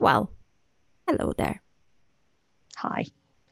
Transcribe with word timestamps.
Well, 0.00 0.32
hello 1.06 1.34
there. 1.36 1.60
Hi. 2.78 3.04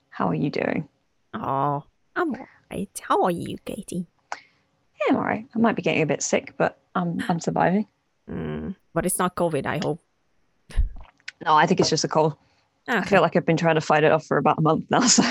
How 0.08 0.28
are 0.28 0.34
you 0.34 0.48
doing? 0.48 0.88
Oh, 1.34 1.84
I'm 2.16 2.34
all 2.34 2.46
right. 2.70 2.88
How 3.02 3.22
are 3.24 3.30
you, 3.30 3.58
Katie? 3.66 4.06
Yeah, 4.32 5.10
I'm 5.10 5.16
all 5.16 5.24
right. 5.24 5.46
I 5.54 5.58
might 5.58 5.76
be 5.76 5.82
getting 5.82 6.00
a 6.00 6.06
bit 6.06 6.22
sick, 6.22 6.54
but 6.56 6.78
I'm 6.94 7.22
I'm 7.28 7.38
surviving. 7.38 7.86
Mm, 8.30 8.74
but 8.94 9.04
it's 9.04 9.18
not 9.18 9.36
COVID, 9.36 9.66
I 9.66 9.78
hope. 9.84 10.00
No, 11.44 11.54
I 11.54 11.66
think 11.66 11.80
it's 11.80 11.90
just 11.90 12.04
a 12.04 12.08
cold. 12.08 12.34
I 12.88 13.04
feel 13.04 13.20
like 13.20 13.36
I've 13.36 13.44
been 13.44 13.58
trying 13.58 13.74
to 13.74 13.82
fight 13.82 14.02
it 14.02 14.10
off 14.12 14.24
for 14.24 14.38
about 14.38 14.58
a 14.58 14.62
month 14.62 14.86
now. 14.90 15.00
So 15.06 15.22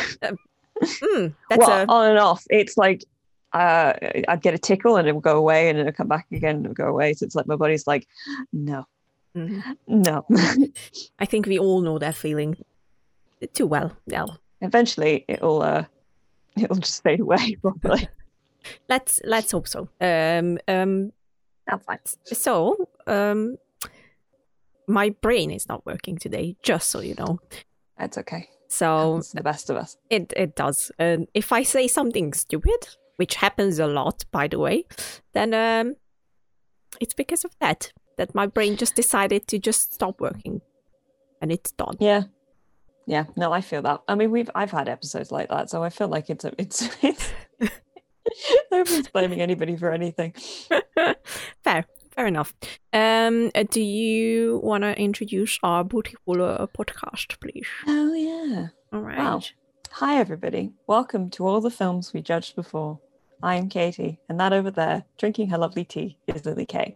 Mm, 1.02 1.34
that's 1.50 1.68
well, 1.68 1.82
a 1.82 1.86
on 1.88 2.10
and 2.12 2.20
off. 2.20 2.44
It's 2.52 2.78
like 2.78 3.04
uh, 3.52 3.94
I'd 4.28 4.44
get 4.44 4.54
a 4.54 4.60
tickle 4.60 4.98
and 4.98 5.08
it 5.08 5.16
would 5.16 5.24
go 5.24 5.36
away, 5.38 5.70
and 5.70 5.80
then 5.80 5.88
it'd 5.88 5.98
come 5.98 6.08
back 6.08 6.28
again 6.32 6.58
and 6.58 6.66
it 6.66 6.68
would 6.70 6.78
go 6.78 6.86
away. 6.86 7.14
So 7.16 7.26
it's 7.26 7.34
like 7.34 7.48
my 7.48 7.56
body's 7.56 7.88
like, 7.88 8.08
no, 8.54 8.82
mm, 8.82 8.86
no. 9.88 10.26
I 11.20 11.26
think 11.26 11.46
we 11.46 11.60
all 11.60 11.82
know 11.82 12.00
that 12.00 12.16
feeling 12.16 12.58
too 13.54 13.68
well. 13.68 13.96
Well, 14.08 14.40
Eventually, 14.62 15.26
it'll 15.28 15.62
uh, 15.62 15.86
it'll 16.58 16.78
just 16.78 17.04
fade 17.04 17.20
away. 17.20 17.56
Probably. 17.62 18.10
let's 18.90 19.22
let's 19.24 19.52
hope 19.52 19.68
so. 19.68 19.90
Um, 20.02 20.58
um, 20.68 21.12
so 22.26 22.90
um, 23.06 23.58
my 24.88 25.10
brain 25.22 25.52
is 25.52 25.68
not 25.68 25.86
working 25.86 26.18
today. 26.18 26.56
Just 26.64 26.90
so 26.90 27.02
you 27.02 27.16
know. 27.16 27.40
That's 27.98 28.18
okay. 28.18 28.50
So 28.70 29.18
It's 29.18 29.32
the 29.32 29.44
best 29.44 29.70
of 29.70 29.78
us. 29.78 29.98
It 30.10 30.34
it 30.36 30.56
does. 30.56 30.92
Um, 31.00 31.28
if 31.34 31.52
I 31.52 31.64
say 31.64 31.88
something 31.88 32.34
stupid, 32.34 32.88
which 33.18 33.36
happens 33.36 33.80
a 33.80 33.88
lot, 33.88 34.26
by 34.32 34.48
the 34.48 34.60
way, 34.60 34.86
then 35.34 35.54
um, 35.54 35.96
it's 37.00 37.14
because 37.14 37.46
of 37.46 37.52
that. 37.60 37.92
That 38.18 38.34
my 38.36 38.48
brain 38.48 38.78
just 38.78 38.96
decided 38.96 39.48
to 39.48 39.60
just 39.60 39.94
stop 39.94 40.20
working, 40.20 40.62
and 41.42 41.52
it's 41.52 41.72
done. 41.72 41.98
Yeah. 42.00 42.24
Yeah, 43.06 43.24
no, 43.38 43.54
I 43.54 43.62
feel 43.62 43.82
that. 43.84 44.02
I 44.10 44.16
mean, 44.16 44.32
we've 44.32 44.50
I've 44.54 44.72
had 44.72 44.90
episodes 44.90 45.32
like 45.32 45.48
that, 45.48 45.70
so 45.70 45.82
I 45.82 45.90
feel 45.90 46.10
like 46.10 46.30
it's 46.30 46.44
a, 46.44 46.52
it's 46.58 46.90
it's 47.02 47.32
nobody's 48.72 49.08
blaming 49.08 49.42
anybody 49.42 49.78
for 49.78 49.92
anything. 49.92 50.34
fair, 51.64 51.86
fair 52.12 52.28
enough. 52.28 52.54
Um, 52.92 53.52
uh, 53.56 53.64
do 53.70 53.82
you 53.82 54.60
want 54.62 54.84
to 54.84 55.00
introduce 55.00 55.58
our 55.64 55.82
uh, 55.82 55.86
podcast, 55.86 57.40
please? 57.40 57.68
Oh 57.88 58.14
yeah. 58.14 58.68
All 58.92 59.02
right. 59.02 59.18
Wow. 59.18 59.42
Hi 59.92 60.20
everybody. 60.20 60.74
Welcome 60.86 61.30
to 61.32 61.48
all 61.48 61.62
the 61.62 61.72
films 61.72 62.14
we 62.14 62.22
judged 62.22 62.56
before. 62.56 63.00
I'm 63.42 63.70
Katie, 63.70 64.20
and 64.28 64.40
that 64.40 64.52
over 64.52 64.72
there, 64.72 65.06
drinking 65.18 65.50
her 65.50 65.58
lovely 65.58 65.86
tea, 65.86 66.18
is 66.28 66.46
Lily 66.46 66.66
Kay. 66.66 66.96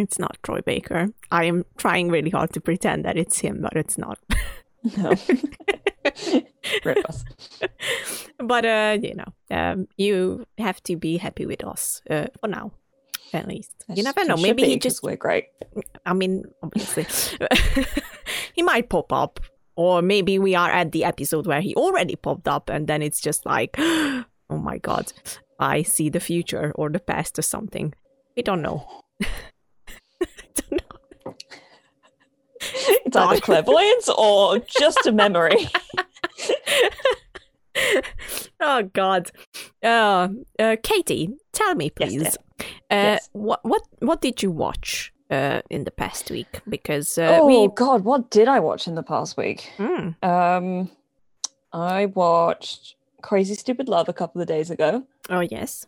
It's 0.00 0.18
not 0.18 0.38
Troy 0.42 0.60
Baker. 0.60 1.08
I 1.30 1.44
am 1.44 1.64
trying 1.76 2.08
really 2.08 2.30
hard 2.30 2.52
to 2.54 2.60
pretend 2.60 3.04
that 3.04 3.16
it's 3.16 3.40
him, 3.40 3.60
but 3.60 3.76
it's 3.76 3.98
not. 3.98 4.18
No. 4.96 5.14
Rip 6.84 7.08
us. 7.08 7.24
but 8.38 8.64
uh, 8.64 8.98
you 9.00 9.14
know, 9.14 9.32
um, 9.50 9.88
you 9.96 10.46
have 10.58 10.82
to 10.84 10.96
be 10.96 11.18
happy 11.18 11.46
with 11.46 11.64
us 11.64 12.00
uh, 12.08 12.26
for 12.40 12.48
now, 12.48 12.72
at 13.32 13.46
least. 13.46 13.84
you 13.94 14.02
never 14.02 14.24
know. 14.24 14.36
Maybe 14.36 14.62
be, 14.62 14.68
he 14.70 14.78
just. 14.78 15.02
we're 15.02 15.16
great. 15.16 15.48
I 16.06 16.14
mean, 16.14 16.44
obviously, 16.62 17.06
he 18.54 18.62
might 18.62 18.88
pop 18.88 19.12
up, 19.12 19.40
or 19.76 20.00
maybe 20.00 20.38
we 20.38 20.54
are 20.54 20.70
at 20.70 20.92
the 20.92 21.04
episode 21.04 21.46
where 21.46 21.60
he 21.60 21.74
already 21.74 22.16
popped 22.16 22.48
up, 22.48 22.70
and 22.70 22.86
then 22.86 23.02
it's 23.02 23.20
just 23.20 23.44
like, 23.44 23.76
oh 23.78 24.24
my 24.48 24.78
god, 24.78 25.12
I 25.58 25.82
see 25.82 26.08
the 26.08 26.20
future 26.20 26.72
or 26.74 26.88
the 26.88 27.00
past 27.00 27.38
or 27.38 27.42
something. 27.42 27.92
We 28.36 28.42
don't 28.42 28.62
know. 28.62 28.86
don't 29.20 30.72
know. 30.72 31.34
It's 33.06 33.16
either 33.16 33.40
clairvoyance 33.40 34.08
or 34.08 34.58
just 34.60 35.06
a 35.06 35.12
memory. 35.12 35.68
oh 38.60 38.82
God. 38.92 39.30
Uh, 39.82 40.28
uh, 40.58 40.76
Katie, 40.82 41.30
tell 41.52 41.74
me, 41.74 41.90
please. 41.90 42.22
dear. 42.22 42.32
Uh, 42.90 43.16
Yes. 43.16 43.28
What 43.32 43.60
what 43.64 43.82
what 44.00 44.20
did 44.20 44.42
you 44.42 44.50
watch 44.50 45.12
uh, 45.30 45.62
in 45.70 45.84
the 45.84 45.90
past 45.90 46.30
week? 46.30 46.60
Because 46.68 47.16
uh, 47.16 47.38
oh 47.40 47.46
we. 47.46 47.68
God, 47.74 48.04
what 48.04 48.30
did 48.30 48.48
I 48.48 48.60
watch 48.60 48.86
in 48.86 48.94
the 48.96 49.02
past 49.02 49.36
week? 49.38 49.70
Hmm, 49.78 50.10
Um, 50.22 50.90
I 51.72 52.06
watched 52.06 52.96
Crazy 53.22 53.54
Stupid 53.54 53.88
Love 53.88 54.08
a 54.10 54.12
couple 54.12 54.42
of 54.42 54.46
days 54.48 54.70
ago. 54.70 55.04
oh 55.30 55.40
yes. 55.40 55.86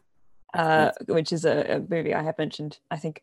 uh, 0.54 0.92
which 1.06 1.30
is 1.32 1.44
a, 1.44 1.76
a 1.76 1.80
movie 1.80 2.14
I 2.14 2.22
have 2.22 2.38
mentioned. 2.38 2.78
I 2.90 2.96
think 2.96 3.22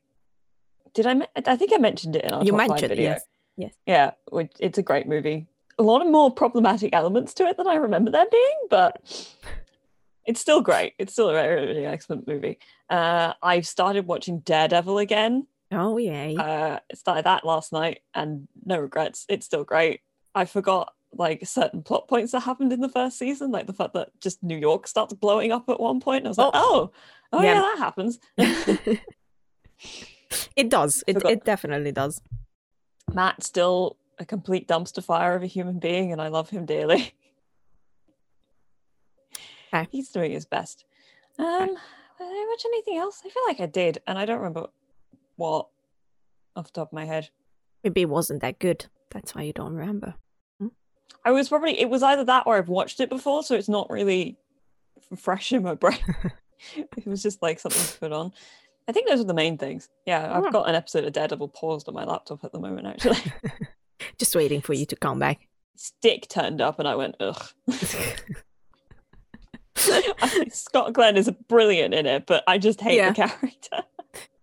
did 0.93 1.07
I? 1.07 1.25
I 1.47 1.55
think 1.55 1.71
I 1.73 1.77
mentioned 1.77 2.15
it 2.17 2.25
in 2.25 2.31
our 2.31 2.43
You 2.43 2.51
top 2.51 2.59
five 2.59 2.69
mentioned 2.69 2.89
video. 2.89 3.11
yes. 3.11 3.23
Yes. 3.59 3.73
Yeah, 3.85 4.11
which, 4.31 4.53
it's 4.61 4.77
a 4.77 4.81
great 4.81 5.05
movie. 5.05 5.45
A 5.77 5.83
lot 5.83 6.01
of 6.01 6.07
more 6.09 6.31
problematic 6.31 6.91
elements 6.93 7.33
to 7.35 7.45
it 7.45 7.57
than 7.57 7.67
I 7.67 7.75
remember 7.75 8.09
there 8.09 8.25
being, 8.31 8.55
but 8.69 9.03
it's 10.25 10.39
still 10.39 10.61
great. 10.61 10.93
It's 10.97 11.11
still 11.11 11.29
a 11.29 11.33
very, 11.33 11.67
really 11.67 11.85
excellent 11.85 12.25
movie. 12.25 12.57
Uh, 12.89 13.33
I've 13.43 13.67
started 13.67 14.07
watching 14.07 14.39
Daredevil 14.39 14.97
again. 14.99 15.45
Oh 15.73 15.97
yeah. 15.97 16.41
Uh, 16.41 16.79
started 16.95 17.25
that 17.25 17.45
last 17.45 17.73
night, 17.73 17.99
and 18.13 18.47
no 18.63 18.79
regrets. 18.79 19.25
It's 19.27 19.45
still 19.45 19.65
great. 19.65 19.99
I 20.33 20.45
forgot 20.45 20.93
like 21.11 21.45
certain 21.45 21.83
plot 21.83 22.07
points 22.07 22.31
that 22.31 22.39
happened 22.41 22.71
in 22.71 22.79
the 22.79 22.87
first 22.87 23.17
season, 23.17 23.51
like 23.51 23.67
the 23.67 23.73
fact 23.73 23.93
that 23.95 24.09
just 24.21 24.41
New 24.41 24.57
York 24.57 24.87
starts 24.87 25.13
blowing 25.13 25.51
up 25.51 25.69
at 25.69 25.81
one 25.81 25.99
point. 25.99 26.25
I 26.25 26.29
was 26.29 26.37
like, 26.37 26.51
oh, 26.53 26.91
oh 27.33 27.41
Yeah. 27.41 27.55
yeah, 27.55 27.61
that 27.61 27.77
happens. 27.77 28.19
it 30.55 30.69
does. 30.69 31.03
It 31.07 31.21
it 31.25 31.43
definitely 31.43 31.91
does. 31.91 32.21
Matt's 33.13 33.47
still 33.47 33.97
a 34.17 34.25
complete 34.25 34.67
dumpster 34.67 35.03
fire 35.03 35.35
of 35.35 35.43
a 35.43 35.47
human 35.47 35.79
being, 35.79 36.11
and 36.11 36.21
I 36.21 36.27
love 36.27 36.49
him 36.49 36.65
dearly. 36.65 37.13
Okay. 39.73 39.87
He's 39.91 40.09
doing 40.09 40.31
his 40.31 40.45
best. 40.45 40.85
Um, 41.37 41.67
did 41.67 41.77
I 42.21 42.47
watch 42.49 42.63
anything 42.65 42.97
else? 42.97 43.21
I 43.25 43.29
feel 43.29 43.43
like 43.47 43.59
I 43.59 43.67
did, 43.67 43.99
and 44.07 44.17
I 44.17 44.25
don't 44.25 44.39
remember 44.39 44.67
what 45.35 45.67
off 46.55 46.65
the 46.65 46.71
top 46.71 46.89
of 46.89 46.93
my 46.93 47.05
head. 47.05 47.29
Maybe 47.83 48.01
it 48.01 48.09
wasn't 48.09 48.41
that 48.41 48.59
good. 48.59 48.87
That's 49.11 49.35
why 49.35 49.43
you 49.43 49.53
don't 49.53 49.73
remember. 49.73 50.15
I 51.25 51.31
was 51.31 51.49
probably 51.49 51.79
it 51.79 51.89
was 51.89 52.01
either 52.03 52.23
that 52.25 52.43
or 52.45 52.57
I've 52.57 52.69
watched 52.69 52.99
it 52.99 53.09
before, 53.09 53.43
so 53.43 53.55
it's 53.55 53.69
not 53.69 53.89
really 53.89 54.37
fresh 55.15 55.51
in 55.51 55.63
my 55.63 55.75
brain. 55.75 55.97
it 56.75 57.05
was 57.05 57.23
just 57.23 57.41
like 57.41 57.59
something 57.59 57.81
to 57.81 57.99
put 57.99 58.11
on. 58.11 58.33
I 58.89 58.91
think 58.91 59.07
those 59.07 59.19
are 59.21 59.23
the 59.25 59.35
main 59.35 59.57
things. 59.59 59.87
Yeah, 60.07 60.35
I've 60.35 60.45
Hmm. 60.45 60.49
got 60.51 60.67
an 60.67 60.73
episode 60.73 61.03
of 61.05 61.13
Daredevil 61.13 61.49
paused 61.49 61.87
on 61.87 61.93
my 61.93 62.03
laptop 62.05 62.43
at 62.43 62.51
the 62.51 62.59
moment. 62.59 62.87
Actually, 62.87 63.17
Just 64.17 64.35
waiting 64.35 64.61
for 64.61 64.73
you 64.73 64.85
to 64.87 64.95
come 64.95 65.19
back. 65.19 65.47
Stick 65.75 66.27
turned 66.27 66.59
up, 66.59 66.79
and 66.79 66.87
I 66.87 66.95
went 66.95 67.15
ugh. 67.19 67.41
Scott 70.49 70.93
Glenn 70.93 71.17
is 71.17 71.29
brilliant 71.47 71.93
in 71.93 72.05
it, 72.05 72.25
but 72.25 72.43
I 72.47 72.57
just 72.57 72.81
hate 72.81 72.97
Yeah. 72.97 73.09
the 73.11 73.15
character. 73.15 73.83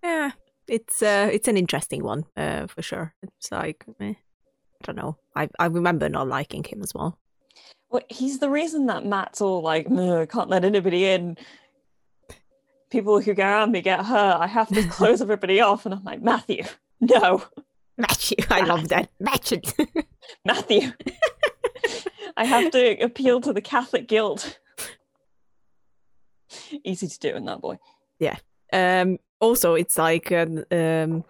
Yeah, 0.03 0.31
it's 0.69 1.03
uh, 1.03 1.29
it's 1.33 1.49
an 1.49 1.56
interesting 1.56 2.05
one, 2.05 2.25
uh, 2.37 2.67
for 2.69 2.81
sure. 2.83 3.15
It's 3.23 3.51
like, 3.51 3.85
eh, 4.01 4.15
I 4.15 4.85
don't 4.85 4.97
know. 4.97 5.17
I 5.35 5.49
I 5.59 5.67
remember 5.67 6.09
not 6.09 6.29
liking 6.29 6.65
him 6.65 6.83
as 6.83 6.95
well. 6.95 7.19
Well, 7.91 8.03
he's 8.09 8.39
the 8.39 8.51
reason 8.51 8.87
that 8.87 9.05
Matt's 9.05 9.41
all 9.41 9.61
like, 9.62 9.89
"No, 9.91 10.21
I 10.23 10.27
can't 10.27 10.49
let 10.49 10.65
anybody 10.65 11.06
in. 11.06 11.37
People 12.91 13.21
who 13.21 13.35
go 13.35 13.43
around 13.43 13.73
me 13.73 13.81
get 13.83 14.05
hurt. 14.05 14.37
I 14.41 14.47
have 14.47 14.69
to 14.69 14.83
close 14.89 15.21
everybody 15.21 15.61
off. 15.61 15.87
And 15.87 15.95
I'm 15.95 16.05
like, 16.05 16.23
Matthew, 16.23 16.65
no, 17.01 17.43
Matthew, 17.97 18.37
I 18.51 18.61
love 18.61 18.89
that. 18.89 19.11
Matthew. 19.19 19.61
Matthew. 20.45 20.93
I 22.37 22.45
have 22.45 22.71
to 22.73 23.01
appeal 23.03 23.41
to 23.41 23.53
the 23.53 23.61
Catholic 23.61 24.07
guilt. 24.09 24.59
Easy 26.85 27.09
to 27.09 27.19
do 27.19 27.35
in 27.35 27.45
that 27.47 27.61
boy. 27.61 27.79
Yeah. 28.19 28.37
Um. 28.73 29.19
Also, 29.41 29.75
it's 29.75 29.99
like 29.99 30.33
um, 30.33 30.65
um, 30.71 31.25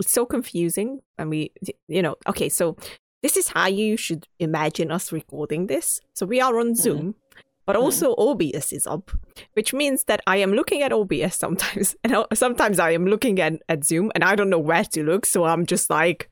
it's 0.00 0.12
so 0.12 0.26
confusing, 0.26 1.00
and 1.16 1.30
we, 1.30 1.52
you 1.86 2.02
know, 2.02 2.16
okay, 2.28 2.48
so. 2.48 2.76
This 3.20 3.36
is 3.36 3.48
how 3.48 3.66
you 3.66 3.96
should 3.96 4.28
imagine 4.38 4.92
us 4.92 5.10
recording 5.10 5.66
this. 5.66 6.00
So 6.14 6.24
we 6.24 6.40
are 6.40 6.56
on 6.60 6.76
Zoom, 6.76 7.16
but 7.68 7.76
Mhm. 7.76 7.82
also 7.82 8.14
OBS 8.16 8.72
is 8.72 8.86
up, 8.86 9.10
which 9.52 9.74
means 9.74 10.04
that 10.04 10.22
I 10.26 10.38
am 10.38 10.54
looking 10.54 10.80
at 10.80 10.90
OBS 10.90 11.36
sometimes, 11.36 11.94
and 12.02 12.24
sometimes 12.32 12.78
I 12.78 12.92
am 12.92 13.04
looking 13.04 13.38
at, 13.40 13.60
at 13.68 13.84
Zoom, 13.84 14.10
and 14.14 14.24
I 14.24 14.36
don't 14.36 14.48
know 14.48 14.58
where 14.58 14.84
to 14.84 15.02
look. 15.04 15.26
So 15.26 15.44
I'm 15.44 15.66
just 15.66 15.90
like, 15.90 16.30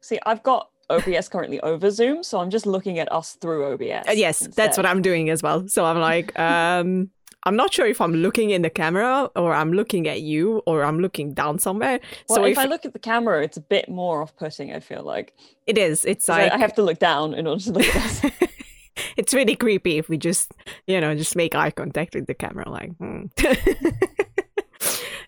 See, 0.00 0.20
I've 0.24 0.44
got 0.44 0.68
OBS 0.88 1.28
currently 1.28 1.58
over 1.62 1.90
Zoom, 1.90 2.22
so 2.22 2.38
I'm 2.38 2.50
just 2.50 2.64
looking 2.64 3.00
at 3.00 3.10
us 3.10 3.34
through 3.40 3.72
OBS. 3.72 4.06
Uh, 4.08 4.12
yes, 4.12 4.38
that's 4.54 4.76
what 4.76 4.86
I'm 4.86 5.02
doing 5.02 5.30
as 5.30 5.42
well. 5.42 5.66
So 5.66 5.84
I'm 5.84 5.98
like, 5.98 6.38
um, 6.48 7.10
I'm 7.42 7.56
not 7.56 7.72
sure 7.74 7.86
if 7.86 8.00
I'm 8.00 8.14
looking 8.14 8.50
in 8.50 8.62
the 8.62 8.70
camera 8.70 9.30
or 9.34 9.52
I'm 9.52 9.72
looking 9.72 10.06
at 10.06 10.22
you 10.22 10.62
or 10.64 10.84
I'm 10.84 11.00
looking 11.00 11.34
down 11.34 11.58
somewhere. 11.58 11.98
Well, 12.28 12.36
so 12.36 12.44
if, 12.44 12.52
if, 12.52 12.58
I 12.58 12.66
look 12.66 12.84
at 12.84 12.92
the 12.92 13.00
camera, 13.00 13.42
it's 13.42 13.56
a 13.56 13.60
bit 13.60 13.88
more 13.88 14.22
off-putting. 14.22 14.72
I 14.72 14.78
feel 14.78 15.02
like 15.02 15.34
it 15.66 15.76
is, 15.76 16.04
it's 16.04 16.28
like 16.28 16.52
I 16.52 16.58
have 16.58 16.74
to 16.74 16.82
look 16.82 17.00
down 17.00 17.34
in 17.34 17.48
order 17.48 17.62
to 17.64 17.72
look 17.72 17.96
at 17.96 17.96
us. 17.96 18.32
it's 19.16 19.34
really 19.34 19.56
creepy 19.56 19.98
if 19.98 20.08
we 20.08 20.16
just, 20.18 20.52
you 20.86 21.00
know, 21.00 21.14
just 21.14 21.36
make 21.36 21.54
eye 21.54 21.70
contact 21.70 22.14
with 22.14 22.26
the 22.26 22.34
camera, 22.34 22.68
like. 22.68 22.90
Hmm. 22.96 23.26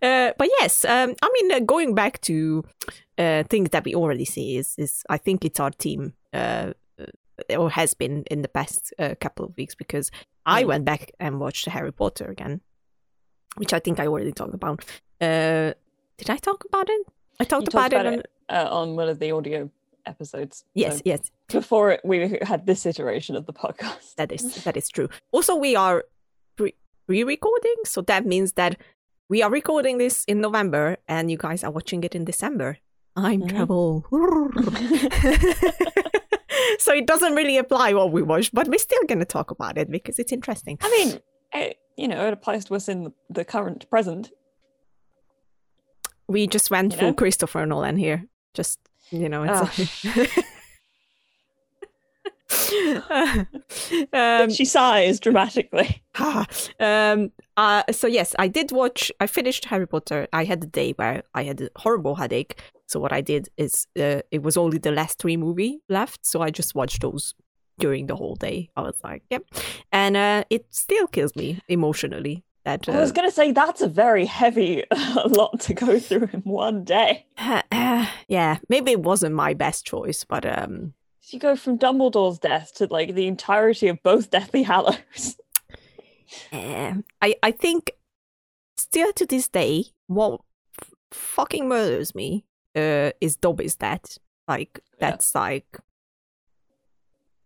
Uh, 0.02 0.32
but 0.36 0.48
yes, 0.60 0.84
um, 0.84 1.14
I 1.22 1.30
mean, 1.32 1.52
uh, 1.52 1.60
going 1.60 1.94
back 1.94 2.20
to 2.22 2.62
uh, 3.16 3.42
things 3.44 3.70
that 3.70 3.84
we 3.84 3.94
already 3.94 4.26
see 4.26 4.56
is, 4.58 4.74
is 4.76 5.02
I 5.08 5.16
think 5.16 5.46
it's 5.46 5.58
our 5.60 5.70
team, 5.70 6.12
uh, 6.34 6.72
uh, 7.00 7.56
or 7.56 7.70
has 7.70 7.94
been 7.94 8.24
in 8.30 8.42
the 8.42 8.48
past 8.48 8.92
uh, 8.98 9.14
couple 9.18 9.46
of 9.46 9.56
weeks 9.56 9.74
because 9.74 10.10
I 10.44 10.64
Mm. 10.64 10.66
went 10.66 10.84
back 10.84 11.12
and 11.18 11.40
watched 11.40 11.64
Harry 11.66 11.90
Potter 11.92 12.26
again, 12.26 12.60
which 13.56 13.72
I 13.72 13.78
think 13.78 13.98
I 13.98 14.06
already 14.08 14.32
talked 14.32 14.52
about. 14.52 14.84
Uh, 15.22 15.72
did 16.18 16.28
I 16.28 16.36
talk 16.36 16.64
about 16.66 16.90
it? 16.90 17.06
I 17.40 17.44
talked 17.44 17.72
You 17.72 17.78
about, 17.78 17.92
about 17.94 18.06
it. 18.06 18.12
it. 18.18 18.26
on- 18.50 18.56
uh, 18.66 18.68
on 18.70 18.96
one 18.96 19.08
of 19.08 19.20
the 19.20 19.30
audio 19.30 19.70
episodes. 20.06 20.64
Yes, 20.74 20.96
so 20.96 21.02
yes, 21.04 21.30
before 21.48 21.98
we 22.04 22.38
had 22.42 22.66
this 22.66 22.86
iteration 22.86 23.36
of 23.36 23.46
the 23.46 23.52
podcast. 23.52 24.14
that 24.16 24.32
is 24.32 24.64
that 24.64 24.76
is 24.76 24.88
true. 24.88 25.08
Also, 25.32 25.54
we 25.56 25.76
are 25.76 26.04
pre 26.56 27.22
recording, 27.24 27.76
so 27.84 28.00
that 28.02 28.24
means 28.26 28.52
that 28.52 28.76
we 29.28 29.42
are 29.42 29.50
recording 29.50 29.98
this 29.98 30.24
in 30.26 30.40
November, 30.40 30.96
and 31.08 31.30
you 31.30 31.36
guys 31.36 31.64
are 31.64 31.70
watching 31.70 32.04
it 32.04 32.14
in 32.14 32.24
December. 32.24 32.78
I'm 33.16 33.42
Mhm. 33.42 33.48
trouble. 33.48 34.04
so 36.78 36.92
it 36.92 37.06
doesn't 37.06 37.34
really 37.34 37.56
apply 37.58 37.94
what 37.94 38.12
we 38.12 38.22
watch, 38.22 38.50
but 38.52 38.68
we're 38.68 38.78
still 38.78 39.02
going 39.06 39.18
to 39.20 39.24
talk 39.24 39.50
about 39.50 39.78
it 39.78 39.90
because 39.90 40.18
it's 40.18 40.32
interesting. 40.32 40.78
I 40.80 40.90
mean, 40.90 41.20
it, 41.52 41.78
you 41.96 42.08
know, 42.08 42.26
it 42.26 42.32
applies 42.32 42.64
to 42.66 42.74
us 42.74 42.88
in 42.88 43.12
the, 43.30 43.44
current 43.44 43.88
present. 43.90 44.32
We 46.28 46.46
just 46.46 46.70
went 46.70 46.92
You 46.92 46.98
full 46.98 47.08
know? 47.08 47.14
Christopher 47.14 47.66
Nolan 47.66 47.96
here. 47.96 48.26
Just 48.54 48.80
you 49.10 49.28
know, 49.28 49.44
it's 49.46 50.04
um, 54.12 54.50
she 54.50 54.64
sighs 54.64 55.20
dramatically. 55.20 56.02
Um, 56.78 57.32
uh, 57.56 57.82
so 57.90 58.06
yes, 58.06 58.34
I 58.38 58.46
did 58.48 58.70
watch. 58.70 59.10
I 59.20 59.26
finished 59.26 59.64
Harry 59.64 59.86
Potter. 59.86 60.28
I 60.32 60.44
had 60.44 60.62
a 60.62 60.66
day 60.66 60.92
where 60.92 61.24
I 61.34 61.42
had 61.42 61.60
a 61.60 61.70
horrible 61.76 62.14
headache. 62.14 62.60
So 62.86 63.00
what 63.00 63.12
I 63.12 63.20
did 63.20 63.48
is, 63.56 63.86
uh, 63.98 64.20
it 64.30 64.42
was 64.42 64.56
only 64.56 64.78
the 64.78 64.92
last 64.92 65.18
three 65.18 65.36
movie 65.36 65.80
left. 65.88 66.24
So 66.24 66.40
I 66.40 66.50
just 66.50 66.74
watched 66.74 67.02
those 67.02 67.34
during 67.78 68.06
the 68.06 68.14
whole 68.14 68.36
day. 68.36 68.70
I 68.76 68.82
was 68.82 68.96
like, 69.02 69.22
yep, 69.30 69.42
and 69.90 70.16
uh, 70.16 70.44
it 70.50 70.66
still 70.70 71.08
kills 71.08 71.34
me 71.34 71.60
emotionally. 71.68 72.44
That 72.64 72.88
I 72.88 72.98
was 72.98 73.10
uh, 73.10 73.14
going 73.14 73.28
to 73.28 73.34
say 73.34 73.52
that's 73.52 73.82
a 73.82 73.88
very 73.88 74.24
heavy 74.24 74.84
lot 75.26 75.60
to 75.60 75.74
go 75.74 75.98
through 75.98 76.30
in 76.32 76.40
one 76.40 76.82
day. 76.84 77.26
yeah, 78.28 78.58
maybe 78.68 78.92
it 78.92 79.00
wasn't 79.02 79.34
my 79.34 79.52
best 79.54 79.84
choice, 79.84 80.24
but 80.24 80.46
um, 80.46 80.94
You 81.28 81.38
go 81.38 81.56
from 81.56 81.78
Dumbledore's 81.78 82.38
death 82.38 82.72
to 82.76 82.86
like 82.90 83.14
the 83.14 83.26
entirety 83.26 83.88
of 83.88 84.02
both 84.02 84.30
Deathly 84.30 84.62
Hallows. 84.62 85.36
eh, 86.52 86.94
I 87.20 87.34
I 87.42 87.50
think 87.50 87.90
still 88.78 89.12
to 89.12 89.26
this 89.26 89.48
day, 89.48 89.84
what 90.06 90.40
f- 90.80 90.90
fucking 91.12 91.68
murders 91.68 92.14
me 92.14 92.44
uh, 92.74 93.10
is 93.20 93.36
Dobby's 93.36 93.76
death. 93.76 94.18
Like 94.48 94.80
Yeah. 94.98 95.10
that's 95.10 95.34
like 95.34 95.66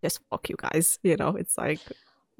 just 0.03 0.21
fuck 0.31 0.49
you 0.49 0.55
guys. 0.57 0.99
You 1.03 1.17
know, 1.17 1.31
it's 1.37 1.59
like 1.59 1.81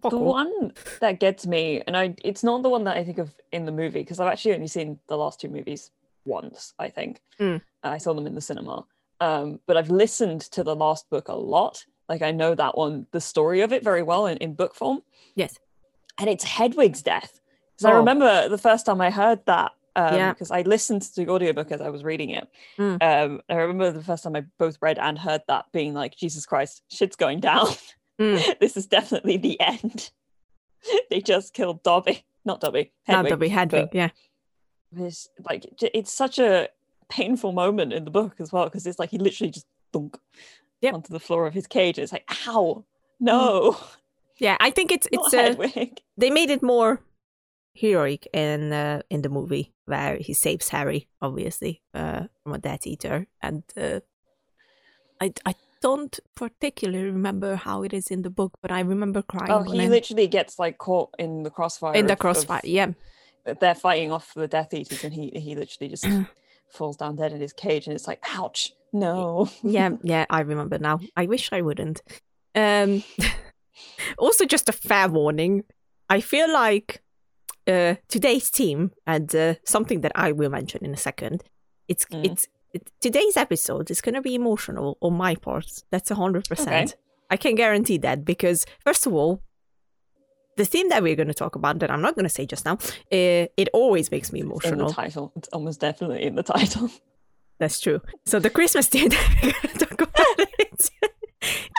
fuck 0.03 0.11
the 0.13 0.19
off. 0.19 0.23
one 0.23 0.73
that 1.01 1.21
gets 1.21 1.47
me, 1.47 1.83
and 1.87 1.97
I 1.97 2.15
it's 2.25 2.43
not 2.45 2.63
the 2.63 2.69
one 2.69 2.85
that 2.85 2.97
I 2.97 3.05
think 3.05 3.19
of 3.19 3.35
in 3.53 3.65
the 3.65 3.73
movie 3.73 4.01
because 4.01 4.21
I've 4.21 4.29
actually 4.33 4.55
only 4.55 4.69
seen 4.69 4.99
the 5.09 5.17
last 5.17 5.41
two 5.41 5.49
movies 5.49 5.91
once. 6.25 6.75
I 6.79 6.89
think 6.89 7.21
Mm. 7.41 7.61
I 7.83 7.99
saw 7.99 8.13
them 8.15 8.27
in 8.27 8.35
the 8.35 8.41
cinema, 8.41 8.85
um, 9.21 9.61
but 9.67 9.77
I've 9.77 9.91
listened 9.91 10.41
to 10.53 10.63
the 10.65 10.75
last 10.77 11.09
book 11.11 11.29
a 11.29 11.35
lot. 11.37 11.85
Like 12.09 12.23
I 12.23 12.31
know 12.31 12.55
that 12.55 12.77
one, 12.77 13.07
the 13.13 13.21
story 13.21 13.61
of 13.61 13.73
it 13.73 13.83
very 13.85 14.03
well 14.03 14.27
in, 14.27 14.37
in 14.39 14.55
book 14.55 14.75
form. 14.75 15.03
Yes. 15.35 15.59
and 16.21 16.29
it's 16.29 16.45
Hedwig's 16.45 17.01
death. 17.03 17.41
Because 17.77 17.85
I 17.85 17.93
Oh. 17.93 17.99
remember 17.99 18.49
the 18.49 18.59
first 18.59 18.87
time 18.87 19.01
I 19.01 19.09
heard 19.11 19.45
that. 19.47 19.71
Um, 19.95 20.15
Yeah. 20.15 20.33
Because 20.33 20.51
I 20.51 20.63
listened 20.63 21.03
to 21.03 21.25
the 21.25 21.31
audiobook 21.31 21.71
as 21.71 21.81
I 21.81 21.91
was 21.91 22.03
reading 22.03 22.31
it. 22.31 22.49
Mm. 22.77 23.01
Um, 23.01 23.41
I 23.49 23.55
remember 23.55 23.93
the 23.93 24.03
first 24.03 24.25
time 24.25 24.35
I 24.35 24.43
both 24.59 24.79
read 24.81 24.99
and 24.99 25.17
heard 25.17 25.43
that 25.47 25.67
being 25.71 25.95
like, 25.95 26.17
Jesus 26.17 26.45
Christ, 26.45 26.83
shit's 26.89 27.15
going 27.17 27.39
down. 27.41 27.69
Mm. 28.21 28.59
this 28.61 28.77
is 28.77 28.87
definitely 28.87 29.37
the 29.37 29.61
end. 29.61 30.11
they 31.11 31.21
just 31.21 31.55
killed 31.55 31.83
Dobby, 31.83 32.25
not 32.45 32.61
Dobby. 32.61 32.93
Not 33.07 33.17
Hedwig. 33.17 33.31
Dobby 33.31 33.49
Hedwig, 33.49 33.89
yeah. 33.93 34.11
It's 34.97 35.29
like 35.49 35.67
it's 35.83 36.13
such 36.13 36.39
a 36.39 36.69
painful 37.11 37.53
moment 37.53 37.93
in 37.93 38.05
the 38.05 38.11
book 38.11 38.37
as 38.39 38.53
well 38.53 38.65
because 38.65 38.87
it's 38.87 38.99
like 38.99 39.11
he 39.11 39.19
literally 39.19 39.51
just 39.51 39.67
thunk 39.93 40.19
Yep. 40.81 40.95
onto 40.95 41.13
the 41.13 41.21
floor 41.21 41.47
of 41.47 41.55
his 41.55 41.67
cage. 41.67 41.99
It's 41.99 42.13
like, 42.13 42.31
ow, 42.47 42.85
no, 43.19 43.77
Yeah, 44.39 44.57
I 44.61 44.71
think 44.71 44.93
it's 44.93 45.09
it's 45.11 45.35
uh, 45.77 45.87
they 46.17 46.31
made 46.31 46.51
it 46.51 46.63
more 46.63 47.01
heroic 47.75 48.27
in 48.33 48.73
uh, 48.73 49.03
in 49.11 49.23
the 49.23 49.29
movie 49.29 49.73
where 49.87 50.17
he 50.17 50.35
saves 50.35 50.69
Harry, 50.69 51.09
obviously, 51.21 51.83
uh, 51.95 52.25
from 52.43 52.53
a 52.55 52.59
Death 52.59 52.87
Eater, 52.87 53.27
and 53.43 53.63
uh, 53.77 54.01
I 55.21 55.33
I 55.45 55.55
don't 55.81 56.19
particularly 56.35 57.05
remember 57.07 57.57
how 57.57 57.83
it 57.83 57.93
is 57.93 58.09
in 58.11 58.23
the 58.23 58.31
book, 58.31 58.53
but 58.63 58.71
I 58.71 58.81
remember 58.81 59.23
crying 59.23 59.53
Oh, 59.53 59.63
he 59.63 59.81
I- 59.83 59.89
literally 59.89 60.27
gets 60.27 60.59
like 60.59 60.79
caught 60.79 61.11
in 61.19 61.43
the 61.45 61.51
crossfire. 61.51 61.95
in 61.95 62.07
the 62.07 62.13
of- 62.13 62.17
of- 62.17 62.21
crossfire. 62.21 62.61
Yeah, 62.65 62.93
they're 63.61 63.75
fighting 63.75 64.13
off 64.13 64.35
the 64.35 64.49
Death 64.49 64.73
Eaters, 64.75 65.05
and 65.05 65.13
he 65.15 65.31
he 65.35 65.55
literally 65.55 65.89
just 65.91 66.05
falls 66.71 66.97
down 66.97 67.17
dead 67.17 67.33
in 67.33 67.41
his 67.41 67.53
cage, 67.53 67.87
and 67.87 67.95
it's 67.95 68.07
like, 68.09 68.23
ouch, 68.37 68.73
no. 68.93 69.49
yeah, 69.63 69.91
yeah. 70.03 70.27
I 70.31 70.41
remember 70.41 70.79
now. 70.79 71.01
I 71.17 71.27
wish 71.27 71.49
I 71.53 71.63
wouldn't. 71.63 72.03
Um, 72.55 73.03
also, 74.19 74.45
just 74.45 74.69
a 74.69 74.73
fair 74.73 75.09
warning. 75.09 75.65
I 76.11 76.21
feel 76.21 76.53
like 76.53 77.03
uh, 77.67 77.97
today's 78.09 78.51
team 78.51 78.93
and 79.07 79.35
uh, 79.35 79.55
something 79.65 80.01
that 80.01 80.13
I 80.15 80.33
will 80.33 80.51
mention 80.51 80.85
in 80.85 80.93
a 80.95 80.97
second. 80.97 81.45
It's 81.87 82.05
Mm. 82.07 82.25
it's 82.27 82.45
it, 82.45 82.51
today's 83.01 83.37
episode 83.37 83.91
is 83.91 84.01
going 84.01 84.15
to 84.15 84.23
be 84.23 84.35
emotional 84.35 84.99
on 85.01 85.15
my 85.15 85.35
part. 85.35 85.67
That's 85.91 86.11
a 86.11 86.15
hundred 86.15 86.47
Okay. 86.47 86.55
percent. 86.55 86.97
I 87.31 87.37
can 87.37 87.55
guarantee 87.55 87.99
that 87.99 88.25
because 88.25 88.65
first 88.85 89.07
of 89.07 89.13
all, 89.15 89.43
the 90.57 90.65
theme 90.65 90.89
that 90.89 91.03
we're 91.03 91.15
going 91.17 91.29
to 91.29 91.35
talk 91.35 91.55
about 91.55 91.79
that 91.81 91.91
I'm 91.91 92.01
not 92.03 92.15
going 92.15 92.25
to 92.25 92.29
say 92.31 92.47
just 92.47 92.65
now, 92.65 92.75
uh, 92.75 93.47
it 93.57 93.69
always 93.73 94.11
makes 94.11 94.33
me 94.33 94.41
in 94.41 94.47
the 94.47 94.53
emotional. 94.53 94.93
title, 94.93 95.33
it's 95.37 95.49
almost 95.53 95.81
definitely 95.81 96.25
in 96.25 96.35
the 96.35 96.43
title. 96.43 96.91
That's 97.61 97.81
true. 97.81 98.01
So 98.27 98.39
the 98.39 98.51
Christmas 98.51 98.87
theme 98.93 99.09
that 99.11 99.39
we're 99.43 99.53
going 99.53 99.79
to 99.79 99.85
talk 99.87 100.01
about 100.01 100.39
it, 100.39 100.51
it's 100.59 100.91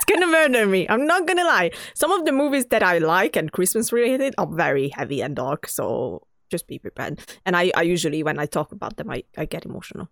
going 0.07 0.21
to 0.21 0.27
murder 0.27 0.65
me. 0.65 0.87
I'm 0.89 1.05
not 1.05 1.25
going 1.27 1.37
to 1.37 1.43
lie. 1.45 1.71
Some 1.93 2.11
of 2.11 2.25
the 2.25 2.31
movies 2.31 2.65
that 2.67 2.83
I 2.83 2.99
like 2.99 3.35
and 3.35 3.51
Christmas 3.51 3.91
related 3.91 4.33
are 4.37 4.47
very 4.47 4.89
heavy 4.89 5.21
and 5.21 5.35
dark. 5.35 5.67
So 5.67 6.25
just 6.51 6.67
be 6.67 6.79
prepared. 6.79 7.19
And 7.45 7.55
I, 7.57 7.71
I 7.75 7.81
usually, 7.83 8.23
when 8.23 8.39
I 8.39 8.45
talk 8.45 8.71
about 8.71 8.97
them, 8.97 9.09
I, 9.09 9.23
I 9.37 9.45
get 9.45 9.65
emotional. 9.65 10.09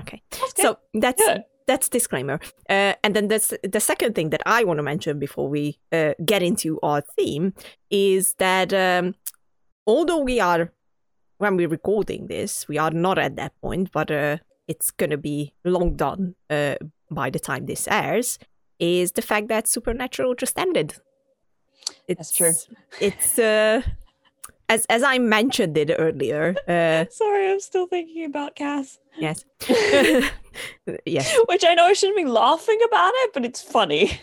Okay. 0.00 0.22
So 0.56 0.78
that's 0.94 1.24
Good. 1.24 1.44
that's 1.66 1.88
disclaimer. 1.88 2.40
Uh, 2.68 2.94
and 3.02 3.14
then 3.14 3.28
that's 3.28 3.52
the 3.62 3.80
second 3.80 4.14
thing 4.14 4.30
that 4.30 4.42
I 4.46 4.64
want 4.64 4.78
to 4.78 4.82
mention 4.82 5.18
before 5.18 5.48
we 5.48 5.78
uh, 5.92 6.14
get 6.24 6.42
into 6.42 6.78
our 6.82 7.02
theme 7.16 7.54
is 7.90 8.34
that 8.38 8.72
um, 8.72 9.14
although 9.86 10.20
we 10.20 10.40
are 10.40 10.72
when 11.38 11.56
we're 11.56 11.68
recording 11.68 12.26
this, 12.26 12.68
we 12.68 12.76
are 12.76 12.90
not 12.90 13.18
at 13.18 13.36
that 13.36 13.58
point, 13.62 13.90
but 13.92 14.10
uh, 14.10 14.36
it's 14.68 14.90
gonna 14.90 15.16
be 15.16 15.54
long 15.64 15.96
done 15.96 16.34
uh, 16.50 16.74
by 17.10 17.30
the 17.30 17.38
time 17.38 17.66
this 17.66 17.88
airs. 17.88 18.38
Is 18.78 19.12
the 19.12 19.22
fact 19.22 19.48
that 19.48 19.68
Supernatural 19.68 20.34
just 20.34 20.58
ended? 20.58 20.94
It's, 22.06 22.18
That's 22.18 22.36
true. 22.36 22.76
It's 23.00 23.38
uh, 23.38 23.82
as 24.70 24.86
as 24.88 25.02
I 25.02 25.18
mentioned 25.18 25.76
it 25.76 25.90
earlier. 25.98 26.54
Uh, 26.66 27.04
Sorry, 27.10 27.50
I'm 27.50 27.60
still 27.60 27.86
thinking 27.86 28.24
about 28.24 28.54
Cass. 28.56 28.98
yes, 29.18 29.44
yes. 31.04 31.36
Which 31.48 31.64
I 31.66 31.74
know 31.74 31.84
I 31.84 31.92
shouldn't 31.92 32.16
be 32.16 32.24
laughing 32.24 32.78
about 32.86 33.12
it, 33.22 33.32
but 33.34 33.44
it's 33.44 33.60
funny. 33.62 34.20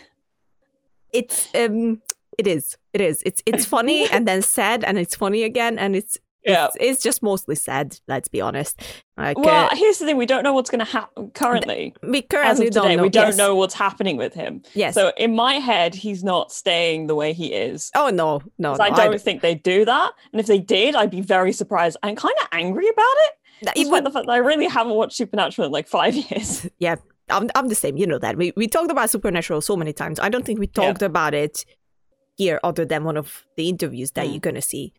it's 1.12 1.48
um 1.54 2.02
it 2.36 2.46
is 2.46 2.76
it 2.92 3.00
is 3.00 3.22
it's 3.24 3.42
it's 3.46 3.64
funny 3.64 4.08
and 4.10 4.28
then 4.28 4.42
sad 4.42 4.84
and 4.84 4.98
it's 4.98 5.16
funny 5.16 5.42
again 5.42 5.78
and 5.78 5.96
it's 5.96 6.18
Yeah. 6.48 6.66
it's, 6.66 6.76
it's 6.80 7.02
just 7.02 7.22
mostly 7.22 7.54
sad 7.54 7.98
let's 8.08 8.28
be 8.28 8.40
honest 8.40 8.80
like 9.16 9.36
Well, 9.38 9.66
uh, 9.66 9.76
here's 9.76 9.98
the 9.98 10.06
thing: 10.06 10.16
we 10.16 10.26
don't 10.26 10.42
know 10.42 10.52
what's 10.52 10.70
going 10.70 10.84
to 10.84 10.90
happen 10.90 11.30
currently. 11.32 11.94
we 12.02 12.22
currently 12.22 12.66
today, 12.66 12.80
don't 12.80 12.96
know 12.96 13.02
we 13.02 13.08
don't 13.08 13.26
yes. 13.28 13.36
know 13.36 13.54
what's 13.54 13.74
happening 13.74 14.16
with 14.16 14.34
him. 14.34 14.62
yes 14.74 14.94
So 14.94 15.12
in 15.16 15.34
my 15.34 15.54
head, 15.54 15.94
he's 15.94 16.22
not 16.24 16.52
staying 16.52 17.06
the 17.08 17.14
way 17.14 17.32
he 17.32 17.52
is. 17.52 17.90
oh 17.94 18.10
no 18.10 18.40
no, 18.58 18.74
no 18.74 18.82
I 18.84 18.90
don't 18.90 19.20
think 19.20 19.42
they 19.42 19.54
do 19.54 19.84
that. 19.84 20.12
And 20.32 20.40
if 20.40 20.46
they 20.46 20.58
did, 20.58 20.94
I'd 20.94 21.10
be 21.10 21.20
very 21.20 21.52
surprised 21.52 21.96
and 22.02 22.16
kind 22.16 22.34
of 22.42 22.48
angry 22.52 22.88
about 22.88 23.16
it. 23.26 23.32
Despite 23.74 23.90
would- 23.90 24.04
the 24.04 24.10
fact 24.10 24.26
that 24.26 24.32
I 24.32 24.38
really 24.38 24.66
haven't 24.66 24.94
watched 24.94 25.16
Supernatural 25.16 25.66
in 25.66 25.72
like 25.72 25.88
five 25.88 26.14
years. 26.30 26.68
yeah 26.78 26.96
I'm, 27.30 27.50
I'm 27.54 27.68
the 27.68 27.74
same 27.74 27.96
you 27.98 28.06
know 28.06 28.18
that 28.18 28.36
we, 28.36 28.52
we 28.56 28.66
talked 28.68 28.90
about 28.90 29.10
supernatural 29.10 29.60
so 29.60 29.76
many 29.76 29.92
times 29.92 30.18
i 30.18 30.30
don't 30.30 30.46
think 30.46 30.58
we 30.58 30.66
talked 30.66 31.02
about 31.02 31.34
it 31.34 31.66
here 32.38 32.58
other 32.64 32.86
than 32.86 33.04
one 33.04 33.18
of 33.18 33.44
the 33.56 33.68
interviews 33.68 34.12
that 34.12 34.26
Mm. 34.26 34.30
you're 34.30 34.40
gonna 34.40 34.62
see 34.62 34.94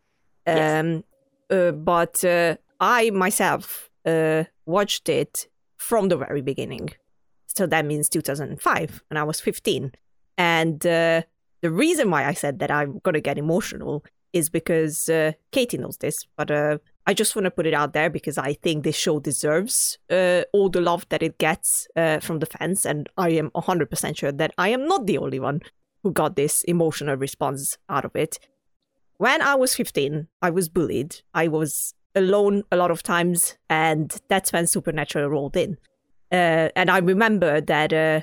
Yes. 0.45 0.79
um 0.79 0.97
uh, 0.97 1.01
but 1.49 2.23
uh, 2.23 2.55
i 2.79 3.09
myself 3.11 3.89
uh 4.05 4.43
watched 4.65 5.09
it 5.09 5.47
from 5.77 6.09
the 6.09 6.17
very 6.17 6.41
beginning. 6.41 6.89
So 7.47 7.65
that 7.67 7.85
means 7.85 8.09
2005 8.09 9.03
and 9.09 9.19
i 9.19 9.23
was 9.23 9.41
15 9.41 9.91
and 10.37 10.85
uh, 10.85 11.23
the 11.61 11.71
reason 11.71 12.09
why 12.09 12.25
i 12.25 12.33
said 12.33 12.59
that 12.59 12.71
i'm 12.71 12.99
gonna 13.03 13.19
get 13.19 13.37
emotional 13.37 14.05
is 14.31 14.49
because 14.49 15.09
uh, 15.09 15.33
katie 15.51 15.77
knows 15.77 15.97
this 15.97 16.25
but 16.37 16.51
uh, 16.51 16.77
I 17.09 17.13
just 17.15 17.35
want 17.35 17.45
to 17.45 17.51
put 17.51 17.65
it 17.65 17.73
out 17.73 17.93
there 17.93 18.07
because 18.07 18.37
I 18.37 18.53
think 18.53 18.83
this 18.83 18.95
show 18.95 19.19
deserves 19.19 19.97
uh, 20.11 20.43
all 20.53 20.69
the 20.69 20.79
love 20.79 21.07
that 21.09 21.23
it 21.23 21.39
gets 21.39 21.87
uh, 21.95 22.19
from 22.19 22.37
the 22.37 22.45
fans, 22.45 22.85
and 22.85 23.09
I 23.17 23.29
am 23.29 23.49
100% 23.55 24.15
sure 24.15 24.31
that 24.31 24.53
I 24.59 24.69
am 24.69 24.87
not 24.87 25.07
the 25.07 25.17
only 25.17 25.39
one 25.39 25.61
who 26.03 26.11
got 26.11 26.35
this 26.35 26.63
emotional 26.65 27.15
response 27.17 27.79
out 27.89 28.05
of 28.05 28.15
it. 28.15 28.37
When 29.19 29.41
I 29.41 29.55
was 29.55 29.75
15, 29.75 30.29
I 30.41 30.49
was 30.49 30.69
bullied. 30.69 31.17
I 31.33 31.49
was 31.49 31.93
alone 32.15 32.63
a 32.71 32.77
lot 32.77 32.89
of 32.89 33.03
times, 33.03 33.57
and 33.69 34.17
that's 34.29 34.53
when 34.53 34.65
Supernatural 34.65 35.27
rolled 35.27 35.57
in. 35.57 35.77
Uh, 36.31 36.69
and 36.73 36.89
I 36.89 36.99
remember 36.99 37.59
that, 37.59 37.91
uh, 37.91 38.21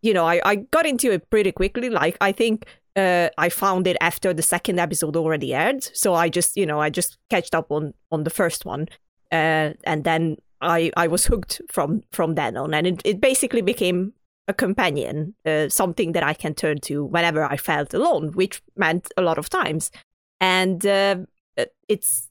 you 0.00 0.14
know, 0.14 0.24
I, 0.24 0.40
I 0.42 0.56
got 0.56 0.86
into 0.86 1.12
it 1.12 1.28
pretty 1.28 1.52
quickly. 1.52 1.90
Like, 1.90 2.16
I 2.22 2.32
think 2.32 2.64
uh, 2.96 3.28
I 3.36 3.50
found 3.50 3.86
it 3.86 3.98
after 4.00 4.32
the 4.32 4.40
second 4.40 4.78
episode 4.80 5.16
already 5.16 5.52
aired. 5.52 5.84
So 5.92 6.14
I 6.14 6.30
just, 6.30 6.56
you 6.56 6.64
know, 6.64 6.80
I 6.80 6.88
just 6.88 7.18
catched 7.28 7.54
up 7.54 7.70
on 7.70 7.92
on 8.10 8.24
the 8.24 8.30
first 8.30 8.64
one, 8.64 8.88
uh, 9.32 9.74
and 9.84 10.04
then 10.04 10.38
I 10.62 10.92
I 10.96 11.08
was 11.08 11.26
hooked 11.26 11.60
from 11.70 12.04
from 12.10 12.36
then 12.36 12.56
on, 12.56 12.72
and 12.72 12.86
it, 12.86 13.02
it 13.04 13.20
basically 13.20 13.60
became 13.60 14.14
a 14.46 14.54
companion, 14.54 15.34
uh, 15.46 15.68
something 15.68 16.12
that 16.12 16.22
I 16.22 16.34
can 16.34 16.54
turn 16.54 16.78
to 16.82 17.04
whenever 17.04 17.44
I 17.44 17.56
felt 17.56 17.94
alone, 17.94 18.32
which 18.32 18.62
meant 18.76 19.08
a 19.16 19.22
lot 19.22 19.38
of 19.38 19.48
times, 19.48 19.90
and 20.40 20.84
uh, 20.86 21.16
it's 21.88 22.30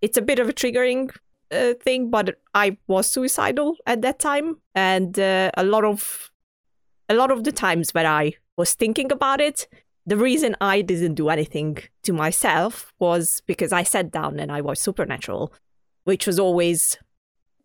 it's 0.00 0.16
a 0.16 0.22
bit 0.22 0.38
of 0.38 0.48
a 0.48 0.52
triggering 0.52 1.10
uh, 1.50 1.74
thing, 1.82 2.10
but 2.10 2.38
I 2.54 2.78
was 2.86 3.10
suicidal 3.10 3.76
at 3.86 4.02
that 4.02 4.18
time, 4.18 4.58
and 4.74 5.18
uh, 5.18 5.50
a 5.56 5.64
lot 5.64 5.84
of 5.84 6.30
a 7.08 7.14
lot 7.14 7.30
of 7.30 7.44
the 7.44 7.52
times 7.52 7.92
when 7.92 8.06
I 8.06 8.34
was 8.56 8.74
thinking 8.74 9.10
about 9.10 9.40
it, 9.40 9.66
the 10.06 10.16
reason 10.16 10.56
I 10.60 10.80
didn't 10.82 11.14
do 11.14 11.28
anything 11.28 11.78
to 12.04 12.12
myself 12.12 12.92
was 12.98 13.42
because 13.46 13.72
I 13.72 13.82
sat 13.82 14.10
down 14.10 14.38
and 14.38 14.52
I 14.52 14.60
watched 14.60 14.82
Supernatural, 14.82 15.52
which 16.04 16.26
was 16.26 16.38
always 16.38 16.96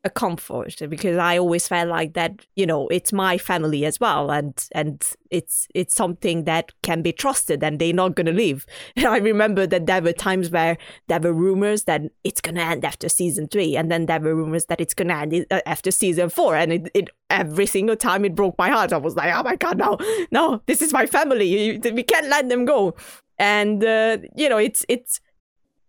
a 0.05 0.09
comfort 0.09 0.75
because 0.88 1.17
I 1.17 1.39
always 1.39 1.67
felt 1.67 1.89
like 1.89 2.13
that, 2.13 2.45
you 2.55 2.67
know, 2.67 2.88
it's 2.89 3.12
my 3.12 3.39
family 3.39 3.85
as 3.85 4.00
well, 4.00 4.29
and 4.29 4.53
and 4.74 5.03
it's 5.31 5.67
it's 5.74 5.95
something 5.95 6.43
that 6.43 6.71
can 6.83 7.01
be 7.01 7.12
trusted, 7.12 7.63
and 7.63 7.79
they're 7.79 7.91
not 7.91 8.15
gonna 8.15 8.31
leave. 8.31 8.67
And 8.95 9.07
I 9.15 9.17
remember 9.17 9.65
that 9.65 9.88
there 9.88 10.03
were 10.03 10.13
times 10.13 10.51
where 10.51 10.77
there 11.07 11.19
were 11.19 11.33
rumors 11.33 11.85
that 11.85 12.03
it's 12.24 12.39
gonna 12.39 12.62
end 12.62 12.85
after 12.85 13.09
season 13.09 13.47
three, 13.47 13.75
and 13.75 13.91
then 13.91 14.05
there 14.05 14.19
were 14.19 14.35
rumors 14.35 14.65
that 14.65 14.79
it's 14.79 14.93
gonna 14.93 15.15
end 15.15 15.47
uh, 15.50 15.62
after 15.65 15.89
season 15.89 16.29
four, 16.29 16.55
and 16.55 16.71
it, 16.71 16.91
it 16.93 17.09
every 17.31 17.65
single 17.65 17.95
time 17.95 18.24
it 18.25 18.35
broke 18.35 18.57
my 18.59 18.69
heart. 18.69 18.93
I 18.93 18.97
was 18.97 19.15
like, 19.15 19.33
oh 19.35 19.41
my 19.41 19.55
god, 19.55 19.79
no, 19.79 19.97
no, 20.29 20.62
this 20.67 20.83
is 20.83 20.93
my 20.93 21.07
family. 21.07 21.79
We 21.83 22.03
can't 22.03 22.27
let 22.27 22.47
them 22.47 22.65
go. 22.65 22.95
And 23.39 23.83
uh, 23.83 24.19
you 24.35 24.50
know, 24.50 24.59
it's 24.59 24.85
it's 24.88 25.19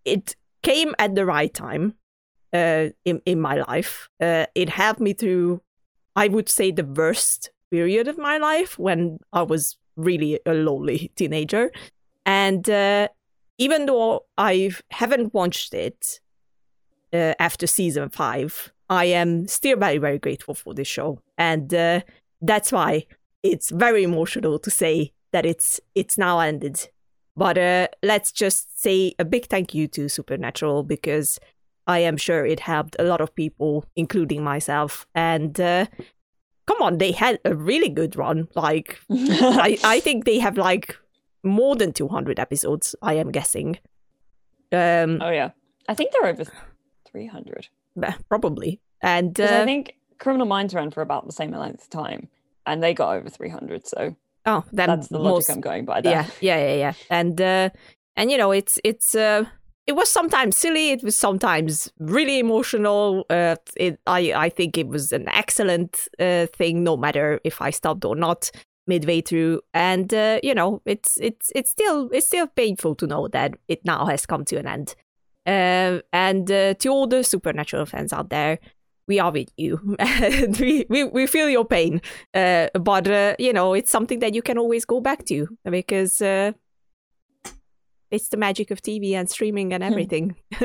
it 0.07 0.37
came 0.63 0.95
at 0.99 1.15
the 1.15 1.27
right 1.27 1.53
time 1.53 1.95
uh, 2.57 2.91
in 3.05 3.21
in 3.25 3.41
my 3.41 3.57
life. 3.69 4.09
Uh, 4.21 4.47
it 4.55 4.69
helped 4.69 5.01
me 5.01 5.13
through, 5.13 5.61
I 6.15 6.29
would 6.29 6.49
say, 6.49 6.71
the 6.73 6.85
worst 6.85 7.51
period 7.71 8.09
of 8.09 8.19
my 8.19 8.39
life 8.39 8.79
when 8.79 9.19
I 9.33 9.43
was 9.43 9.77
really 9.97 10.41
a 10.47 10.55
lonely 10.55 11.11
teenager. 11.17 11.71
And 12.25 12.69
uh, 12.69 13.09
even 13.59 13.87
though 13.87 14.25
I 14.39 14.71
haven't 14.91 15.35
watched 15.35 15.75
it 15.75 16.21
uh, 17.13 17.35
after 17.39 17.67
season 17.67 18.09
five, 18.11 18.73
I 18.89 19.07
am 19.07 19.49
still 19.49 19.79
very 19.79 19.99
very 19.99 20.19
grateful 20.19 20.55
for 20.55 20.75
this 20.75 20.89
show, 20.89 21.21
and 21.37 21.73
uh, 21.75 22.01
that's 22.41 22.73
why 22.73 23.07
it's 23.43 23.71
very 23.71 24.03
emotional 24.03 24.59
to 24.59 24.71
say 24.71 25.13
that 25.33 25.45
it's 25.47 25.81
it's 25.95 26.19
now 26.19 26.41
ended. 26.41 26.89
But 27.39 27.57
let's 28.03 28.33
just 28.33 28.81
say 28.81 29.13
a 29.19 29.25
big 29.25 29.45
thank 29.47 29.75
you 29.75 29.89
to 29.89 30.09
Supernatural 30.09 30.85
because 30.85 31.39
I 31.87 32.01
am 32.01 32.17
sure 32.17 32.45
it 32.45 32.61
helped 32.61 32.97
a 32.99 33.05
lot 33.05 33.21
of 33.21 33.35
people, 33.35 33.85
including 33.95 34.43
myself. 34.43 35.07
And 35.15 35.59
uh, 35.61 35.87
come 36.67 36.83
on, 36.83 36.99
they 36.99 37.13
had 37.13 37.39
a 37.45 37.55
really 37.55 37.89
good 37.89 38.17
run. 38.17 38.49
Like, 38.55 38.99
I, 39.11 39.79
I 39.85 40.01
think 40.01 40.25
they 40.25 40.39
have 40.39 40.57
like 40.57 40.97
more 41.43 41.77
than 41.77 41.93
200 41.93 42.39
episodes, 42.41 42.95
I 43.03 43.15
am 43.15 43.31
guessing. 43.31 43.79
Um, 44.73 45.23
oh, 45.23 45.31
yeah. 45.31 45.51
I 45.89 45.95
think 45.95 46.13
they're 46.13 46.27
over 46.27 46.45
300. 47.11 47.69
Probably. 48.29 48.81
And 49.01 49.41
uh, 49.41 49.63
I 49.63 49.65
think 49.65 49.95
Criminal 50.19 50.47
Minds 50.47 50.75
ran 50.75 50.91
for 50.91 51.03
about 51.03 51.27
the 51.27 51.33
same 51.33 51.53
length 51.53 51.85
of 51.85 51.91
time, 51.91 52.29
and 52.67 52.83
they 52.83 52.95
got 52.95 53.17
over 53.17 53.29
300. 53.29 53.87
So. 53.87 54.17
Oh, 54.45 54.65
that's 54.73 55.09
the 55.09 55.19
logic 55.19 55.35
most, 55.35 55.51
I'm 55.51 55.61
going 55.61 55.85
by. 55.85 56.01
There. 56.01 56.13
Yeah, 56.13 56.27
yeah, 56.41 56.69
yeah, 56.69 56.77
yeah. 56.77 56.93
And 57.11 57.41
uh, 57.41 57.71
and 58.17 58.31
you 58.31 58.39
know, 58.39 58.53
it's 58.53 58.79
it's 58.85 59.15
uh, 59.15 59.45
it 59.87 59.95
was 59.95 60.09
sometimes 60.09 60.57
silly 60.57 60.91
it 60.91 61.03
was 61.03 61.17
sometimes 61.17 61.93
really 61.99 62.39
emotional 62.39 63.25
uh, 63.31 63.57
it, 63.77 64.01
I, 64.07 64.33
I 64.35 64.49
think 64.49 64.77
it 64.77 64.89
was 64.89 65.13
an 65.13 65.29
excellent 65.29 66.09
uh, 66.19 66.47
thing 66.47 66.83
no 66.83 66.97
matter 66.97 67.41
if 67.45 67.63
i 67.63 67.71
stopped 67.71 68.05
or 68.05 68.17
not 68.17 68.51
midway 68.87 69.21
through. 69.21 69.61
And 69.75 70.13
uh, 70.13 70.41
you 70.43 70.55
know 70.55 70.83
it's 70.85 71.19
it's 71.21 71.51
it's 71.55 71.71
still 71.71 72.09
it's 72.13 72.27
still 72.27 72.47
painful 72.47 72.95
to 72.97 73.07
know 73.07 73.29
that 73.29 73.55
it 73.69 73.85
now 73.85 74.07
has 74.07 74.27
come 74.27 74.45
to 74.47 74.57
an 74.57 74.67
end. 74.67 74.95
Uh, 75.47 76.01
and 76.13 76.51
uh, 76.51 76.75
to 76.75 76.89
all 76.89 77.07
the 77.07 77.23
supernatural 77.23 77.87
fans 77.87 78.13
out 78.13 78.31
there 78.31 78.59
we 79.09 79.21
are 79.21 79.31
with 79.31 79.49
you. 79.57 79.97
We, 80.59 80.85
we, 80.89 81.05
we 81.05 81.29
feel 81.29 81.49
your 81.49 81.65
pain. 81.65 82.03
Uh, 82.35 82.69
but 82.75 83.07
you 83.39 83.53
know 83.53 83.75
it's 83.75 83.91
something 83.91 84.21
that 84.21 84.35
you 84.35 84.43
can 84.43 84.59
always 84.59 84.85
go 84.85 85.01
back 85.01 85.25
to 85.27 85.47
because 85.65 86.21
it's 88.17 88.29
the 88.29 88.37
magic 88.37 88.71
of 88.71 88.83
TV 88.83 89.13
and 89.13 89.31
streaming 89.31 89.73
and 89.73 89.85
hmm. 89.85 89.91
everything. 89.91 90.37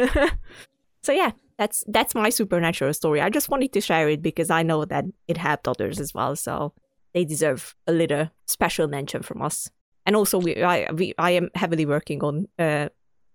so 1.04 1.12
yeah, 1.12 1.32
that's 1.58 1.84
that's 1.88 2.16
my 2.16 2.30
supernatural 2.30 2.94
story. 2.94 3.22
I 3.22 3.30
just 3.30 3.50
wanted 3.50 3.74
to 3.74 3.82
share 3.82 4.10
it 4.10 4.22
because 4.22 4.50
I 4.50 4.64
know 4.64 4.86
that 4.86 5.06
it 5.28 5.38
helped 5.38 5.68
others 5.68 6.00
as 6.00 6.14
well. 6.14 6.36
So 6.36 6.74
they 7.14 7.26
deserve 7.26 7.76
a 7.86 7.92
little 7.92 8.30
special 8.48 8.88
mention 8.88 9.22
from 9.22 9.42
us. 9.42 9.70
And 10.06 10.16
also, 10.16 10.40
we 10.40 10.64
I 10.64 10.92
we 10.92 11.14
I 11.18 11.32
am 11.32 11.50
heavily 11.54 11.86
working 11.86 12.24
on 12.24 12.48
uh, 12.58 12.90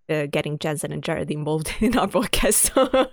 uh, 0.09 0.27
getting 0.27 0.59
Jensen 0.59 0.93
and 0.93 1.03
Jared 1.03 1.31
involved 1.31 1.73
in 1.81 1.97
our 1.97 2.09
podcast. 2.09 2.73
So 2.77 3.09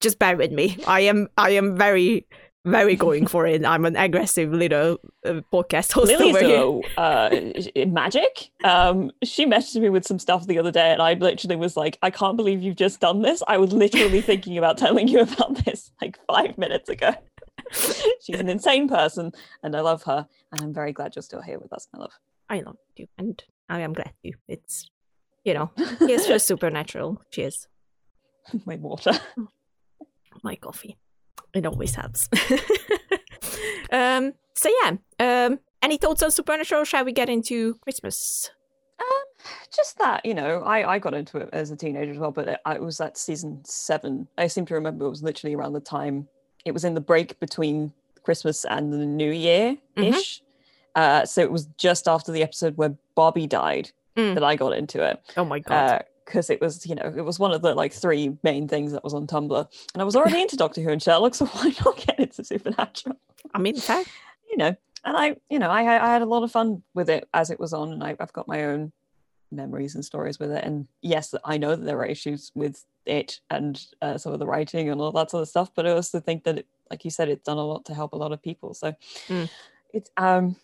just 0.00 0.18
bear 0.18 0.36
with 0.36 0.52
me. 0.52 0.76
I 0.86 1.00
am 1.00 1.28
I 1.38 1.50
am 1.50 1.76
very 1.76 2.26
very 2.64 2.96
going 2.96 3.26
for 3.26 3.46
it. 3.46 3.64
I'm 3.64 3.84
an 3.84 3.96
aggressive 3.96 4.52
little 4.52 4.98
uh, 5.24 5.40
podcast 5.52 5.92
host 5.92 6.08
Lily's 6.08 6.36
over 6.36 6.80
uh, 6.96 7.86
magic. 7.86 8.50
Um, 8.64 9.10
she 9.22 9.46
messaged 9.46 9.80
me 9.80 9.88
with 9.88 10.06
some 10.06 10.18
stuff 10.18 10.46
the 10.46 10.58
other 10.58 10.70
day, 10.70 10.92
and 10.92 11.02
I 11.02 11.14
literally 11.14 11.56
was 11.56 11.76
like, 11.76 11.98
"I 12.02 12.10
can't 12.10 12.36
believe 12.36 12.62
you've 12.62 12.76
just 12.76 13.00
done 13.00 13.22
this." 13.22 13.42
I 13.48 13.58
was 13.58 13.72
literally 13.72 14.20
thinking 14.30 14.58
about 14.58 14.78
telling 14.78 15.08
you 15.08 15.20
about 15.20 15.64
this 15.64 15.90
like 16.00 16.18
five 16.26 16.56
minutes 16.58 16.88
ago. 16.88 17.14
She's 17.72 18.40
an 18.40 18.48
insane 18.48 18.88
person, 18.88 19.32
and 19.62 19.74
I 19.74 19.80
love 19.80 20.04
her, 20.04 20.26
and 20.52 20.60
I'm 20.60 20.72
very 20.72 20.92
glad 20.92 21.16
you're 21.16 21.22
still 21.22 21.42
here 21.42 21.58
with 21.58 21.72
us, 21.72 21.88
my 21.92 22.00
love. 22.00 22.12
I 22.48 22.60
love 22.60 22.76
you, 22.96 23.06
and 23.18 23.42
I 23.68 23.80
am 23.80 23.92
glad 23.92 24.12
you. 24.22 24.34
It's 24.46 24.88
you 25.44 25.54
know, 25.54 25.70
here's 25.98 26.26
for 26.26 26.38
supernatural. 26.38 27.20
Cheers. 27.30 27.66
my 28.64 28.76
water. 28.76 29.12
My 30.42 30.56
coffee. 30.56 30.96
It 31.54 31.66
always 31.66 31.94
helps. 31.94 32.28
um, 33.92 34.32
so 34.54 34.70
yeah, 34.82 34.92
um, 35.18 35.58
any 35.82 35.96
thoughts 35.96 36.22
on 36.22 36.30
Supernatural? 36.30 36.84
Shall 36.84 37.04
we 37.04 37.12
get 37.12 37.28
into 37.28 37.74
Christmas? 37.76 38.50
Um, 39.00 39.46
just 39.74 39.98
that, 39.98 40.24
you 40.24 40.34
know, 40.34 40.60
I, 40.60 40.94
I 40.94 40.98
got 40.98 41.14
into 41.14 41.38
it 41.38 41.50
as 41.52 41.70
a 41.70 41.76
teenager 41.76 42.12
as 42.12 42.18
well, 42.18 42.30
but 42.30 42.48
it, 42.48 42.60
it 42.66 42.80
was 42.80 43.00
at 43.00 43.18
season 43.18 43.60
seven. 43.64 44.28
I 44.38 44.46
seem 44.46 44.66
to 44.66 44.74
remember 44.74 45.06
it 45.06 45.10
was 45.10 45.22
literally 45.22 45.54
around 45.54 45.72
the 45.72 45.80
time 45.80 46.28
it 46.64 46.72
was 46.72 46.84
in 46.84 46.94
the 46.94 47.00
break 47.00 47.38
between 47.40 47.92
Christmas 48.22 48.64
and 48.64 48.92
the 48.92 48.98
New 48.98 49.32
Year 49.32 49.76
ish. 49.96 50.38
Mm-hmm. 50.38 50.44
Uh, 50.94 51.26
so 51.26 51.40
it 51.40 51.50
was 51.50 51.66
just 51.78 52.06
after 52.06 52.32
the 52.32 52.42
episode 52.42 52.76
where 52.76 52.94
Bobby 53.14 53.46
died 53.46 53.90
mm. 54.16 54.34
that 54.34 54.44
I 54.44 54.56
got 54.56 54.74
into 54.74 55.02
it. 55.02 55.20
Oh 55.36 55.44
my 55.44 55.58
god! 55.58 56.04
Because 56.32 56.48
it 56.48 56.62
was, 56.62 56.86
you 56.86 56.94
know, 56.94 57.12
it 57.14 57.20
was 57.20 57.38
one 57.38 57.52
of 57.52 57.60
the 57.60 57.74
like 57.74 57.92
three 57.92 58.38
main 58.42 58.66
things 58.66 58.92
that 58.92 59.04
was 59.04 59.12
on 59.12 59.26
Tumblr. 59.26 59.66
And 59.92 60.00
I 60.00 60.04
was 60.04 60.16
already 60.16 60.40
into 60.40 60.56
Doctor 60.56 60.80
Who 60.80 60.88
and 60.88 61.02
Sherlock, 61.02 61.34
so 61.36 61.44
why 61.44 61.74
not 61.84 61.98
get 61.98 62.18
into 62.18 62.42
Supernatural? 62.42 63.16
I 63.54 63.58
mean, 63.58 63.76
fair. 63.76 64.02
You 64.50 64.58
know, 64.58 64.76
and 65.02 65.16
I, 65.16 65.36
you 65.48 65.58
know, 65.58 65.70
I, 65.70 65.80
I 65.80 66.12
had 66.12 66.20
a 66.20 66.26
lot 66.26 66.42
of 66.42 66.52
fun 66.52 66.82
with 66.92 67.08
it 67.08 67.26
as 67.32 67.48
it 67.48 67.58
was 67.58 67.72
on, 67.72 67.90
and 67.90 68.04
I, 68.04 68.14
I've 68.20 68.34
got 68.34 68.46
my 68.46 68.64
own 68.64 68.92
memories 69.50 69.94
and 69.94 70.04
stories 70.04 70.38
with 70.38 70.50
it. 70.50 70.62
And 70.62 70.88
yes, 71.00 71.34
I 71.42 71.56
know 71.56 71.74
that 71.74 71.86
there 71.86 71.96
are 72.00 72.04
issues 72.04 72.52
with 72.54 72.84
it 73.06 73.40
and 73.48 73.82
uh, 74.02 74.18
some 74.18 74.34
of 74.34 74.40
the 74.40 74.46
writing 74.46 74.90
and 74.90 75.00
all 75.00 75.10
that 75.12 75.30
sort 75.30 75.40
of 75.40 75.48
stuff, 75.48 75.70
but 75.74 75.86
I 75.86 75.92
also 75.92 76.20
think 76.20 76.44
that, 76.44 76.58
it, 76.58 76.66
like 76.90 77.02
you 77.06 77.10
said, 77.10 77.30
it's 77.30 77.46
done 77.46 77.56
a 77.56 77.64
lot 77.64 77.86
to 77.86 77.94
help 77.94 78.12
a 78.12 78.16
lot 78.16 78.32
of 78.32 78.42
people. 78.42 78.74
So 78.74 78.94
mm. 79.28 79.48
it's 79.94 80.10
um, 80.18 80.56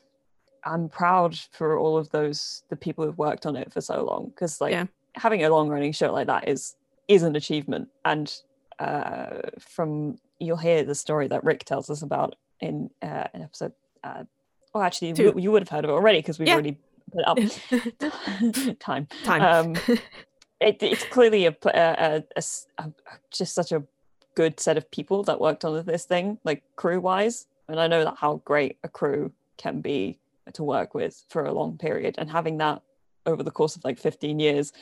I'm 0.64 0.90
proud 0.90 1.34
for 1.52 1.78
all 1.78 1.96
of 1.96 2.10
those 2.10 2.62
the 2.68 2.76
people 2.76 3.06
who've 3.06 3.16
worked 3.16 3.46
on 3.46 3.56
it 3.56 3.72
for 3.72 3.80
so 3.80 4.04
long 4.04 4.28
because 4.28 4.60
like. 4.60 4.72
Yeah 4.72 4.84
having 5.18 5.44
a 5.44 5.50
long 5.50 5.68
running 5.68 5.92
show 5.92 6.12
like 6.12 6.26
that 6.26 6.48
is 6.48 6.76
is 7.06 7.22
an 7.22 7.37
achievement. 7.37 7.88
And 8.04 8.32
uh, 8.78 9.40
from 9.58 10.18
you'll 10.38 10.56
hear 10.56 10.84
the 10.84 10.94
story 10.94 11.26
that 11.28 11.42
rick 11.42 11.64
tells 11.64 11.90
us 11.90 12.02
about 12.02 12.37
in 12.60 12.90
uh, 13.02 13.25
an 13.34 13.42
episode 13.42 13.72
uh, 14.04 14.22
oh 14.72 14.80
actually 14.80 15.12
you, 15.16 15.34
you 15.37 15.50
would 15.50 15.62
have 15.62 15.68
heard 15.68 15.84
of 15.84 15.90
it 15.90 15.94
already 15.94 16.18
because 16.18 16.38
we've 16.38 16.46
yeah. 16.46 16.54
already 16.54 16.78
put 17.10 17.20
it 17.20 18.70
up. 18.70 18.78
Time. 18.78 19.08
Time. 19.25 19.42
Um, 19.42 19.76
it, 20.60 20.82
it's 20.82 21.04
clearly 21.04 21.46
a, 21.46 21.56
a, 21.66 22.22
a- 22.37 22.42
a- 22.78 22.92
just 23.30 23.54
such 23.54 23.72
a 23.72 23.82
good 24.34 24.60
set 24.60 24.76
of 24.76 24.90
people 24.90 25.22
that 25.25 25.40
worked 25.40 25.64
on 25.64 25.84
this 25.84 26.04
thing, 26.04 26.38
like 26.44 26.62
crew 26.76 27.00
wise. 27.00 27.46
And 27.68 27.80
I 27.80 27.87
know 27.87 28.04
that 28.04 28.16
how 28.18 28.40
great 28.44 28.78
a 28.82 28.88
crew 28.88 29.32
can 29.56 29.80
be 29.80 30.18
to 30.52 30.62
work 30.62 30.94
with 30.94 31.25
for 31.28 31.44
a 31.44 31.52
long 31.52 31.76
period, 31.76 32.14
and 32.18 32.30
having 32.30 32.58
that 32.58 32.82
over 33.28 33.42
the 33.42 33.50
course 33.50 33.76
of 33.76 33.85
like 33.85 33.99
15 33.99 34.38
years. 34.40 34.73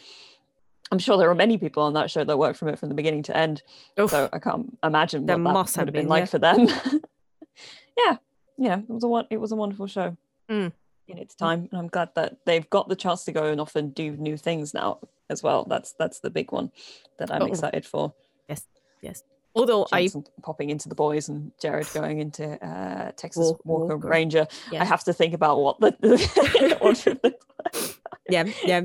I'm 0.93 0.99
sure 1.01 1.19
there 1.19 1.29
are 1.31 1.35
many 1.35 1.59
people 1.59 1.83
on 1.83 1.95
that 1.95 2.11
show 2.11 2.23
that 2.25 2.39
worked 2.39 2.59
from 2.59 2.69
it 2.69 2.79
from 2.79 2.89
the 2.89 2.95
beginning 2.95 3.25
to 3.25 3.37
end. 3.37 3.63
Oof. 3.99 4.11
So 4.11 4.29
I 4.33 4.39
can't 4.39 4.79
imagine 4.85 5.27
There 5.27 5.37
what 5.37 5.45
that 5.45 5.53
must 5.53 5.77
would 5.77 5.89
have 5.89 5.93
been, 5.93 6.03
been, 6.05 6.09
like 6.09 6.23
yeah. 6.23 6.27
for 6.27 6.39
them. 6.39 6.69
yeah, 7.99 8.17
yeah, 8.57 8.79
it 8.79 8.89
was 8.89 9.03
a 9.05 9.09
one. 9.09 9.27
It 9.31 9.39
was 9.41 9.53
a 9.53 9.57
wonderful 9.57 9.87
show 9.87 10.17
Mm. 10.49 10.73
in 11.09 11.19
its 11.19 11.35
time, 11.35 11.69
and 11.73 11.79
I'm 11.81 11.89
glad 11.89 12.11
that 12.15 12.37
they've 12.47 12.69
got 12.71 12.89
the 12.89 12.95
chance 12.95 13.25
to 13.25 13.33
go 13.33 13.47
and 13.47 13.61
often 13.61 13.91
do 13.91 14.13
new 14.17 14.37
things 14.37 14.73
now 14.73 15.01
as 15.29 15.43
well. 15.43 15.65
That's 15.69 15.93
that's 15.99 16.21
the 16.21 16.31
big 16.31 16.53
one 16.53 16.71
that 17.19 17.33
I'm 17.33 17.43
Oh. 17.43 17.47
excited 17.47 17.85
for. 17.85 18.15
Yes, 18.49 18.63
yes. 19.03 19.23
Although 19.57 19.87
I 19.91 20.03
Jensen 20.03 20.25
popping 20.43 20.71
into 20.71 20.89
the 20.89 20.95
boys 20.95 21.29
and 21.29 21.51
Jared 21.61 21.89
going 21.95 22.21
into 22.21 22.65
uh, 22.65 23.11
Texas 23.17 23.47
Walk- 23.47 23.65
Walker, 23.65 23.97
Walker. 23.97 24.09
Ranger. 24.09 24.47
Yeah. 24.71 24.83
I 24.83 24.85
have 24.85 25.03
to 25.05 25.13
think 25.15 25.33
about 25.35 25.59
what 25.61 25.81
the, 25.81 25.97
the 26.01 26.79
order 26.81 27.11
of 27.13 27.23
the- 27.23 27.96
yeah 28.29 28.45
yeah. 28.65 28.83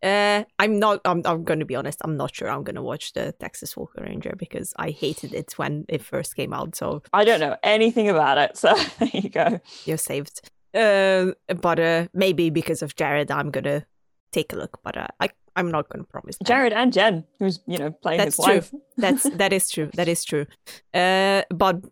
Uh, 0.00 0.44
I'm 0.60 0.78
not. 0.78 1.00
I'm. 1.04 1.22
I'm 1.24 1.42
going 1.42 1.58
to 1.58 1.66
be 1.66 1.74
honest. 1.74 2.00
I'm 2.04 2.16
not 2.16 2.34
sure 2.34 2.48
I'm 2.48 2.62
going 2.62 2.76
to 2.76 2.82
watch 2.82 3.14
the 3.14 3.32
Texas 3.32 3.76
Walker 3.76 4.02
Ranger 4.02 4.34
because 4.38 4.72
I 4.76 4.90
hated 4.90 5.34
it 5.34 5.54
when 5.56 5.86
it 5.88 6.02
first 6.02 6.36
came 6.36 6.52
out. 6.52 6.76
So 6.76 7.02
I 7.12 7.24
don't 7.24 7.40
know 7.40 7.56
anything 7.64 8.08
about 8.08 8.38
it, 8.38 8.56
so 8.56 8.74
there 9.00 9.10
you 9.12 9.28
go. 9.28 9.60
you're 9.84 9.96
saved. 9.98 10.48
Uh, 10.72 11.32
but 11.60 11.80
uh, 11.80 12.06
maybe 12.14 12.50
because 12.50 12.82
of 12.82 12.94
Jared, 12.94 13.32
I'm 13.32 13.50
gonna 13.50 13.86
take 14.30 14.52
a 14.52 14.56
look. 14.56 14.78
But 14.84 14.96
uh, 14.96 15.08
I. 15.20 15.30
I'm 15.56 15.72
not 15.72 15.88
going 15.88 16.04
to 16.04 16.08
promise. 16.08 16.38
that. 16.38 16.46
Jared 16.46 16.72
and 16.72 16.92
Jen, 16.92 17.24
who's 17.40 17.58
you 17.66 17.78
know 17.78 17.90
playing 17.90 18.18
That's 18.18 18.36
his 18.36 18.44
true. 18.44 18.54
wife. 18.54 18.74
That's 18.96 19.24
that 19.24 19.52
is 19.52 19.68
true. 19.68 19.90
That 19.94 20.06
is 20.06 20.24
true. 20.24 20.46
Uh, 20.94 21.42
but 21.50 21.84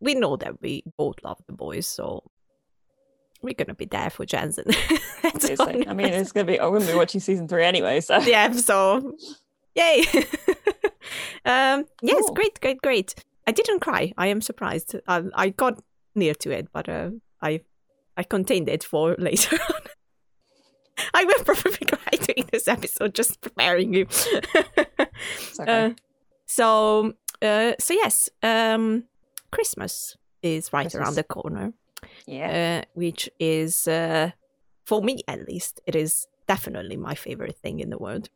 we 0.00 0.16
know 0.16 0.34
that 0.36 0.60
we 0.60 0.82
both 0.96 1.22
love 1.22 1.38
the 1.46 1.52
boys, 1.52 1.86
so 1.86 2.24
we're 3.42 3.54
gonna 3.54 3.74
be 3.74 3.84
there 3.86 4.10
for 4.10 4.24
Jensen. 4.26 4.64
I 5.24 5.94
mean, 5.94 6.06
it's 6.08 6.32
gonna 6.32 6.44
be. 6.46 6.60
I'm 6.60 6.72
gonna 6.72 6.86
be 6.86 6.94
watching 6.94 7.20
season 7.20 7.48
three 7.48 7.64
anyway, 7.64 8.00
so 8.00 8.18
yeah. 8.20 8.50
So, 8.52 9.14
yay! 9.74 10.04
um, 11.44 11.84
yes, 12.02 12.20
Cool. 12.26 12.34
great, 12.34 12.60
great, 12.60 12.82
great. 12.82 13.14
I 13.46 13.52
didn't 13.52 13.80
cry. 13.80 14.12
I 14.18 14.26
am 14.28 14.40
surprised. 14.42 14.94
I, 15.06 15.24
I 15.34 15.48
got 15.50 15.82
near 16.14 16.34
to 16.34 16.50
it, 16.50 16.68
but 16.72 16.88
uh, 16.88 17.10
I 17.40 17.60
I 18.16 18.22
contained 18.24 18.68
it 18.68 18.84
for 18.84 19.14
later 19.18 19.56
on. 19.56 19.80
I 21.14 21.24
will 21.24 21.44
probably 21.44 21.86
cry 21.86 22.18
doing 22.26 22.48
this 22.52 22.66
episode, 22.66 23.14
just 23.14 23.40
preparing 23.40 23.94
you. 23.94 24.06
okay. 25.60 25.84
Uh, 25.84 25.90
so, 26.46 27.12
uh, 27.40 27.72
so 27.78 27.94
yes, 27.94 28.28
um, 28.42 29.04
Christmas 29.52 30.16
is 30.42 30.72
right 30.72 30.84
Christmas. 30.84 31.00
around 31.00 31.14
the 31.14 31.22
corner, 31.24 31.72
yeah. 32.26 32.82
uh, 32.82 32.88
which 32.94 33.28
is, 33.38 33.88
uh, 33.88 34.30
for 34.84 35.02
me 35.02 35.22
at 35.28 35.46
least, 35.46 35.80
it 35.86 35.94
is 35.94 36.26
definitely 36.46 36.96
my 36.96 37.14
favorite 37.14 37.56
thing 37.58 37.80
in 37.80 37.90
the 37.90 37.98
world. 37.98 38.28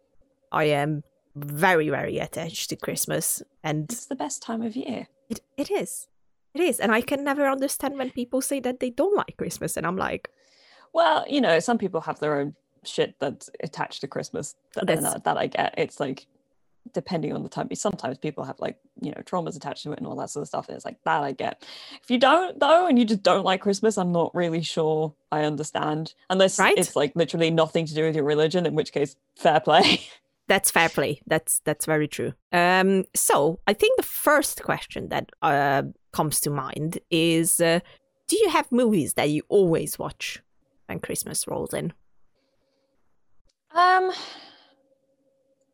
I 0.50 0.64
am 0.64 1.02
very, 1.34 1.88
very 1.88 2.18
attached 2.18 2.68
to 2.70 2.76
Christmas, 2.76 3.42
and 3.64 3.90
It's 3.90 4.06
the 4.06 4.16
best 4.16 4.42
time 4.42 4.62
of 4.62 4.76
year. 4.76 5.08
it, 5.30 5.40
it 5.56 5.70
is. 5.70 6.08
It 6.54 6.60
is. 6.60 6.78
And 6.80 6.92
I 6.92 7.00
can 7.00 7.24
never 7.24 7.48
understand 7.48 7.96
when 7.96 8.10
people 8.10 8.42
say 8.42 8.60
that 8.60 8.80
they 8.80 8.90
don't 8.90 9.16
like 9.16 9.36
Christmas. 9.38 9.76
And 9.78 9.86
I'm 9.86 9.96
like, 9.96 10.28
Well, 10.92 11.24
you 11.28 11.40
know, 11.40 11.58
some 11.60 11.78
people 11.78 12.02
have 12.02 12.18
their 12.18 12.38
own 12.38 12.54
shit 12.84 13.14
that's 13.18 13.48
attached 13.62 14.00
to 14.02 14.08
Christmas 14.08 14.54
that, 14.74 14.86
that, 14.86 15.24
that 15.24 15.36
I 15.38 15.46
get. 15.46 15.74
It's 15.78 16.00
like 16.00 16.26
depending 16.92 17.32
on 17.32 17.42
the 17.42 17.48
time. 17.48 17.68
Sometimes 17.74 18.18
people 18.18 18.44
have 18.44 18.58
like, 18.60 18.78
you 19.00 19.10
know, 19.10 19.22
traumas 19.24 19.56
attached 19.56 19.82
to 19.84 19.92
it 19.92 19.98
and 19.98 20.06
all 20.06 20.16
that 20.16 20.30
sort 20.30 20.42
of 20.42 20.48
stuff. 20.48 20.68
And 20.68 20.76
it's 20.76 20.84
like 20.84 21.02
that 21.04 21.22
I 21.22 21.32
get. 21.32 21.64
If 22.02 22.10
you 22.10 22.18
don't 22.18 22.58
though, 22.58 22.86
and 22.86 22.98
you 22.98 23.04
just 23.04 23.22
don't 23.22 23.44
like 23.44 23.60
Christmas, 23.60 23.96
I'm 23.96 24.12
not 24.12 24.34
really 24.34 24.62
sure 24.62 25.14
I 25.30 25.42
understand. 25.44 26.14
Unless 26.30 26.58
Right? 26.58 26.76
it's 26.76 26.96
like 26.96 27.14
literally 27.16 27.50
nothing 27.50 27.86
to 27.86 27.94
do 27.94 28.04
with 28.04 28.14
your 28.16 28.24
religion, 28.24 28.66
in 28.66 28.74
which 28.74 28.92
case 28.92 29.16
fair 29.36 29.60
play. 29.60 30.00
That's 30.48 30.70
fair 30.72 30.88
play. 30.88 31.22
That's 31.26 31.60
that's 31.64 31.86
very 31.86 32.08
true. 32.08 32.34
Um, 32.52 33.04
so 33.14 33.60
I 33.66 33.72
think 33.72 33.96
the 33.96 34.02
first 34.02 34.62
question 34.62 35.08
that 35.08 35.30
uh, 35.40 35.84
comes 36.12 36.40
to 36.40 36.50
mind 36.50 36.98
is: 37.10 37.60
uh, 37.60 37.78
Do 38.26 38.36
you 38.36 38.50
have 38.50 38.70
movies 38.72 39.14
that 39.14 39.30
you 39.30 39.42
always 39.48 39.98
watch 40.00 40.42
when 40.86 40.98
Christmas 40.98 41.46
rolls 41.46 41.72
in? 41.72 41.92
um 43.74 44.12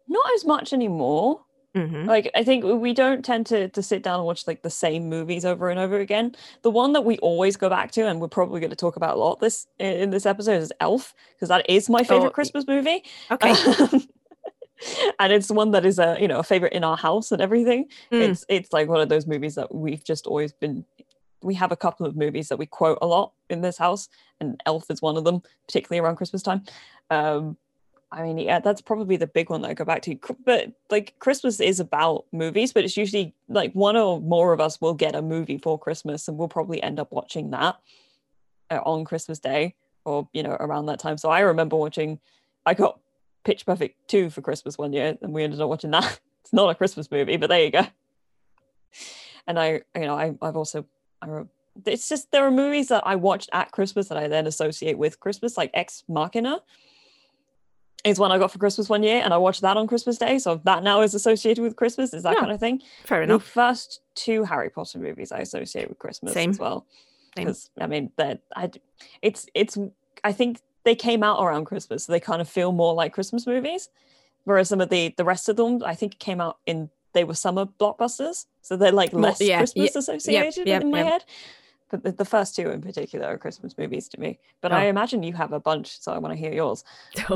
not 0.09 0.25
as 0.35 0.44
much 0.44 0.73
anymore. 0.73 1.40
Mm-hmm. 1.77 2.07
like 2.09 2.31
i 2.35 2.42
think 2.42 2.64
we 2.64 2.94
don't 2.94 3.23
tend 3.23 3.44
to 3.44 3.68
to 3.68 3.83
sit 3.83 4.03
down 4.03 4.16
and 4.16 4.25
watch 4.25 4.47
like 4.47 4.62
the 4.62 4.71
same 4.71 5.11
movies 5.11 5.44
over 5.44 5.68
and 5.68 5.79
over 5.79 5.99
again 6.01 6.35
the 6.62 6.71
one 6.71 6.94
that 6.94 7.03
we 7.05 7.18
always 7.18 7.59
go 7.59 7.68
back 7.68 7.92
to 7.92 8.07
and 8.09 8.23
we're 8.23 8.27
probably 8.27 8.59
going 8.59 8.71
to 8.71 8.75
talk 8.77 8.97
about 8.97 9.16
a 9.16 9.18
lot 9.21 9.38
this 9.38 9.66
in 9.79 10.09
this 10.09 10.25
episode 10.25 10.62
is 10.62 10.73
elf 10.81 11.14
because 11.35 11.51
that 11.51 11.68
is 11.68 11.90
my 11.90 12.03
favorite 12.03 12.29
Oh, 12.29 12.31
christmas 12.31 12.66
movie 12.66 13.05
Okay. 13.31 13.53
and 15.18 15.33
it's 15.33 15.51
one 15.51 15.73
that 15.73 15.85
is 15.85 15.99
a 15.99 16.16
you 16.18 16.27
know 16.27 16.38
a 16.38 16.42
favorite 16.42 16.73
in 16.73 16.85
our 16.85 16.97
house 16.97 17.33
and 17.33 17.42
everything 17.42 17.85
Mm. 18.11 18.31
it's 18.31 18.47
it's 18.49 18.73
like 18.73 18.88
one 18.88 19.01
of 19.03 19.11
those 19.11 19.27
movies 19.27 19.55
that 19.57 19.73
we've 19.75 20.03
just 20.03 20.27
always 20.27 20.53
been 20.53 20.85
we 21.42 21.55
have 21.55 21.71
a 21.71 21.77
couple 21.77 22.07
of 22.07 22.16
movies 22.16 22.49
that 22.49 22.57
we 22.59 22.64
quote 22.66 22.99
a 23.03 23.07
lot 23.07 23.33
in 23.51 23.61
this 23.61 23.77
house 23.77 24.09
and 24.40 24.61
elf 24.66 24.90
is 24.90 25.03
one 25.03 25.16
of 25.18 25.25
them 25.25 25.42
particularly 25.66 26.01
around 26.01 26.16
christmas 26.16 26.42
time 26.42 26.62
um 27.11 27.57
I 28.11 28.23
mean, 28.23 28.38
yeah, 28.38 28.61
that's 28.61 28.81
probably 28.81 29.16
the 29.16 29.27
big 29.27 29.51
one 29.51 29.61
that 29.62 29.71
I 29.71 29.75
go 29.75 29.85
back 29.85 30.03
to. 30.03 30.18
But 30.44 30.73
like 30.90 31.18
Christmas 31.18 31.61
is 31.61 31.79
about 31.79 32.25
movies, 32.33 32.73
but 32.73 32.85
it's 32.85 32.97
usually 32.97 33.35
like 33.49 33.73
one 33.73 33.97
or 33.97 34.21
more 34.21 34.53
of 34.53 34.61
us 34.61 34.81
will 34.81 34.94
get 34.94 35.14
a 35.14 35.21
movie 35.21 35.59
for 35.59 35.79
Christmas 35.79 36.27
and 36.27 36.38
we'll 36.38 36.49
probably 36.49 36.83
end 36.83 36.99
up 36.99 37.12
watching 37.12 37.51
that 37.51 37.79
uh, 38.71 38.81
on 38.85 39.05
Christmas 39.05 39.38
Day 39.38 39.75
or, 40.05 40.27
you 40.33 40.42
know, 40.42 40.57
around 40.59 40.87
that 40.87 41.01
time. 41.01 41.18
So 41.18 41.29
I 41.29 41.40
remember 41.40 41.77
watching, 41.77 42.18
I 42.64 42.73
got 42.73 42.99
Pitch 43.44 43.66
Perfect 43.66 44.09
2 44.09 44.31
for 44.31 44.40
Christmas 44.40 44.79
one 44.79 44.94
year 44.94 45.18
and 45.21 45.35
we 45.35 45.44
ended 45.44 45.61
up 45.61 45.68
watching 45.68 45.90
that. 45.90 46.21
It's 46.40 46.53
not 46.55 46.71
a 46.71 46.75
Christmas 46.75 47.11
movie, 47.11 47.37
but 47.37 47.51
there 47.51 47.62
you 47.62 47.71
go. 47.71 47.87
And 49.47 49.59
I, 49.59 49.83
you 49.94 50.07
know, 50.07 50.14
I, 50.14 50.35
I've 50.40 50.57
also, 50.57 50.87
I 51.21 51.42
it's 51.85 52.09
just 52.09 52.31
there 52.31 52.47
are 52.47 52.51
movies 52.51 52.88
that 52.88 53.07
I 53.07 53.16
watched 53.16 53.51
at 53.53 53.71
Christmas 53.71 54.09
that 54.09 54.16
I 54.16 54.29
then 54.29 54.47
associate 54.47 54.97
with 54.97 55.21
Christmas, 55.21 55.59
like 55.59 55.71
Ex 55.75 56.05
Machina 56.09 56.62
is 58.04 58.18
one 58.18 58.30
I 58.32 58.38
got 58.38 58.52
for 58.52 58.58
Christmas 58.58 58.88
one 58.88 59.02
year, 59.02 59.20
and 59.22 59.34
I 59.34 59.38
watched 59.38 59.61
that 59.62 59.76
on 59.76 59.87
Christmas 59.87 60.18
Day. 60.18 60.38
So 60.38 60.61
that 60.64 60.82
now 60.82 61.00
is 61.02 61.14
associated 61.14 61.62
with 61.62 61.76
Christmas. 61.76 62.14
Is 62.14 62.22
that 62.22 62.34
Yeah, 62.34 62.40
kind 62.40 62.52
of 62.52 62.61
thing? 62.61 62.82
Fair 63.04 63.22
enough. 63.22 63.44
The 63.44 63.50
first 63.50 64.00
two 64.14 64.44
Harry 64.44 64.70
Potter 64.70 64.98
movies 64.98 65.32
I 65.32 65.38
associate 65.38 65.88
with 65.88 65.98
Christmas 65.98 66.32
Same. 66.32 66.50
as 66.50 66.58
well. 66.58 66.87
Because 67.34 67.70
I 67.80 67.87
mean, 67.87 68.11
that 68.16 68.42
I, 68.56 68.70
it's 69.22 69.46
it's 69.54 69.78
I 70.24 70.32
think 70.32 70.61
they 70.84 70.94
came 70.94 71.22
out 71.22 71.42
around 71.42 71.66
Christmas, 71.66 72.04
so 72.04 72.12
they 72.12 72.20
kind 72.20 72.40
of 72.40 72.48
feel 72.48 72.72
more 72.72 72.94
like 72.94 73.12
Christmas 73.12 73.46
movies. 73.46 73.88
Whereas 74.44 74.68
some 74.68 74.80
of 74.80 74.88
the 74.88 75.14
the 75.16 75.24
rest 75.24 75.48
of 75.48 75.56
them, 75.56 75.82
I 75.84 75.94
think, 75.94 76.18
came 76.18 76.40
out 76.40 76.58
in 76.66 76.90
they 77.12 77.24
were 77.24 77.34
summer 77.34 77.66
blockbusters, 77.66 78.46
so 78.62 78.76
they're 78.76 78.92
like 78.92 79.12
less 79.12 79.40
yeah, 79.40 79.58
Christmas 79.58 79.94
yeah, 79.94 79.98
associated 79.98 80.66
in 80.68 80.90
my 80.90 81.02
head. 81.02 81.24
But 81.90 82.03
the, 82.03 82.12
the 82.12 82.24
first 82.24 82.55
two 82.57 82.68
in 82.70 82.81
particular 82.83 83.27
are 83.27 83.38
Christmas 83.38 83.77
movies 83.79 84.09
to 84.11 84.20
me. 84.20 84.38
But 84.61 84.72
Oh. 84.72 84.77
I 84.77 84.85
imagine 84.85 85.22
you 85.22 85.33
have 85.35 85.53
a 85.53 85.61
bunch, 85.61 85.98
so 86.01 86.12
I 86.12 86.18
want 86.18 86.33
to 86.35 86.38
hear 86.38 86.53
yours. 86.53 86.85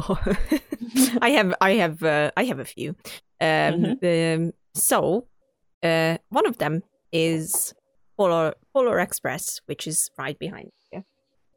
I 1.21 1.31
have, 1.31 1.55
I 1.61 1.73
have, 1.73 2.03
uh, 2.03 2.31
I 2.37 2.45
have 2.45 2.59
a 2.59 2.65
few. 2.65 2.95
Um, 3.41 3.97
um, 4.03 4.53
so, 4.75 5.27
uh, 5.83 6.19
one 6.29 6.47
of 6.47 6.59
them 6.59 6.83
is 7.13 7.75
Polar 8.17 8.55
Polar 8.75 8.99
Express, 9.01 9.61
which 9.67 9.87
is 9.87 10.11
right 10.19 10.39
behind 10.39 10.71
you. 10.93 10.99
Um, 10.99 11.05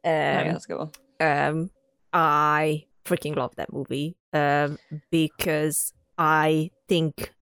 Oh, 0.04 0.10
yeah, 0.10 0.52
that's 0.52 0.64
a 0.64 0.68
good 0.68 0.78
one. 0.78 0.90
um 1.20 1.70
i 2.12 2.84
freaking 3.04 3.34
love 3.36 3.54
that 3.56 3.72
movie 3.72 4.16
um 4.32 4.78
because 5.10 5.92
i 6.18 6.70
think 6.88 7.32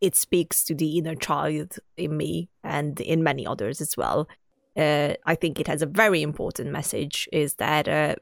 it 0.00 0.14
speaks 0.14 0.64
to 0.64 0.74
the 0.74 0.98
inner 0.98 1.14
child 1.14 1.78
in 1.96 2.16
me 2.16 2.48
and 2.62 3.00
in 3.00 3.22
many 3.22 3.46
others 3.46 3.80
as 3.80 3.96
well 3.96 4.28
uh 4.76 5.14
i 5.26 5.34
think 5.34 5.60
it 5.60 5.66
has 5.68 5.82
a 5.82 5.86
very 5.86 6.22
important 6.22 6.70
message 6.70 7.28
is 7.32 7.54
that 7.54 7.88
uh 7.88 8.14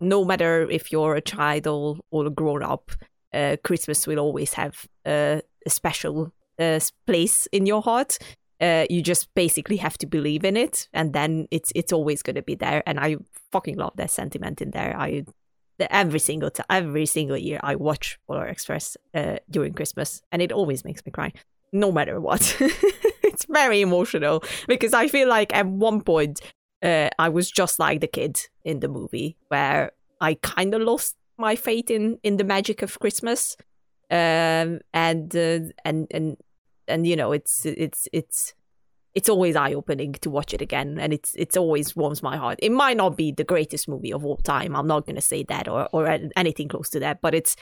no 0.00 0.24
matter 0.24 0.68
if 0.70 0.92
you're 0.92 1.14
a 1.14 1.20
child 1.20 1.66
or, 1.66 1.96
or 2.10 2.26
a 2.26 2.30
grown 2.30 2.62
up 2.62 2.90
uh 3.34 3.56
christmas 3.64 4.06
will 4.06 4.18
always 4.18 4.54
have 4.54 4.86
a 5.06 5.42
special 5.68 6.32
uh, 6.58 6.80
place 7.06 7.46
in 7.52 7.66
your 7.66 7.82
heart. 7.82 8.18
Uh, 8.60 8.86
you 8.88 9.02
just 9.02 9.28
basically 9.34 9.76
have 9.76 9.98
to 9.98 10.06
believe 10.06 10.42
in 10.42 10.56
it 10.56 10.88
and 10.94 11.12
then 11.12 11.46
it's 11.50 11.70
it's 11.74 11.92
always 11.92 12.22
going 12.22 12.36
to 12.36 12.42
be 12.42 12.54
there. 12.54 12.82
And 12.86 12.98
i 12.98 13.16
fucking 13.52 13.76
love 13.76 13.92
that 13.96 14.10
sentiment 14.10 14.62
in 14.62 14.70
there. 14.70 14.96
I 14.98 15.24
the- 15.78 15.94
every 15.94 16.18
single 16.18 16.50
every 16.70 17.04
single 17.04 17.36
year 17.36 17.60
i 17.62 17.74
watch 17.74 18.18
polar 18.26 18.46
express 18.46 18.96
uh, 19.14 19.36
during 19.50 19.74
christmas 19.74 20.22
and 20.32 20.40
it 20.40 20.50
always 20.50 20.84
makes 20.86 21.04
me 21.04 21.12
cry 21.12 21.30
no 21.72 21.92
matter 21.92 22.20
what 22.20 22.56
it's 22.60 23.44
very 23.46 23.80
emotional 23.80 24.42
because 24.66 24.92
i 24.92 25.08
feel 25.08 25.28
like 25.28 25.54
at 25.54 25.66
one 25.66 26.00
point 26.00 26.40
uh, 26.82 27.08
i 27.18 27.28
was 27.28 27.50
just 27.50 27.78
like 27.78 28.00
the 28.00 28.06
kid 28.06 28.40
in 28.64 28.80
the 28.80 28.88
movie 28.88 29.36
where 29.48 29.92
i 30.20 30.34
kind 30.34 30.74
of 30.74 30.82
lost 30.82 31.16
my 31.38 31.56
faith 31.56 31.90
in 31.90 32.18
in 32.22 32.36
the 32.36 32.44
magic 32.44 32.82
of 32.82 32.98
christmas 32.98 33.56
um, 34.10 34.78
and 34.94 35.34
uh, 35.34 35.60
and 35.84 36.06
and 36.10 36.36
and 36.88 37.06
you 37.06 37.16
know, 37.16 37.32
it's 37.32 37.66
it's 37.66 38.08
it's 38.12 38.54
it's 39.14 39.28
always 39.28 39.56
eye 39.56 39.72
opening 39.72 40.12
to 40.12 40.30
watch 40.30 40.54
it 40.54 40.60
again, 40.60 40.98
and 40.98 41.12
it's 41.12 41.34
it's 41.36 41.56
always 41.56 41.96
warms 41.96 42.22
my 42.22 42.36
heart. 42.36 42.58
It 42.62 42.72
might 42.72 42.96
not 42.96 43.16
be 43.16 43.32
the 43.32 43.44
greatest 43.44 43.88
movie 43.88 44.12
of 44.12 44.24
all 44.24 44.36
time. 44.38 44.76
I'm 44.76 44.86
not 44.86 45.06
to 45.06 45.20
say 45.20 45.42
that 45.44 45.68
or 45.68 45.88
or 45.92 46.06
anything 46.36 46.68
close 46.68 46.90
to 46.90 47.00
that, 47.00 47.20
but 47.20 47.34
it's 47.34 47.56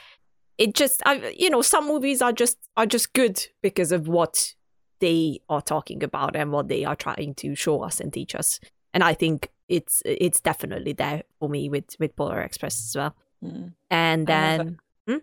it 0.57 0.73
just 0.73 1.01
I, 1.05 1.33
you 1.37 1.49
know 1.49 1.61
some 1.61 1.87
movies 1.87 2.21
are 2.21 2.33
just 2.33 2.57
are 2.77 2.85
just 2.85 3.13
good 3.13 3.45
because 3.61 3.91
of 3.91 4.07
what 4.07 4.53
they 4.99 5.39
are 5.49 5.61
talking 5.61 6.03
about 6.03 6.35
and 6.35 6.51
what 6.51 6.67
they 6.67 6.85
are 6.85 6.95
trying 6.95 7.35
to 7.35 7.55
show 7.55 7.81
us 7.81 7.99
and 7.99 8.13
teach 8.13 8.35
us. 8.35 8.59
And 8.93 9.03
I 9.03 9.13
think 9.13 9.51
it's 9.67 10.01
it's 10.05 10.39
definitely 10.39 10.93
there 10.93 11.23
for 11.39 11.49
me 11.49 11.69
with 11.69 11.95
with 11.99 12.15
Polar 12.15 12.41
Express 12.41 12.75
as 12.89 12.95
well. 12.95 13.15
Mm. 13.43 13.73
And 13.91 14.27
then 14.27 14.79
hmm? 15.07 15.17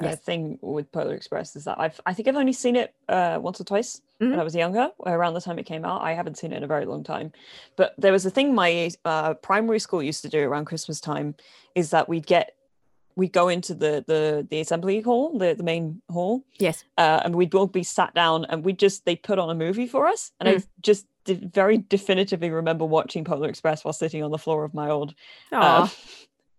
yes. 0.00 0.20
thing 0.20 0.58
with 0.62 0.90
Polar 0.90 1.14
Express 1.14 1.54
is 1.56 1.64
that 1.64 1.78
I've 1.78 2.00
I 2.06 2.14
think 2.14 2.28
I've 2.28 2.36
only 2.36 2.54
seen 2.54 2.76
it 2.76 2.94
uh, 3.08 3.38
once 3.40 3.60
or 3.60 3.64
twice 3.64 4.00
mm-hmm. 4.20 4.30
when 4.30 4.40
I 4.40 4.44
was 4.44 4.54
younger, 4.54 4.90
around 5.04 5.34
the 5.34 5.40
time 5.40 5.58
it 5.58 5.66
came 5.66 5.84
out. 5.84 6.00
I 6.02 6.12
haven't 6.14 6.38
seen 6.38 6.52
it 6.52 6.56
in 6.56 6.64
a 6.64 6.68
very 6.68 6.86
long 6.86 7.04
time. 7.04 7.32
But 7.76 7.94
there 7.98 8.12
was 8.12 8.24
a 8.24 8.30
thing 8.30 8.54
my 8.54 8.90
uh, 9.04 9.34
primary 9.34 9.80
school 9.80 10.02
used 10.02 10.22
to 10.22 10.28
do 10.28 10.40
around 10.40 10.64
Christmas 10.64 11.00
time 11.00 11.34
is 11.74 11.90
that 11.90 12.08
we'd 12.08 12.26
get 12.26 12.56
we'd 13.16 13.32
go 13.32 13.48
into 13.48 13.74
the 13.74 14.04
the 14.06 14.46
the 14.48 14.60
assembly 14.60 15.00
hall, 15.00 15.38
the, 15.38 15.54
the 15.54 15.62
main 15.62 16.00
hall. 16.10 16.44
Yes. 16.58 16.84
Uh, 16.96 17.20
and 17.24 17.34
we'd 17.34 17.50
both 17.50 17.72
be 17.72 17.82
sat 17.82 18.14
down 18.14 18.44
and 18.46 18.64
we 18.64 18.72
just 18.72 19.04
they 19.04 19.16
put 19.16 19.38
on 19.38 19.50
a 19.50 19.54
movie 19.54 19.86
for 19.86 20.06
us. 20.06 20.32
And 20.40 20.48
mm. 20.48 20.60
I 20.60 20.64
just 20.80 21.06
did 21.24 21.52
very 21.52 21.78
definitively 21.78 22.50
remember 22.50 22.84
watching 22.84 23.24
Polar 23.24 23.48
Express 23.48 23.84
while 23.84 23.92
sitting 23.92 24.22
on 24.22 24.30
the 24.30 24.38
floor 24.38 24.64
of 24.64 24.74
my 24.74 24.90
old 24.90 25.14
uh, 25.52 25.88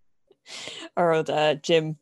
our 0.97 1.13
old 1.13 1.29
uh, 1.29 1.55
gym. 1.55 1.97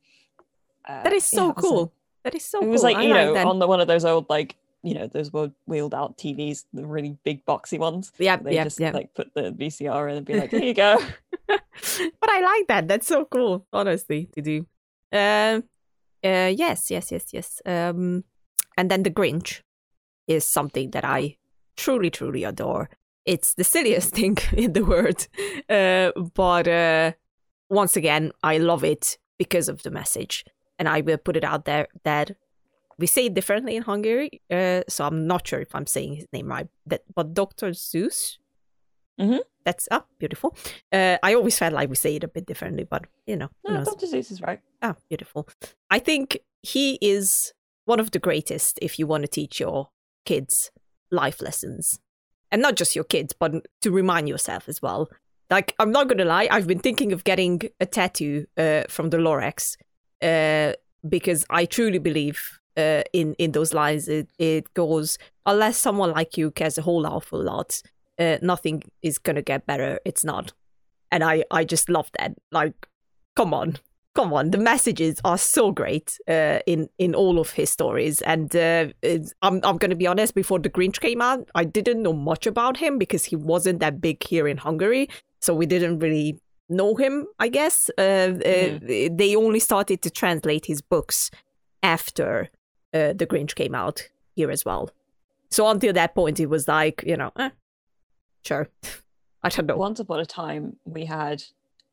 Uh, 0.88 1.04
that 1.04 1.14
is 1.14 1.26
so 1.26 1.48
yeah, 1.48 1.54
cool. 1.54 1.94
That 2.24 2.36
is 2.36 2.46
so. 2.46 2.60
Cool. 2.60 2.68
It 2.68 2.72
was 2.72 2.84
like 2.84 2.98
you 2.98 3.14
know 3.14 3.36
on 3.36 3.60
the 3.60 3.68
one 3.68 3.80
of 3.80 3.88
those 3.88 4.06
old 4.06 4.30
like 4.30 4.56
you 4.82 4.94
know 4.94 5.08
those 5.08 5.32
were 5.32 5.52
wheeled 5.66 5.94
out 5.94 6.18
TVs, 6.18 6.66
the 6.74 6.86
really 6.86 7.18
big 7.24 7.46
boxy 7.46 7.78
ones. 7.78 8.12
Yeah, 8.18 8.38
they 8.38 8.56
yeah, 8.56 8.64
just 8.64 8.80
yeah. 8.80 8.92
like 8.92 9.14
put 9.14 9.34
the 9.34 9.52
VCR 9.52 10.10
in 10.12 10.18
and 10.18 10.26
be 10.26 10.40
like, 10.40 10.52
"Here 10.52 10.64
you 10.64 10.74
go." 10.74 11.00
but 12.22 12.30
I 12.30 12.42
like 12.42 12.68
that. 12.68 12.88
That's 12.88 13.08
so 13.08 13.26
cool, 13.26 13.66
honestly, 13.74 14.30
to 14.36 14.42
do. 14.42 14.68
Uh, 15.12 15.62
uh, 16.24 16.52
yes, 16.56 16.92
yes, 16.92 17.12
yes, 17.12 17.26
yes. 17.34 17.62
Um, 17.66 18.24
and 18.78 18.92
then 18.92 19.04
the 19.04 19.10
Grinch 19.10 19.62
is 20.28 20.46
something 20.46 20.92
that 20.92 21.06
I 21.06 21.38
truly, 21.76 22.10
truly 22.10 22.44
adore. 22.44 22.90
It's 23.26 23.54
the 23.56 23.64
silliest 23.64 24.14
thing 24.16 24.38
in 24.54 24.74
the 24.74 24.86
world, 24.86 25.28
uh, 25.70 26.12
but 26.34 26.68
uh, 26.68 27.14
once 27.70 27.96
again, 27.96 28.32
I 28.44 28.58
love 28.58 28.84
it 28.84 29.18
because 29.38 29.70
of 29.70 29.84
the 29.84 29.92
message, 29.92 30.46
and 30.78 30.88
I 30.88 31.02
will 31.02 31.18
put 31.18 31.38
it 31.38 31.44
out 31.44 31.66
there 31.66 31.88
that 32.04 32.32
we 32.98 33.08
say 33.08 33.28
it 33.28 33.34
differently 33.34 33.76
in 33.76 33.84
Hungary, 33.84 34.42
uh, 34.52 34.82
so 34.90 35.06
I'm 35.06 35.26
not 35.26 35.48
sure 35.48 35.62
if 35.62 35.74
I'm 35.74 35.86
saying 35.86 36.16
his 36.16 36.28
name 36.34 36.48
right. 36.48 36.68
That, 36.86 37.04
but 37.16 37.34
Dr. 37.34 37.72
Zeus, 37.74 38.40
Mm-hmm. 39.20 39.40
That's 39.70 39.88
ah 39.92 40.04
beautiful. 40.18 40.58
Uh, 40.92 41.18
I 41.22 41.36
always 41.36 41.60
felt 41.60 41.74
like 41.76 41.90
we 41.90 41.96
say 41.96 42.16
it 42.16 42.24
a 42.24 42.28
bit 42.28 42.48
differently, 42.48 42.86
but 42.90 43.06
you 43.28 43.36
know, 43.36 43.50
no, 43.68 43.84
Dr. 43.84 44.08
Seuss 44.08 44.32
is 44.32 44.42
right. 44.42 44.60
Ah, 44.82 44.96
beautiful. 45.10 45.48
I 45.92 46.00
think 46.00 46.40
he 46.64 46.98
is 47.04 47.54
one 47.86 48.00
of 48.00 48.10
the 48.10 48.18
greatest 48.18 48.80
if 48.82 48.98
you 48.98 49.06
want 49.06 49.26
to 49.26 49.28
teach 49.28 49.60
your 49.60 49.90
kids 50.26 50.72
life 51.12 51.40
lessons, 51.40 52.00
and 52.52 52.64
not 52.64 52.78
just 52.78 52.96
your 52.96 53.04
kids, 53.04 53.32
but 53.32 53.52
to 53.82 53.92
remind 53.92 54.28
yourself 54.28 54.68
as 54.68 54.82
well. 54.82 55.08
Like 55.52 55.76
I'm 55.78 55.92
not 55.92 56.08
gonna 56.08 56.26
lie, 56.26 56.48
I've 56.50 56.66
been 56.66 56.80
thinking 56.80 57.14
of 57.14 57.24
getting 57.24 57.62
a 57.80 57.86
tattoo 57.86 58.48
uh, 58.58 58.86
from 58.90 59.12
the 59.12 59.18
Lorax 59.18 59.78
uh, 60.24 60.74
because 61.08 61.46
I 61.52 61.66
truly 61.66 62.00
believe 62.00 62.60
uh, 62.76 63.04
in 63.14 63.36
in 63.36 63.52
those 63.52 63.76
lines. 63.76 64.08
It, 64.08 64.30
it 64.40 64.74
goes 64.74 65.20
unless 65.46 65.78
someone 65.78 66.12
like 66.12 66.38
you 66.38 66.50
cares 66.50 66.80
a 66.80 66.82
whole 66.82 67.06
awful 67.06 67.44
lot, 67.44 67.84
uh, 68.20 68.38
nothing 68.42 68.84
is 69.02 69.18
gonna 69.18 69.42
get 69.42 69.66
better. 69.66 70.00
It's 70.06 70.24
not, 70.24 70.54
and 71.12 71.24
I 71.24 71.44
I 71.52 71.64
just 71.64 71.90
love 71.90 72.10
that. 72.20 72.34
Like, 72.52 72.88
come 73.36 73.54
on, 73.54 73.78
come 74.16 74.34
on. 74.34 74.52
The 74.52 74.58
messages 74.58 75.22
are 75.24 75.38
so 75.38 75.72
great 75.72 76.20
uh, 76.28 76.60
in 76.66 76.90
in 76.98 77.16
all 77.16 77.40
of 77.40 77.52
his 77.52 77.70
stories, 77.70 78.22
and 78.22 78.56
uh, 78.56 78.88
I'm 79.42 79.62
I'm 79.64 79.78
gonna 79.78 79.96
be 79.96 80.08
honest. 80.08 80.36
Before 80.36 80.60
the 80.60 80.70
Grinch 80.70 81.00
came 81.00 81.22
out, 81.22 81.50
I 81.56 81.64
didn't 81.64 82.04
know 82.04 82.14
much 82.14 82.48
about 82.48 82.78
him 82.78 82.98
because 82.98 83.26
he 83.26 83.36
wasn't 83.36 83.80
that 83.80 84.02
big 84.02 84.24
here 84.24 84.48
in 84.48 84.58
Hungary, 84.58 85.08
so 85.40 85.54
we 85.54 85.66
didn't 85.66 86.00
really 86.00 86.40
know 86.70 86.96
him. 86.96 87.26
I 87.40 87.50
guess 87.50 87.90
uh, 87.98 88.02
mm. 88.02 89.18
they 89.18 89.36
only 89.36 89.60
started 89.60 90.02
to 90.04 90.10
translate 90.10 90.66
his 90.66 90.82
books 90.82 91.32
after 91.82 92.50
uh, 92.94 93.14
The 93.14 93.26
Grinch 93.28 93.56
came 93.56 93.76
out 93.76 94.08
here 94.36 94.52
as 94.52 94.66
well. 94.66 94.90
So 95.52 95.68
until 95.68 95.94
that 95.94 96.14
point, 96.14 96.40
it 96.40 96.46
was 96.48 96.68
like, 96.68 97.04
you 97.06 97.18
know, 97.18 97.32
eh, 97.38 97.50
sure. 98.46 98.70
I 99.44 99.50
don't 99.50 99.68
know. 99.68 99.78
Once 99.78 100.00
upon 100.00 100.20
a 100.20 100.26
time, 100.26 100.76
we 100.84 101.06
had, 101.06 101.42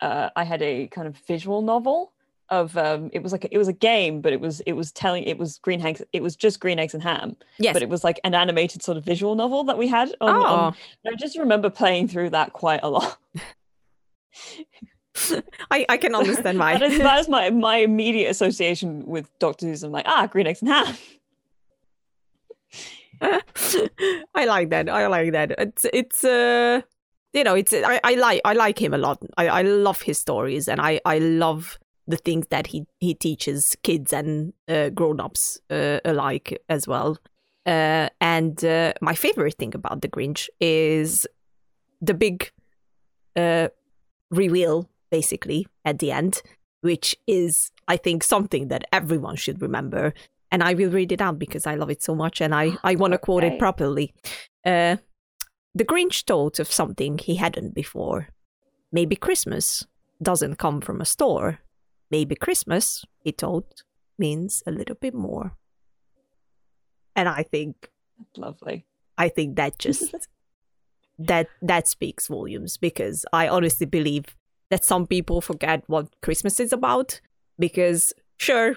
uh, 0.00 0.30
I 0.34 0.44
had 0.44 0.62
a 0.62 0.88
kind 0.88 1.06
of 1.06 1.16
visual 1.28 1.62
novel 1.62 2.12
of 2.48 2.76
um 2.76 3.10
it 3.12 3.22
was 3.24 3.32
like 3.32 3.44
a, 3.44 3.52
it 3.52 3.58
was 3.58 3.66
a 3.66 3.72
game 3.72 4.20
but 4.20 4.32
it 4.32 4.40
was 4.40 4.60
it 4.60 4.74
was 4.74 4.92
telling 4.92 5.24
it 5.24 5.36
was 5.36 5.58
green 5.58 5.84
eggs 5.84 6.00
it 6.12 6.22
was 6.22 6.36
just 6.36 6.60
green 6.60 6.78
eggs 6.78 6.94
and 6.94 7.02
ham 7.02 7.36
yes 7.58 7.72
but 7.72 7.82
it 7.82 7.88
was 7.88 8.04
like 8.04 8.20
an 8.22 8.34
animated 8.34 8.82
sort 8.82 8.96
of 8.96 9.04
visual 9.04 9.34
novel 9.34 9.64
that 9.64 9.76
we 9.76 9.88
had 9.88 10.14
on, 10.20 10.36
oh. 10.36 10.44
on 10.44 10.76
i 11.06 11.14
just 11.16 11.36
remember 11.36 11.68
playing 11.68 12.06
through 12.06 12.30
that 12.30 12.52
quite 12.52 12.80
a 12.84 12.88
lot 12.88 13.18
I, 15.70 15.86
I 15.88 15.96
can 15.96 16.14
understand 16.14 16.58
why. 16.58 16.78
that, 16.78 16.82
is, 16.82 16.98
that 16.98 17.20
is 17.20 17.28
my 17.30 17.50
my 17.50 17.78
immediate 17.78 18.28
association 18.28 19.04
with 19.06 19.30
Doctor 19.38 19.66
Who's. 19.66 19.82
I'm 19.82 19.92
like, 19.92 20.06
ah, 20.06 20.26
green 20.26 20.46
eggs 20.46 20.60
and 20.60 20.70
ham. 20.70 20.94
I 24.34 24.44
like 24.44 24.70
that. 24.70 24.88
I 24.88 25.06
like 25.06 25.32
that. 25.32 25.52
It's 25.58 25.86
it's 25.92 26.24
uh 26.24 26.80
you 27.32 27.44
know 27.44 27.54
it's 27.54 27.72
I, 27.72 28.00
I 28.04 28.14
like 28.14 28.40
I 28.44 28.52
like 28.52 28.80
him 28.80 28.94
a 28.94 28.98
lot. 28.98 29.18
I, 29.36 29.48
I 29.48 29.62
love 29.62 30.02
his 30.02 30.18
stories 30.18 30.68
and 30.68 30.80
I, 30.80 31.00
I 31.04 31.18
love 31.18 31.78
the 32.06 32.16
things 32.16 32.46
that 32.50 32.68
he 32.68 32.86
he 33.00 33.14
teaches 33.14 33.76
kids 33.82 34.12
and 34.12 34.52
uh, 34.68 34.90
grown 34.90 35.20
ups 35.20 35.60
uh, 35.70 36.00
alike 36.04 36.62
as 36.68 36.86
well. 36.86 37.18
Uh, 37.66 38.08
and 38.20 38.64
uh, 38.64 38.92
my 39.00 39.14
favorite 39.14 39.56
thing 39.58 39.74
about 39.74 40.00
the 40.00 40.08
Grinch 40.08 40.48
is 40.60 41.26
the 42.00 42.14
big 42.14 42.52
uh, 43.34 43.68
reveal 44.30 44.88
basically 45.10 45.66
at 45.84 45.98
the 45.98 46.12
end, 46.12 46.42
which 46.80 47.16
is, 47.26 47.70
I 47.88 47.96
think, 47.96 48.22
something 48.22 48.68
that 48.68 48.84
everyone 48.92 49.36
should 49.36 49.60
remember. 49.60 50.14
And 50.56 50.62
I 50.62 50.72
will 50.72 50.88
read 50.88 51.12
it 51.12 51.20
out 51.20 51.38
because 51.38 51.66
I 51.66 51.74
love 51.74 51.90
it 51.90 52.02
so 52.02 52.14
much 52.14 52.40
and 52.40 52.54
I, 52.54 52.78
I 52.82 52.94
want 52.94 53.12
to 53.12 53.18
quote 53.18 53.44
it 53.44 53.58
properly. 53.58 54.14
Uh, 54.64 54.96
the 55.74 55.84
Grinch 55.84 56.24
thought 56.24 56.58
of 56.58 56.72
something 56.72 57.18
he 57.18 57.34
hadn't 57.34 57.74
before. 57.74 58.28
Maybe 58.90 59.16
Christmas 59.16 59.86
doesn't 60.22 60.56
come 60.56 60.80
from 60.80 61.02
a 61.02 61.04
store. 61.04 61.58
Maybe 62.10 62.34
Christmas, 62.36 63.04
he 63.18 63.32
thought, 63.32 63.82
means 64.18 64.62
a 64.66 64.70
little 64.70 64.94
bit 64.94 65.12
more. 65.12 65.52
And 67.14 67.28
I 67.28 67.42
think 67.42 67.90
lovely. 68.34 68.86
I 69.18 69.28
think 69.28 69.56
that 69.56 69.78
just 69.78 70.14
that 71.18 71.48
that 71.60 71.86
speaks 71.86 72.28
volumes 72.28 72.78
because 72.78 73.26
I 73.30 73.46
honestly 73.46 73.84
believe 73.84 74.34
that 74.70 74.86
some 74.86 75.06
people 75.06 75.42
forget 75.42 75.82
what 75.86 76.18
Christmas 76.22 76.58
is 76.60 76.72
about 76.72 77.20
because 77.58 78.14
sure 78.38 78.76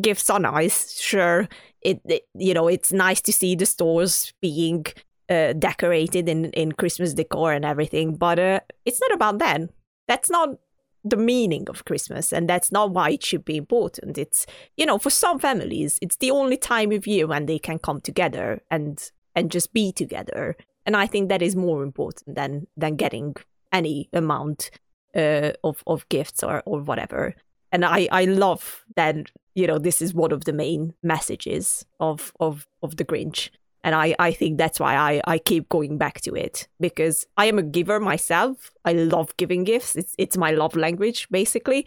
gifts 0.00 0.30
are 0.30 0.40
nice 0.40 1.00
sure. 1.00 1.48
It, 1.82 2.00
it 2.04 2.22
you 2.34 2.52
know 2.52 2.68
it's 2.68 2.92
nice 2.92 3.20
to 3.22 3.32
see 3.32 3.54
the 3.54 3.66
stores 3.66 4.34
being 4.42 4.84
uh, 5.30 5.54
decorated 5.54 6.28
in 6.28 6.46
in 6.52 6.72
Christmas 6.72 7.14
decor 7.14 7.52
and 7.52 7.64
everything 7.64 8.16
but 8.16 8.38
uh, 8.38 8.60
it's 8.84 9.00
not 9.00 9.12
about 9.14 9.38
that 9.38 9.62
that's 10.06 10.28
not 10.28 10.58
the 11.04 11.16
meaning 11.16 11.66
of 11.70 11.84
Christmas 11.84 12.32
and 12.32 12.48
that's 12.48 12.70
not 12.70 12.90
why 12.90 13.10
it 13.10 13.24
should 13.24 13.44
be 13.44 13.56
important. 13.56 14.18
It's 14.18 14.46
you 14.76 14.84
know 14.84 14.98
for 14.98 15.10
some 15.10 15.38
families 15.38 15.98
it's 16.02 16.16
the 16.16 16.30
only 16.30 16.56
time 16.56 16.92
of 16.92 17.06
year 17.06 17.26
when 17.26 17.46
they 17.46 17.58
can 17.58 17.78
come 17.78 18.00
together 18.00 18.60
and 18.70 19.10
and 19.34 19.50
just 19.50 19.72
be 19.72 19.92
together. 19.92 20.56
And 20.84 20.96
I 20.96 21.06
think 21.06 21.28
that 21.28 21.42
is 21.42 21.56
more 21.56 21.82
important 21.82 22.34
than 22.34 22.66
than 22.76 22.96
getting 22.96 23.36
any 23.72 24.08
amount 24.12 24.70
uh, 25.14 25.52
of 25.64 25.82
of 25.86 26.08
gifts 26.08 26.42
or 26.42 26.62
or 26.66 26.80
whatever. 26.80 27.34
And 27.72 27.84
I 27.84 28.08
I 28.10 28.24
love 28.24 28.84
that 28.96 29.30
you 29.54 29.66
know 29.66 29.78
this 29.78 30.02
is 30.02 30.14
one 30.14 30.32
of 30.32 30.44
the 30.44 30.52
main 30.52 30.94
messages 31.02 31.84
of 31.98 32.32
of 32.40 32.66
of 32.82 32.96
the 32.96 33.04
Grinch. 33.04 33.50
And 33.82 33.94
I, 33.94 34.14
I 34.18 34.32
think 34.32 34.58
that's 34.58 34.78
why 34.78 34.94
I, 34.94 35.22
I 35.26 35.38
keep 35.38 35.66
going 35.70 35.96
back 35.96 36.20
to 36.22 36.34
it 36.34 36.68
because 36.80 37.26
I 37.38 37.46
am 37.46 37.58
a 37.58 37.62
giver 37.62 37.98
myself. 37.98 38.70
I 38.84 38.92
love 38.92 39.34
giving 39.38 39.64
gifts. 39.64 39.96
It's 39.96 40.14
it's 40.18 40.36
my 40.36 40.50
love 40.50 40.76
language 40.76 41.28
basically. 41.30 41.86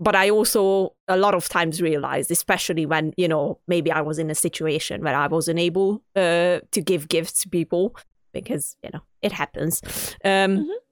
But 0.00 0.16
I 0.16 0.30
also 0.30 0.94
a 1.06 1.16
lot 1.16 1.34
of 1.34 1.48
times 1.48 1.80
realized, 1.82 2.30
especially 2.30 2.86
when 2.86 3.12
you 3.16 3.28
know 3.28 3.58
maybe 3.68 3.90
I 3.92 4.00
was 4.00 4.18
in 4.18 4.30
a 4.30 4.34
situation 4.34 5.02
where 5.02 5.16
I 5.16 5.26
wasn't 5.26 5.58
able 5.58 6.02
uh, 6.16 6.60
to 6.70 6.80
give 6.82 7.08
gifts 7.08 7.42
to 7.42 7.48
people 7.48 7.94
because 8.32 8.76
you 8.82 8.90
know 8.92 9.02
it 9.22 9.32
happens. 9.32 9.82
Um, 10.24 10.58
mm-hmm 10.58 10.83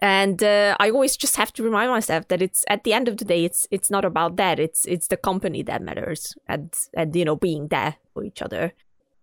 and 0.00 0.42
uh, 0.42 0.76
I 0.78 0.90
always 0.90 1.16
just 1.16 1.36
have 1.36 1.52
to 1.54 1.62
remind 1.62 1.90
myself 1.90 2.28
that 2.28 2.42
it's 2.42 2.64
at 2.68 2.84
the 2.84 2.92
end 2.92 3.08
of 3.08 3.16
the 3.16 3.24
day, 3.24 3.44
it's 3.44 3.66
it's 3.70 3.90
not 3.90 4.04
about 4.04 4.36
that. 4.36 4.58
It's 4.58 4.84
it's 4.84 5.08
the 5.08 5.16
company 5.16 5.62
that 5.62 5.82
matters, 5.82 6.34
and 6.46 6.74
and 6.94 7.14
you 7.16 7.24
know 7.24 7.36
being 7.36 7.68
there 7.68 7.96
for 8.12 8.24
each 8.24 8.42
other. 8.42 8.72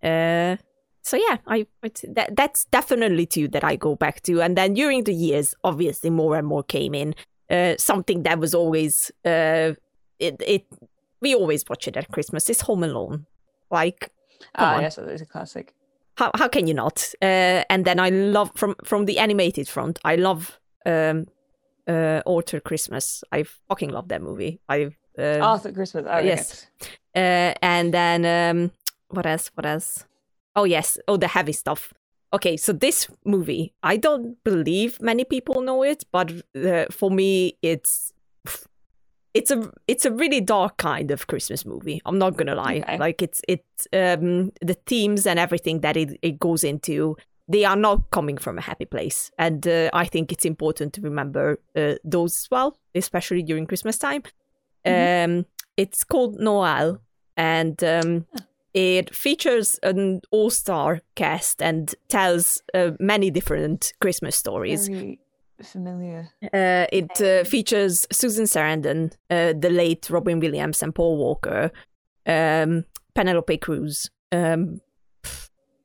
Uh, 0.04 0.58
so 1.04 1.18
yeah, 1.18 1.38
I 1.46 1.68
that 2.10 2.36
that's 2.36 2.66
definitely 2.66 3.26
two 3.28 3.48
that 3.50 3.64
I 3.64 3.76
go 3.76 3.96
back 3.96 4.24
to, 4.24 4.42
and 4.42 4.58
then 4.58 4.74
during 4.74 5.04
the 5.04 5.14
years, 5.14 5.54
obviously 5.64 6.10
more 6.10 6.36
and 6.36 6.48
more 6.48 6.64
came 6.64 6.96
in. 6.96 7.16
Uh, 7.48 7.76
something 7.78 8.24
that 8.24 8.40
was 8.40 8.56
always 8.56 9.12
uh, 9.24 9.74
it 10.18 10.42
it 10.46 10.66
we 11.22 11.36
always 11.36 11.64
watch 11.70 11.88
it 11.88 11.96
at 11.96 12.12
Christmas. 12.12 12.50
Is 12.50 12.62
Home 12.62 12.84
Alone, 12.84 13.28
like 13.70 14.12
ah 14.56 14.80
yes, 14.80 14.98
it 14.98 15.08
is 15.10 15.22
a 15.22 15.28
classic 15.28 15.76
how 16.16 16.32
how 16.36 16.48
can 16.48 16.68
you 16.68 16.74
not? 16.74 17.14
Uh, 17.22 17.64
and 17.70 17.86
then 17.86 18.00
I 18.00 18.10
love 18.10 18.52
from 18.56 18.76
from 18.84 19.06
the 19.06 19.20
animated 19.20 19.68
front. 19.68 20.00
I 20.04 20.16
love 20.16 20.60
um, 20.86 21.28
uh, 21.88 22.22
Arthur 22.26 22.60
Christmas. 22.60 23.24
I 23.32 23.44
fucking 23.70 23.92
love 23.92 24.08
that 24.08 24.22
movie. 24.22 24.60
I 24.70 24.92
uh, 25.18 25.40
Arthur 25.42 25.72
Christmas. 25.72 26.06
Oh, 26.10 26.20
yes. 26.20 26.68
Uh, 27.16 27.54
and 27.62 27.94
then 27.94 28.26
um, 28.26 28.72
what 29.10 29.26
else? 29.26 29.52
What 29.56 29.66
else? 29.66 30.06
Oh 30.56 30.64
yes. 30.64 30.98
Oh, 31.08 31.18
the 31.18 31.28
heavy 31.28 31.54
stuff. 31.54 31.94
Okay, 32.34 32.58
so 32.58 32.74
this 32.74 33.08
movie, 33.24 33.74
I 33.82 33.96
don't 33.96 34.44
believe 34.44 35.02
many 35.02 35.24
people 35.24 35.62
know 35.62 35.84
it, 35.84 36.04
but 36.12 36.34
uh, 36.56 36.86
for 36.92 37.10
me, 37.10 37.58
it's 37.62 38.12
it's 39.36 39.52
a 39.52 39.70
it's 39.88 40.06
a 40.06 40.12
really 40.12 40.42
dark 40.42 40.78
kind 40.78 41.12
of 41.12 41.28
Christmas 41.28 41.66
movie. 41.66 42.02
I'm 42.06 42.18
not 42.18 42.38
gonna 42.38 42.56
lie. 42.56 42.80
Okay. 42.80 42.98
Like 42.98 43.22
it's 43.22 43.42
it's 43.48 43.88
um 43.94 44.52
the 44.62 44.78
themes 44.88 45.28
and 45.28 45.38
everything 45.38 45.82
that 45.82 45.98
it, 45.98 46.18
it 46.22 46.40
goes 46.40 46.64
into. 46.64 47.18
They 47.48 47.64
are 47.66 47.76
not 47.76 48.10
coming 48.10 48.38
from 48.38 48.58
a 48.58 48.62
happy 48.62 48.86
place, 48.86 49.30
and 49.38 49.68
uh, 49.68 49.92
I 49.94 50.06
think 50.06 50.32
it's 50.32 50.46
important 50.46 50.94
to 50.94 51.02
remember 51.02 51.60
uh, 51.76 51.96
those 52.04 52.34
as 52.38 52.48
well, 52.50 52.80
especially 52.96 53.44
during 53.44 53.68
Christmas 53.68 54.00
time. 54.00 54.24
Mm-hmm. 54.84 55.32
Um, 55.32 55.46
it's 55.78 56.04
called 56.04 56.40
Noel, 56.40 57.02
and 57.38 57.84
um, 57.84 58.26
it 58.74 59.14
features 59.14 59.80
an 59.84 60.22
all-star 60.32 61.02
cast 61.14 61.62
and 61.62 61.94
tells 62.10 62.64
uh, 62.74 62.92
many 63.00 63.30
different 63.30 63.94
Christmas 64.00 64.36
stories. 64.36 64.88
Very 64.88 65.20
familiar. 65.64 66.30
Uh, 66.44 66.86
it 66.92 67.22
uh, 67.22 67.44
features 67.44 68.08
Susan 68.12 68.46
Sarandon, 68.46 69.14
uh, 69.30 69.54
the 69.58 69.70
late 69.70 70.10
Robin 70.10 70.40
Williams, 70.40 70.82
and 70.84 70.94
Paul 70.94 71.18
Walker, 71.18 71.72
um, 72.26 72.86
Penelope 73.14 73.58
Cruz. 73.58 74.10
Um, 74.32 74.82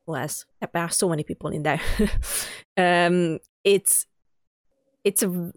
bless, 0.05 0.45
there 0.59 0.83
are 0.83 0.89
so 0.89 1.09
many 1.09 1.23
people 1.23 1.49
in 1.51 1.63
there. 1.63 1.81
um, 2.77 3.39
it's 3.63 4.07
it's 5.03 5.23
a 5.23 5.51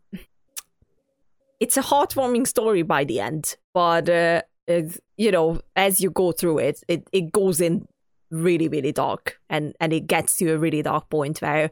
it's 1.60 1.76
a 1.76 1.82
heartwarming 1.82 2.46
story 2.46 2.82
by 2.82 3.04
the 3.04 3.20
end, 3.20 3.56
but 3.72 4.08
uh, 4.08 4.42
you 5.16 5.30
know, 5.30 5.60
as 5.76 6.00
you 6.00 6.10
go 6.10 6.32
through 6.32 6.58
it, 6.58 6.82
it 6.88 7.08
it 7.12 7.32
goes 7.32 7.60
in 7.60 7.86
really 8.30 8.68
really 8.68 8.92
dark, 8.92 9.38
and 9.48 9.74
and 9.80 9.92
it 9.92 10.06
gets 10.06 10.36
to 10.36 10.52
a 10.52 10.58
really 10.58 10.82
dark 10.82 11.08
point 11.10 11.40
where 11.40 11.70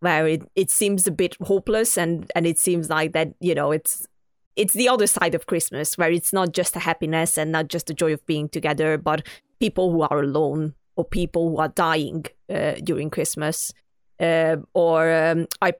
where 0.00 0.26
it, 0.26 0.42
it 0.54 0.70
seems 0.70 1.06
a 1.06 1.10
bit 1.10 1.36
hopeless 1.42 1.96
and 1.96 2.30
and 2.34 2.46
it 2.46 2.58
seems 2.58 2.90
like 2.90 3.12
that 3.12 3.32
you 3.40 3.54
know 3.54 3.72
it's 3.72 4.06
it's 4.54 4.74
the 4.74 4.88
other 4.88 5.06
side 5.06 5.34
of 5.34 5.46
christmas 5.46 5.96
where 5.98 6.10
it's 6.10 6.32
not 6.32 6.52
just 6.52 6.76
a 6.76 6.80
happiness 6.80 7.36
and 7.38 7.52
not 7.52 7.68
just 7.68 7.86
the 7.86 7.94
joy 7.94 8.12
of 8.12 8.24
being 8.26 8.48
together 8.48 8.98
but 8.98 9.26
people 9.60 9.90
who 9.92 10.02
are 10.02 10.22
alone 10.22 10.74
or 10.96 11.04
people 11.04 11.50
who 11.50 11.58
are 11.58 11.68
dying 11.68 12.24
uh, 12.48 12.72
during 12.82 13.10
christmas. 13.10 13.72
Uh, 14.18 14.56
or 14.72 15.12
um, 15.12 15.46
i 15.60 15.70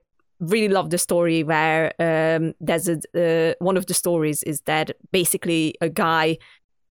really 0.40 0.68
love 0.68 0.90
the 0.90 0.98
story 0.98 1.42
where 1.42 1.86
um, 1.98 2.52
there's 2.60 2.88
a 2.88 2.98
uh, 3.16 3.54
one 3.58 3.78
of 3.78 3.86
the 3.86 3.94
stories 3.94 4.42
is 4.42 4.60
that 4.62 4.90
basically 5.10 5.74
a 5.80 5.88
guy 5.88 6.36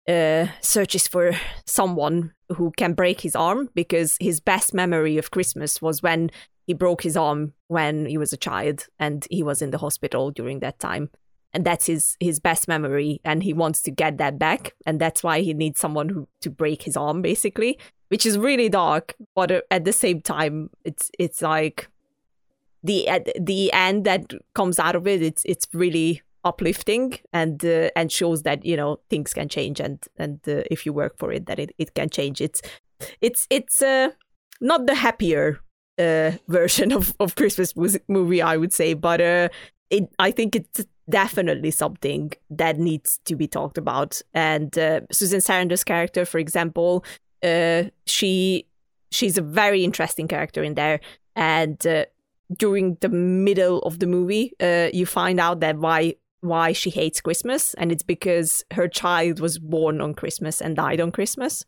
uh, 0.08 0.46
searches 0.60 1.06
for 1.06 1.32
someone 1.66 2.32
who 2.56 2.72
can 2.76 2.92
break 2.92 3.20
his 3.20 3.36
arm 3.36 3.68
because 3.74 4.16
his 4.20 4.40
best 4.40 4.74
memory 4.74 5.16
of 5.16 5.30
Christmas 5.30 5.80
was 5.80 6.02
when 6.02 6.30
he 6.66 6.74
broke 6.74 7.02
his 7.02 7.16
arm 7.16 7.52
when 7.68 8.06
he 8.06 8.18
was 8.18 8.32
a 8.32 8.36
child 8.36 8.86
and 8.98 9.26
he 9.30 9.42
was 9.42 9.62
in 9.62 9.70
the 9.70 9.78
hospital 9.78 10.30
during 10.30 10.60
that 10.60 10.78
time. 10.78 11.10
And 11.54 11.66
that's 11.66 11.86
his 11.86 12.16
his 12.18 12.40
best 12.40 12.66
memory. 12.66 13.20
And 13.24 13.42
he 13.42 13.52
wants 13.52 13.82
to 13.82 13.90
get 13.90 14.16
that 14.18 14.38
back. 14.38 14.72
And 14.86 14.98
that's 14.98 15.22
why 15.22 15.40
he 15.40 15.52
needs 15.52 15.80
someone 15.80 16.08
who 16.08 16.28
to 16.40 16.50
break 16.50 16.82
his 16.82 16.96
arm 16.96 17.20
basically 17.20 17.78
which 18.12 18.26
is 18.26 18.36
really 18.36 18.68
dark. 18.68 19.14
But 19.34 19.50
uh, 19.50 19.60
at 19.70 19.86
the 19.86 19.92
same 19.92 20.20
time 20.20 20.68
it's 20.84 21.10
it's 21.18 21.40
like 21.40 21.88
the 22.84 23.08
at 23.08 23.26
the 23.40 23.72
end 23.72 24.04
that 24.04 24.34
comes 24.54 24.78
out 24.78 24.94
of 24.94 25.06
it 25.06 25.22
it's 25.22 25.42
it's 25.46 25.66
really 25.72 26.20
uplifting 26.44 27.18
and 27.32 27.64
uh, 27.64 27.88
and 27.96 28.12
shows 28.12 28.42
that 28.42 28.66
you 28.66 28.76
know 28.76 29.00
things 29.08 29.32
can 29.32 29.48
change. 29.48 29.80
And 29.80 29.98
and 30.18 30.40
uh, 30.46 30.62
if 30.70 30.84
you 30.84 30.92
work 30.92 31.16
for 31.16 31.32
it 31.32 31.46
that 31.46 31.58
it, 31.58 31.72
it 31.78 31.94
can 31.94 32.10
change. 32.10 32.42
It's 32.42 32.60
it's 33.22 33.46
it's 33.48 33.80
uh 33.80 34.10
not 34.60 34.86
the 34.86 34.94
happier 34.94 35.60
uh, 35.98 36.32
version 36.48 36.92
of, 36.92 37.14
of 37.20 37.36
Christmas 37.36 37.74
movie, 38.08 38.42
I 38.42 38.56
would 38.56 38.72
say. 38.72 38.94
But 38.94 39.20
uh, 39.20 39.48
it, 39.90 40.04
I 40.18 40.30
think 40.30 40.56
it's 40.56 40.84
definitely 41.08 41.70
something 41.70 42.32
that 42.50 42.78
needs 42.78 43.18
to 43.24 43.36
be 43.36 43.46
talked 43.46 43.78
about. 43.78 44.20
And 44.34 44.76
uh, 44.78 45.00
Susan 45.10 45.40
Sarandon's 45.40 45.84
character, 45.84 46.24
for 46.24 46.38
example, 46.38 47.04
uh, 47.42 47.84
she 48.06 48.66
she's 49.10 49.36
a 49.36 49.42
very 49.42 49.84
interesting 49.84 50.28
character 50.28 50.62
in 50.62 50.74
there. 50.74 51.00
And 51.36 51.84
uh, 51.86 52.06
during 52.56 52.96
the 53.00 53.08
middle 53.08 53.80
of 53.80 53.98
the 53.98 54.06
movie, 54.06 54.52
uh, 54.60 54.88
you 54.92 55.06
find 55.06 55.40
out 55.40 55.60
that 55.60 55.78
why 55.78 56.14
why 56.40 56.72
she 56.72 56.90
hates 56.90 57.20
Christmas, 57.20 57.72
and 57.74 57.92
it's 57.92 58.02
because 58.02 58.64
her 58.72 58.88
child 58.88 59.38
was 59.38 59.58
born 59.58 60.00
on 60.00 60.12
Christmas 60.12 60.60
and 60.60 60.74
died 60.74 61.00
on 61.00 61.12
Christmas. 61.12 61.64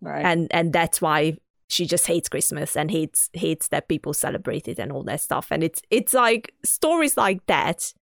Right. 0.00 0.24
And 0.24 0.48
and 0.52 0.72
that's 0.72 1.00
why 1.00 1.38
she 1.68 1.86
just 1.86 2.06
hates 2.06 2.28
Christmas 2.28 2.76
and 2.76 2.90
hates 2.90 3.28
hates 3.32 3.68
that 3.68 3.88
people 3.88 4.14
celebrate 4.14 4.68
it 4.68 4.78
and 4.78 4.92
all 4.92 5.02
that 5.04 5.20
stuff. 5.20 5.48
And 5.50 5.62
it's 5.62 5.82
it's 5.90 6.14
like 6.14 6.52
stories 6.64 7.16
like 7.16 7.44
that 7.46 7.92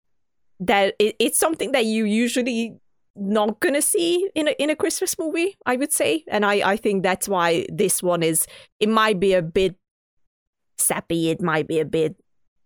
that 0.61 0.94
it, 0.98 1.16
it's 1.18 1.38
something 1.38 1.72
that 1.72 1.85
you 1.85 2.05
usually 2.05 2.77
not 3.16 3.61
gonna 3.61 3.83
see 3.83 4.29
in 4.35 4.48
a 4.48 4.50
in 4.53 4.70
a 4.70 4.77
Christmas 4.77 5.18
movie, 5.18 5.57
I 5.64 5.77
would 5.77 5.92
say. 5.92 6.24
And 6.29 6.44
I 6.44 6.72
I 6.72 6.77
think 6.77 7.03
that's 7.03 7.29
why 7.29 7.66
this 7.70 8.03
one 8.03 8.22
is 8.22 8.46
it 8.81 8.88
might 8.88 9.18
be 9.18 9.33
a 9.35 9.42
bit 9.42 9.77
sappy, 10.77 11.31
it 11.31 11.40
might 11.40 11.66
be 11.66 11.81
a 11.81 11.85
bit 11.85 12.16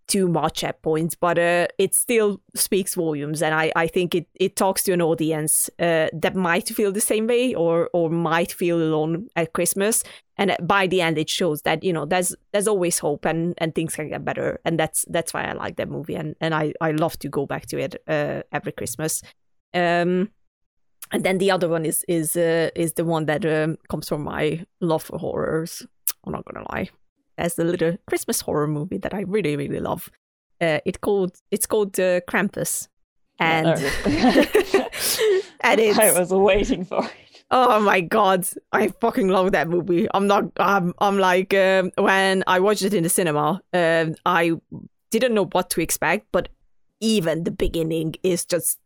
too 0.09 0.27
much 0.27 0.64
at 0.64 0.83
points, 0.83 1.14
but 1.14 1.38
uh, 1.38 1.68
it 1.79 1.94
still 1.94 2.40
speaks 2.55 2.94
volumes, 2.94 3.42
and 3.42 3.55
I, 3.55 3.71
I 3.77 3.87
think 3.87 4.14
it, 4.14 4.27
it 4.35 4.57
talks 4.57 4.83
to 4.85 4.92
an 4.92 5.03
audience 5.03 5.71
uh, 5.79 6.09
that 6.12 6.35
might 6.35 6.68
feel 6.68 6.90
the 6.90 7.01
same 7.01 7.27
way 7.27 7.55
or 7.55 7.90
or 7.92 8.11
might 8.11 8.51
feel 8.53 8.83
alone 8.83 9.29
at 9.37 9.53
Christmas. 9.53 10.03
And 10.37 10.57
by 10.62 10.87
the 10.87 11.01
end, 11.01 11.18
it 11.18 11.29
shows 11.29 11.62
that 11.62 11.85
you 11.85 11.92
know 11.92 12.07
there's 12.07 12.35
there's 12.53 12.68
always 12.68 12.99
hope 12.99 13.25
and, 13.25 13.55
and 13.59 13.75
things 13.75 13.94
can 13.94 14.09
get 14.09 14.25
better, 14.25 14.61
and 14.64 14.79
that's 14.79 15.05
that's 15.09 15.33
why 15.33 15.44
I 15.44 15.53
like 15.53 15.77
that 15.77 15.90
movie, 15.90 16.14
and, 16.16 16.35
and 16.40 16.55
I, 16.55 16.73
I 16.81 16.92
love 16.92 17.18
to 17.21 17.29
go 17.29 17.47
back 17.47 17.66
to 17.66 17.79
it 17.79 18.03
uh, 18.09 18.42
every 18.51 18.73
Christmas. 18.73 19.23
Um, 19.75 20.31
and 21.11 21.25
then 21.25 21.38
the 21.38 21.51
other 21.51 21.68
one 21.68 21.85
is 21.85 22.05
is 22.09 22.35
uh, 22.35 22.71
is 22.75 22.94
the 22.94 23.05
one 23.05 23.27
that 23.27 23.44
um, 23.44 23.77
comes 23.88 24.09
from 24.09 24.25
my 24.25 24.64
love 24.81 25.03
for 25.03 25.18
horrors. 25.18 25.87
I'm 26.25 26.33
not 26.33 26.44
gonna 26.44 26.66
lie 26.71 26.88
as 27.38 27.55
the 27.55 27.64
little 27.64 27.96
Christmas 28.07 28.40
horror 28.42 28.66
movie 28.66 28.98
that 28.98 29.14
I 29.14 29.20
really 29.20 29.57
really 29.57 29.81
love. 29.81 30.11
Uh, 30.61 30.81
it 30.85 31.01
called 31.01 31.37
it's 31.51 31.66
called 31.66 31.98
uh, 31.98 32.20
Krampus, 32.22 32.88
and 33.38 33.68
and 34.07 35.81
it's, 35.81 35.98
I 35.98 36.18
was 36.18 36.31
waiting 36.31 36.85
for 36.85 37.05
it. 37.05 37.12
Oh 37.51 37.81
my 37.81 38.01
god, 38.01 38.46
I 38.72 38.88
fucking 38.88 39.29
love 39.29 39.53
that 39.53 39.68
movie. 39.68 40.07
I'm 40.12 40.27
not. 40.27 40.44
I'm. 40.59 40.92
I'm 40.98 41.18
like 41.18 41.55
um, 41.55 41.92
when 41.96 42.44
I 42.46 42.61
watched 42.61 42.83
it 42.83 42.92
in 42.92 43.05
the 43.05 43.09
cinema. 43.09 43.62
Um, 43.72 44.16
I 44.27 44.53
didn't 45.11 45.35
know 45.35 45.46
what 45.46 45.70
to 45.70 45.81
expect, 45.81 46.27
but 46.33 46.48
even 47.01 47.44
the 47.44 47.51
beginning 47.51 48.16
is 48.22 48.44
just 48.44 48.79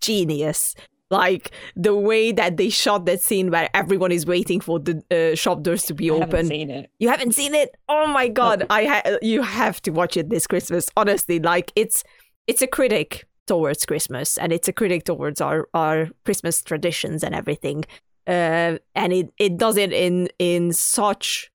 genius 0.00 0.74
like 1.10 1.52
the 1.76 1.94
way 1.94 2.32
that 2.32 2.56
they 2.56 2.68
shot 2.68 3.06
that 3.06 3.20
scene 3.20 3.50
where 3.50 3.68
everyone 3.74 4.12
is 4.12 4.26
waiting 4.26 4.60
for 4.60 4.78
the 4.78 5.02
uh, 5.10 5.36
shop 5.36 5.62
doors 5.62 5.84
to 5.84 5.94
be 5.94 6.10
I 6.10 6.14
open. 6.14 6.30
Haven't 6.30 6.48
seen 6.48 6.70
it. 6.70 6.90
You 6.98 7.08
haven't 7.08 7.32
seen 7.32 7.54
it? 7.54 7.76
Oh 7.88 8.06
my 8.06 8.28
god! 8.28 8.66
I 8.70 8.84
ha- 8.84 9.18
you 9.22 9.42
have 9.42 9.80
to 9.82 9.90
watch 9.90 10.16
it 10.16 10.28
this 10.30 10.46
Christmas. 10.46 10.90
Honestly, 10.96 11.38
like 11.38 11.72
it's 11.76 12.04
it's 12.46 12.62
a 12.62 12.66
critic 12.66 13.26
towards 13.46 13.86
Christmas 13.86 14.36
and 14.38 14.52
it's 14.52 14.68
a 14.68 14.72
critic 14.72 15.04
towards 15.04 15.40
our 15.40 15.68
our 15.74 16.08
Christmas 16.24 16.62
traditions 16.62 17.22
and 17.22 17.34
everything. 17.34 17.84
Uh, 18.26 18.78
and 18.94 19.12
it 19.12 19.32
it 19.38 19.56
does 19.56 19.76
it 19.76 19.92
in 19.92 20.28
in 20.38 20.72
such 20.72 21.50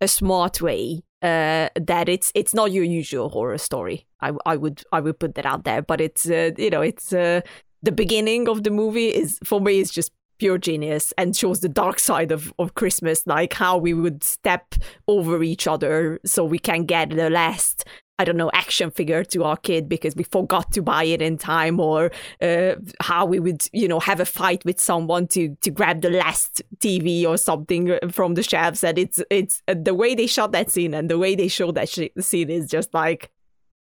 a 0.00 0.06
smart 0.06 0.60
way 0.60 1.02
uh, 1.22 1.68
that 1.74 2.08
it's 2.08 2.30
it's 2.34 2.54
not 2.54 2.70
your 2.70 2.84
usual 2.84 3.30
horror 3.30 3.58
story. 3.58 4.06
I, 4.20 4.32
I 4.46 4.56
would 4.56 4.82
I 4.92 5.00
would 5.00 5.18
put 5.18 5.34
that 5.34 5.46
out 5.46 5.64
there, 5.64 5.82
but 5.82 6.00
it's 6.00 6.28
uh, 6.28 6.50
you 6.56 6.70
know 6.70 6.82
it's 6.82 7.12
uh, 7.12 7.40
the 7.84 7.92
beginning 7.92 8.48
of 8.48 8.64
the 8.64 8.70
movie 8.70 9.08
is 9.08 9.38
for 9.44 9.60
me 9.60 9.78
is 9.78 9.90
just 9.90 10.10
pure 10.38 10.58
genius 10.58 11.12
and 11.16 11.36
shows 11.36 11.60
the 11.60 11.68
dark 11.68 12.00
side 12.00 12.32
of, 12.32 12.52
of 12.58 12.74
Christmas, 12.74 13.26
like 13.26 13.52
how 13.52 13.76
we 13.76 13.94
would 13.94 14.24
step 14.24 14.74
over 15.06 15.42
each 15.42 15.66
other 15.66 16.18
so 16.24 16.44
we 16.44 16.58
can 16.58 16.84
get 16.84 17.10
the 17.10 17.30
last 17.30 17.84
I 18.16 18.24
don't 18.24 18.36
know, 18.36 18.50
action 18.54 18.92
figure 18.92 19.24
to 19.24 19.42
our 19.42 19.56
kid 19.56 19.88
because 19.88 20.14
we 20.14 20.22
forgot 20.22 20.70
to 20.74 20.82
buy 20.82 21.02
it 21.02 21.20
in 21.20 21.36
time, 21.36 21.80
or 21.80 22.12
uh, 22.40 22.76
how 23.00 23.26
we 23.26 23.40
would, 23.40 23.66
you 23.72 23.88
know, 23.88 23.98
have 23.98 24.20
a 24.20 24.24
fight 24.24 24.64
with 24.64 24.80
someone 24.80 25.26
to 25.28 25.56
to 25.62 25.70
grab 25.72 26.00
the 26.00 26.10
last 26.10 26.62
TV 26.78 27.26
or 27.26 27.36
something 27.36 27.98
from 28.12 28.34
the 28.34 28.44
shelves. 28.44 28.84
And 28.84 28.98
it's 28.98 29.20
it's 29.30 29.62
the 29.66 29.94
way 29.94 30.14
they 30.14 30.28
shot 30.28 30.52
that 30.52 30.70
scene 30.70 30.94
and 30.94 31.10
the 31.10 31.18
way 31.18 31.34
they 31.34 31.48
show 31.48 31.72
that 31.72 31.88
sh- 31.88 32.14
scene 32.20 32.50
is 32.50 32.70
just 32.70 32.94
like, 32.94 33.32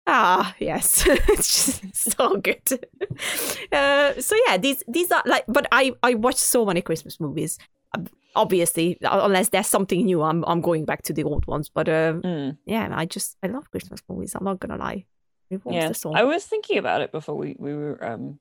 ah, 0.07 0.53
yes, 0.59 1.05
it's 1.07 1.81
just 1.81 2.11
so 2.17 2.37
good. 2.37 2.61
Uh, 3.71 4.13
so 4.21 4.35
yeah, 4.47 4.57
these 4.57 4.83
these 4.87 5.11
are 5.11 5.23
like, 5.25 5.45
but 5.47 5.65
I 5.71 5.93
I 6.03 6.13
watch 6.15 6.35
so 6.35 6.65
many 6.65 6.81
Christmas 6.81 7.19
movies 7.19 7.57
obviously 8.35 8.97
unless 9.01 9.49
there's 9.49 9.67
something 9.67 10.05
new 10.05 10.23
i'm 10.23 10.43
i'm 10.47 10.59
going 10.59 10.85
back 10.85 11.03
to 11.03 11.13
the 11.13 11.23
old 11.23 11.45
ones 11.45 11.69
but 11.69 11.87
uh, 11.87 12.13
Mm. 12.13 12.57
yeah 12.65 12.89
i 12.91 13.05
just 13.05 13.37
i 13.43 13.47
love 13.47 13.69
christmas 13.69 14.01
movies 14.09 14.33
i'm 14.33 14.43
not 14.43 14.59
gonna 14.59 14.75
lie 14.77 15.05
Yeah. 15.75 15.87
I 16.17 16.23
was 16.23 16.43
thinking 16.43 16.79
about 16.79 17.01
it 17.01 17.11
before 17.11 17.35
we 17.37 17.55
we 17.59 17.75
were 17.75 18.03
um 18.03 18.39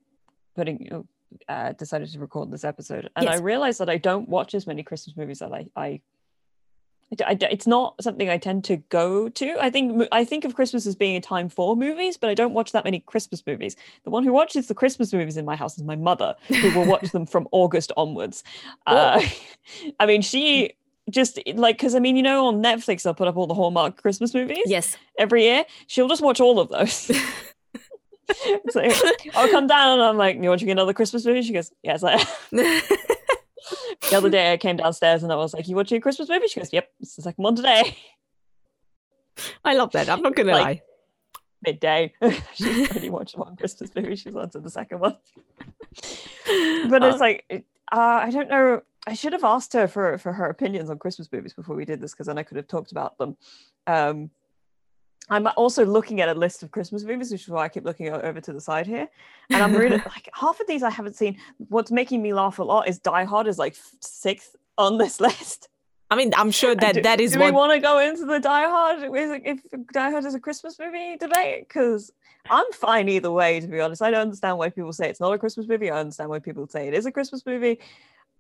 putting 0.57 1.05
uh 1.47 1.73
decided 1.73 2.09
to 2.13 2.19
record 2.21 2.51
this 2.51 2.65
episode, 2.65 3.11
and 3.17 3.29
I 3.29 3.37
realized 3.45 3.81
that 3.81 3.91
I 3.91 3.99
don't 3.99 4.29
watch 4.31 4.55
as 4.55 4.67
many 4.67 4.83
Christmas 4.83 5.15
movies 5.17 5.41
that 5.41 5.53
I 5.53 5.67
I. 5.77 6.01
I 7.13 7.15
d- 7.15 7.25
I 7.25 7.35
d- 7.35 7.47
it's 7.51 7.67
not 7.67 8.03
something 8.03 8.31
I 8.31 8.39
tend 8.39 8.65
to 8.65 8.79
go 8.89 9.29
to. 9.29 9.57
I 9.61 9.69
think 9.69 10.09
I 10.13 10.25
think 10.25 10.45
of 10.45 10.55
Christmas 10.55 10.87
as 10.87 10.97
being 10.97 11.15
a 11.15 11.21
time 11.21 11.51
for 11.51 11.77
movies, 11.77 12.17
but 12.17 12.31
I 12.31 12.35
don't 12.35 12.55
watch 12.55 12.73
that 12.73 12.85
many 12.85 13.01
Christmas 13.01 13.43
movies. 13.47 13.77
The 14.05 14.11
one 14.11 14.25
who 14.25 14.33
watches 14.33 14.67
the 14.67 14.75
Christmas 14.75 15.13
movies 15.13 15.37
in 15.37 15.45
my 15.45 15.55
house 15.55 15.77
is 15.77 15.85
my 15.85 15.97
mother, 15.97 16.35
who 16.49 16.71
will 16.73 16.87
watch 16.87 17.11
them 17.13 17.27
from 17.27 17.49
August 17.53 17.93
onwards. 17.99 18.43
Uh, 18.87 19.23
I 20.01 20.07
mean, 20.07 20.23
she 20.23 20.73
just 21.11 21.39
like 21.55 21.77
because 21.77 21.95
I 21.95 21.99
mean, 21.99 22.17
you 22.17 22.23
know, 22.23 22.47
on 22.47 22.63
Netflix 22.63 23.03
they'll 23.03 23.15
put 23.15 23.29
up 23.29 23.37
all 23.37 23.47
the 23.47 23.55
Hallmark 23.55 24.01
Christmas 24.01 24.33
movies 24.33 24.63
yes 24.65 24.97
every 25.19 25.45
year. 25.45 25.65
She'll 25.89 26.09
just 26.09 26.23
watch 26.23 26.41
all 26.41 26.61
of 26.61 26.71
those. 26.71 26.93
so 28.71 28.89
I'll 29.35 29.51
come 29.51 29.67
down 29.67 29.99
and 29.99 30.03
I'm 30.03 30.17
like, 30.17 30.37
"You 30.37 30.49
want 30.49 30.61
to 30.61 30.65
watching 30.65 30.71
another 30.71 30.95
Christmas 30.95 31.27
movie?" 31.27 31.43
She 31.43 31.53
goes, 31.53 31.73
"Yes, 31.83 32.03
I." 32.03 32.25
am." 34.17 34.23
the 34.23 34.27
other 34.29 34.31
day 34.31 34.53
I 34.53 34.57
came 34.57 34.77
downstairs 34.77 35.23
and 35.23 35.33
I 35.33 35.37
was 35.37 35.55
like, 35.55 35.69
"You 35.69 35.77
watching 35.77 35.99
a 35.99 36.01
Christmas 36.01 36.29
movie?" 36.29 36.49
She 36.49 36.61
goes, 36.61 36.73
"Yep, 36.73 36.89
it's 37.01 37.17
the 37.17 37.23
second 37.23 37.43
one 37.43 37.57
today, 37.57 37.97
i 39.65 39.75
love 39.75 39.91
that 39.93 40.09
i'm 40.11 40.21
not 40.23 40.35
gonna 40.37 40.53
Like- 40.53 40.65
lie 40.65 40.83
midday." 41.65 42.13
She's 42.55 42.91
already 42.91 43.09
watched 43.11 43.37
one 43.39 43.57
Christmas 43.57 43.95
movie. 43.95 44.17
She's 44.17 44.35
on 44.37 44.51
to 44.51 44.61
the 44.61 44.71
second 44.71 44.99
one. 44.99 45.17
but 46.91 47.03
Uh, 47.03 47.07
it's 47.07 47.21
like, 47.21 47.45
uh, 47.51 48.21
I 48.27 48.31
don't 48.31 48.49
know. 48.51 48.83
I 49.07 49.15
should 49.15 49.33
have 49.33 49.45
asked 49.45 49.73
her 49.75 49.87
for 49.89 50.19
for 50.19 50.33
her 50.33 50.47
opinions 50.47 50.91
on 50.91 50.99
Christmas 50.99 51.31
movies 51.33 51.55
before 51.55 51.77
we 51.77 51.85
did 51.85 52.01
this 52.01 52.13
because 52.13 52.27
then 52.27 52.39
I 52.39 52.43
could 52.43 52.57
have 52.57 52.67
talked 52.69 52.93
about 52.93 53.17
them. 53.19 53.37
Um, 53.87 54.31
I'm 55.29 55.47
also 55.57 55.85
looking 55.85 56.21
at 56.21 56.29
a 56.29 56.35
list 56.35 56.63
of 56.63 56.71
Christmas 56.71 57.05
movies, 57.05 57.31
which 57.31 57.43
is 57.43 57.49
why 57.49 57.65
I 57.65 57.69
keep 57.69 57.85
looking 57.85 58.09
over 58.09 58.41
to 58.41 58.53
the 58.53 58.61
side 58.61 58.87
here. 58.87 59.09
And 59.51 59.63
I'm 59.63 59.75
really 59.75 59.97
like 60.07 60.29
half 60.35 60.61
of 60.61 60.67
these 60.67 60.83
I 60.83 60.91
haven't 60.91 61.17
seen. 61.17 61.39
What's 61.69 61.91
making 61.91 62.23
me 62.23 62.35
laugh 62.35 62.59
a 62.59 62.65
lot 62.65 62.89
is 62.89 62.99
Die 62.99 63.25
Hard 63.25 63.47
is 63.47 63.59
like 63.59 63.77
sixth 64.01 64.57
on 64.79 64.99
this 64.99 65.21
list. 65.29 65.69
i 66.11 66.17
mean 66.17 66.33
i'm 66.37 66.51
sure 66.51 66.75
that 66.75 66.95
do, 66.95 67.03
that 67.03 67.21
is 67.21 67.33
do 67.33 67.39
what 67.39 67.47
we 67.47 67.53
want 67.53 67.73
to 67.73 67.79
go 67.79 67.99
into 67.99 68.25
the 68.27 68.39
Die 68.39 68.69
Hard 68.69 68.99
if 69.03 69.61
Die 69.93 70.11
Hard 70.11 70.25
is 70.25 70.35
a 70.35 70.41
Christmas 70.41 70.79
movie 70.79 71.17
debate? 71.17 71.69
Because 71.69 72.13
I'm 72.51 72.71
fine 72.73 73.09
either 73.09 73.31
way, 73.31 73.61
to 73.61 73.69
be 73.69 73.81
honest. 73.81 74.03
I 74.03 74.11
don't 74.11 74.21
understand 74.21 74.59
why 74.59 74.71
people 74.71 74.93
say 74.93 75.09
it's 75.09 75.21
not 75.21 75.33
a 75.33 75.39
Christmas 75.39 75.69
movie. 75.69 75.91
I 75.91 76.01
understand 76.01 76.29
why 76.31 76.41
people 76.41 76.67
say 76.67 76.89
it 76.89 76.95
is 76.95 77.07
a 77.07 77.13
Christmas 77.13 77.47
movie. 77.47 77.79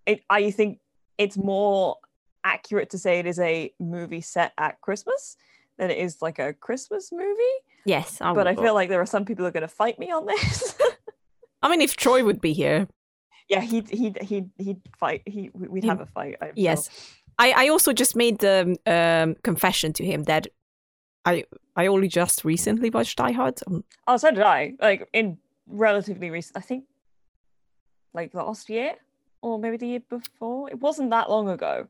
It, 0.06 0.22
I 0.28 0.50
think 0.50 0.80
it's 1.18 1.36
more 1.36 1.98
accurate 2.42 2.90
to 2.90 2.98
say 2.98 3.20
it 3.20 3.26
is 3.26 3.38
a 3.38 3.72
movie 3.78 4.20
set 4.20 4.52
at 4.58 4.80
Christmas 4.80 5.36
than 5.82 5.90
it 5.90 5.98
is 5.98 6.22
like 6.22 6.38
a 6.38 6.52
Christmas 6.54 7.10
movie. 7.12 7.56
yes 7.84 8.20
I 8.20 8.32
But 8.32 8.46
I 8.46 8.54
feel 8.54 8.74
like 8.74 8.88
there 8.88 9.00
are 9.00 9.06
some 9.06 9.24
people 9.24 9.42
who 9.44 9.48
are 9.48 9.52
going 9.58 9.68
to 9.68 9.76
fight 9.82 9.98
me 9.98 10.10
on 10.10 10.26
this. 10.26 10.76
i 11.64 11.68
mean 11.70 11.80
if 11.80 11.96
troy 11.96 12.24
would 12.24 12.40
be 12.40 12.52
here 12.52 12.88
yeah, 13.48 13.60
he'd 13.60 13.88
he'd 13.90 14.16
he'd 14.22 14.48
he'd 14.56 14.80
fight. 14.96 15.22
He 15.26 15.50
we'd 15.52 15.84
have 15.84 16.00
a 16.00 16.06
fight. 16.06 16.36
Sure. 16.40 16.52
yes 16.54 16.80
I, 17.38 17.64
I 17.64 17.68
also 17.68 17.92
just 17.92 18.14
made 18.16 18.38
the 18.38 18.76
um, 18.86 19.34
confession 19.42 19.92
to 19.94 20.04
him 20.04 20.22
that 20.24 20.46
I 21.30 21.44
I 21.76 21.86
only 21.88 22.08
just 22.08 22.44
recently 22.44 22.88
watched 22.90 23.18
Die 23.18 23.32
Hard. 23.32 23.60
Um, 23.66 23.84
Oh, 24.06 24.16
so 24.16 24.30
did 24.30 24.42
I. 24.58 24.74
Like 24.80 25.08
in 25.12 25.38
relatively 25.66 26.30
recent, 26.30 26.56
I 26.56 26.60
think, 26.60 26.84
like 28.14 28.32
last 28.34 28.68
year 28.70 28.94
or 29.42 29.58
maybe 29.58 29.76
the 29.76 29.88
year 29.88 30.02
before. 30.08 30.70
It 30.70 30.78
wasn't 30.80 31.10
that 31.10 31.28
long 31.28 31.48
ago 31.48 31.88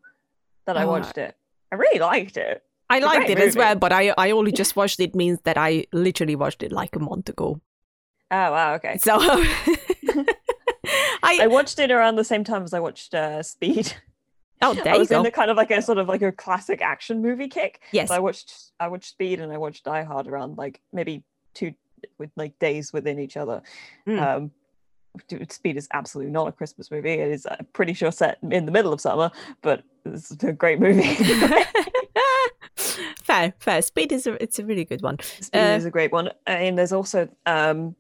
that 0.67 0.77
I 0.77 0.83
Oh, 0.85 0.89
watched 0.95 1.19
it. 1.19 1.37
I 1.71 1.75
really 1.77 2.01
liked 2.01 2.37
it. 2.37 2.63
I 2.93 2.99
liked 2.99 3.31
it 3.31 3.39
as 3.39 3.57
well, 3.57 3.75
but 3.77 3.93
I 3.93 4.13
I 4.19 4.31
only 4.33 4.53
just 4.53 4.77
watched 4.77 5.01
it 5.01 5.15
means 5.15 5.39
that 5.45 5.57
I 5.57 5.87
literally 5.93 6.37
watched 6.37 6.63
it 6.63 6.73
like 6.73 6.95
a 6.97 6.99
month 7.01 7.29
ago. 7.29 7.61
Oh 8.31 8.51
wow, 8.53 8.75
okay. 8.75 8.99
So 8.99 9.19
I, 11.23 11.39
I 11.43 11.47
watched 11.47 11.79
it 11.79 11.91
around 11.91 12.17
the 12.17 12.25
same 12.25 12.45
time 12.45 12.63
as 12.65 12.75
I 12.75 12.81
watched 12.81 13.15
uh, 13.15 13.43
Speed. 13.43 13.95
oh 14.61 14.75
there 14.85 14.89
I 14.89 14.95
you 14.95 14.99
was 15.01 15.09
go. 15.09 15.19
in 15.19 15.23
the 15.23 15.31
kind 15.31 15.51
of 15.51 15.57
like 15.57 15.71
a 15.71 15.81
sort 15.83 15.99
of 15.99 16.09
like 16.09 16.23
a 16.23 16.33
classic 16.33 16.83
action 16.83 17.23
movie 17.23 17.49
kick. 17.49 17.81
yes, 17.93 18.09
So 18.09 18.15
I 18.15 18.19
watched 18.19 18.73
I 18.81 18.89
watched 18.89 19.11
Speed 19.11 19.41
and 19.41 19.53
I 19.53 19.59
watched 19.59 19.85
Die 19.85 20.03
Hard 20.03 20.27
around 20.27 20.59
like 20.59 20.81
maybe 20.93 21.23
two 21.55 21.75
with 22.19 22.31
like 22.37 22.59
days 22.59 22.93
within 22.93 23.19
each 23.19 23.37
other. 23.37 23.63
Mm. 24.09 24.21
Um, 24.21 24.51
Speed 25.51 25.77
is 25.77 25.89
absolutely 25.93 26.33
not 26.33 26.49
a 26.49 26.53
Christmas 26.53 26.91
movie. 26.91 27.11
It 27.11 27.31
is 27.31 27.45
uh, 27.47 27.57
pretty 27.75 27.93
sure 27.93 28.11
set 28.11 28.39
in 28.51 28.65
the 28.65 28.73
middle 28.73 28.93
of 28.95 29.01
summer, 29.01 29.31
but 29.61 29.83
it's 30.07 30.31
a 30.43 30.53
great 30.53 30.81
movie. 30.81 31.03
fair, 32.77 33.53
fair. 33.59 33.83
Speed 33.83 34.13
is 34.13 34.27
a 34.27 34.43
it's 34.43 34.59
a 34.59 34.65
really 34.65 34.85
good 34.85 35.03
one. 35.03 35.19
Speed 35.21 35.59
Uh, 35.59 35.77
is 35.77 35.85
a 35.85 35.91
great 35.91 36.13
one, 36.13 36.31
and 36.47 36.77
there's 36.79 36.93
also 36.93 37.29
um, 37.47 37.95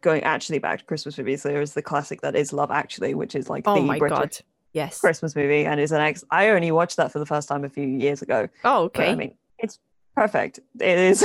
going 0.00 0.22
actually 0.22 0.58
back 0.58 0.78
to 0.80 0.84
Christmas 0.84 1.16
movies. 1.18 1.42
There 1.42 1.60
is 1.60 1.74
the 1.74 1.82
classic 1.82 2.20
that 2.22 2.34
is 2.36 2.52
Love 2.52 2.70
Actually, 2.70 3.14
which 3.14 3.34
is 3.34 3.48
like 3.50 3.64
Oh 3.66 3.74
the 3.74 3.80
my 3.82 3.98
British 3.98 4.18
god, 4.18 4.36
yes. 4.72 5.00
Christmas 5.00 5.34
movie, 5.36 5.64
and 5.66 5.80
is 5.80 5.92
an 5.92 6.00
ex. 6.00 6.24
I 6.30 6.48
only 6.50 6.70
watched 6.70 6.96
that 6.96 7.12
for 7.12 7.18
the 7.18 7.26
first 7.26 7.48
time 7.48 7.64
a 7.64 7.68
few 7.68 7.86
years 7.86 8.22
ago. 8.22 8.48
Oh 8.64 8.88
but, 8.88 9.00
okay. 9.00 9.10
I 9.10 9.14
mean, 9.14 9.34
it's 9.58 9.78
perfect. 10.14 10.60
It 10.80 10.98
is. 10.98 11.22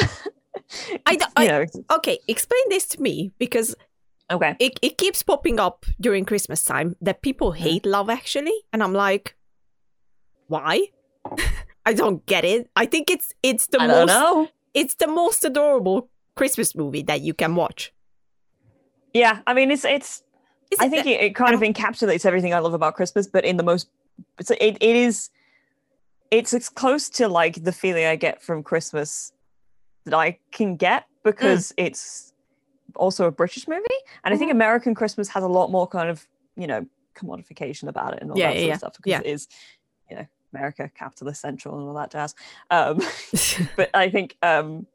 I 1.06 1.14
it's, 1.14 1.26
d- 1.26 1.32
I- 1.36 1.44
you 1.44 1.50
know, 1.50 1.66
okay, 1.98 2.20
explain 2.28 2.62
this 2.70 2.88
to 2.88 3.02
me 3.02 3.32
because 3.38 3.76
okay. 4.32 4.56
it, 4.60 4.80
it 4.82 4.98
keeps 4.98 5.22
popping 5.22 5.60
up 5.60 5.86
during 6.00 6.26
Christmas 6.26 6.64
time 6.64 6.96
that 7.02 7.22
people 7.22 7.52
Mm. 7.52 7.58
hate 7.58 7.86
Love 7.86 8.10
Actually, 8.10 8.54
and 8.74 8.82
I'm 8.82 8.94
like, 8.94 9.36
why? 10.48 10.88
I 11.86 11.94
don't 11.94 12.26
get 12.26 12.46
it. 12.46 12.70
I 12.76 12.86
think 12.86 13.10
it's 13.10 13.34
it's 13.44 13.68
the 13.68 13.80
I 13.80 13.88
most 13.88 14.08
know. 14.08 14.50
it's 14.74 14.96
the 14.96 15.08
most 15.08 15.44
adorable 15.46 16.10
Christmas 16.36 16.76
movie 16.76 17.04
that 17.04 17.22
you 17.22 17.34
can 17.34 17.56
watch. 17.56 17.94
Yeah, 19.14 19.40
I 19.48 19.54
mean, 19.54 19.72
it's 19.72 19.86
it's. 19.86 20.24
Is 20.72 20.80
I 20.80 20.90
think 20.90 21.06
it, 21.06 21.22
it 21.22 21.36
kind 21.36 21.54
of 21.54 21.62
encapsulates 21.62 22.26
everything 22.26 22.54
I 22.54 22.60
love 22.60 22.74
about 22.74 22.96
Christmas, 22.96 23.28
but 23.28 23.46
in 23.46 23.58
the 23.58 23.64
most. 23.64 23.88
It's 24.40 24.52
it, 24.52 24.78
it 24.82 24.82
is. 24.96 25.30
It's 26.32 26.54
as 26.54 26.70
close 26.70 27.10
to 27.12 27.28
like 27.28 27.64
the 27.64 27.72
feeling 27.72 28.06
I 28.06 28.16
get 28.16 28.42
from 28.42 28.64
Christmas 28.64 29.32
that 30.06 30.14
I 30.16 30.40
can 30.52 30.76
get 30.76 31.06
because 31.24 31.74
it's 31.78 32.34
also 32.96 33.26
a 33.28 33.32
British 33.32 33.68
movie, 33.68 33.84
and 34.24 34.34
I 34.34 34.38
think 34.38 34.50
Mm-hmm. 34.50 34.58
American 34.58 34.96
Christmas 34.96 35.28
has 35.30 35.44
a 35.44 35.48
lot 35.48 35.72
more 35.72 35.88
kind 35.88 36.10
of 36.10 36.26
you 36.58 36.68
know 36.68 36.86
commodification 37.16 37.88
about 37.88 38.14
it 38.16 38.22
and 38.22 38.32
all 38.32 38.38
Yeah, 38.38 38.50
that 38.50 38.56
yeah, 38.56 38.60
sort 38.60 38.68
yeah. 38.68 38.74
of 38.74 38.80
stuff 38.80 38.94
because 38.98 39.10
Yeah. 39.12 39.20
it 39.22 39.26
is, 39.28 39.48
America 40.56 40.90
capitalist 40.96 41.42
central 41.42 41.78
and 41.78 41.88
all 41.88 41.94
that 41.96 42.12
jazz. 42.12 42.36
Um, 42.72 43.02
but 43.76 43.90
I 43.94 44.10
think 44.10 44.38
um, 44.42 44.86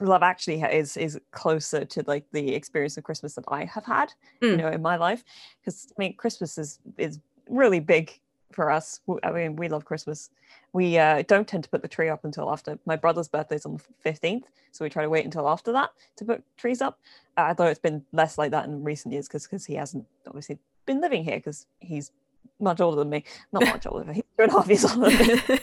Love 0.00 0.22
Actually 0.22 0.62
is 0.62 0.96
is 0.96 1.18
closer 1.32 1.84
to 1.84 2.04
like 2.06 2.24
the 2.32 2.54
experience 2.54 2.96
of 2.96 3.04
Christmas 3.04 3.34
that 3.34 3.44
I 3.48 3.64
have 3.64 3.84
had, 3.84 4.12
you 4.40 4.50
Mm. 4.50 4.56
know, 4.58 4.68
in 4.68 4.82
my 4.82 4.96
life. 4.96 5.24
Because 5.60 5.88
I 5.90 5.94
mean, 6.00 6.14
Christmas 6.16 6.56
is 6.58 6.78
is 6.96 7.18
really 7.48 7.80
big 7.80 8.20
for 8.52 8.70
us. 8.70 9.00
I 9.22 9.30
mean, 9.30 9.56
we 9.56 9.68
love 9.68 9.84
Christmas. 9.84 10.30
We 10.72 10.98
uh, 10.98 11.22
don't 11.26 11.46
tend 11.48 11.64
to 11.64 11.70
put 11.70 11.82
the 11.82 11.88
tree 11.88 12.08
up 12.08 12.24
until 12.24 12.50
after 12.50 12.78
my 12.86 12.96
brother's 12.96 13.28
birthday 13.28 13.56
is 13.56 13.66
on 13.66 13.74
the 13.76 13.82
fifteenth, 14.00 14.46
so 14.72 14.84
we 14.84 14.88
try 14.90 15.02
to 15.02 15.10
wait 15.10 15.24
until 15.24 15.48
after 15.48 15.72
that 15.72 15.90
to 16.16 16.24
put 16.24 16.42
trees 16.56 16.80
up. 16.80 16.98
Uh, 17.36 17.46
although 17.48 17.66
it's 17.66 17.80
been 17.80 18.04
less 18.12 18.38
like 18.38 18.50
that 18.52 18.64
in 18.66 18.84
recent 18.84 19.12
years 19.12 19.26
because 19.28 19.44
because 19.46 19.66
he 19.66 19.74
hasn't 19.74 20.06
obviously 20.26 20.58
been 20.86 21.00
living 21.00 21.24
here 21.24 21.36
because 21.38 21.66
he's 21.80 22.12
much 22.60 22.80
older 22.80 22.96
than 22.96 23.10
me. 23.10 23.24
Not 23.52 23.62
much 23.66 23.86
older, 23.86 24.04
but 24.04 24.14
he's 24.14 24.24
two 24.36 24.42
and 24.42 24.52
a 24.52 24.54
half 24.54 24.68
years 24.68 24.84
older 24.84 25.10
than 25.10 25.40
me 25.48 25.58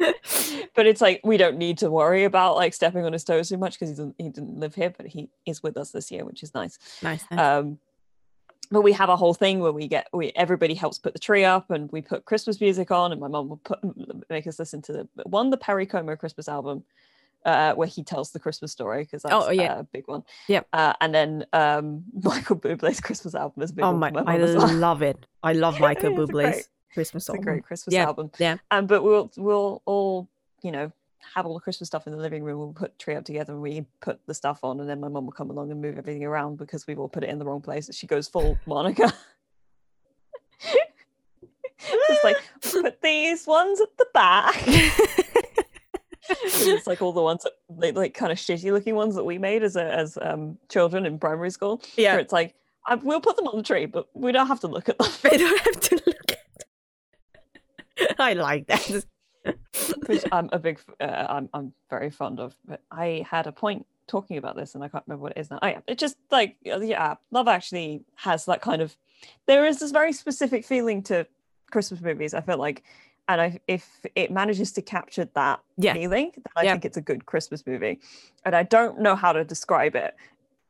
but 0.74 0.86
it's 0.86 1.00
like 1.00 1.20
we 1.24 1.36
don't 1.36 1.58
need 1.58 1.78
to 1.78 1.90
worry 1.90 2.24
about 2.24 2.56
like 2.56 2.72
stepping 2.72 3.04
on 3.04 3.12
his 3.12 3.24
toes 3.24 3.48
too 3.48 3.58
much 3.58 3.74
because 3.74 3.90
he 3.90 3.94
didn't 3.94 4.14
he 4.18 4.28
didn't 4.28 4.58
live 4.58 4.74
here, 4.74 4.92
but 4.96 5.06
he 5.06 5.28
is 5.46 5.62
with 5.62 5.76
us 5.76 5.90
this 5.90 6.10
year, 6.10 6.24
which 6.24 6.42
is 6.42 6.54
nice. 6.54 6.78
nice. 7.02 7.24
nice. 7.30 7.40
Um, 7.40 7.78
but 8.70 8.82
we 8.82 8.92
have 8.92 9.08
a 9.08 9.16
whole 9.16 9.34
thing 9.34 9.60
where 9.60 9.72
we 9.72 9.88
get 9.88 10.08
we 10.12 10.32
everybody 10.36 10.74
helps 10.74 10.98
put 10.98 11.12
the 11.12 11.18
tree 11.18 11.44
up 11.44 11.70
and 11.70 11.90
we 11.92 12.00
put 12.00 12.24
Christmas 12.24 12.60
music 12.60 12.90
on, 12.90 13.12
and 13.12 13.20
my 13.20 13.28
mom 13.28 13.48
will 13.48 13.56
put 13.58 13.80
make 14.30 14.46
us 14.46 14.58
listen 14.58 14.80
to 14.82 14.92
the 14.92 15.08
one 15.24 15.50
the 15.50 15.56
Perry 15.56 15.86
Como 15.86 16.16
Christmas 16.16 16.48
album. 16.48 16.84
Uh, 17.44 17.72
where 17.74 17.88
he 17.88 18.02
tells 18.04 18.32
the 18.32 18.38
Christmas 18.38 18.70
story 18.70 19.02
because 19.02 19.22
that's 19.22 19.34
Oh, 19.34 19.50
yeah. 19.50 19.78
a 19.78 19.82
big 19.82 20.06
one. 20.06 20.22
Yep. 20.48 20.66
Uh, 20.74 20.92
and 21.00 21.14
then 21.14 21.46
um, 21.54 22.04
Michael 22.22 22.56
Bublé's 22.56 23.00
Christmas 23.00 23.34
album 23.34 23.62
is 23.62 23.70
a 23.70 23.74
big 23.74 23.84
oh 23.84 23.92
one. 23.92 23.98
my, 23.98 24.10
my 24.10 24.22
I 24.34 24.38
as 24.38 24.54
well. 24.54 24.70
love 24.74 25.00
it. 25.00 25.24
I 25.42 25.54
love 25.54 25.80
Michael 25.88 26.10
Bublé's 26.12 26.28
great- 26.52 26.68
Christmas 26.92 27.28
It's 27.30 27.38
a 27.38 27.40
great 27.42 27.64
Christmas 27.64 27.94
Yeah, 27.94 28.04
album. 28.04 28.30
yeah. 28.38 28.58
Um, 28.70 28.86
but 28.86 29.02
we'll 29.02 29.30
we'll 29.38 29.80
all 29.86 30.28
you 30.62 30.70
know 30.70 30.92
have 31.34 31.46
all 31.46 31.54
the 31.54 31.60
Christmas 31.60 31.86
stuff 31.86 32.06
in 32.06 32.12
the 32.12 32.18
living 32.18 32.42
room. 32.42 32.58
We'll 32.58 32.72
put 32.74 32.98
tree 32.98 33.14
up 33.14 33.24
together 33.24 33.52
and 33.54 33.62
we 33.62 33.86
put 34.02 34.20
the 34.26 34.34
stuff 34.34 34.58
on, 34.62 34.78
and 34.80 34.88
then 34.90 35.00
my 35.00 35.08
mum 35.08 35.24
will 35.24 35.32
come 35.32 35.48
along 35.50 35.70
and 35.70 35.80
move 35.80 35.96
everything 35.96 36.24
around 36.24 36.56
because 36.58 36.86
we've 36.86 36.98
all 36.98 37.08
put 37.08 37.24
it 37.24 37.30
in 37.30 37.38
the 37.38 37.44
wrong 37.46 37.62
place. 37.62 37.88
She 37.94 38.06
goes 38.06 38.28
full 38.28 38.58
Monica. 38.66 39.12
it's 40.62 42.24
like 42.24 42.36
put 42.60 43.00
these 43.00 43.46
ones 43.46 43.80
at 43.80 43.96
the 43.96 44.06
back. 44.12 44.56
It's 46.30 46.86
like 46.86 47.02
all 47.02 47.12
the 47.12 47.22
ones 47.22 47.42
that 47.42 47.52
like, 47.68 47.94
like 47.94 48.14
kind 48.14 48.32
of 48.32 48.38
shitty 48.38 48.72
looking 48.72 48.94
ones 48.94 49.14
that 49.14 49.24
we 49.24 49.38
made 49.38 49.62
as 49.62 49.76
a, 49.76 49.84
as 49.84 50.18
um, 50.20 50.58
children 50.68 51.06
in 51.06 51.18
primary 51.18 51.50
school. 51.50 51.82
Yeah. 51.96 52.12
where 52.12 52.20
it's 52.20 52.32
like 52.32 52.54
I, 52.86 52.94
we'll 52.96 53.20
put 53.20 53.36
them 53.36 53.46
on 53.46 53.56
the 53.56 53.62
tree, 53.62 53.86
but 53.86 54.08
we 54.14 54.32
don't 54.32 54.46
have 54.46 54.60
to 54.60 54.66
look 54.66 54.88
at 54.88 54.98
them. 54.98 55.10
I 55.24 55.36
don't 55.36 55.60
have 55.60 55.80
to 55.80 56.02
look 56.06 56.32
at. 56.32 56.38
I 58.18 58.32
like 58.32 58.66
that. 58.66 59.04
which 60.06 60.24
I'm 60.32 60.48
a 60.52 60.58
big, 60.58 60.80
uh, 61.00 61.26
I'm 61.28 61.48
I'm 61.54 61.72
very 61.88 62.10
fond 62.10 62.40
of. 62.40 62.54
But 62.66 62.82
I 62.90 63.24
had 63.30 63.46
a 63.46 63.52
point 63.52 63.86
talking 64.06 64.36
about 64.36 64.56
this, 64.56 64.74
and 64.74 64.82
I 64.82 64.88
can't 64.88 65.04
remember 65.06 65.22
what 65.22 65.32
it 65.36 65.40
is 65.40 65.50
now. 65.50 65.58
Oh 65.62 65.66
yeah, 65.66 65.80
it 65.86 65.98
just 65.98 66.16
like 66.30 66.56
yeah, 66.62 67.14
Love 67.30 67.48
Actually 67.48 68.02
has 68.16 68.44
that 68.46 68.60
kind 68.60 68.82
of. 68.82 68.96
There 69.46 69.66
is 69.66 69.78
this 69.78 69.90
very 69.90 70.12
specific 70.12 70.64
feeling 70.64 71.02
to 71.04 71.26
Christmas 71.70 72.00
movies. 72.00 72.34
I 72.34 72.40
feel 72.40 72.58
like, 72.58 72.82
and 73.32 73.40
I, 73.40 73.60
if 73.68 74.04
it 74.14 74.30
manages 74.30 74.72
to 74.72 74.82
capture 74.82 75.26
that 75.34 75.60
Yeah. 75.76 75.94
feeling, 75.94 76.32
then 76.34 76.42
I 76.56 76.62
Yeah. 76.64 76.72
think 76.72 76.84
it's 76.84 76.96
a 76.96 77.00
good 77.00 77.26
Christmas 77.26 77.66
movie. 77.66 78.00
And 78.44 78.54
I 78.56 78.62
don't 78.62 79.00
know 79.00 79.14
how 79.16 79.32
to 79.32 79.44
describe 79.44 79.94
it 79.94 80.14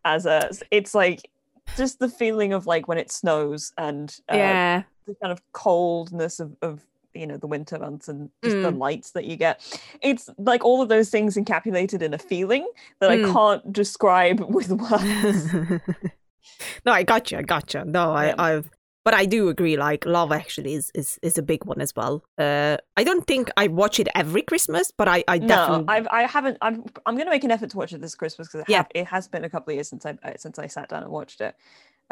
as 0.05 0.27
a. 0.27 0.51
It's 0.71 0.95
like 0.95 1.31
just 1.77 1.99
the 1.99 2.09
feeling 2.09 2.53
of 2.53 2.67
like 2.67 2.87
when 2.89 2.99
it 2.99 3.11
snows 3.11 3.73
and 3.79 4.15
uh, 4.29 4.37
yeah. 4.37 4.83
the 5.07 5.15
kind 5.23 5.33
of 5.33 5.41
coldness 5.53 6.41
of, 6.41 6.57
of 6.63 6.85
you 7.15 7.27
know 7.27 7.37
the 7.37 7.47
winter 7.47 7.79
months 7.79 8.09
and 8.09 8.31
just 8.45 8.61
the 8.63 8.71
Mm. 8.73 8.79
lights 8.79 9.11
that 9.13 9.25
you 9.25 9.35
get 9.37 9.61
it's 10.01 10.31
like 10.39 10.65
all 10.65 10.81
of 10.81 10.89
those 10.89 11.11
things 11.11 11.37
encapsulated 11.37 12.03
in 12.03 12.15
a 12.15 12.19
feeling 12.19 12.65
that 13.01 13.11
i 13.11 13.19
Mm. 13.19 13.33
can't 13.33 13.73
describe 13.73 14.39
with 14.57 14.71
words 14.71 15.53
no, 16.87 16.93
I 16.93 17.03
got 17.03 17.31
you. 17.31 17.39
I 17.39 17.43
got 17.43 17.75
you. 17.75 17.85
No, 17.85 18.13
I, 18.13 18.27
Yeah. 18.29 18.35
I've, 18.39 18.71
but 19.05 19.15
I 19.15 19.25
do 19.27 19.49
agree. 19.49 19.77
Like, 19.77 20.05
love 20.07 20.31
actually 20.33 20.75
is 20.75 20.91
is 20.95 21.19
is 21.23 21.39
a 21.39 21.43
big 21.43 21.65
one 21.65 21.81
as 21.81 21.95
well. 21.97 22.23
Uh, 22.39 22.77
I 22.97 23.05
don't 23.05 23.27
think 23.27 23.51
I 23.57 23.67
watch 23.69 23.99
it 24.01 24.09
every 24.15 24.43
Christmas, 24.43 24.93
but 24.97 25.09
I 25.09 25.25
I 25.29 25.39
definitely 25.39 25.85
no 25.87 25.93
i've 25.93 26.09
i 26.11 26.23
haven't 26.23 26.59
i'm 26.61 26.85
i'm 27.07 27.15
going 27.15 27.27
to 27.27 27.31
make 27.31 27.45
an 27.45 27.51
effort 27.51 27.71
to 27.71 27.77
watch 27.79 27.93
it 27.93 28.01
this 28.01 28.15
christmas 28.15 28.49
because 28.49 28.61
it, 28.63 28.69
Yeah. 28.69 28.79
have- 28.79 28.93
it 28.95 29.07
has 29.07 29.29
been 29.29 29.45
a 29.45 29.51
couple 29.51 29.71
of 29.73 29.77
years 29.77 29.89
since 29.89 30.05
i 30.07 30.11
uh, 30.23 30.33
since 30.37 30.59
i 30.59 30.67
sat 30.67 30.89
down 30.91 31.03
and 31.03 31.11
watched 31.13 31.41
it 31.41 31.55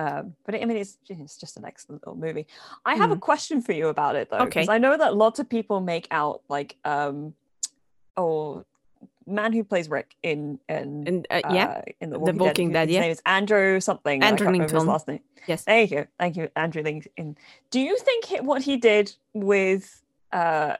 um, 0.00 0.34
but 0.44 0.54
I 0.54 0.64
mean, 0.64 0.76
it's 0.76 0.96
it's 1.08 1.36
just 1.36 1.56
an 1.56 1.64
excellent 1.64 2.02
little 2.06 2.20
movie. 2.26 2.46
I 2.84 2.94
have 2.94 3.10
a 3.10 3.16
question 3.16 3.60
for 3.60 3.72
you 3.72 3.88
about 3.88 4.14
it 4.14 4.30
though, 4.30 4.36
Mm-hmm. 4.36 4.46
Okay. 4.46 4.60
because 4.60 4.68
I 4.68 4.78
know 4.78 4.96
that 4.96 5.16
lots 5.16 5.40
of 5.40 5.48
people 5.48 5.80
make 5.80 6.06
out 6.12 6.42
like, 6.48 6.76
um, 6.84 7.34
oh, 8.16 8.64
man 9.28 9.52
who 9.52 9.62
plays 9.64 9.88
Rick 9.88 10.14
in 10.22 10.58
in 10.68 11.04
and 11.06 11.26
uh, 11.30 11.40
yeah, 11.50 11.66
uh, 11.66 11.82
in 12.00 12.10
the 12.10 12.16
The 12.18 12.20
Walking, 12.20 12.38
Walking 12.38 12.72
Dead. 12.72 12.80
Dead, 12.80 12.88
His 12.88 12.94
yeah. 12.94 13.00
name 13.02 13.10
is 13.12 13.22
Andrew 13.26 13.80
something. 13.80 14.22
Andrew 14.22 14.50
Lincoln. 14.50 14.86
last 14.86 15.06
name. 15.08 15.20
Yes. 15.46 15.64
There 15.64 15.80
you 15.80 15.86
go. 15.88 16.06
Thank 16.18 16.36
you, 16.36 16.48
Andrew 16.56 16.82
Lincoln. 16.82 17.36
Do 17.70 17.80
you 17.80 17.96
think 17.98 18.24
he- 18.26 18.40
what 18.40 18.62
he 18.62 18.76
did 18.76 19.14
with 19.34 20.02
uh, 20.32 20.76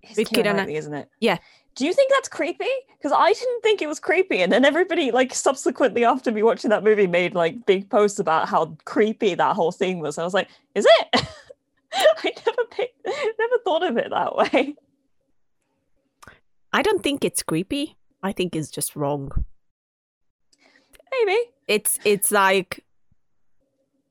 his 0.00 0.16
With 0.18 0.30
Keira 0.30 0.54
Knightley, 0.56 0.76
isn't 0.76 0.94
it? 0.94 1.08
Yeah. 1.20 1.38
Do 1.74 1.86
you 1.86 1.94
think 1.94 2.12
that's 2.12 2.28
creepy? 2.28 2.66
Because 2.98 3.12
I 3.16 3.32
didn't 3.32 3.62
think 3.62 3.80
it 3.80 3.86
was 3.88 3.98
creepy, 3.98 4.42
and 4.42 4.52
then 4.52 4.66
everybody, 4.66 5.10
like, 5.10 5.34
subsequently 5.34 6.04
after 6.04 6.30
me 6.30 6.42
watching 6.42 6.68
that 6.68 6.84
movie, 6.84 7.06
made 7.06 7.34
like 7.34 7.64
big 7.64 7.88
posts 7.88 8.18
about 8.18 8.46
how 8.46 8.76
creepy 8.84 9.34
that 9.34 9.56
whole 9.56 9.72
scene 9.72 10.00
was. 10.00 10.18
I 10.18 10.24
was 10.24 10.34
like, 10.34 10.48
is 10.74 10.86
it? 10.86 11.22
I 11.94 12.32
never 12.46 12.64
picked, 12.70 13.06
never 13.06 13.58
thought 13.64 13.82
of 13.84 13.96
it 13.96 14.10
that 14.10 14.36
way. 14.36 14.74
I 16.72 16.82
don't 16.82 17.02
think 17.02 17.24
it's 17.24 17.42
creepy. 17.42 17.96
I 18.22 18.32
think 18.32 18.54
it's 18.56 18.70
just 18.70 18.96
wrong. 18.96 19.30
Maybe. 21.10 21.38
It's 21.68 21.98
it's 22.04 22.30
like 22.30 22.84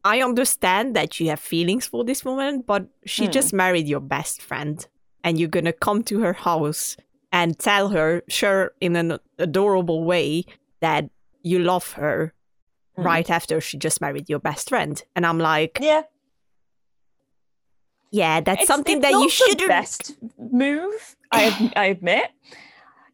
I 0.04 0.22
understand 0.22 0.96
that 0.96 1.20
you 1.20 1.30
have 1.30 1.40
feelings 1.40 1.86
for 1.86 2.04
this 2.04 2.26
woman, 2.26 2.62
but 2.66 2.88
she 3.06 3.26
Hmm. 3.26 3.32
just 3.32 3.54
married 3.54 3.88
your 3.88 4.00
best 4.00 4.42
friend, 4.42 4.86
and 5.24 5.40
you're 5.40 5.50
gonna 5.50 5.74
come 5.74 6.04
to 6.04 6.20
her 6.20 6.34
house 6.34 6.98
and 7.32 7.58
tell 7.58 7.90
her, 7.90 8.24
sure, 8.28 8.72
in 8.82 8.96
an 8.96 9.18
adorable 9.38 10.04
way, 10.04 10.44
that 10.82 11.10
you 11.44 11.60
love 11.60 11.94
her 11.94 12.34
Hmm. 12.96 13.04
right 13.04 13.30
after 13.30 13.62
she 13.62 13.78
just 13.78 14.02
married 14.02 14.30
your 14.30 14.40
best 14.40 14.70
friend. 14.70 15.02
And 15.16 15.26
I'm 15.26 15.38
like, 15.40 15.78
Yeah. 15.82 16.04
Yeah, 18.12 18.42
that's 18.42 18.64
It's- 18.64 18.68
something 18.68 18.98
it's 18.98 19.06
that 19.08 19.12
you 19.14 19.30
shouldn't. 19.30 19.68
best 19.68 20.16
move. 20.38 21.16
I 21.32 21.72
I 21.76 21.86
admit. 21.86 22.26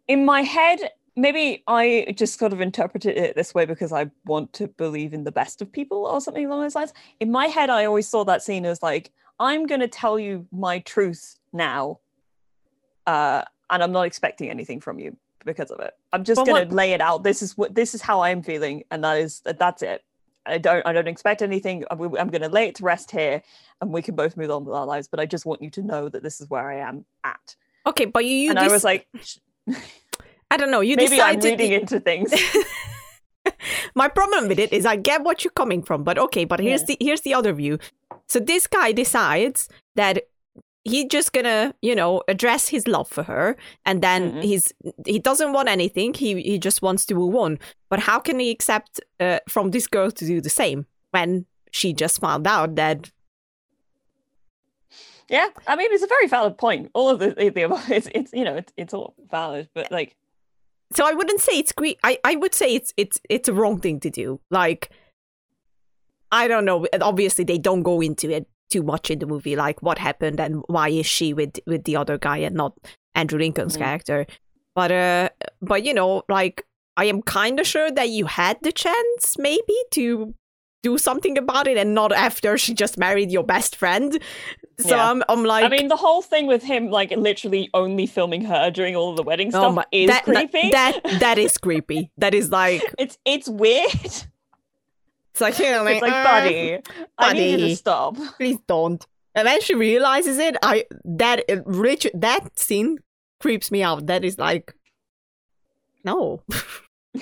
In 0.08 0.26
my 0.26 0.42
head, 0.42 0.80
maybe 1.16 1.64
I 1.68 2.14
just 2.16 2.40
sort 2.40 2.54
of 2.54 2.62
interpreted 2.62 3.18
it 3.18 3.36
this 3.36 3.54
way 3.54 3.66
because 3.66 3.92
I 3.92 4.10
want 4.26 4.54
to 4.54 4.68
believe 4.68 5.14
in 5.14 5.24
the 5.24 5.32
best 5.32 5.62
of 5.62 5.72
people 5.72 6.06
or 6.06 6.22
something 6.22 6.46
along 6.46 6.62
those 6.62 6.76
lines. 6.76 6.94
In 7.20 7.32
my 7.32 7.48
head, 7.48 7.70
I 7.70 7.86
always 7.86 8.08
saw 8.08 8.24
that 8.26 8.42
scene 8.42 8.66
as 8.66 8.82
like, 8.82 9.12
I'm 9.40 9.66
going 9.68 9.82
to 9.82 9.88
tell 9.88 10.18
you 10.18 10.48
my 10.52 10.80
truth 10.80 11.38
now, 11.54 12.00
uh, 13.06 13.44
and 13.70 13.84
I'm 13.84 13.92
not 13.92 14.04
expecting 14.04 14.50
anything 14.50 14.80
from 14.80 14.98
you 15.00 15.18
because 15.46 15.72
of 15.72 15.80
it. 15.80 15.94
I'm 16.14 16.24
just 16.24 16.44
going 16.46 16.68
to 16.70 16.74
lay 16.74 16.94
it 16.94 17.02
out. 17.02 17.24
This 17.24 17.42
is 17.42 17.58
what 17.58 17.76
this 17.76 17.94
is 17.94 18.02
how 18.02 18.22
I'm 18.22 18.42
feeling, 18.42 18.84
and 18.92 19.04
that 19.04 19.18
is 19.18 19.42
that's 19.46 19.82
it. 19.84 20.04
I 20.48 20.58
don't 20.58 20.86
I 20.86 20.94
don't 20.94 21.08
expect 21.08 21.42
anything. 21.42 21.84
I'm, 21.92 22.02
I'm 22.02 22.30
going 22.30 22.42
to 22.42 22.50
lay 22.50 22.68
it 22.68 22.76
to 22.76 22.84
rest 22.84 23.12
here, 23.12 23.42
and 23.82 23.92
we 23.92 24.02
can 24.02 24.16
both 24.16 24.38
move 24.38 24.52
on 24.52 24.66
with 24.66 24.76
our 24.76 24.86
lives. 24.86 25.08
But 25.08 25.20
I 25.20 25.26
just 25.26 25.46
want 25.46 25.62
you 25.62 25.70
to 25.72 25.82
know 25.82 26.10
that 26.10 26.24
this 26.24 26.42
is 26.42 26.50
where 26.50 26.70
I 26.70 26.78
am 26.78 27.06
at. 27.24 27.56
Okay, 27.86 28.06
but 28.06 28.26
you, 28.26 28.36
you 28.36 28.50
and 28.50 28.60
I 28.60 28.68
was 28.68 28.84
like, 28.84 29.08
I 30.52 30.58
don't 30.58 30.72
know. 30.72 30.82
You 30.82 30.96
maybe 30.96 31.22
I'm 31.22 31.36
decided 31.36 31.60
reading 31.60 31.82
into 31.82 32.00
things. 32.00 32.34
My 33.96 34.08
problem 34.08 34.48
with 34.48 34.60
it 34.60 34.74
is 34.74 34.86
I 34.86 34.96
get 34.96 35.24
what 35.24 35.44
you're 35.44 35.52
coming 35.52 35.82
from, 35.82 36.04
but 36.04 36.18
okay, 36.18 36.46
but 36.46 36.60
here's 36.60 36.84
the 36.84 36.98
here's 37.00 37.22
the 37.22 37.34
other 37.34 37.54
view. 37.54 37.80
So 38.28 38.40
this 38.40 38.68
guy 38.68 38.92
decides 38.92 39.70
that 39.96 40.28
he's 40.90 41.06
just 41.06 41.34
gonna, 41.34 41.74
you 41.82 41.96
know, 41.96 42.22
address 42.28 42.68
his 42.70 42.88
love 42.88 43.08
for 43.10 43.24
her, 43.24 43.56
and 43.86 44.02
then 44.02 44.32
Mhm. 44.34 44.44
he's 44.44 44.74
he 45.06 45.20
doesn't 45.20 45.52
want 45.54 45.70
anything. 45.70 46.14
He 46.14 46.42
he 46.42 46.58
just 46.60 46.82
wants 46.82 47.06
to 47.08 47.16
move 47.16 47.36
on. 47.36 47.60
But 47.90 48.00
how 48.00 48.20
can 48.20 48.40
he 48.40 48.50
accept 48.52 49.00
uh, 49.20 49.40
from 49.50 49.72
this 49.72 49.88
girl 49.88 50.12
to 50.12 50.26
do 50.26 50.42
the 50.42 50.50
same 50.50 50.86
when 51.12 51.46
she 51.72 51.94
just 51.94 52.20
found 52.22 52.48
out 52.48 52.76
that? 52.76 53.12
yeah, 55.30 55.50
I 55.68 55.76
mean, 55.76 55.92
it's 55.92 56.04
a 56.04 56.08
very 56.08 56.28
valid 56.28 56.58
point. 56.58 56.90
All 56.94 57.10
of 57.10 57.20
the, 57.20 57.32
the, 57.32 57.50
the 57.50 57.84
it's 57.90 58.08
it's 58.16 58.32
you 58.34 58.44
know 58.46 58.56
it's 58.56 58.74
it's 58.78 58.94
all 58.94 59.14
valid, 59.30 59.70
but 59.74 59.92
like 59.92 60.16
So 60.94 61.06
I 61.06 61.14
wouldn't 61.14 61.42
say 61.42 61.54
it's 61.60 61.74
great. 61.74 62.00
I 62.04 62.18
I 62.24 62.36
would 62.36 62.54
say 62.56 62.74
it's 62.76 62.94
it's 62.98 63.20
it's 63.30 63.50
a 63.50 63.54
wrong 63.54 63.80
thing 63.80 64.00
to 64.02 64.10
do. 64.10 64.40
Like 64.50 64.90
I 66.32 66.48
don't 66.48 66.66
know. 66.66 66.86
Obviously, 67.02 67.44
they 67.46 67.58
don't 67.58 67.84
go 67.84 68.02
into 68.02 68.30
it 68.30 68.48
too 68.70 68.84
much 68.84 69.10
in 69.12 69.20
the 69.20 69.26
movie, 69.26 69.56
like 69.56 69.82
what 69.82 69.98
happened 69.98 70.40
and 70.40 70.64
why 70.68 70.90
is 70.90 71.06
she 71.06 71.34
with 71.34 71.60
with 71.66 71.84
the 71.86 71.96
other 71.96 72.18
guy 72.18 72.38
and 72.38 72.56
not 72.56 72.74
Andrew 73.16 73.40
Lincoln's 73.40 73.76
Mhm. 73.78 73.82
character. 73.82 74.26
But 74.76 74.92
uh, 74.92 75.30
but 75.62 75.84
you 75.84 75.94
know, 75.94 76.24
like 76.30 76.64
I 76.98 77.06
am 77.06 77.22
kind 77.22 77.60
of 77.60 77.68
sure 77.68 77.92
that 77.92 78.10
you 78.10 78.26
had 78.26 78.58
the 78.62 78.72
chance 78.72 79.38
maybe 79.38 79.76
to 79.92 80.34
do 80.84 80.98
something 80.98 81.38
about 81.38 81.68
it 81.68 81.76
and 81.76 81.96
not 81.96 82.12
after 82.14 82.58
she 82.58 82.74
just 82.74 82.98
married 82.98 83.32
your 83.32 83.44
best 83.44 83.76
friend. 83.76 84.20
So 84.80 84.90
Yeah. 84.96 85.10
I'm 85.10 85.24
I'm 85.28 85.44
like, 85.44 85.66
I 85.66 85.70
mean, 85.70 85.88
the 85.88 85.96
whole 85.96 86.22
thing 86.22 86.46
with 86.46 86.62
him 86.64 86.92
like 86.92 87.10
literally 87.12 87.70
only 87.74 88.06
filming 88.06 88.44
her 88.46 88.70
during 88.70 88.96
all 88.96 89.16
the 89.16 89.24
wedding 89.24 89.48
oh 89.48 89.60
stuff 89.60 89.74
my- 89.76 89.86
is 89.92 90.08
that, 90.10 90.26
that- 90.26 90.52
creepy. 90.52 90.70
That, 90.70 91.02
that 91.20 91.38
is 91.40 91.58
creepy. 91.66 92.12
That 92.18 92.34
is 92.36 92.52
like 92.52 92.84
it's 93.00 93.18
it's 93.26 93.48
weird. 93.50 94.12
It's 95.38 95.42
like, 95.42 95.60
you 95.60 95.72
know, 95.72 95.86
It's 95.86 96.02
like, 96.02 96.12
uh, 96.12 96.24
buddy, 96.24 96.80
I 97.20 97.34
need 97.34 97.52
you 97.52 97.58
buddy. 97.58 97.70
to 97.70 97.76
stop. 97.76 98.16
please 98.38 98.58
don't. 98.68 99.06
And 99.36 99.48
then 99.48 99.62
she 99.62 99.76
realizes 99.76 100.40
it. 100.40 100.58
I 100.64 100.86
that 101.06 101.44
Rich 101.66 102.08
that 102.16 102.58
scene 102.58 102.98
creeps 103.40 103.70
me 103.70 103.84
out. 103.84 104.08
That 104.08 104.26
is 104.26 104.40
like, 104.40 104.74
no. 106.04 106.42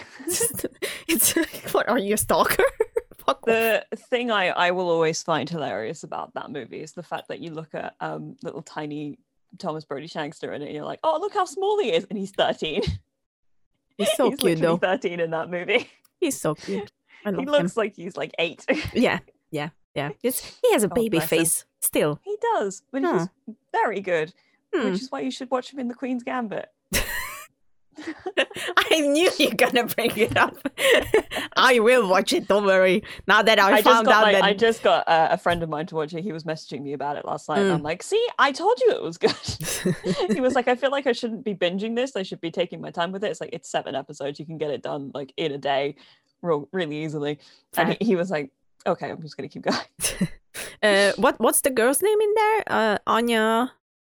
it's 1.07 1.35
like, 1.35 1.69
what 1.71 1.89
are 1.89 1.97
you 1.99 2.13
a 2.13 2.17
stalker? 2.17 2.63
The 3.45 3.83
thing 3.95 4.29
I, 4.29 4.49
I 4.49 4.69
will 4.71 4.87
always 4.87 5.23
find 5.23 5.49
hilarious 5.49 6.03
about 6.03 6.35
that 6.35 6.51
movie 6.51 6.81
is 6.81 6.91
the 6.93 7.01
fact 7.01 7.27
that 7.29 7.39
you 7.39 7.49
look 7.51 7.73
at 7.73 7.95
um 7.99 8.37
little 8.43 8.61
tiny 8.61 9.17
Thomas 9.57 9.83
Brodie 9.83 10.07
Sangster 10.07 10.53
in 10.53 10.61
it 10.61 10.67
and 10.67 10.75
you're 10.75 10.85
like, 10.85 10.99
oh 11.03 11.17
look 11.19 11.33
how 11.33 11.45
small 11.45 11.79
he 11.79 11.91
is, 11.91 12.05
and 12.09 12.17
he's 12.19 12.31
13. 12.31 12.83
He's 13.97 14.13
so 14.13 14.29
he's 14.29 14.39
cute 14.39 14.59
though. 14.59 14.77
13 14.77 15.19
in 15.19 15.31
that 15.31 15.49
movie. 15.49 15.89
He's 16.19 16.39
so 16.39 16.53
cute. 16.55 16.91
He 17.25 17.41
him. 17.41 17.45
looks 17.45 17.75
like 17.77 17.95
he's 17.95 18.15
like 18.17 18.33
eight. 18.39 18.65
Yeah, 18.93 19.19
yeah, 19.51 19.69
yeah. 19.95 20.09
Just, 20.23 20.45
he 20.61 20.71
has 20.73 20.83
a 20.83 20.87
God 20.87 20.95
baby 20.95 21.17
bless 21.17 21.31
him. 21.31 21.39
face 21.39 21.65
still. 21.79 22.19
he 22.23 22.35
does, 22.53 22.83
but 22.91 23.03
Huh. 23.03 23.27
he's 23.45 23.55
very 23.71 24.01
good, 24.01 24.33
Hmm. 24.73 24.91
which 24.91 25.01
is 25.01 25.11
why 25.11 25.21
you 25.21 25.31
should 25.31 25.49
watch 25.51 25.71
him 25.73 25.79
in 25.79 25.87
The 25.87 25.95
Queen's 25.95 26.23
Gambit. 26.23 26.69
I 28.91 28.99
knew 29.01 29.29
you're 29.37 29.51
gonna 29.55 29.85
bring 29.85 30.11
it 30.17 30.35
up. 30.37 30.55
I 31.55 31.79
will 31.79 32.07
watch 32.07 32.33
it. 32.33 32.47
Don't 32.47 32.65
worry. 32.65 33.03
Now 33.27 33.41
that 33.41 33.59
I, 33.59 33.77
I 33.77 33.81
found 33.81 34.07
out 34.07 34.23
my, 34.25 34.31
that 34.33 34.43
I 34.43 34.53
just 34.53 34.83
got 34.83 35.07
uh, 35.07 35.29
a 35.31 35.37
friend 35.37 35.63
of 35.63 35.69
mine 35.69 35.85
to 35.87 35.95
watch 35.95 36.13
it. 36.13 36.23
He 36.23 36.31
was 36.31 36.43
messaging 36.43 36.81
me 36.81 36.93
about 36.93 37.17
it 37.17 37.25
last 37.25 37.47
night. 37.49 37.59
And 37.59 37.71
Mm. 37.71 37.75
I'm 37.75 37.83
like, 37.83 38.03
see, 38.03 38.23
I 38.39 38.51
told 38.51 38.79
you 38.81 38.91
it 38.91 39.01
was 39.01 39.17
good. 39.17 39.35
he 40.33 40.41
was 40.41 40.53
like, 40.55 40.67
I 40.67 40.75
feel 40.75 40.91
like 40.91 41.07
I 41.07 41.11
shouldn't 41.13 41.43
be 41.43 41.55
binging 41.55 41.95
this. 41.95 42.15
I 42.15 42.23
should 42.23 42.41
be 42.41 42.51
taking 42.51 42.81
my 42.81 42.91
time 42.91 43.11
with 43.11 43.23
it. 43.23 43.31
It's 43.31 43.41
like 43.41 43.51
it's 43.53 43.69
seven 43.69 43.95
episodes. 43.95 44.39
You 44.39 44.45
can 44.45 44.57
get 44.57 44.71
it 44.71 44.81
done 44.83 45.11
like 45.13 45.33
in 45.37 45.51
a 45.51 45.57
day, 45.57 45.95
real 46.41 46.67
really 46.71 47.03
easily. 47.03 47.39
And 47.77 47.93
he, 47.99 48.05
he 48.05 48.15
was 48.15 48.29
like, 48.29 48.51
okay, 48.85 49.09
I'm 49.09 49.21
just 49.21 49.35
gonna 49.37 49.49
keep 49.49 49.63
going. 49.63 50.29
uh, 50.83 51.13
what 51.17 51.39
what's 51.39 51.61
the 51.61 51.69
girl's 51.71 52.01
name 52.01 52.19
in 52.21 52.33
there? 52.35 52.63
Uh, 52.67 52.97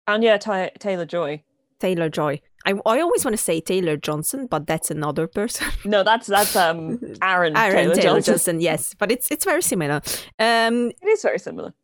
Anya 0.07 0.39
Ty- 0.39 0.73
Taylor 0.79 1.07
Joy. 1.07 1.43
Taylor 1.81 2.09
Joy. 2.09 2.41
I 2.67 2.73
I 2.87 3.01
always 3.01 3.25
want 3.25 3.37
to 3.37 3.43
say 3.43 3.61
Taylor 3.61 3.97
Johnson, 3.97 4.47
but 4.47 4.67
that's 4.67 4.91
another 4.91 5.27
person. 5.27 5.67
No, 5.85 6.03
that's 6.03 6.27
that's 6.27 6.57
um 6.57 6.99
Aaron, 7.23 7.57
Aaron 7.57 7.75
Taylor, 7.75 7.95
Taylor, 7.95 8.03
Johnson. 8.21 8.33
Johnson. 8.35 8.61
Yes, 8.61 8.95
but 8.99 9.11
it's 9.13 9.31
it's 9.31 9.45
very 9.45 9.63
similar. 9.63 10.01
Um, 10.39 10.91
It 11.03 11.09
is 11.09 11.23
very 11.23 11.39
similar. 11.39 11.75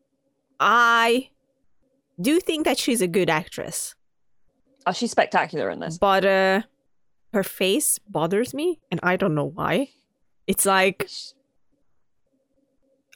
I 0.59 1.31
do 2.21 2.41
think 2.41 2.65
that 2.67 2.79
she's 2.79 3.01
a 3.03 3.09
good 3.09 3.31
actress, 3.31 3.95
Oh, 4.87 4.93
she's 4.93 5.11
spectacular 5.11 5.71
in 5.71 5.81
this. 5.81 5.99
but 5.99 6.25
uh, 6.25 6.63
her 7.33 7.43
face 7.45 7.99
bothers 8.09 8.53
me, 8.55 8.81
and 8.91 9.01
I 9.03 9.17
don't 9.17 9.35
know 9.35 9.51
why. 9.55 9.89
It's 10.47 10.65
like 10.67 11.09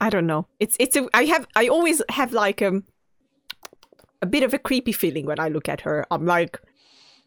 I 0.01 0.11
don't 0.11 0.27
know. 0.27 0.47
It's 0.61 0.77
it's 0.79 0.97
a, 0.97 1.09
I 1.15 1.25
have 1.25 1.47
I 1.57 1.69
always 1.69 2.03
have 2.11 2.33
like 2.33 2.61
um 2.63 2.85
a 4.23 4.27
bit 4.27 4.43
of 4.43 4.55
a 4.55 4.59
creepy 4.59 4.93
feeling 4.93 5.27
when 5.27 5.39
I 5.41 5.49
look 5.49 5.69
at 5.69 5.83
her. 5.83 6.07
I'm 6.11 6.27
like 6.27 6.61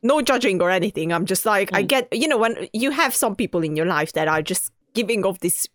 no 0.03 0.21
judging 0.21 0.61
or 0.61 0.69
anything. 0.69 1.11
I'm 1.13 1.25
just 1.25 1.45
like 1.45 1.73
I 1.73 1.83
Mm. 1.83 1.87
get 1.87 2.07
you 2.11 2.27
know 2.27 2.37
when 2.37 2.67
you 2.73 2.91
have 2.91 3.15
some 3.15 3.35
people 3.35 3.63
in 3.63 3.75
your 3.75 3.85
life 3.85 4.13
that 4.13 4.27
are 4.27 4.41
just 4.41 4.71
giving 4.93 5.25
off 5.25 5.39
this 5.39 5.67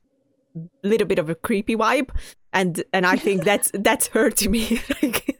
little 0.83 1.07
bit 1.07 1.18
of 1.18 1.31
a 1.31 1.35
creepy 1.35 1.77
vibe 1.77 2.11
and 2.53 2.85
and 2.93 3.07
I 3.07 3.16
think 3.16 3.45
that's 3.45 3.70
that's 3.89 4.09
her 4.09 4.31
to 4.31 4.49
me. 4.49 4.81
like 5.03 5.37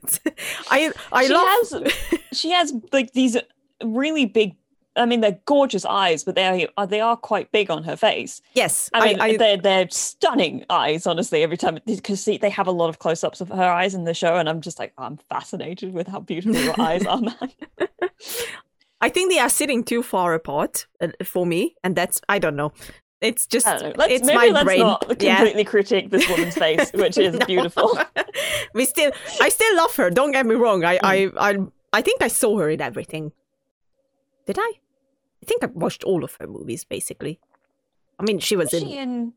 I 0.69 0.91
I 1.11 1.27
she 1.27 1.33
love 1.33 1.47
has 1.47 1.93
she 2.33 2.49
has 2.51 2.73
like 2.91 3.13
these 3.13 3.37
really 3.83 4.25
big. 4.25 4.55
I 4.95 5.07
mean, 5.07 5.21
they're 5.21 5.39
gorgeous 5.45 5.85
eyes, 5.85 6.23
but 6.23 6.35
they 6.35 6.67
are 6.77 6.85
they 6.87 7.01
are 7.01 7.17
quite 7.17 7.51
big 7.51 7.71
on 7.71 7.83
her 7.83 7.95
face. 7.95 8.41
yes. 8.53 8.91
I 8.93 9.05
mean, 9.07 9.19
I, 9.19 9.37
they're 9.37 9.57
they're 9.57 9.89
stunning 9.89 10.65
eyes, 10.69 11.07
honestly. 11.07 11.41
Every 11.41 11.57
time 11.57 11.79
because 11.87 12.25
they 12.25 12.49
have 12.51 12.67
a 12.67 12.71
lot 12.71 12.89
of 12.89 12.99
close 12.99 13.23
ups 13.23 13.41
of 13.41 13.49
her 13.49 13.71
eyes 13.71 13.95
in 13.95 14.03
the 14.03 14.13
show, 14.13 14.35
and 14.37 14.47
I'm 14.47 14.61
just 14.61 14.77
like, 14.77 14.93
I'm 14.99 15.17
fascinated 15.17 15.93
with 15.93 16.07
how 16.07 16.19
beautiful 16.19 16.61
your 16.61 16.79
eyes 16.79 17.07
are, 17.07 17.19
man. 17.21 17.49
I 19.05 19.09
think 19.09 19.31
they 19.31 19.39
are 19.39 19.49
sitting 19.49 19.83
too 19.83 20.01
far 20.03 20.33
apart 20.33 20.87
uh, 21.01 21.07
for 21.23 21.45
me, 21.45 21.75
and 21.83 21.95
that's 21.95 22.21
I 22.29 22.39
don't 22.39 22.55
know. 22.55 22.71
It's 23.21 23.47
just 23.47 23.67
I 23.67 23.77
don't 23.77 23.89
know. 23.89 23.95
Let's 23.97 24.13
it's 24.13 24.25
maybe 24.27 24.37
my 24.37 24.47
let's 24.57 24.65
brain. 24.65 24.79
not 24.79 25.21
Yeah. 25.21 25.35
completely 25.37 25.63
critique 25.65 26.09
this 26.09 26.27
woman's 26.29 26.55
face, 26.65 26.91
which 26.93 27.17
is 27.17 27.33
No. 27.35 27.45
beautiful. 27.45 27.97
we 28.73 28.85
still, 28.85 29.11
I 29.39 29.49
still 29.49 29.75
love 29.77 29.95
her. 29.95 30.09
Don't 30.09 30.31
get 30.31 30.45
me 30.45 30.55
wrong. 30.55 30.83
I, 30.83 30.97
Mm. 30.97 31.33
I, 31.37 31.49
I, 31.51 31.57
I 31.99 32.01
think 32.01 32.21
I 32.21 32.27
saw 32.29 32.57
her 32.59 32.69
in 32.69 32.81
everything. 32.81 33.31
Did 34.45 34.57
I? 34.59 34.71
I 35.41 35.45
think 35.45 35.63
I 35.63 35.67
watched 35.67 36.03
all 36.03 36.23
of 36.23 36.35
her 36.39 36.47
movies 36.47 36.83
basically. 36.85 37.39
I 38.19 38.23
mean, 38.23 38.39
she 38.39 38.55
was 38.55 38.71
Was 38.73 38.81
in. 38.81 38.87
she 38.89 38.97
in 38.97 39.33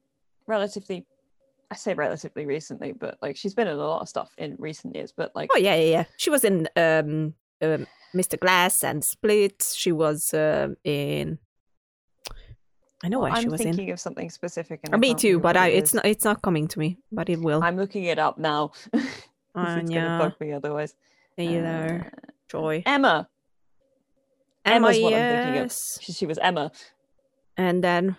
relatively? 0.46 1.06
I 1.70 1.74
say 1.76 1.94
relatively 1.94 2.44
recently, 2.46 2.92
but 2.92 3.18
like 3.22 3.36
she's 3.36 3.54
been 3.54 3.66
in 3.68 3.74
a 3.76 3.86
lot 3.94 4.02
of 4.02 4.08
stuff 4.08 4.30
in 4.38 4.56
recent 4.58 4.94
years. 4.96 5.12
But 5.16 5.30
like, 5.34 5.48
Oh 5.52 5.58
yeah, 5.58 5.74
yeah, 5.76 5.90
yeah. 5.90 6.04
She 6.16 6.30
was 6.30 6.44
in 6.44 6.68
um, 6.76 7.34
um, 7.62 7.86
Mr. 8.16 8.38
Glass 8.40 8.82
and 8.84 9.04
Split. 9.04 9.72
She 9.76 9.92
was 9.92 10.32
um, 10.34 10.76
in. 10.84 11.38
I 13.04 13.08
know 13.08 13.20
where 13.20 13.30
I'm 13.32 13.42
she 13.42 13.48
was 13.48 13.60
in. 13.60 13.66
thinking 13.74 13.90
of 13.92 14.00
something 14.00 14.30
specific. 14.30 14.80
And 14.84 14.94
Uh, 14.94 14.98
me 14.98 15.14
too, 15.14 15.38
but 15.38 15.56
I 15.56 15.68
it 15.68 15.78
it's 15.78 15.94
not 15.94 16.06
it's 16.06 16.24
not 16.24 16.40
coming 16.42 16.66
to 16.68 16.78
me, 16.78 16.98
but 17.12 17.28
it 17.28 17.40
will. 17.40 17.62
I'm 17.62 17.76
looking 17.76 18.04
it 18.04 18.18
up 18.18 18.38
now. 18.38 18.68
'cause 18.92 19.02
it's 19.78 19.90
gonna 19.90 20.06
Anya 20.06 20.18
bug 20.20 20.34
me 20.40 20.52
otherwise. 20.52 20.94
Taylor 21.36 22.10
Uh, 22.12 22.20
Joy. 22.48 22.82
Emma. 22.86 23.28
Emma, 24.64 24.88
Emma's 24.88 25.00
what 25.00 25.12
I'm 25.14 25.28
thinking 25.32 25.48
of. 25.50 25.54
yes. 25.66 25.98
She, 26.02 26.12
she 26.12 26.26
was 26.26 26.38
Emma. 26.38 26.72
And 27.56 27.84
then 27.84 28.16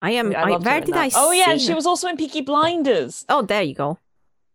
I 0.00 0.12
am. 0.12 0.34
I 0.34 0.42
I, 0.54 0.56
where 0.58 0.80
did. 0.80 0.94
I? 0.96 1.10
Oh 1.14 1.32
yeah, 1.32 1.56
she 1.58 1.70
her? 1.70 1.74
was 1.76 1.86
also 1.86 2.08
in 2.08 2.16
Peaky 2.16 2.40
Blinders. 2.40 3.24
Oh, 3.28 3.42
there 3.42 3.62
you 3.62 3.74
go. 3.74 3.98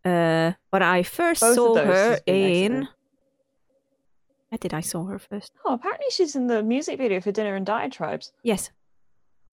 Uh, 0.03 0.53
but 0.71 0.81
I 0.81 1.03
first 1.03 1.41
Both 1.41 1.55
saw 1.55 1.75
her 1.77 2.19
in. 2.25 2.73
excellent. 2.73 2.89
Where 4.55 4.69
did 4.69 4.73
I 4.73 4.79
saw 4.79 5.03
her 5.07 5.19
first? 5.19 5.51
Oh, 5.65 5.73
apparently 5.73 6.05
she's 6.11 6.33
in 6.33 6.47
the 6.47 6.63
music 6.63 6.97
video 6.97 7.19
for 7.19 7.29
Dinner 7.33 7.55
and 7.57 7.65
Diatribes. 7.65 8.31
Yes. 8.41 8.69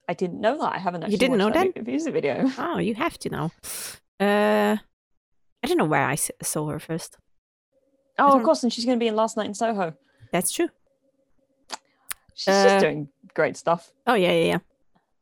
I 0.08 0.14
didn't 0.14 0.40
know 0.40 0.56
that. 0.58 0.74
I 0.76 0.78
haven't 0.78 1.02
actually 1.02 1.16
didn't 1.18 1.40
watched 1.40 1.56
know 1.56 1.60
that 1.64 1.76
mu- 1.76 1.90
music 1.90 2.12
video. 2.14 2.48
Oh, 2.56 2.78
you 2.78 2.94
have 2.94 3.18
to 3.18 3.28
know. 3.28 3.50
Uh, 4.20 4.76
I 5.60 5.66
don't 5.66 5.76
know 5.76 5.86
where 5.86 6.04
I 6.06 6.14
saw 6.14 6.68
her 6.68 6.78
first. 6.78 7.18
Oh, 8.16 8.36
of 8.38 8.44
course, 8.44 8.62
and 8.62 8.72
she's 8.72 8.84
going 8.84 8.96
to 8.96 9.02
be 9.02 9.08
in 9.08 9.16
Last 9.16 9.36
Night 9.36 9.46
in 9.46 9.54
Soho. 9.54 9.94
That's 10.30 10.52
true. 10.52 10.68
She's 12.34 12.54
Uh, 12.54 12.64
just 12.68 12.80
doing 12.84 13.08
great 13.34 13.56
stuff. 13.56 13.90
Oh 14.06 14.14
yeah, 14.14 14.30
yeah, 14.30 14.44
yeah. 14.52 14.58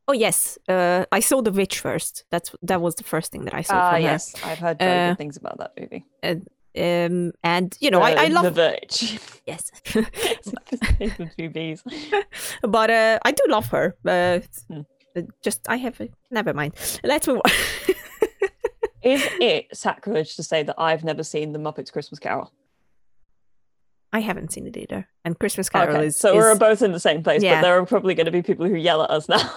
Oh 0.08 0.12
yes. 0.12 0.58
Uh, 0.68 1.06
I 1.10 1.20
saw 1.20 1.40
The 1.40 1.52
Witch 1.52 1.80
first. 1.80 2.24
That's 2.30 2.54
that 2.60 2.82
was 2.82 2.96
the 2.96 3.04
first 3.04 3.32
thing 3.32 3.46
that 3.46 3.54
I 3.54 3.62
saw 3.62 3.76
Ah, 3.76 3.92
from 3.92 4.02
yes, 4.02 4.34
I've 4.44 4.58
heard 4.58 4.78
very 4.78 5.00
Uh, 5.00 5.08
good 5.12 5.18
things 5.18 5.38
about 5.38 5.56
that 5.56 5.72
movie. 5.80 6.04
Um, 6.78 7.32
and 7.42 7.76
you 7.80 7.90
know, 7.90 8.00
I, 8.00 8.10
I 8.22 8.28
The- 8.28 8.34
love 8.34 8.44
The 8.44 8.50
Verge. 8.50 9.18
yes, 9.46 9.70
It's 9.84 11.16
the 11.16 11.30
two 11.36 11.50
Bs. 11.50 11.82
but 12.62 12.90
uh, 12.90 13.18
I 13.24 13.32
do 13.32 13.42
love 13.48 13.66
her. 13.68 13.96
Uh, 14.06 14.40
Hmm. 14.68 14.80
uh, 15.16 15.22
just 15.42 15.68
I 15.68 15.76
have 15.76 16.00
never 16.30 16.54
mind. 16.54 16.74
Let's 17.02 17.26
move 17.26 17.40
on. 17.44 17.52
Is 19.02 19.26
it 19.40 19.66
sacrilege 19.74 20.36
to 20.36 20.42
say 20.42 20.62
that 20.62 20.74
I've 20.78 21.04
never 21.04 21.22
seen 21.22 21.52
the 21.52 21.58
Muppets 21.58 21.90
Christmas 21.90 22.18
Carol? 22.18 22.52
I 24.12 24.20
haven't 24.20 24.52
seen 24.52 24.66
it 24.66 24.76
either. 24.76 25.08
And 25.24 25.38
Christmas 25.38 25.68
Carol 25.70 25.96
okay, 25.96 26.06
is, 26.06 26.16
so 26.16 26.30
is 26.30 26.36
we're 26.36 26.54
both 26.58 26.82
in 26.82 26.92
the 26.92 27.00
same 27.00 27.22
place, 27.22 27.42
Yeah. 27.42 27.56
but 27.56 27.62
there 27.62 27.78
are 27.78 27.86
probably 27.86 28.14
going 28.14 28.26
to 28.26 28.32
be 28.32 28.42
people 28.42 28.66
who 28.66 28.74
yell 28.74 29.02
at 29.02 29.10
us 29.10 29.28
now. 29.28 29.50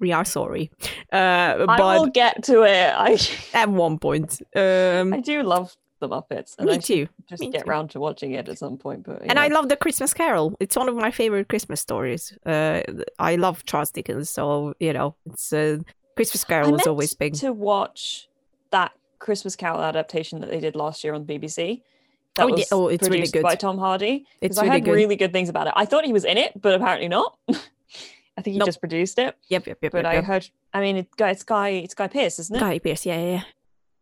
we 0.00 0.10
are 0.12 0.24
sorry. 0.24 0.70
Uh, 1.12 1.64
I 1.68 1.80
will 1.98 2.06
get 2.06 2.42
to 2.44 2.62
it. 2.62 2.92
I 2.96 3.18
at 3.56 3.68
one 3.68 3.98
point, 3.98 4.40
um, 4.56 5.12
I 5.14 5.20
do 5.20 5.42
love 5.42 5.76
the 6.06 6.14
Muppets, 6.14 6.56
and 6.58 6.68
I 6.70 6.74
me 6.76 6.80
should 6.80 6.84
too. 6.84 7.08
just 7.28 7.40
me 7.40 7.50
get 7.50 7.64
too. 7.64 7.70
round 7.70 7.90
to 7.90 8.00
watching 8.00 8.32
it 8.32 8.48
at 8.48 8.58
some 8.58 8.76
point. 8.76 9.04
But 9.04 9.22
And 9.22 9.38
I 9.38 9.48
love 9.48 9.68
the 9.68 9.76
Christmas 9.76 10.12
Carol. 10.14 10.54
It's 10.60 10.76
one 10.76 10.88
of 10.88 10.96
my 10.96 11.10
favorite 11.10 11.48
Christmas 11.48 11.80
stories. 11.80 12.36
Uh, 12.46 12.80
I 13.18 13.36
love 13.36 13.64
Charles 13.64 13.90
Dickens, 13.90 14.30
so 14.30 14.74
you 14.80 14.92
know, 14.92 15.14
it's 15.26 15.52
uh, 15.52 15.78
Christmas 16.16 16.44
I 16.44 16.48
Carol 16.48 16.74
is 16.76 16.86
always 16.86 17.14
big. 17.14 17.34
to 17.36 17.52
watch 17.52 18.28
that 18.70 18.92
Christmas 19.18 19.56
Carol 19.56 19.80
adaptation 19.82 20.40
that 20.40 20.50
they 20.50 20.60
did 20.60 20.76
last 20.76 21.02
year 21.04 21.14
on 21.14 21.24
BBC. 21.24 21.82
That 22.36 22.44
Oh, 22.44 22.48
yeah. 22.48 22.54
was 22.56 22.68
Oh, 22.72 22.88
it's 22.88 23.08
really 23.08 23.26
good. 23.28 23.42
by 23.44 23.54
Tom 23.54 23.78
Hardy. 23.78 24.26
It's 24.40 24.56
Because 24.56 24.58
I 24.58 24.62
really 24.62 24.72
heard 24.74 24.84
good. 24.84 24.94
really 24.94 25.16
good 25.16 25.32
things 25.32 25.48
about 25.48 25.68
it. 25.68 25.72
I 25.76 25.84
thought 25.86 26.04
he 26.04 26.12
was 26.12 26.24
in 26.24 26.36
it, 26.36 26.60
but 26.60 26.74
apparently 26.74 27.06
not. 27.08 27.38
I 28.36 28.42
think 28.42 28.54
he 28.54 28.58
Nope. 28.58 28.66
just 28.66 28.80
produced 28.80 29.18
it. 29.20 29.36
Yep, 29.48 29.68
yep, 29.68 29.78
yep. 29.80 29.92
But 29.92 29.98
yep, 30.04 30.06
I 30.06 30.14
yep. 30.14 30.24
heard. 30.24 30.50
I 30.72 30.80
mean, 30.80 30.96
it, 30.96 31.16
Guy- 31.16 31.30
it's 31.30 31.44
Guy. 31.44 31.68
It's 31.68 31.94
Guy 31.94 32.08
Pearce, 32.08 32.40
isn't 32.40 32.56
it? 32.56 32.58
Guy 32.58 32.78
Pearce, 32.80 33.06
yeah, 33.06 33.16
yeah, 33.20 33.30
yeah. 33.36 33.42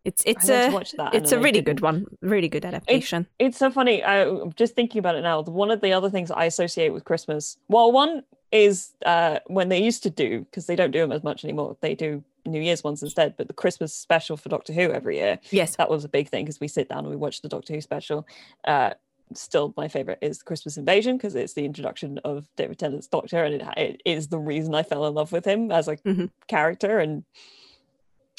It's 0.05 0.23
it's 0.27 0.49
I 0.51 0.53
meant 0.53 0.65
to 0.65 0.71
a 0.71 0.75
watch 0.75 0.93
that. 0.93 1.15
it's 1.15 1.33
a 1.33 1.39
really 1.39 1.61
good 1.61 1.81
one. 1.81 2.07
Really 2.21 2.49
good 2.49 2.65
adaptation. 2.65 3.27
It's 3.39 3.57
so 3.59 3.71
funny. 3.71 4.03
I, 4.03 4.25
I'm 4.29 4.53
just 4.55 4.75
thinking 4.75 4.99
about 4.99 5.15
it 5.15 5.23
now. 5.23 5.41
One 5.43 5.71
of 5.71 5.81
the 5.81 5.93
other 5.93 6.11
things 6.11 6.31
I 6.31 6.45
associate 6.45 6.91
with 6.93 7.05
Christmas, 7.05 7.57
well, 7.69 7.93
one 7.93 8.23
is 8.51 8.93
uh, 9.07 9.39
when 9.47 9.69
they 9.69 9.83
used 9.83 10.03
to 10.03 10.11
do, 10.11 10.41
because 10.41 10.67
they 10.67 10.77
don't 10.77 10.91
do 10.91 10.99
them 11.01 11.13
as 11.13 11.23
much 11.23 11.45
anymore, 11.45 11.77
they 11.81 11.95
do 11.95 12.23
New 12.45 12.61
Year's 12.61 12.83
ones 12.85 13.03
instead, 13.03 13.35
but 13.39 13.47
the 13.47 13.55
Christmas 13.55 13.95
special 13.95 14.37
for 14.37 14.49
Doctor 14.49 14.73
Who 14.73 14.91
every 14.91 15.17
year, 15.19 15.39
Yes. 15.53 15.77
that 15.77 15.89
was 15.89 16.05
a 16.05 16.09
big 16.09 16.29
thing 16.29 16.45
because 16.45 16.61
we 16.61 16.69
sit 16.69 16.89
down 16.89 16.99
and 17.01 17.09
we 17.09 17.17
watch 17.17 17.41
the 17.41 17.49
Doctor 17.49 17.73
Who 17.75 17.81
special. 17.81 18.27
Uh, 18.65 18.91
still, 19.35 19.73
my 19.77 19.89
favorite 19.89 20.19
is 20.21 20.43
Christmas 20.43 20.77
Invasion 20.77 21.17
because 21.17 21.35
it's 21.35 21.55
the 21.55 21.65
introduction 21.65 22.19
of 22.25 22.47
David 22.57 22.79
Tennant's 22.79 23.07
Doctor, 23.07 23.43
and 23.45 23.55
it, 23.55 23.63
it 23.79 24.03
is 24.05 24.29
the 24.29 24.39
reason 24.39 24.75
I 24.75 24.83
fell 24.83 25.07
in 25.07 25.15
love 25.15 25.31
with 25.33 25.45
him 25.47 25.71
as 25.71 25.87
a 25.89 25.97
Mhm. 25.99 26.29
character. 26.49 26.99
And 26.99 27.25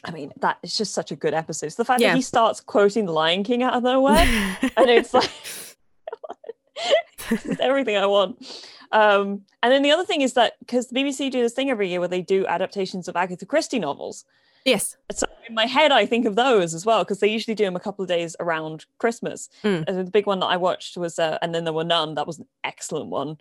I 0.05 0.11
mean, 0.11 0.33
that 0.41 0.57
is 0.63 0.77
just 0.77 0.93
such 0.93 1.11
a 1.11 1.15
good 1.15 1.33
episode. 1.33 1.69
So 1.69 1.81
the 1.81 1.85
fact 1.85 2.01
Yeah. 2.01 2.09
that 2.09 2.15
he 2.17 2.21
starts 2.21 2.59
quoting 2.59 3.05
The 3.05 3.13
Lion 3.13 3.43
King 3.43 3.63
out 3.63 3.73
of 3.73 3.83
nowhere 3.83 4.17
and 4.77 4.89
it's 4.89 5.13
like 5.13 5.29
it's 7.31 7.59
everything 7.59 7.95
I 7.97 8.05
want. 8.05 8.65
Um, 8.91 9.41
and 9.63 9.71
then 9.71 9.81
the 9.81 9.91
other 9.91 10.05
thing 10.05 10.21
is 10.21 10.33
that 10.33 10.53
because 10.59 10.87
the 10.87 10.95
BBC 10.99 11.31
do 11.31 11.41
this 11.41 11.53
thing 11.53 11.69
every 11.69 11.89
year 11.89 11.99
where 11.99 12.09
they 12.09 12.21
do 12.21 12.45
adaptations 12.45 13.07
of 13.07 13.15
Agatha 13.15 13.45
Christie 13.45 13.79
novels. 13.79 14.25
yes. 14.65 14.97
So 15.11 15.25
in 15.47 15.55
my 15.55 15.65
head, 15.65 15.91
I 15.91 16.05
think 16.05 16.25
of 16.25 16.35
those 16.35 16.73
as 16.73 16.85
well 16.85 17.03
because 17.03 17.19
they 17.19 17.27
usually 17.27 17.55
do 17.55 17.63
them 17.65 17.75
a 17.75 17.79
couple 17.79 18.03
of 18.03 18.09
days 18.09 18.35
around 18.39 18.85
Christmas. 18.99 19.49
Mm. 19.63 19.85
And 19.87 19.97
the 20.07 20.11
big 20.11 20.25
one 20.27 20.39
that 20.39 20.45
I 20.47 20.57
watched 20.57 20.95
was, 20.97 21.17
uh, 21.17 21.37
and 21.41 21.53
then 21.55 21.63
there 21.63 21.73
were 21.73 21.83
none. 21.83 22.15
That 22.15 22.27
was 22.27 22.39
an 22.39 22.47
excellent 22.63 23.07
one. 23.09 23.37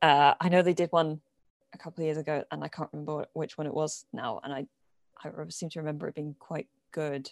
Uh, 0.00 0.34
I 0.40 0.48
know 0.48 0.62
they 0.62 0.74
did 0.74 0.90
one 0.92 1.20
a 1.72 1.78
couple 1.78 2.02
of 2.02 2.06
years 2.06 2.18
ago, 2.18 2.44
and 2.50 2.62
I 2.64 2.68
can't 2.68 2.88
remember 2.92 3.26
which 3.34 3.58
one 3.58 3.66
it 3.66 3.74
was 3.74 4.04
now. 4.12 4.40
And 4.42 4.52
I, 4.52 4.66
I 5.24 5.30
seem 5.48 5.70
to 5.70 5.80
remember 5.80 6.08
it 6.08 6.14
being 6.14 6.34
quite 6.38 6.68
good. 6.92 7.30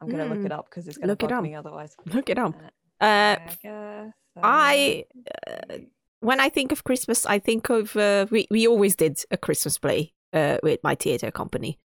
I'm 0.00 0.08
gonna 0.08 0.24
look 0.26 0.38
Mm. 0.38 0.46
it 0.46 0.52
up 0.52 0.66
because 0.68 0.88
it's 0.88 0.98
gonna 0.98 1.12
Look 1.12 1.22
it 1.22 1.32
up. 1.32 1.42
me 1.42 1.54
otherwise. 1.54 1.96
Look 2.06 2.28
it 2.30 2.38
up. 2.38 2.54
Uh, 3.00 3.04
Uh, 3.04 3.06
Agatha 3.06 4.12
I 4.42 5.04
uh, 5.48 5.78
when 6.20 6.40
I 6.40 6.48
think 6.48 6.72
of 6.72 6.84
Christmas, 6.84 7.26
I 7.26 7.38
think 7.38 7.68
of 7.70 7.96
uh, 7.96 8.26
we 8.30 8.46
we 8.50 8.66
always 8.68 8.96
did 8.96 9.24
a 9.30 9.36
Christmas 9.36 9.78
play 9.78 10.12
uh, 10.32 10.56
with 10.62 10.80
my 10.82 10.94
theater 10.94 11.30
company, 11.30 11.78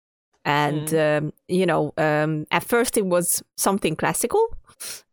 and 0.45 0.93
um, 0.93 1.33
you 1.47 1.65
know, 1.65 1.93
um, 1.97 2.45
at 2.51 2.63
first 2.63 2.97
it 2.97 3.05
was 3.05 3.43
something 3.57 3.95
classical, 3.95 4.45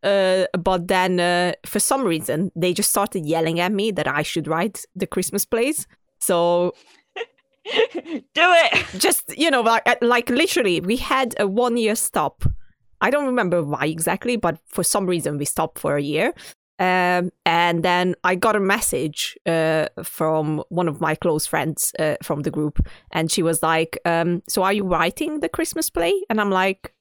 uh, 0.02 0.44
but 0.59 0.88
then 0.88 1.18
uh, 1.20 1.52
for 1.66 1.80
some 1.80 2.05
reason 2.05 2.50
they 2.55 2.72
just 2.72 2.90
started 2.90 3.26
yelling 3.26 3.61
at 3.61 3.72
me 3.72 3.90
that 3.92 4.07
I 4.07 4.22
should 4.22 4.46
write 4.46 4.84
the 4.94 5.07
Christmas 5.07 5.44
plays. 5.46 5.86
So 6.20 6.72
Do 7.94 8.22
it. 8.36 8.86
just 8.98 9.36
you 9.36 9.50
know, 9.50 9.62
like, 9.62 9.82
uh, 9.86 9.96
like 10.02 10.30
literally, 10.30 10.80
we 10.80 10.96
had 10.96 11.34
a 11.38 11.46
one 11.46 11.76
year 11.76 11.94
stop. 11.94 12.44
I 13.00 13.10
don't 13.10 13.26
remember 13.26 13.62
why 13.62 13.86
exactly, 13.86 14.36
but 14.36 14.58
for 14.66 14.84
some 14.84 15.06
reason 15.06 15.38
we 15.38 15.44
stopped 15.44 15.78
for 15.78 15.96
a 15.96 16.02
year. 16.02 16.32
Um, 16.78 17.30
and 17.46 17.84
then 17.84 18.16
I 18.24 18.34
got 18.34 18.56
a 18.56 18.60
message 18.60 19.38
uh, 19.46 19.86
from 20.02 20.64
one 20.70 20.88
of 20.88 21.00
my 21.00 21.14
close 21.14 21.46
friends 21.46 21.92
uh, 21.98 22.16
from 22.22 22.42
the 22.42 22.50
group, 22.50 22.86
and 23.12 23.30
she 23.30 23.42
was 23.42 23.62
like, 23.62 23.98
um, 24.04 24.42
"So 24.48 24.62
are 24.62 24.72
you 24.72 24.84
writing 24.84 25.40
the 25.40 25.48
Christmas 25.48 25.88
play?" 25.88 26.12
And 26.28 26.40
I'm 26.40 26.50
like, 26.50 26.94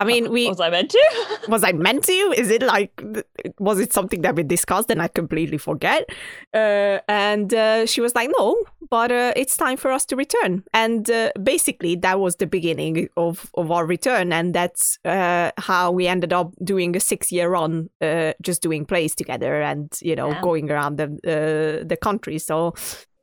I 0.00 0.04
mean, 0.04 0.30
we 0.30 0.48
was 0.48 0.60
I 0.60 0.70
meant 0.70 0.90
to? 0.90 1.38
was 1.48 1.64
I 1.64 1.72
meant 1.72 2.04
to? 2.04 2.12
Is 2.12 2.50
it 2.50 2.62
like 2.62 3.02
was 3.58 3.80
it 3.80 3.92
something 3.92 4.22
that 4.22 4.36
we 4.36 4.42
discussed 4.42 4.90
and 4.90 5.02
I 5.02 5.08
completely 5.08 5.58
forget? 5.58 6.08
Uh, 6.54 6.98
and 7.08 7.52
uh, 7.52 7.86
she 7.86 8.00
was 8.00 8.14
like, 8.14 8.30
no, 8.38 8.56
but 8.92 9.10
uh, 9.10 9.32
it's 9.36 9.56
time 9.56 9.78
for 9.78 9.90
us 9.90 10.04
to 10.04 10.16
return. 10.16 10.62
And 10.74 11.10
uh, 11.10 11.30
basically, 11.42 11.96
that 11.96 12.20
was 12.20 12.36
the 12.36 12.46
beginning 12.46 13.08
of 13.16 13.50
of 13.54 13.70
our 13.70 13.86
return, 13.86 14.32
and 14.32 14.54
that's 14.54 14.98
uh, 15.06 15.50
how 15.56 15.92
we 15.96 16.06
ended 16.06 16.32
up 16.32 16.52
doing 16.62 16.96
a 16.96 17.00
six 17.00 17.32
year 17.32 17.48
run, 17.48 17.88
uh, 18.02 18.32
just 18.42 18.62
doing 18.62 18.84
plays 18.86 19.14
together 19.14 19.62
and 19.62 19.88
you 20.02 20.14
know 20.14 20.30
Yeah. 20.32 20.42
going 20.42 20.70
around 20.70 20.98
the 20.98 21.08
uh, 21.24 21.88
the 21.88 21.96
country. 21.96 22.38
So 22.38 22.74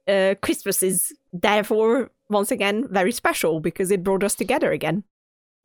uh, 0.07 0.33
Christmas 0.41 0.81
is 0.83 1.13
therefore 1.33 2.09
once 2.29 2.51
again 2.51 2.87
very 2.91 3.11
special 3.11 3.59
because 3.61 3.93
it 3.93 4.03
brought 4.03 4.23
us 4.23 4.35
together 4.35 4.71
again. 4.71 5.03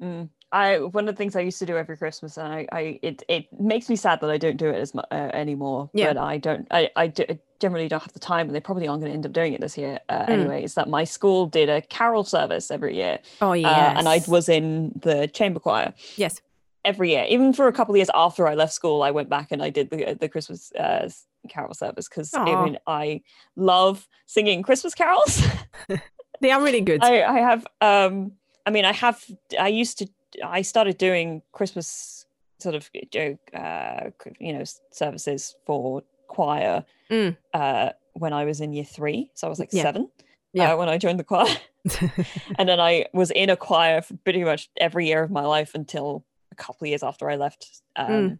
Mm. 0.02 0.28
I 0.54 0.78
one 0.78 1.08
of 1.08 1.14
the 1.14 1.18
things 1.18 1.34
I 1.36 1.40
used 1.40 1.58
to 1.58 1.66
do 1.66 1.76
every 1.76 1.96
Christmas, 1.96 2.36
and 2.38 2.46
I, 2.52 2.66
I 2.72 2.98
it 3.02 3.22
it 3.28 3.44
makes 3.60 3.88
me 3.88 3.96
sad 3.96 4.20
that 4.20 4.30
I 4.30 4.38
don't 4.38 4.56
do 4.56 4.68
it 4.70 4.76
as 4.76 4.94
much 4.94 5.06
uh, 5.10 5.30
anymore. 5.34 5.90
Yeah. 5.92 6.12
But 6.12 6.18
I 6.18 6.38
don't, 6.38 6.66
I 6.70 6.90
I 6.96 7.08
do, 7.08 7.24
generally 7.60 7.88
don't 7.88 8.02
have 8.02 8.12
the 8.12 8.20
time, 8.20 8.46
and 8.46 8.54
they 8.54 8.60
probably 8.60 8.86
aren't 8.88 9.00
going 9.02 9.10
to 9.12 9.16
end 9.16 9.26
up 9.26 9.32
doing 9.32 9.52
it 9.52 9.60
this 9.60 9.76
year 9.76 9.98
uh, 10.08 10.26
Mm. 10.26 10.28
anyway. 10.28 10.64
Is 10.64 10.74
that 10.74 10.88
my 10.88 11.04
school 11.04 11.46
did 11.46 11.68
a 11.68 11.82
carol 11.82 12.24
service 12.24 12.70
every 12.70 12.94
year, 12.94 13.18
Oh 13.40 13.50
uh, 13.50 13.54
yeah, 13.54 13.98
and 13.98 14.08
I 14.08 14.22
was 14.28 14.48
in 14.48 14.92
the 15.02 15.26
chamber 15.28 15.58
choir 15.60 15.92
yes. 16.16 16.40
every 16.84 17.10
year. 17.10 17.26
Even 17.28 17.52
for 17.52 17.66
a 17.66 17.72
couple 17.72 17.92
of 17.94 17.96
years 17.96 18.10
after 18.14 18.46
I 18.46 18.54
left 18.54 18.72
school, 18.72 19.02
I 19.02 19.10
went 19.10 19.28
back 19.28 19.48
and 19.50 19.60
I 19.62 19.70
did 19.70 19.90
the 19.90 20.16
the 20.20 20.28
Christmas 20.28 20.72
uh, 20.78 21.08
carol 21.48 21.74
service 21.74 22.08
because 22.08 22.32
I 22.32 22.64
mean 22.64 22.78
I 22.86 23.22
love 23.56 24.06
singing 24.26 24.62
Christmas 24.62 24.94
carols. 24.94 25.42
They 26.40 26.50
are 26.50 26.60
really 26.62 26.80
good. 26.80 27.02
I, 27.02 27.22
I 27.22 27.38
have 27.38 27.66
um 27.80 28.32
I 28.66 28.70
mean 28.70 28.84
I 28.84 28.92
have 28.92 29.24
I 29.58 29.68
used 29.68 29.98
to 29.98 30.06
I 30.42 30.62
started 30.62 30.98
doing 30.98 31.42
Christmas 31.52 32.26
sort 32.60 32.74
of 32.74 32.88
you 32.94 33.02
know, 33.14 33.58
uh 33.58 34.10
you 34.40 34.52
know 34.52 34.64
services 34.90 35.54
for 35.66 36.02
choir 36.28 36.84
Mm. 37.10 37.36
uh 37.52 37.90
when 38.14 38.32
I 38.32 38.44
was 38.44 38.60
in 38.60 38.72
year 38.72 38.84
three 38.84 39.30
so 39.34 39.46
I 39.46 39.50
was 39.50 39.58
like 39.58 39.70
Yeah. 39.72 39.82
seven 39.82 40.08
Yeah. 40.52 40.72
uh, 40.72 40.76
when 40.78 40.88
I 40.88 40.98
joined 40.98 41.18
the 41.18 41.24
choir 41.24 41.56
and 42.58 42.68
then 42.68 42.80
I 42.80 43.06
was 43.12 43.30
in 43.30 43.50
a 43.50 43.56
choir 43.56 44.00
for 44.02 44.16
pretty 44.18 44.44
much 44.44 44.70
every 44.80 45.06
year 45.06 45.22
of 45.22 45.30
my 45.30 45.42
life 45.42 45.74
until 45.74 46.24
a 46.52 46.54
couple 46.54 46.84
of 46.84 46.88
years 46.88 47.02
after 47.02 47.28
I 47.28 47.36
left 47.36 47.82
um 47.96 48.08
Mm. 48.08 48.38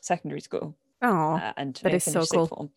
secondary 0.00 0.40
school 0.40 0.76
oh, 1.02 1.34
uh, 1.34 1.52
and 1.56 1.74
that 1.82 1.94
uh, 1.94 1.98
so 1.98 2.24
cool. 2.26 2.46
form. 2.46 2.70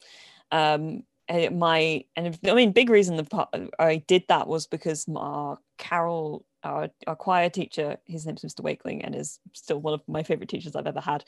Um, 0.51 1.03
and 1.29 1.57
my 1.57 2.03
and 2.15 2.37
I 2.45 2.53
mean, 2.53 2.73
big 2.73 2.89
reason 2.89 3.15
the 3.15 3.23
part 3.23 3.49
I 3.79 3.97
did 4.07 4.25
that 4.27 4.47
was 4.47 4.67
because 4.67 5.07
my 5.07 5.55
Carol, 5.77 6.45
our, 6.63 6.89
our 7.07 7.15
choir 7.15 7.49
teacher, 7.49 7.97
his 8.05 8.25
name's 8.25 8.43
Mr. 8.43 8.61
Wakeling, 8.61 9.03
and 9.03 9.15
is 9.15 9.39
still 9.53 9.79
one 9.79 9.93
of 9.93 10.01
my 10.07 10.23
favorite 10.23 10.49
teachers 10.49 10.75
I've 10.75 10.87
ever 10.87 11.01
had. 11.01 11.23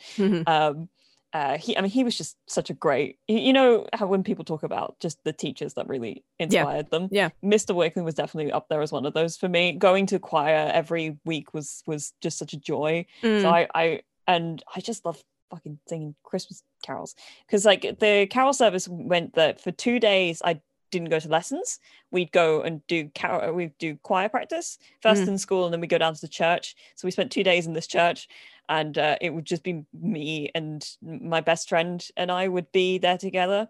Um, 0.47 0.89
uh, 1.33 1.57
he, 1.57 1.77
I 1.77 1.81
mean, 1.81 1.91
he 1.91 2.05
was 2.05 2.17
just 2.17 2.37
such 2.47 2.69
a 2.69 2.73
great. 2.73 3.19
You, 3.27 3.37
you 3.39 3.51
know 3.51 3.85
how 3.91 4.07
when 4.07 4.23
people 4.23 4.45
talk 4.45 4.63
about 4.63 4.97
just 5.01 5.21
the 5.25 5.33
teachers 5.33 5.73
that 5.73 5.85
really 5.89 6.23
inspired 6.39 6.89
them. 6.91 7.09
Yeah. 7.11 7.29
Mr. 7.43 7.75
Wakeling 7.75 8.05
was 8.05 8.15
definitely 8.15 8.53
up 8.53 8.69
there 8.69 8.81
as 8.81 8.93
one 8.93 9.05
of 9.05 9.13
those 9.13 9.35
for 9.35 9.49
me. 9.49 9.73
Going 9.73 10.05
to 10.07 10.19
choir 10.19 10.71
every 10.73 11.17
week 11.25 11.53
was 11.53 11.83
was 11.85 12.13
just 12.21 12.37
such 12.37 12.53
a 12.53 12.57
joy. 12.57 13.05
Mm. 13.21 13.41
So 13.41 13.49
I, 13.49 13.67
I 13.75 14.01
and 14.27 14.63
I 14.73 14.79
just 14.79 15.03
love 15.03 15.21
fucking 15.51 15.77
singing 15.89 16.15
Christmas 16.23 16.63
carols 16.83 17.15
because 17.45 17.65
like 17.65 17.81
the 17.99 18.27
carol 18.29 18.53
service 18.53 18.87
went 18.87 19.33
that 19.35 19.59
for 19.59 19.71
two 19.71 19.99
days 19.99 20.41
I 20.43 20.61
didn't 20.99 21.09
go 21.09 21.19
to 21.19 21.29
lessons. 21.29 21.79
We'd 22.11 22.31
go 22.31 22.61
and 22.61 22.85
do 22.87 23.09
carol, 23.09 23.53
we'd 23.53 23.77
do 23.77 23.95
choir 23.97 24.29
practice 24.29 24.77
first 25.01 25.23
Mm. 25.23 25.27
in 25.29 25.37
school, 25.37 25.65
and 25.65 25.73
then 25.73 25.81
we 25.81 25.87
go 25.87 25.97
down 25.97 26.13
to 26.15 26.21
the 26.21 26.27
church. 26.27 26.75
So 26.95 27.05
we 27.07 27.11
spent 27.11 27.31
two 27.31 27.43
days 27.43 27.67
in 27.67 27.73
this 27.73 27.87
church, 27.87 28.27
and 28.69 28.97
uh, 28.97 29.17
it 29.21 29.31
would 29.33 29.45
just 29.45 29.63
be 29.63 29.83
me 29.93 30.49
and 30.55 30.87
my 31.01 31.41
best 31.41 31.69
friend 31.69 32.05
and 32.17 32.31
I 32.31 32.47
would 32.47 32.71
be 32.71 32.97
there 32.97 33.17
together. 33.17 33.69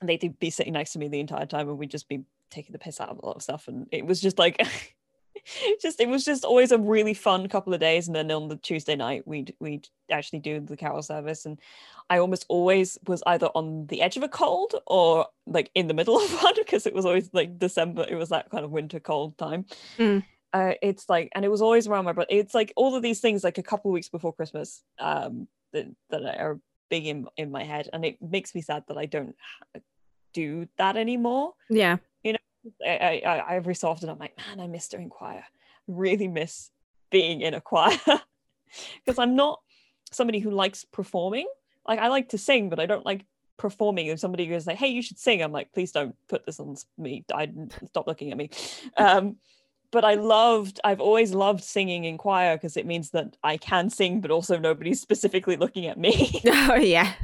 And 0.00 0.08
they'd 0.08 0.38
be 0.38 0.50
sitting 0.50 0.74
next 0.74 0.92
to 0.92 0.98
me 0.98 1.08
the 1.08 1.20
entire 1.20 1.46
time, 1.46 1.68
and 1.68 1.78
we'd 1.78 1.90
just 1.90 2.08
be 2.08 2.24
taking 2.50 2.72
the 2.72 2.78
piss 2.78 3.00
out 3.00 3.08
of 3.10 3.18
a 3.22 3.26
lot 3.26 3.36
of 3.36 3.42
stuff. 3.42 3.68
And 3.68 3.86
it 3.90 4.06
was 4.06 4.20
just 4.20 4.38
like 4.38 4.60
just 5.82 6.00
it 6.00 6.08
was 6.08 6.24
just 6.24 6.44
always 6.44 6.72
a 6.72 6.78
really 6.78 7.14
fun 7.14 7.48
couple 7.48 7.74
of 7.74 7.80
days 7.80 8.06
and 8.06 8.16
then 8.16 8.30
on 8.30 8.48
the 8.48 8.56
tuesday 8.56 8.96
night 8.96 9.26
we'd 9.26 9.54
we'd 9.60 9.88
actually 10.10 10.38
do 10.38 10.60
the 10.60 10.76
carol 10.76 11.02
service 11.02 11.46
and 11.46 11.58
i 12.10 12.18
almost 12.18 12.44
always 12.48 12.98
was 13.06 13.22
either 13.26 13.46
on 13.54 13.86
the 13.88 14.00
edge 14.02 14.16
of 14.16 14.22
a 14.22 14.28
cold 14.28 14.74
or 14.86 15.26
like 15.46 15.70
in 15.74 15.86
the 15.88 15.94
middle 15.94 16.16
of 16.22 16.42
one 16.42 16.54
because 16.56 16.86
it 16.86 16.94
was 16.94 17.04
always 17.06 17.30
like 17.32 17.58
december 17.58 18.04
it 18.08 18.16
was 18.16 18.28
that 18.30 18.50
kind 18.50 18.64
of 18.64 18.70
winter 18.70 19.00
cold 19.00 19.36
time 19.38 19.64
Mm. 19.98 20.24
uh, 20.52 20.72
it's 20.82 21.08
like 21.08 21.28
and 21.34 21.44
it 21.44 21.48
was 21.48 21.60
always 21.62 21.86
around 21.86 22.04
my 22.04 22.12
brother 22.12 22.28
it's 22.30 22.54
like 22.54 22.72
all 22.76 22.94
of 22.94 23.02
these 23.02 23.20
things 23.20 23.44
like 23.44 23.58
a 23.58 23.62
couple 23.62 23.90
of 23.90 23.94
weeks 23.94 24.08
before 24.08 24.32
christmas 24.32 24.82
um 24.98 25.48
that, 25.72 25.86
that 26.10 26.22
are 26.40 26.58
big 26.88 27.06
in, 27.06 27.26
in 27.36 27.50
my 27.50 27.64
head 27.64 27.88
and 27.92 28.04
it 28.04 28.16
makes 28.22 28.54
me 28.54 28.62
sad 28.62 28.82
that 28.88 28.96
i 28.96 29.04
don't 29.04 29.36
do 30.34 30.66
that 30.78 30.96
anymore 30.96 31.52
yeah. 31.70 31.96
I, 32.86 33.22
I, 33.24 33.36
I 33.38 33.56
every 33.56 33.74
so 33.74 33.88
often 33.88 34.08
I'm 34.08 34.18
like, 34.18 34.36
man, 34.36 34.60
I 34.60 34.66
miss 34.66 34.88
doing 34.88 35.08
choir. 35.08 35.44
I 35.44 35.52
really 35.86 36.28
miss 36.28 36.70
being 37.10 37.40
in 37.40 37.54
a 37.54 37.60
choir 37.60 37.96
because 39.04 39.18
I'm 39.18 39.36
not 39.36 39.60
somebody 40.10 40.38
who 40.38 40.50
likes 40.50 40.84
performing. 40.84 41.46
Like 41.86 41.98
I 41.98 42.08
like 42.08 42.30
to 42.30 42.38
sing, 42.38 42.68
but 42.68 42.80
I 42.80 42.86
don't 42.86 43.06
like 43.06 43.24
performing. 43.56 44.06
If 44.06 44.20
somebody 44.20 44.46
goes 44.46 44.66
like, 44.66 44.76
"Hey, 44.76 44.88
you 44.88 45.02
should 45.02 45.18
sing," 45.18 45.42
I'm 45.42 45.52
like, 45.52 45.72
"Please 45.72 45.92
don't 45.92 46.14
put 46.28 46.44
this 46.46 46.60
on 46.60 46.76
me. 46.96 47.24
I 47.34 47.50
stop 47.86 48.06
looking 48.06 48.30
at 48.30 48.36
me." 48.38 48.50
Um, 48.96 49.36
but 49.90 50.04
I 50.04 50.14
loved. 50.14 50.80
I've 50.84 51.00
always 51.00 51.32
loved 51.32 51.64
singing 51.64 52.04
in 52.04 52.18
choir 52.18 52.56
because 52.56 52.76
it 52.76 52.84
means 52.84 53.10
that 53.10 53.36
I 53.42 53.56
can 53.56 53.88
sing, 53.88 54.20
but 54.20 54.30
also 54.30 54.58
nobody's 54.58 55.00
specifically 55.00 55.56
looking 55.56 55.86
at 55.86 55.98
me. 55.98 56.42
Oh 56.46 56.74
yeah. 56.74 57.14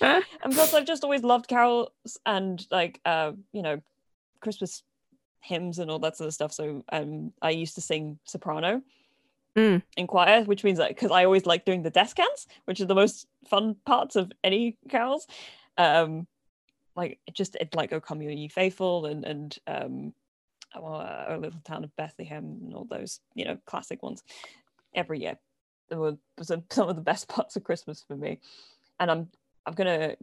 and 0.00 0.52
plus 0.52 0.74
I've 0.74 0.86
just 0.86 1.04
always 1.04 1.22
loved 1.22 1.46
carols 1.48 1.90
and 2.26 2.64
like 2.70 3.00
uh 3.04 3.32
you 3.52 3.62
know 3.62 3.80
Christmas 4.44 4.82
hymns 5.40 5.78
and 5.78 5.90
all 5.90 5.98
that 5.98 6.16
sort 6.16 6.28
of 6.28 6.34
stuff. 6.34 6.52
So 6.52 6.84
um 6.92 7.32
I 7.42 7.50
used 7.50 7.74
to 7.74 7.80
sing 7.80 8.18
soprano 8.24 8.82
Mm. 9.56 9.82
in 9.96 10.08
choir 10.08 10.42
which 10.42 10.64
means 10.64 10.78
that 10.78 10.88
because 10.88 11.12
I 11.12 11.24
always 11.24 11.46
like 11.46 11.64
doing 11.64 11.82
the 11.84 11.90
descants 11.90 12.48
which 12.64 12.80
are 12.80 12.86
the 12.86 12.94
most 13.02 13.28
fun 13.48 13.76
parts 13.86 14.16
of 14.16 14.32
any 14.42 14.76
carols. 14.88 15.26
Um 15.78 16.26
like 16.96 17.18
just 17.32 17.56
it 17.56 17.74
like 17.74 17.92
oh 17.92 18.00
come 18.00 18.22
you 18.22 18.30
ye 18.30 18.48
faithful 18.48 19.06
and 19.06 19.24
and 19.24 19.58
um 19.66 20.14
oh, 20.74 20.94
uh, 20.94 21.26
a 21.28 21.38
little 21.38 21.60
town 21.64 21.84
of 21.84 21.94
Bethlehem 21.96 22.44
and 22.62 22.74
all 22.74 22.84
those 22.84 23.20
you 23.34 23.44
know 23.44 23.58
classic 23.64 24.02
ones 24.02 24.22
every 24.94 25.20
year. 25.20 25.38
They 25.88 25.96
were 25.96 26.16
some 26.42 26.64
some 26.70 26.88
of 26.88 26.96
the 26.96 27.02
best 27.02 27.28
parts 27.34 27.56
of 27.56 27.64
Christmas 27.64 28.04
for 28.06 28.16
me. 28.16 28.40
And 28.98 29.10
I'm 29.10 29.28
I'm 29.66 29.74
gonna 29.74 30.16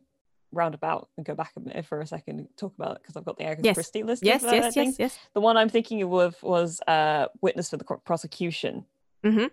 round 0.52 0.74
about 0.76 1.10
and 1.18 1.26
go 1.26 1.34
back 1.36 1.52
a 1.56 1.60
minute 1.60 1.86
for 1.86 2.02
a 2.02 2.08
second 2.08 2.40
and 2.40 2.48
talk 2.58 2.74
about 2.78 2.96
it 2.98 3.02
because 3.02 3.16
I've 3.16 3.26
got 3.26 3.38
the 3.38 3.46
Agatha 3.46 3.64
Yes. 3.66 3.76
Christie 3.76 4.04
list. 4.04 4.24
yes, 4.24 4.42
yes, 4.44 4.76
yes, 4.76 4.96
yes. 5.00 5.20
The 5.34 5.42
one 5.42 5.58
I'm 5.58 5.70
thinking 5.70 6.02
of 6.04 6.42
was 6.44 6.82
uh, 6.88 7.28
Witness 7.42 7.70
for 7.70 7.78
the 7.78 7.84
Prosecution. 7.84 8.86
Mhm. 9.24 9.50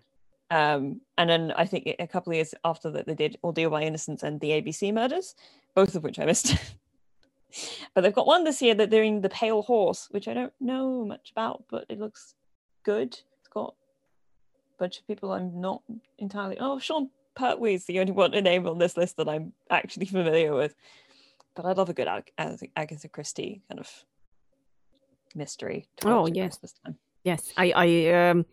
Um, 0.51 1.03
and 1.19 1.29
then 1.29 1.53
I 1.57 1.67
think 1.67 1.95
a 1.99 2.07
couple 2.07 2.33
of 2.33 2.37
years 2.37 2.55
after 2.65 2.91
that, 2.93 3.07
they 3.07 3.15
did 3.15 3.37
Ordeal 3.45 3.71
by 3.71 3.83
Innocence 3.83 4.23
and 4.23 4.41
the 4.41 4.51
ABC 4.53 4.93
Murders, 4.93 5.35
both 5.75 5.95
of 5.95 6.03
which 6.03 6.19
I 6.19 6.25
missed. 6.25 6.55
but 7.95 8.01
they've 8.03 8.15
got 8.15 8.27
one 8.27 8.45
this 8.45 8.63
year 8.63 8.75
that 8.75 8.91
they're 8.91 9.01
doing 9.03 9.21
The 9.21 9.29
Pale 9.29 9.63
Horse, 9.63 10.09
which 10.11 10.27
I 10.27 10.35
don't 10.35 10.53
know 10.61 11.05
much 11.05 11.31
about, 11.33 11.65
but 11.71 11.85
it 11.89 11.99
looks 11.99 12.35
good. 12.83 13.09
It's 13.39 13.49
got 13.53 13.75
a 14.75 14.79
bunch 14.79 14.99
of 14.99 15.07
people 15.07 15.33
I'm 15.33 15.61
not 15.61 15.83
entirely. 16.19 16.57
Oh, 16.59 16.79
Sean 16.79 17.11
Pertwee 17.39 17.75
is 17.75 17.85
the 17.87 18.01
only 18.01 18.13
one 18.13 18.33
name 18.33 18.67
on 18.67 18.79
this 18.79 18.97
list 18.97 19.17
that 19.17 19.29
I'm 19.29 19.53
actually 19.71 20.07
familiar 20.07 20.55
with. 20.55 20.75
But 21.55 21.67
I 21.67 21.73
love 21.73 21.89
a 21.89 21.95
good 21.95 22.09
Ag- 22.09 22.33
Ag- 22.37 22.71
Agatha 22.77 23.09
Christie 23.09 23.63
kind 23.69 23.81
of 23.81 23.89
mystery. 25.35 25.87
to 25.99 26.09
Oh, 26.09 26.27
yes. 26.27 26.59
Yes, 27.25 27.53
I, 27.57 27.73
I, 27.75 28.31
um, 28.31 28.47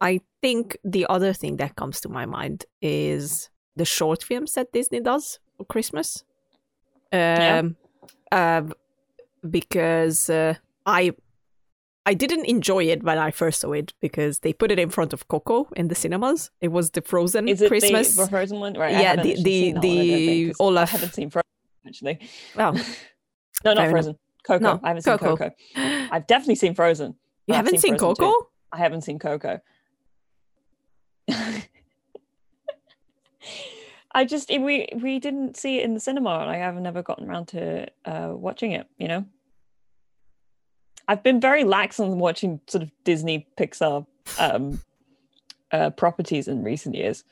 I 0.00 0.20
think 0.42 0.76
the 0.84 1.06
other 1.08 1.32
thing 1.32 1.56
that 1.56 1.76
comes 1.76 2.00
to 2.00 2.08
my 2.08 2.26
mind 2.26 2.66
is 2.82 3.50
the 3.76 3.84
short 3.84 4.22
films 4.22 4.52
that 4.52 4.72
Disney 4.72 5.00
does 5.00 5.38
for 5.56 5.64
Christmas. 5.64 6.24
Um, 7.12 7.76
uh, 8.30 8.62
because 9.48 10.28
uh, 10.28 10.54
I 10.84 11.12
I 12.10 12.14
didn't 12.14 12.46
enjoy 12.46 12.84
it 12.94 13.02
when 13.02 13.18
I 13.18 13.30
first 13.30 13.60
saw 13.60 13.72
it 13.72 13.92
because 14.00 14.38
they 14.40 14.52
put 14.54 14.70
it 14.74 14.78
in 14.78 14.88
front 14.90 15.12
of 15.12 15.28
Coco 15.28 15.68
in 15.76 15.88
the 15.88 15.94
cinemas. 15.94 16.50
It 16.60 16.68
was 16.68 16.90
the 16.96 17.02
Frozen 17.02 17.48
Is 17.48 17.60
it 17.60 17.68
Christmas. 17.68 18.14
the 18.16 18.26
Frozen 18.26 18.60
one? 18.60 18.72
Right. 18.74 18.92
Yeah, 19.04 19.16
the- 19.16 19.34
the- 19.34 19.42
seen 19.42 19.80
the 19.80 20.54
Olaf- 20.58 20.88
I 20.88 20.96
haven't 20.96 21.14
seen 21.14 21.30
Frozen 21.30 21.52
actually. 21.86 22.16
Oh, 22.56 22.72
No, 23.64 23.72
not 23.74 23.78
enough. 23.78 23.90
Frozen. 23.90 24.18
Coco. 24.46 24.62
No, 24.64 24.80
I 24.82 24.88
haven't 24.88 25.02
seen 25.02 25.18
Coco. 25.18 25.36
Coco. 25.36 25.54
I've 26.14 26.26
definitely 26.26 26.54
seen 26.54 26.74
Frozen. 26.74 27.14
you 27.46 27.54
haven't 27.54 27.78
seen, 27.80 27.96
Frozen 27.98 28.14
Coco? 28.16 28.30
too. 28.32 28.46
I 28.72 28.78
haven't 28.78 29.02
seen 29.02 29.18
Coco. 29.18 29.60
I 34.12 34.24
just 34.24 34.48
we 34.48 34.88
we 35.02 35.18
didn't 35.18 35.56
see 35.56 35.78
it 35.78 35.84
in 35.84 35.92
the 35.94 36.00
cinema, 36.00 36.38
and 36.40 36.50
I 36.50 36.56
have 36.56 36.74
never 36.76 37.02
gotten 37.02 37.28
around 37.28 37.46
to 37.48 37.86
uh, 38.06 38.30
watching 38.34 38.72
it. 38.72 38.86
You 38.96 39.08
know, 39.08 39.24
I've 41.08 41.22
been 41.22 41.40
very 41.40 41.64
lax 41.64 41.98
on 41.98 42.18
watching 42.18 42.60
sort 42.68 42.82
of 42.82 42.90
Disney 43.04 43.48
Pixar 43.58 44.06
um, 44.38 44.80
uh, 45.72 45.90
properties 45.90 46.46
in 46.48 46.62
recent 46.62 46.94
years 46.94 47.24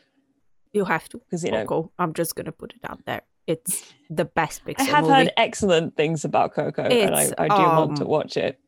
You 0.72 0.84
have 0.86 1.08
to. 1.10 1.18
because 1.18 1.44
you 1.44 1.50
know 1.52 1.64
Coco. 1.66 1.92
I'm 1.98 2.12
just 2.14 2.34
gonna 2.34 2.52
put 2.52 2.72
it 2.72 2.80
out 2.88 3.04
there. 3.04 3.22
It's 3.46 3.92
the 4.10 4.24
best 4.24 4.64
Pixar 4.64 4.80
I 4.80 4.84
have 4.84 5.04
movie. 5.04 5.14
heard 5.14 5.32
excellent 5.36 5.96
things 5.96 6.24
about 6.24 6.54
Coco, 6.54 6.82
and 6.82 7.14
I, 7.14 7.30
I 7.38 7.48
do 7.48 7.62
want 7.62 7.96
to 7.98 8.04
um, 8.04 8.08
watch 8.08 8.36
it. 8.36 8.58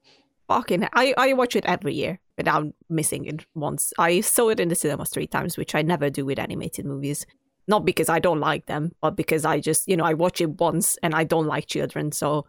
Fucking, 0.47 0.87
I 0.93 1.15
I 1.17 1.33
watch 1.33 1.57
it 1.57 1.65
every 1.67 1.95
year 1.95 2.21
without 2.37 2.67
missing 2.89 3.25
it 3.27 3.45
once. 3.55 3.93
I 3.99 4.21
saw 4.21 4.49
it 4.51 4.61
in 4.61 4.69
the 4.69 4.75
cinemas 4.75 5.11
three 5.11 5.27
times, 5.27 5.57
which 5.59 5.75
I 5.75 5.83
never 5.83 6.09
do 6.11 6.25
with 6.25 6.39
animated 6.39 6.85
movies. 6.87 7.27
Not 7.67 7.85
because 7.85 8.09
I 8.09 8.19
don't 8.19 8.41
like 8.41 8.65
them, 8.67 8.93
but 9.03 9.15
because 9.15 9.45
I 9.45 9.61
just, 9.61 9.89
you 9.89 9.97
know, 9.97 10.05
I 10.05 10.15
watch 10.15 10.41
it 10.41 10.59
once 10.59 10.97
and 11.03 11.15
I 11.15 11.25
don't 11.25 11.47
like 11.47 11.67
children, 11.67 12.13
so 12.13 12.47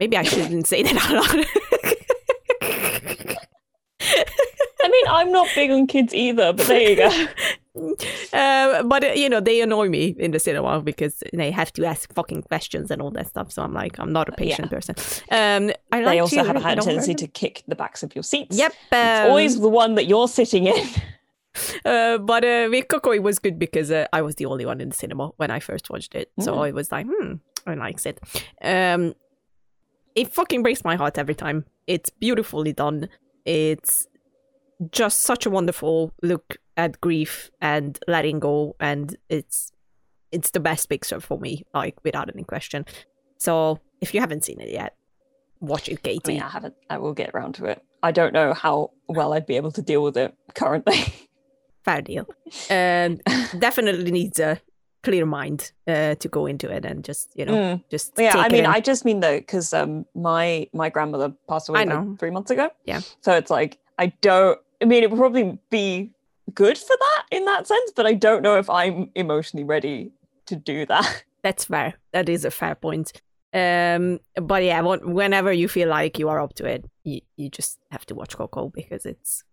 maybe 0.00 0.16
I 0.16 0.22
shouldn't 0.22 0.66
say 0.66 0.82
that 0.82 0.96
out 0.96 1.12
loud. 1.12 1.46
I 4.82 4.88
mean, 4.88 5.04
I'm 5.08 5.32
not 5.32 5.48
big 5.54 5.70
on 5.70 5.86
kids 5.86 6.14
either, 6.14 6.52
but 6.52 6.66
there 6.66 6.90
you 6.90 6.96
go. 6.96 7.08
uh, 8.32 8.82
but 8.84 9.04
uh, 9.04 9.08
you 9.08 9.28
know 9.28 9.40
they 9.40 9.60
annoy 9.60 9.88
me 9.88 10.14
in 10.18 10.30
the 10.30 10.38
cinema 10.38 10.80
because 10.80 11.22
they 11.32 11.50
have 11.50 11.72
to 11.74 11.84
ask 11.84 12.12
fucking 12.14 12.42
questions 12.42 12.90
and 12.90 13.02
all 13.02 13.10
that 13.12 13.26
stuff. 13.26 13.50
So 13.50 13.62
I'm 13.62 13.72
like, 13.74 13.98
I'm 13.98 14.12
not 14.12 14.28
a 14.28 14.32
patient 14.32 14.70
person. 14.70 14.94
Um, 15.30 15.72
I 15.90 15.98
They 16.00 16.04
like 16.04 16.20
also 16.20 16.44
have 16.44 16.56
a 16.56 16.64
I 16.66 16.74
tendency 16.76 17.14
to 17.14 17.26
kick 17.26 17.64
the 17.66 17.74
backs 17.74 18.02
of 18.02 18.14
your 18.14 18.22
seats. 18.22 18.56
Yep. 18.56 18.72
It's 18.92 19.20
um, 19.24 19.30
always 19.30 19.58
the 19.60 19.68
one 19.68 19.94
that 19.96 20.06
you're 20.06 20.28
sitting 20.28 20.66
in. 20.66 20.86
Uh, 21.86 22.18
but 22.18 22.44
uh, 22.44 22.68
with 22.70 22.86
Coco, 22.88 23.12
it 23.12 23.22
was 23.22 23.38
good 23.38 23.58
because 23.58 23.90
uh, 23.90 24.06
I 24.12 24.20
was 24.20 24.34
the 24.34 24.44
only 24.44 24.66
one 24.66 24.78
in 24.78 24.90
the 24.90 24.94
cinema 24.94 25.28
when 25.38 25.50
I 25.50 25.58
first 25.58 25.88
watched 25.88 26.14
it. 26.14 26.30
So 26.38 26.52
Mm. 26.54 26.66
I 26.66 26.70
was 26.72 26.92
like, 26.92 27.06
hmm, 27.08 27.36
I 27.66 27.72
likes 27.74 28.04
it. 28.04 28.20
Um, 28.60 29.14
it 30.16 30.32
fucking 30.32 30.62
breaks 30.64 30.82
my 30.84 30.96
heart 30.96 31.18
every 31.18 31.34
time. 31.34 31.64
It's 31.86 32.10
beautifully 32.10 32.72
done. 32.72 33.08
It's 33.44 34.08
just 34.90 35.20
such 35.20 35.46
a 35.46 35.50
wonderful 35.50 36.12
look 36.22 36.56
at 36.76 37.00
grief 37.00 37.50
and 37.60 37.98
letting 38.08 38.40
go, 38.40 38.74
and 38.80 39.16
it's 39.28 39.70
it's 40.32 40.50
the 40.50 40.60
best 40.60 40.88
picture 40.88 41.20
for 41.20 41.38
me, 41.38 41.64
like 41.72 41.94
without 42.04 42.28
any 42.34 42.42
question. 42.42 42.84
So 43.38 43.78
if 44.00 44.12
you 44.14 44.20
haven't 44.20 44.44
seen 44.44 44.60
it 44.60 44.70
yet, 44.70 44.96
watch 45.60 45.88
it, 45.88 46.00
I 46.04 46.08
Katie. 46.08 46.32
mean, 46.32 46.42
I 46.42 46.48
haven't. 46.48 46.74
I 46.90 46.98
will 46.98 47.14
get 47.14 47.30
around 47.34 47.54
to 47.56 47.66
it. 47.66 47.82
I 48.02 48.12
don't 48.12 48.32
know 48.32 48.52
how 48.54 48.90
well 49.08 49.32
I'd 49.32 49.46
be 49.46 49.56
able 49.56 49.72
to 49.72 49.82
deal 49.82 50.02
with 50.02 50.16
it 50.16 50.34
currently. 50.54 51.04
fair 51.84 52.02
deal. 52.02 52.26
Um, 52.70 53.18
definitely 53.58 54.10
needs 54.10 54.40
a 54.40 54.60
clear 55.06 55.26
mind 55.26 55.72
uh, 55.86 56.14
to 56.22 56.28
go 56.28 56.46
into 56.46 56.66
it 56.76 56.84
and 56.84 57.04
just 57.04 57.30
you 57.38 57.44
know 57.46 57.54
Mm. 57.56 57.82
just 57.94 58.12
Yeah, 58.18 58.36
I 58.36 58.48
mean, 58.48 58.64
in. 58.64 58.66
I 58.76 58.80
just 58.80 59.04
mean 59.04 59.20
though, 59.20 59.38
because 59.38 59.72
um, 59.80 60.04
my 60.14 60.68
my 60.72 60.88
grandmother 60.90 61.28
passed 61.48 61.68
away 61.68 61.84
like, 61.84 62.18
three 62.18 62.30
months 62.36 62.50
ago. 62.50 62.66
Yeah. 62.84 63.00
So 63.20 63.30
it's 63.40 63.50
like 63.58 63.78
I 63.98 64.06
don't. 64.20 64.58
I 64.82 64.84
mean, 64.84 65.02
it 65.04 65.10
would 65.10 65.18
probably 65.24 65.58
be 65.70 66.10
good 66.54 66.78
for 66.78 66.96
that 67.04 67.22
in 67.30 67.44
that 67.46 67.66
sense, 67.66 67.92
but 67.96 68.04
I 68.06 68.14
don't 68.26 68.42
know 68.42 68.56
if 68.58 68.68
I'm 68.68 69.10
emotionally 69.14 69.64
ready 69.64 70.10
to 70.46 70.56
do 70.56 70.86
that. 70.86 71.24
That's 71.42 71.64
fair. 71.66 71.94
That 72.12 72.28
is 72.28 72.44
a 72.44 72.50
fair 72.50 72.74
point. 72.74 73.12
Um, 73.54 74.18
but 74.52 74.62
yeah, 74.64 74.80
whenever 75.20 75.52
you 75.52 75.68
feel 75.68 75.88
like 75.88 76.18
you 76.18 76.28
are 76.28 76.40
up 76.40 76.54
to 76.54 76.64
it, 76.66 76.84
you, 77.04 77.20
you 77.36 77.48
just 77.48 77.78
have 77.90 78.04
to 78.06 78.14
watch 78.14 78.36
Coco 78.36 78.68
because 78.68 79.06
it's 79.06 79.44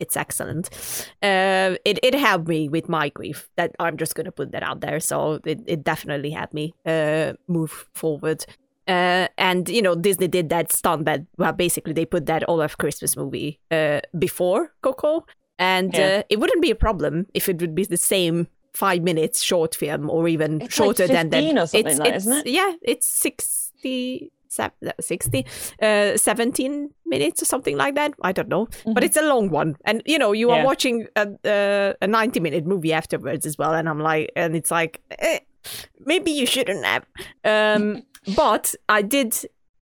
it's 0.00 0.16
excellent. 0.16 0.70
Uh, 1.22 1.76
it 1.84 1.98
it 2.02 2.14
helped 2.14 2.48
me 2.48 2.68
with 2.68 2.88
my 2.88 3.08
grief. 3.10 3.48
That 3.56 3.74
I'm 3.78 3.96
just 3.96 4.14
gonna 4.14 4.32
put 4.32 4.50
that 4.52 4.62
out 4.62 4.80
there. 4.80 4.98
So 5.00 5.40
it, 5.44 5.60
it 5.66 5.84
definitely 5.84 6.30
helped 6.30 6.54
me 6.54 6.74
uh 6.86 7.34
move 7.46 7.86
forward. 7.94 8.44
Uh, 8.88 9.28
and 9.38 9.68
you 9.68 9.82
know 9.82 9.94
Disney 9.94 10.26
did 10.26 10.48
that 10.48 10.72
stunt 10.72 11.04
that 11.04 11.20
well 11.38 11.52
basically 11.52 11.92
they 11.92 12.06
put 12.06 12.26
that 12.26 12.42
Olaf 12.48 12.76
Christmas 12.78 13.16
movie 13.16 13.60
uh 13.70 14.00
before 14.18 14.72
Coco, 14.82 15.24
and 15.58 15.94
Yeah. 15.94 16.18
uh, 16.18 16.22
it 16.28 16.40
wouldn't 16.40 16.62
be 16.62 16.70
a 16.72 16.74
problem 16.86 17.26
if 17.34 17.48
it 17.48 17.60
would 17.60 17.74
be 17.74 17.84
the 17.84 17.96
same 17.96 18.48
five 18.72 19.02
minutes 19.02 19.42
short 19.42 19.74
film 19.74 20.08
or 20.10 20.26
even 20.28 20.62
It's 20.62 20.78
like 20.78 20.96
shorter 20.96 21.06
than 21.06 21.28
that. 21.30 21.42
15 21.42 21.58
or 21.58 21.66
something 21.66 21.86
it's, 21.90 21.98
like 21.98 22.08
that, 22.08 22.14
it's, 22.16 22.26
isn't 22.26 22.46
it? 22.46 22.50
Yeah, 22.50 22.72
it's 22.82 23.06
60, 23.08 24.32
se- 24.50 24.70
60 25.00 25.46
uh, 25.80 26.16
17 26.16 26.90
minutes 27.06 27.42
or 27.42 27.44
something 27.46 27.76
like 27.76 27.94
that. 27.94 28.12
I 28.22 28.32
don't 28.32 28.48
know. 28.48 28.68
But 28.94 29.04
it's 29.04 29.16
a 29.16 29.22
long 29.22 29.48
one. 29.50 29.76
And, 29.84 30.02
you 30.04 30.18
know, 30.18 30.32
you 30.32 30.50
are 30.50 30.64
watching 30.64 31.06
a, 31.16 31.28
a, 31.44 31.94
a 32.02 32.06
90 32.06 32.40
minute 32.40 32.66
movie 32.66 32.92
afterwards 32.92 33.46
as 33.46 33.56
well. 33.56 33.74
And 33.74 33.88
I'm 33.88 34.00
like, 34.00 34.30
and 34.36 34.54
it's 34.54 34.70
like, 34.70 35.00
eh, 35.18 35.38
maybe 36.04 36.30
you 36.30 36.46
shouldn't 36.46 36.84
have. 36.84 37.06
Um, 37.44 38.02
but 38.36 38.74
I 38.88 39.02
did 39.02 39.34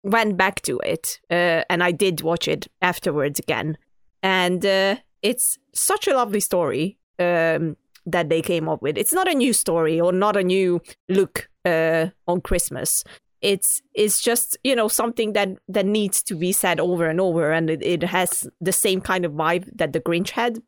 went 0.03 0.37
back 0.37 0.63
to 0.63 0.79
it 0.81 1.21
uh, 1.31 1.63
and 1.69 1.83
I 1.83 1.91
did 1.91 2.21
watch 2.21 2.47
it 2.49 2.69
afterwards 2.81 3.39
again. 3.41 3.77
And 4.23 4.65
uh, 4.65 4.97
it's 5.23 5.59
such 5.75 6.07
a 6.07 6.15
lovely 6.15 6.41
story 6.41 6.99
um, 7.19 7.77
that 8.07 8.29
they 8.29 8.43
came 8.43 8.69
up 8.69 8.83
with. 8.83 8.97
It's 8.97 9.13
not 9.13 9.29
a 9.29 9.35
new 9.35 9.53
story 9.53 10.01
or 10.01 10.13
not 10.13 10.37
a 10.37 10.45
new 10.45 10.81
look 11.09 11.49
uh, 11.65 12.07
on 12.29 12.41
Christmas. 12.41 13.05
It's 13.43 13.83
it's 13.95 14.21
just 14.21 14.57
you 14.65 14.75
know 14.75 14.89
something 14.89 15.33
that 15.35 15.49
that 15.69 15.87
needs 15.87 16.23
to 16.25 16.35
be 16.35 16.53
said 16.53 16.81
over 16.81 17.07
and 17.07 17.21
over, 17.21 17.53
and 17.53 17.71
it, 17.71 17.83
it 17.83 18.03
has 18.05 18.49
the 18.61 18.73
same 18.73 19.01
kind 19.01 19.25
of 19.25 19.33
vibe 19.33 19.69
that 19.77 19.93
the 19.93 20.01
Grinch 20.01 20.31
had, 20.31 20.63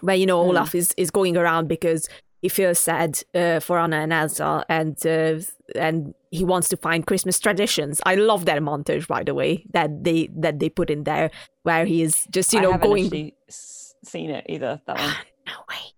where 0.00 0.16
you 0.16 0.26
know 0.26 0.42
Hmm. 0.42 0.50
Olaf 0.50 0.74
is 0.74 0.94
is 0.96 1.10
going 1.10 1.36
around 1.36 1.68
because 1.68 2.08
he 2.42 2.48
feels 2.48 2.78
sad 2.78 3.22
uh, 3.34 3.60
for 3.60 3.78
Anna 3.78 3.96
and 3.96 4.12
Elsa, 4.12 4.64
and 4.68 4.96
uh, 5.06 5.40
and 5.74 6.14
he 6.30 6.44
wants 6.44 6.68
to 6.70 6.76
find 6.76 7.06
Christmas 7.06 7.38
traditions. 7.38 8.00
I 8.06 8.14
love 8.14 8.46
that 8.46 8.60
montage, 8.62 9.06
by 9.06 9.24
the 9.24 9.34
way, 9.34 9.66
that 9.72 10.04
they 10.04 10.30
that 10.36 10.58
they 10.58 10.70
put 10.70 10.90
in 10.90 11.04
there, 11.04 11.30
where 11.62 11.84
he 11.84 12.02
is 12.02 12.26
just 12.30 12.52
you 12.52 12.60
know 12.60 12.78
going 12.78 13.32
seen 14.02 14.30
it 14.30 14.46
either. 14.48 14.80
That 14.86 14.98
one. 14.98 15.14
no 15.46 15.52
way. 15.68 15.92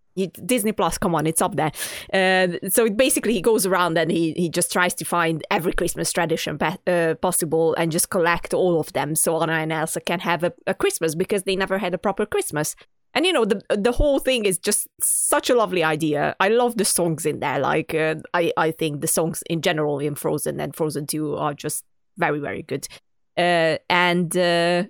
Disney 0.44 0.72
Plus, 0.72 0.98
come 0.98 1.14
on, 1.14 1.26
it's 1.26 1.42
up 1.42 1.56
there. 1.56 1.72
Uh, 2.12 2.58
so 2.68 2.88
basically, 2.90 3.32
he 3.32 3.40
goes 3.40 3.66
around 3.66 3.98
and 3.98 4.10
he, 4.10 4.32
he 4.32 4.48
just 4.48 4.72
tries 4.72 4.94
to 4.94 5.04
find 5.04 5.44
every 5.50 5.72
Christmas 5.72 6.12
tradition 6.12 6.58
uh, 6.62 7.14
possible 7.20 7.74
and 7.74 7.92
just 7.92 8.10
collect 8.10 8.54
all 8.54 8.80
of 8.80 8.92
them 8.92 9.14
so 9.14 9.40
Anna 9.42 9.54
and 9.54 9.72
Elsa 9.72 10.00
can 10.00 10.20
have 10.20 10.44
a, 10.44 10.52
a 10.66 10.74
Christmas 10.74 11.14
because 11.14 11.44
they 11.44 11.56
never 11.56 11.78
had 11.78 11.94
a 11.94 11.98
proper 11.98 12.26
Christmas. 12.26 12.76
And 13.14 13.26
you 13.26 13.32
know 13.32 13.44
the 13.44 13.62
the 13.68 13.92
whole 13.92 14.18
thing 14.18 14.46
is 14.46 14.58
just 14.58 14.88
such 15.00 15.50
a 15.50 15.54
lovely 15.54 15.84
idea. 15.84 16.34
I 16.40 16.48
love 16.48 16.78
the 16.78 16.84
songs 16.84 17.26
in 17.26 17.40
there. 17.40 17.58
Like 17.58 17.94
uh, 17.94 18.14
I 18.32 18.52
I 18.56 18.70
think 18.70 19.00
the 19.00 19.06
songs 19.06 19.42
in 19.50 19.60
general 19.60 19.98
in 19.98 20.14
Frozen 20.14 20.60
and 20.60 20.74
Frozen 20.74 21.08
Two 21.08 21.36
are 21.36 21.52
just 21.52 21.84
very 22.16 22.38
very 22.40 22.62
good. 22.62 22.88
Uh, 23.36 23.76
and 23.90 24.34
uh, 24.34 24.84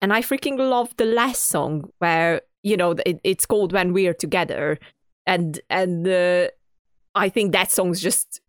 and 0.00 0.12
I 0.12 0.22
freaking 0.22 0.58
love 0.58 0.94
the 0.96 1.04
last 1.04 1.48
song 1.48 1.90
where 1.98 2.40
you 2.62 2.76
know 2.76 2.94
it, 3.04 3.20
it's 3.24 3.46
called 3.46 3.72
When 3.72 3.92
We're 3.92 4.14
Together, 4.14 4.78
and 5.26 5.60
and 5.70 6.06
uh, 6.06 6.48
I 7.14 7.28
think 7.28 7.52
that 7.52 7.70
song's 7.70 8.00
just 8.00 8.40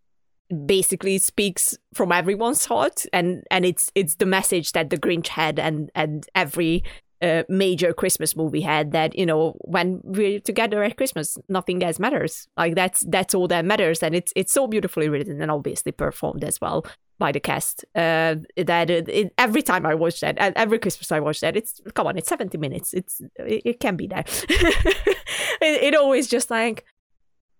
basically 0.66 1.18
speaks 1.20 1.78
from 1.94 2.12
everyone's 2.12 2.66
heart, 2.66 3.06
and 3.14 3.44
and 3.52 3.66
it's 3.66 3.92
it's 3.96 4.16
the 4.16 4.26
message 4.26 4.72
that 4.74 4.90
the 4.90 4.98
Grinch 4.98 5.28
had, 5.28 5.60
and 5.60 5.92
and 5.96 6.26
every 6.36 6.84
uh, 7.22 7.44
major 7.50 7.94
Christmas 7.94 8.36
movie 8.36 8.62
had 8.62 8.92
that 8.92 9.18
you 9.18 9.26
know 9.26 9.56
when 9.62 10.02
we're 10.04 10.40
together 10.40 10.84
at 10.84 10.98
Christmas, 10.98 11.38
nothing 11.48 11.84
else 11.84 12.00
matters. 12.00 12.48
Like 12.58 12.76
that's 12.76 13.04
that's 13.08 13.34
all 13.34 13.48
that 13.50 13.66
matters, 13.66 14.02
and 14.02 14.16
it's 14.16 14.32
it's 14.36 14.54
so 14.54 14.68
beautifully 14.68 15.10
written 15.10 15.42
and 15.42 15.52
obviously 15.52 15.92
performed 15.92 16.44
as 16.44 16.62
well 16.62 16.86
by 17.18 17.32
the 17.32 17.40
cast. 17.40 17.84
Uh, 17.96 18.36
that 18.58 18.90
it, 18.90 19.10
it, 19.10 19.34
every 19.38 19.62
time 19.62 19.86
I 19.86 19.96
watch 19.96 20.22
that, 20.22 20.38
every 20.38 20.80
Christmas 20.80 21.12
I 21.12 21.20
watch 21.20 21.42
that, 21.42 21.56
it's 21.58 21.82
come 21.94 22.08
on, 22.08 22.18
it's 22.18 22.30
seventy 22.30 22.58
minutes. 22.58 22.94
It's 22.94 23.22
it, 23.36 23.62
it 23.66 23.80
can 23.80 23.96
be 23.96 24.08
there. 24.08 24.24
it, 24.50 25.84
it 25.84 25.96
always 25.96 26.28
just 26.28 26.50
like, 26.50 26.86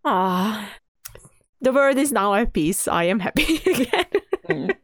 ah, 0.06 0.70
the 1.62 1.74
world 1.74 1.98
is 1.98 2.12
now 2.12 2.34
at 2.34 2.54
peace. 2.54 2.88
I 2.88 3.04
am 3.06 3.20
happy 3.20 3.58
again. 3.66 4.06
Mm. 4.48 4.76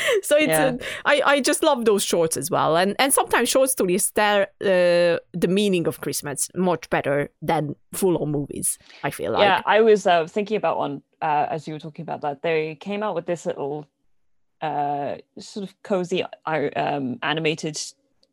so 0.22 0.36
it's 0.36 0.48
Yeah. 0.48 0.66
uh, 0.66 0.78
I, 1.04 1.22
I 1.24 1.40
just 1.40 1.62
love 1.62 1.84
those 1.84 2.02
shorts 2.04 2.36
as 2.36 2.50
well 2.50 2.76
and 2.76 2.94
and 2.98 3.12
sometimes 3.12 3.48
short 3.48 3.70
stories 3.70 4.10
tell 4.10 4.42
uh, 4.42 4.46
the 5.32 5.48
meaning 5.48 5.86
of 5.88 6.00
christmas 6.00 6.48
much 6.54 6.88
better 6.90 7.30
than 7.40 7.74
full-on 7.92 8.30
movies 8.30 8.78
i 9.04 9.10
feel 9.10 9.32
like 9.32 9.42
yeah, 9.42 9.62
I 9.66 9.80
was 9.80 10.06
uh, 10.06 10.26
thinking 10.26 10.56
about 10.56 10.78
one 10.78 11.02
uh, 11.20 11.46
as 11.50 11.66
you 11.68 11.74
were 11.74 11.80
talking 11.80 12.02
about 12.02 12.20
that. 12.22 12.42
They 12.42 12.74
came 12.74 13.02
out 13.02 13.14
with 13.14 13.26
this 13.26 13.46
little 13.46 13.86
uh, 14.60 15.16
sort 15.38 15.68
of 15.68 15.82
cozy 15.82 16.24
um, 16.46 17.18
animated 17.22 17.80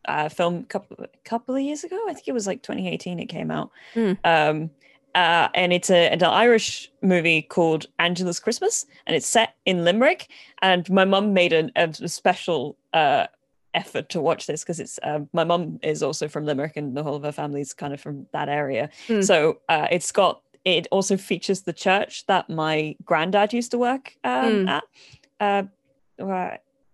uh, 0.06 0.30
film 0.30 0.64
couple 0.66 1.06
couple 1.24 1.56
of 1.56 1.62
years 1.62 1.84
ago. 1.84 2.00
I 2.10 2.14
think 2.14 2.28
it 2.28 2.34
was 2.34 2.48
like 2.48 2.62
2018. 2.64 3.20
It 3.20 3.26
came 3.28 3.52
out, 3.52 3.72
Hmm. 3.94 4.14
um, 4.24 4.70
uh, 5.16 5.50
and 5.54 5.74
it's 5.74 5.90
a, 5.90 6.10
an 6.10 6.24
Irish 6.24 6.92
movie 7.02 7.42
called 7.42 7.86
Angela's 8.00 8.40
Christmas, 8.40 8.86
and 9.06 9.16
it's 9.16 9.28
set 9.28 9.56
in 9.66 9.84
Limerick. 9.84 10.30
And 10.62 10.90
my 10.90 11.06
mum 11.06 11.34
made 11.34 11.54
an, 11.54 11.72
a 11.76 11.94
special 12.08 12.78
uh, 12.94 13.28
effort 13.74 14.10
to 14.10 14.22
watch 14.22 14.48
this 14.48 14.64
because 14.64 14.80
it's 14.80 15.00
uh, 15.04 15.20
my 15.34 15.44
mum 15.44 15.80
is 15.84 16.04
also 16.04 16.28
from 16.28 16.46
Limerick, 16.46 16.78
and 16.78 16.96
the 16.96 17.04
whole 17.04 17.16
of 17.16 17.24
her 17.24 17.32
family's 17.32 17.74
kind 17.74 17.94
of 17.94 18.02
from 18.02 18.28
that 18.34 18.50
area. 18.50 18.90
Hmm. 19.08 19.22
So 19.22 19.60
uh, 19.70 19.88
it's 19.92 20.12
got 20.12 20.42
it 20.66 20.88
also 20.92 21.18
features 21.18 21.62
the 21.62 21.74
church 21.74 22.26
that 22.28 22.50
my 22.50 22.96
granddad 23.06 23.54
used 23.54 23.72
to 23.72 23.78
work 23.78 24.16
um, 24.24 24.66
Hmm. 24.66 24.70
at. 24.70 24.84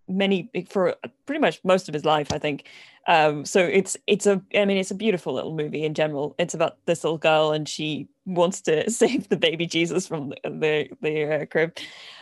Many 0.08 0.50
for 0.70 0.96
pretty 1.26 1.40
much 1.40 1.60
most 1.64 1.88
of 1.88 1.94
his 1.94 2.06
life, 2.06 2.32
I 2.32 2.38
think. 2.38 2.66
Um, 3.08 3.46
so 3.46 3.60
it's 3.60 3.98
it's 4.08 4.26
a 4.26 4.42
I 4.56 4.66
mean 4.66 4.78
it's 4.78 4.92
a 4.92 4.96
beautiful 4.96 5.34
little 5.34 5.56
movie 5.56 5.84
in 5.84 5.94
general. 5.94 6.36
It's 6.38 6.54
about 6.54 6.78
this 6.86 7.04
little 7.04 7.18
girl 7.18 7.52
and 7.52 7.68
she 7.68 8.08
wants 8.26 8.62
to 8.62 8.90
save 9.02 9.30
the 9.30 9.38
baby 9.38 9.66
Jesus 9.66 10.08
from 10.08 10.30
the 10.30 10.38
the, 10.44 10.90
the 11.02 11.42
uh, 11.42 11.46
crib. 11.46 11.78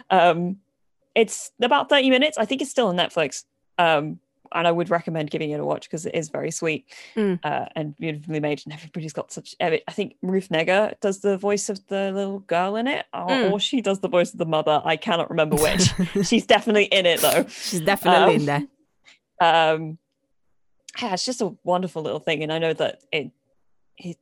Um, 0.09 0.57
it's 1.15 1.51
about 1.61 1.89
thirty 1.89 2.09
minutes. 2.09 2.37
I 2.37 2.45
think 2.45 2.61
it's 2.61 2.71
still 2.71 2.87
on 2.87 2.97
Netflix. 2.97 3.43
Um, 3.77 4.19
and 4.53 4.67
I 4.67 4.71
would 4.71 4.89
recommend 4.89 5.31
giving 5.31 5.51
it 5.51 5.59
a 5.59 5.65
watch 5.65 5.83
because 5.89 6.05
it 6.05 6.15
is 6.15 6.29
very 6.29 6.51
sweet 6.51 6.85
Mm. 7.15 7.39
uh, 7.43 7.65
and 7.75 7.95
beautifully 7.97 8.39
made. 8.39 8.61
And 8.65 8.73
everybody's 8.73 9.13
got 9.13 9.31
such. 9.31 9.55
I 9.61 9.81
think 9.91 10.15
Ruth 10.21 10.49
Negga 10.49 10.99
does 10.99 11.19
the 11.21 11.37
voice 11.37 11.69
of 11.69 11.85
the 11.87 12.11
little 12.13 12.39
girl 12.39 12.75
in 12.75 12.87
it, 12.87 13.05
or, 13.13 13.27
Mm. 13.27 13.51
or 13.51 13.59
she 13.59 13.81
does 13.81 13.99
the 13.99 14.09
voice 14.09 14.31
of 14.33 14.39
the 14.39 14.45
mother. 14.45 14.81
I 14.85 14.95
cannot 14.97 15.29
remember 15.29 15.55
which. 15.57 15.91
She's 16.27 16.45
definitely 16.45 16.85
in 16.85 17.05
it 17.05 17.19
though. 17.21 17.45
she's 17.49 17.81
definitely 17.81 18.35
Um, 18.35 18.39
in 18.41 18.45
there 18.45 18.67
Um, 19.41 19.97
yeah, 21.01 21.13
it's 21.13 21.25
just 21.25 21.41
a 21.41 21.55
wonderful 21.63 22.01
little 22.03 22.19
thing, 22.19 22.43
and 22.43 22.51
I 22.53 22.59
know 22.59 22.73
that 22.73 23.01
it. 23.11 23.31
it 23.97 24.17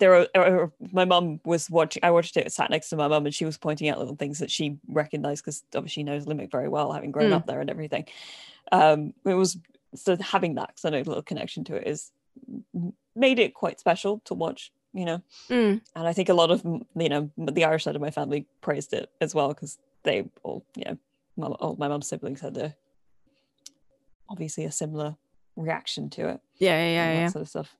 there 0.00 0.26
are, 0.34 0.72
my 0.92 1.04
mum 1.04 1.40
was 1.44 1.70
watching. 1.70 2.02
I 2.02 2.10
watched 2.10 2.36
it, 2.36 2.50
sat 2.52 2.70
next 2.70 2.88
to 2.88 2.96
my 2.96 3.06
mum, 3.06 3.26
and 3.26 3.34
she 3.34 3.44
was 3.44 3.56
pointing 3.58 3.88
out 3.88 3.98
little 3.98 4.16
things 4.16 4.40
that 4.40 4.50
she 4.50 4.78
recognised 4.88 5.44
because 5.44 5.62
obviously 5.74 6.00
she 6.00 6.02
knows 6.02 6.26
Limerick 6.26 6.50
very 6.50 6.68
well, 6.68 6.92
having 6.92 7.12
grown 7.12 7.30
Mm. 7.30 7.34
up 7.36 7.46
there 7.46 7.60
and 7.60 7.70
everything. 7.70 8.06
Um, 8.72 9.14
it 9.24 9.34
was 9.34 9.56
so 9.94 10.16
having 10.16 10.54
that 10.56 10.68
because 10.68 10.84
I 10.84 10.90
know 10.90 10.98
a 10.98 11.04
little 11.04 11.22
connection 11.22 11.62
to 11.64 11.76
it 11.76 11.86
is 11.86 12.10
made 13.14 13.38
it 13.38 13.54
quite 13.54 13.78
special 13.78 14.20
to 14.24 14.34
watch. 14.34 14.72
You 14.92 15.04
know, 15.04 15.22
Mm. 15.48 15.80
and 15.94 16.08
I 16.08 16.12
think 16.12 16.28
a 16.28 16.34
lot 16.34 16.50
of 16.50 16.64
you 16.64 17.08
know 17.08 17.30
the 17.36 17.64
Irish 17.64 17.84
side 17.84 17.94
of 17.94 18.02
my 18.02 18.10
family 18.10 18.46
praised 18.60 18.92
it 18.92 19.08
as 19.20 19.34
well 19.36 19.48
because 19.48 19.78
they 20.02 20.28
all 20.42 20.64
you 20.74 20.84
know 20.84 20.96
my, 21.36 21.46
all 21.46 21.76
my 21.76 21.86
mum's 21.86 22.08
siblings 22.08 22.40
had 22.40 22.56
a 22.56 22.74
obviously 24.28 24.64
a 24.64 24.72
similar 24.72 25.16
reaction 25.56 26.08
to 26.10 26.28
it 26.28 26.40
yeah 26.58 26.76
yeah 26.76 26.92
yeah, 26.92 27.12
yeah. 27.20 27.28
sort 27.28 27.42
of 27.42 27.48
stuff. 27.48 27.76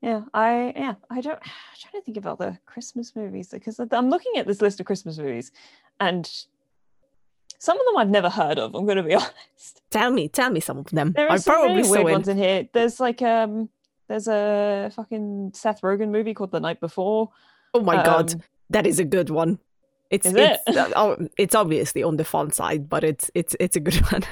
Yeah, 0.00 0.22
I 0.32 0.72
yeah 0.76 0.94
I 1.10 1.20
don't 1.20 1.38
I'm 1.42 1.50
trying 1.80 2.00
to 2.00 2.04
think 2.04 2.16
of 2.16 2.26
other 2.26 2.58
Christmas 2.66 3.14
movies 3.16 3.48
because 3.50 3.78
I'm 3.80 4.10
looking 4.10 4.32
at 4.36 4.46
this 4.46 4.60
list 4.62 4.78
of 4.80 4.86
Christmas 4.86 5.18
movies 5.18 5.50
and 6.00 6.30
some 7.60 7.78
of 7.80 7.84
them 7.86 7.96
I've 7.96 8.08
never 8.08 8.28
heard 8.30 8.58
of. 8.58 8.74
I'm 8.74 8.84
going 8.84 8.98
to 8.98 9.02
be 9.02 9.14
honest. 9.22 9.82
tell 9.90 10.10
me 10.12 10.28
tell 10.28 10.50
me 10.50 10.60
some 10.60 10.78
of 10.78 10.86
them 10.86 11.12
There 11.16 11.26
are 11.26 11.32
i'm 11.32 11.38
some 11.38 11.54
probably 11.54 11.76
really 11.78 11.90
weird 11.90 12.06
in. 12.06 12.12
ones 12.12 12.28
in 12.28 12.36
here. 12.38 12.68
There's 12.72 13.00
like 13.00 13.20
um 13.22 13.68
there's 14.08 14.28
a 14.28 14.90
fucking 14.94 15.50
Seth 15.54 15.80
Rogen 15.82 16.10
movie 16.10 16.32
called 16.34 16.52
The 16.52 16.60
Night 16.60 16.80
Before. 16.80 17.30
oh 17.74 17.80
my 17.82 17.96
god 18.04 18.34
Um, 18.34 18.40
that 18.70 18.86
is 18.86 18.98
a 19.00 19.04
good 19.04 19.30
one 19.30 19.58
it's 20.10 20.26
it's, 20.26 20.62
it? 20.68 20.76
uh, 20.76 20.90
oh, 20.96 21.28
it's 21.36 21.54
obviously 21.54 22.02
on 22.02 22.16
the 22.16 22.24
fun 22.24 22.50
side 22.52 22.88
but 22.88 23.02
it's 23.04 23.30
it's 23.34 23.56
it's 23.58 23.76
a 23.76 23.80
good 23.80 23.96
one 24.12 24.22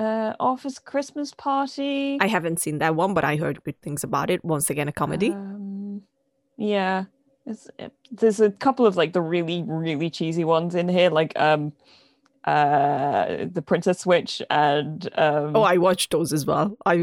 Uh, 0.00 0.32
Office 0.40 0.78
Christmas 0.90 1.30
Party. 1.34 2.16
i 2.20 2.28
haven't 2.36 2.58
seen 2.64 2.78
that 2.78 2.94
one 3.02 3.12
but 3.14 3.24
i 3.24 3.36
heard 3.36 3.56
good 3.66 3.78
things 3.82 4.02
about 4.10 4.28
it 4.34 4.40
once 4.54 4.70
again 4.72 4.88
a 4.88 4.92
comedy 5.02 5.30
Um, 5.32 6.02
yeah, 6.56 7.04
it's, 7.50 7.68
it, 7.78 7.92
there's 8.20 8.40
a 8.40 8.50
couple 8.64 8.84
of 8.86 8.96
like 9.00 9.12
the 9.12 9.20
really 9.34 9.58
really 9.84 10.08
cheesy 10.18 10.44
ones 10.44 10.74
in 10.74 10.88
here, 10.88 11.10
like 11.20 11.32
um, 11.48 11.72
uh, 12.44 13.44
the 13.56 13.62
Princess 13.70 14.00
Switch 14.00 14.40
and 14.48 15.08
um, 15.24 15.54
oh 15.56 15.62
i 15.62 15.76
watched 15.76 16.10
those 16.10 16.32
as 16.32 16.46
well 16.46 16.76
i 16.86 16.94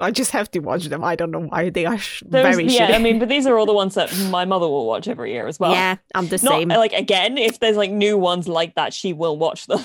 i 0.00 0.10
just 0.10 0.30
have 0.32 0.50
to 0.50 0.58
watch 0.58 0.84
them 0.92 1.02
i 1.04 1.14
don't 1.14 1.30
know 1.30 1.46
why 1.52 1.70
they 1.70 1.86
are 1.86 1.98
sh- 1.98 2.22
very 2.26 2.64
yeah. 2.66 2.88
shitty 2.90 2.94
I 2.94 2.98
mean, 2.98 3.18
but 3.20 3.28
these 3.28 3.46
are 3.46 3.56
all 3.58 3.66
the 3.66 3.78
ones 3.82 3.94
that 3.94 4.08
my 4.30 4.44
mother 4.44 4.66
will 4.66 4.86
watch 4.86 5.06
every 5.06 5.32
year 5.32 5.46
as 5.46 5.60
well. 5.60 5.72
yeah 5.72 5.96
i'm 6.16 6.26
the 6.26 6.38
Not 6.42 6.52
same 6.52 6.68
like 6.68 6.92
again, 6.92 7.38
if 7.38 7.60
there's 7.60 7.76
like 7.76 7.90
new 7.92 8.16
ones 8.18 8.48
like 8.48 8.74
that, 8.74 8.92
she 8.92 9.12
will 9.12 9.36
watch 9.38 9.66
them. 9.66 9.84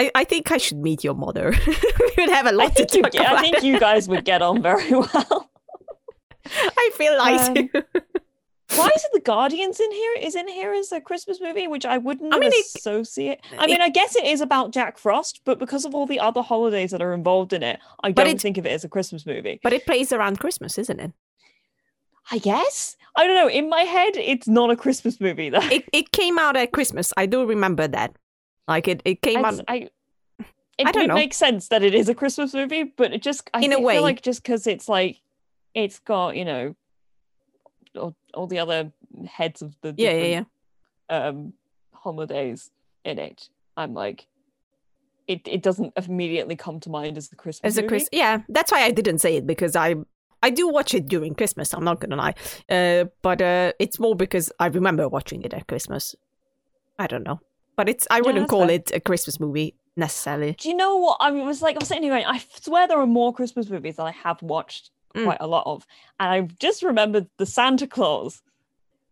I, 0.00 0.10
I 0.20 0.24
think 0.24 0.50
i 0.56 0.58
should 0.64 0.78
meet 0.88 1.00
your 1.08 1.14
mother 1.24 1.46
we 1.66 2.12
would 2.18 2.30
have 2.38 2.46
a 2.46 2.52
lot 2.52 2.74
to 2.76 2.86
you, 2.92 3.02
talk 3.02 3.14
I 3.16 3.40
think 3.44 3.62
you 3.68 3.78
guys 3.78 4.08
would 4.08 4.24
get 4.24 4.40
on 4.48 4.62
very 4.62 4.90
well. 5.04 5.50
i 6.84 6.90
feel 7.00 7.16
like 7.18 7.40
Um. 7.50 7.68
Why 8.78 8.88
is 8.94 9.02
it 9.04 9.10
the 9.12 9.20
Guardians 9.20 9.80
in 9.80 9.90
here? 9.90 10.12
Is 10.20 10.36
in 10.36 10.46
here 10.46 10.72
as 10.72 10.92
a 10.92 11.00
Christmas 11.00 11.40
movie, 11.40 11.66
which 11.66 11.84
I 11.84 11.98
wouldn't 11.98 12.32
I 12.32 12.38
mean, 12.38 12.52
it- 12.54 12.64
associate. 12.76 13.40
I 13.58 13.66
mean, 13.66 13.80
I 13.80 13.88
guess 13.88 14.14
it 14.14 14.22
is 14.24 14.40
about 14.40 14.70
Jack 14.72 14.96
Frost, 14.96 15.40
but 15.44 15.58
because 15.58 15.84
of 15.84 15.92
all 15.92 16.06
the 16.06 16.20
other 16.20 16.40
holidays 16.40 16.92
that 16.92 17.02
are 17.02 17.12
involved 17.12 17.52
in 17.52 17.64
it, 17.64 17.80
I 18.04 18.12
don't 18.12 18.28
it's- 18.28 18.42
think 18.42 18.58
of 18.58 18.66
it 18.66 18.70
as 18.70 18.84
a 18.84 18.88
Christmas 18.88 19.26
movie. 19.26 19.58
but 19.64 19.72
it 19.72 19.84
plays 19.86 20.12
around 20.12 20.38
christmas 20.38 20.78
isn't 20.78 21.00
it 21.00 21.12
I 22.30 22.38
guess 22.38 22.96
I 23.16 23.26
don't 23.26 23.34
know. 23.34 23.48
In 23.48 23.68
my 23.68 23.82
head, 23.82 24.12
it's 24.16 24.46
not 24.46 24.70
a 24.70 24.76
Christmas 24.76 25.20
movie. 25.20 25.50
Though. 25.50 25.68
it, 25.76 25.84
it 25.92 26.12
came 26.12 26.38
out 26.38 26.56
at 26.56 26.70
christmas 26.70 27.12
i 27.16 27.26
do 27.26 27.44
remember 27.44 27.88
that 27.88 28.14
like 28.68 28.88
it, 28.88 29.02
it 29.04 29.22
came 29.22 29.38
It's- 29.40 29.58
out 29.58 29.64
I, 29.68 29.88
it, 30.78 30.86
I 30.86 30.92
don't 30.92 31.04
it 31.04 31.08
know. 31.08 31.14
makes 31.14 31.36
sense 31.36 31.68
that 31.68 31.82
it 31.82 31.94
is 31.94 32.08
a 32.08 32.14
Christmas 32.14 32.54
movie, 32.54 32.84
but 32.84 33.12
it 33.12 33.20
just 33.22 33.50
I 33.52 33.60
In 33.60 33.72
a 33.72 33.76
feel 33.76 33.84
way. 33.84 34.00
like 34.00 34.22
just 34.22 34.42
because 34.42 34.66
it's 34.66 34.88
like 34.88 35.20
it's 35.74 35.98
got 35.98 36.36
you 36.36 36.44
know 36.44 36.74
all, 37.96 38.14
all 38.34 38.46
the 38.46 38.58
other 38.58 38.92
heads 39.26 39.60
of 39.62 39.76
the 39.82 39.94
yeah 39.98 40.12
yeah 40.12 40.44
yeah 41.10 41.16
um 41.28 41.52
holidays 41.92 42.70
in 43.04 43.18
it 43.18 43.48
i'm 43.76 43.92
like 43.92 44.26
it, 45.26 45.40
it 45.46 45.62
doesn't 45.62 45.92
immediately 45.96 46.56
come 46.56 46.78
to 46.80 46.88
mind 46.88 47.18
as 47.18 47.28
the 47.28 47.36
christmas 47.36 47.72
as 47.72 47.78
a 47.78 47.82
movie. 47.82 47.88
chris 47.88 48.08
yeah 48.12 48.42
that's 48.48 48.70
why 48.72 48.82
i 48.84 48.90
didn't 48.90 49.18
say 49.18 49.36
it 49.36 49.46
because 49.46 49.74
i 49.76 49.94
i 50.42 50.50
do 50.50 50.68
watch 50.68 50.94
it 50.94 51.08
during 51.08 51.34
christmas 51.34 51.74
i'm 51.74 51.84
not 51.84 52.00
gonna 52.00 52.16
lie 52.16 52.34
uh 52.70 53.04
but 53.22 53.42
uh 53.42 53.72
it's 53.80 53.98
more 53.98 54.14
because 54.14 54.50
i 54.60 54.66
remember 54.66 55.08
watching 55.08 55.42
it 55.42 55.52
at 55.52 55.66
christmas 55.66 56.14
i 56.98 57.06
don't 57.08 57.24
know 57.24 57.40
but 57.80 57.88
it's 57.88 58.06
i 58.10 58.20
wouldn't 58.20 58.40
that's 58.42 58.50
call 58.50 58.66
fair. 58.66 58.76
it 58.76 58.90
a 58.94 59.00
christmas 59.00 59.40
movie 59.40 59.74
necessarily 59.96 60.52
do 60.60 60.68
you 60.68 60.76
know 60.76 60.96
what 60.98 61.16
i 61.20 61.30
mean, 61.30 61.46
was 61.46 61.62
like 61.62 61.76
i'm 61.76 61.84
sitting 61.86 62.02
here 62.02 62.12
going 62.12 62.26
i 62.26 62.38
swear 62.60 62.86
there 62.86 62.98
are 63.00 63.06
more 63.06 63.32
christmas 63.32 63.70
movies 63.70 63.96
that 63.96 64.04
i 64.04 64.10
have 64.12 64.40
watched 64.42 64.90
Mm. 65.16 65.24
quite 65.24 65.38
a 65.40 65.46
lot 65.48 65.64
of 65.66 65.84
and 66.20 66.30
i've 66.30 66.56
just 66.60 66.84
remembered 66.84 67.26
the 67.38 67.44
santa 67.46 67.86
claus 67.88 68.42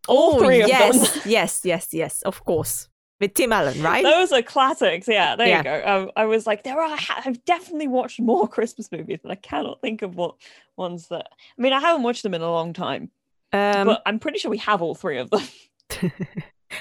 all 0.07 0.37
oh 0.37 0.39
three 0.39 0.61
of 0.63 0.69
yes 0.69 1.13
them 1.13 1.23
yes 1.37 1.61
yes 1.65 1.89
yes 1.93 2.23
of 2.23 2.45
course 2.45 2.89
with 3.21 3.35
tim 3.35 3.53
allen 3.53 3.83
right 3.83 4.05
Those 4.05 4.31
are 4.31 4.43
classics. 4.43 5.09
Yeah, 5.09 5.35
there 5.35 5.49
Yeah. 5.49 5.59
you 5.59 5.65
go. 5.65 5.83
Um, 5.93 6.11
I 6.15 6.25
was 6.27 6.47
like, 6.47 6.63
there 6.63 6.81
are. 6.81 6.97
I've 7.27 7.45
definitely 7.47 7.89
watched 7.89 8.21
more 8.21 8.47
Christmas 8.57 8.93
movies, 8.93 9.19
but 9.25 9.33
I 9.33 9.35
cannot 9.35 9.81
think 9.81 10.03
of 10.03 10.15
what 10.15 10.37
ones 10.77 11.09
that. 11.09 11.27
I 11.59 11.61
mean, 11.63 11.73
I 11.73 11.81
haven't 11.81 12.05
watched 12.05 12.23
them 12.23 12.35
in 12.35 12.43
a 12.43 12.53
long 12.59 12.73
time, 12.73 13.11
um 13.53 13.87
but 13.89 14.03
I'm 14.07 14.21
pretty 14.21 14.39
sure 14.39 14.53
we 14.53 14.59
have 14.59 14.83
all 14.83 14.95
three 14.95 15.19
of 15.19 15.31
them. 15.31 15.43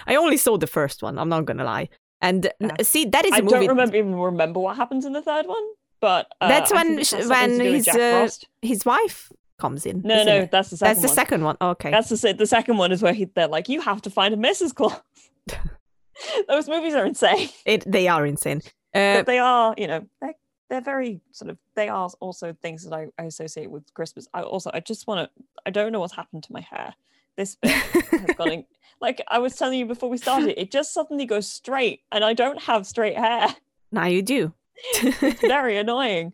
i 0.05 0.15
only 0.15 0.37
saw 0.37 0.57
the 0.57 0.67
first 0.67 1.01
one 1.03 1.17
i'm 1.19 1.29
not 1.29 1.45
gonna 1.45 1.63
lie 1.63 1.87
and 2.21 2.49
Yeah. 2.59 2.71
see 2.81 3.05
that 3.05 3.25
is 3.25 3.31
a 3.31 3.35
I 3.35 3.41
movie 3.41 3.51
don't 3.51 3.67
remember 3.69 3.95
even 3.95 4.15
remember 4.15 4.59
what 4.59 4.75
happens 4.75 5.05
in 5.05 5.13
the 5.13 5.21
third 5.21 5.45
one, 5.45 5.63
but 5.99 6.25
uh, 6.41 6.47
That's 6.47 6.71
when 6.73 6.87
think 6.87 7.01
it 7.01 7.07
sh- 7.07 7.11
has 7.11 7.27
something 7.27 7.49
when 7.49 7.57
to 7.59 7.63
do 7.63 7.71
with 7.71 7.75
he's, 7.75 7.85
Jack 7.85 7.95
uh, 7.95 8.29
his 8.61 8.85
wife 8.85 9.31
comes 9.59 9.85
in 9.85 10.01
No, 10.03 10.23
no, 10.23 10.37
it? 10.41 10.51
that's 10.51 10.69
the 10.71 10.77
second 10.77 10.89
that's 10.89 11.01
the 11.01 11.07
one. 11.07 11.15
second 11.15 11.43
one 11.43 11.57
okay 11.61 11.91
That's 11.91 12.09
the 12.09 12.33
the 12.33 12.47
second 12.47 12.77
one 12.77 12.91
is 12.91 13.01
where 13.03 13.13
he 13.13 13.25
they're 13.25 13.47
like, 13.47 13.69
you 13.69 13.81
have 13.81 14.01
to 14.03 14.09
find 14.09 14.33
a 14.33 14.37
Mrs. 14.37 14.73
Claus. 14.73 14.99
Those 16.47 16.67
movies 16.67 16.95
are 16.95 17.05
insane. 17.05 17.49
it, 17.65 17.83
they 17.89 18.07
are 18.07 18.25
insane 18.25 18.61
uh, 18.95 19.17
but 19.17 19.25
they 19.27 19.37
are, 19.37 19.75
you 19.77 19.87
know, 19.87 20.05
they're 20.21 20.33
they're 20.69 20.81
very 20.81 21.21
sort 21.31 21.49
of 21.51 21.57
they 21.75 21.87
are 21.87 22.09
also 22.19 22.53
things 22.61 22.83
that 22.83 22.93
I, 22.93 23.07
I 23.19 23.23
associate 23.25 23.69
with 23.69 23.93
Christmas. 23.93 24.27
I 24.33 24.41
also 24.41 24.71
I 24.73 24.79
just 24.79 25.05
want 25.07 25.19
to 25.29 25.43
I 25.65 25.69
don't 25.69 25.91
know 25.91 25.99
what's 25.99 26.15
happened 26.15 26.43
to 26.43 26.51
my 26.53 26.61
hair. 26.61 26.95
This 27.37 27.55
bit 27.55 27.71
has 27.71 28.35
gone 28.35 28.51
in, 28.51 28.65
like 29.01 29.21
I 29.27 29.39
was 29.39 29.55
telling 29.55 29.79
you 29.79 29.85
before 29.85 30.09
we 30.09 30.17
started, 30.17 30.59
it 30.59 30.71
just 30.71 30.93
suddenly 30.93 31.25
goes 31.25 31.47
straight 31.47 32.01
and 32.11 32.23
I 32.25 32.33
don't 32.33 32.61
have 32.63 32.85
straight 32.85 33.17
hair. 33.17 33.47
now 33.91 34.05
you 34.07 34.21
do 34.21 34.53
It's 34.95 35.41
very 35.41 35.77
annoying. 35.77 36.33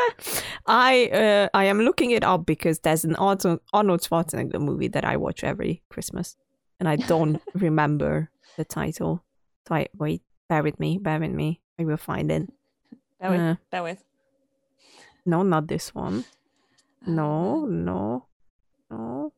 I 0.66 1.08
uh, 1.12 1.48
I 1.54 1.64
am 1.64 1.80
looking 1.80 2.10
it 2.10 2.24
up 2.24 2.44
because 2.46 2.80
there's 2.80 3.04
an 3.04 3.16
Arnold 3.16 3.60
Schwarzenegger 3.72 4.60
movie 4.60 4.88
that 4.88 5.04
I 5.04 5.16
watch 5.16 5.44
every 5.44 5.82
Christmas, 5.88 6.36
and 6.78 6.88
I 6.88 6.96
don't 6.96 7.40
remember 7.54 8.30
the 8.56 8.64
title. 8.64 9.24
So 9.66 9.74
I 9.74 9.88
wait, 9.96 10.22
bear 10.48 10.62
with 10.62 10.78
me, 10.78 10.98
bear 10.98 11.18
with 11.20 11.32
me. 11.32 11.60
I 11.78 11.84
will 11.84 11.96
find 11.96 12.30
it. 12.30 12.48
Bear 13.20 13.30
with. 13.30 13.40
Uh, 13.40 13.54
bear 13.70 13.82
with. 13.82 14.04
No, 15.24 15.42
not 15.42 15.68
this 15.68 15.94
one. 15.94 16.24
No, 17.06 17.64
no, 17.64 18.26
no. 18.90 19.32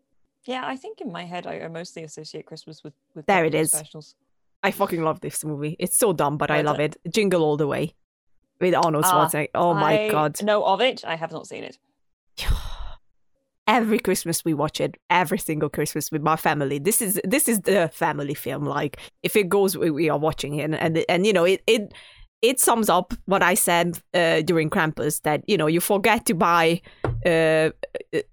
Yeah, 0.44 0.62
I 0.64 0.76
think 0.76 1.00
in 1.00 1.12
my 1.12 1.24
head 1.24 1.46
I, 1.46 1.60
I 1.60 1.68
mostly 1.68 2.02
associate 2.02 2.46
Christmas 2.46 2.82
with 2.84 2.94
with 3.14 3.26
There 3.26 3.44
it 3.44 3.54
is. 3.54 3.70
Specials. 3.70 4.14
I 4.62 4.70
fucking 4.70 5.02
love 5.02 5.20
this 5.20 5.44
movie. 5.44 5.76
It's 5.78 5.96
so 5.96 6.12
dumb, 6.12 6.36
but 6.36 6.50
I 6.50 6.58
is 6.60 6.64
love 6.64 6.80
it. 6.80 6.96
Jingle 7.10 7.42
All 7.42 7.56
the 7.56 7.66
Way 7.66 7.94
with 8.60 8.74
Arnold 8.74 9.04
Ah, 9.06 9.26
Schwarzenegger. 9.26 9.48
oh 9.54 9.74
my 9.74 10.04
I 10.06 10.08
god. 10.10 10.42
know 10.42 10.64
of 10.64 10.80
it. 10.80 11.04
I 11.04 11.16
have 11.16 11.32
not 11.32 11.46
seen 11.46 11.64
it. 11.64 11.78
Every 13.68 13.98
Christmas 14.00 14.44
we 14.44 14.54
watch 14.54 14.80
it. 14.80 14.96
Every 15.08 15.38
single 15.38 15.68
Christmas 15.68 16.10
with 16.10 16.20
my 16.22 16.34
family. 16.36 16.78
This 16.80 17.00
is 17.00 17.20
this 17.22 17.48
is 17.48 17.60
the 17.60 17.88
family 17.92 18.34
film. 18.34 18.64
Like 18.64 18.98
if 19.22 19.36
it 19.36 19.48
goes, 19.48 19.76
we, 19.78 19.90
we 19.90 20.10
are 20.10 20.18
watching 20.18 20.54
it, 20.56 20.70
and 20.74 20.98
and 21.08 21.24
you 21.26 21.32
know 21.32 21.44
it 21.44 21.62
it 21.68 21.92
it 22.42 22.60
sums 22.60 22.88
up 22.88 23.14
what 23.26 23.42
I 23.42 23.54
said 23.54 23.98
uh, 24.14 24.42
during 24.42 24.68
Krampus 24.68 25.22
that 25.22 25.42
you 25.46 25.56
know 25.56 25.66
you 25.68 25.80
forget 25.80 26.26
to 26.26 26.34
buy 26.34 26.80
uh, 27.24 27.70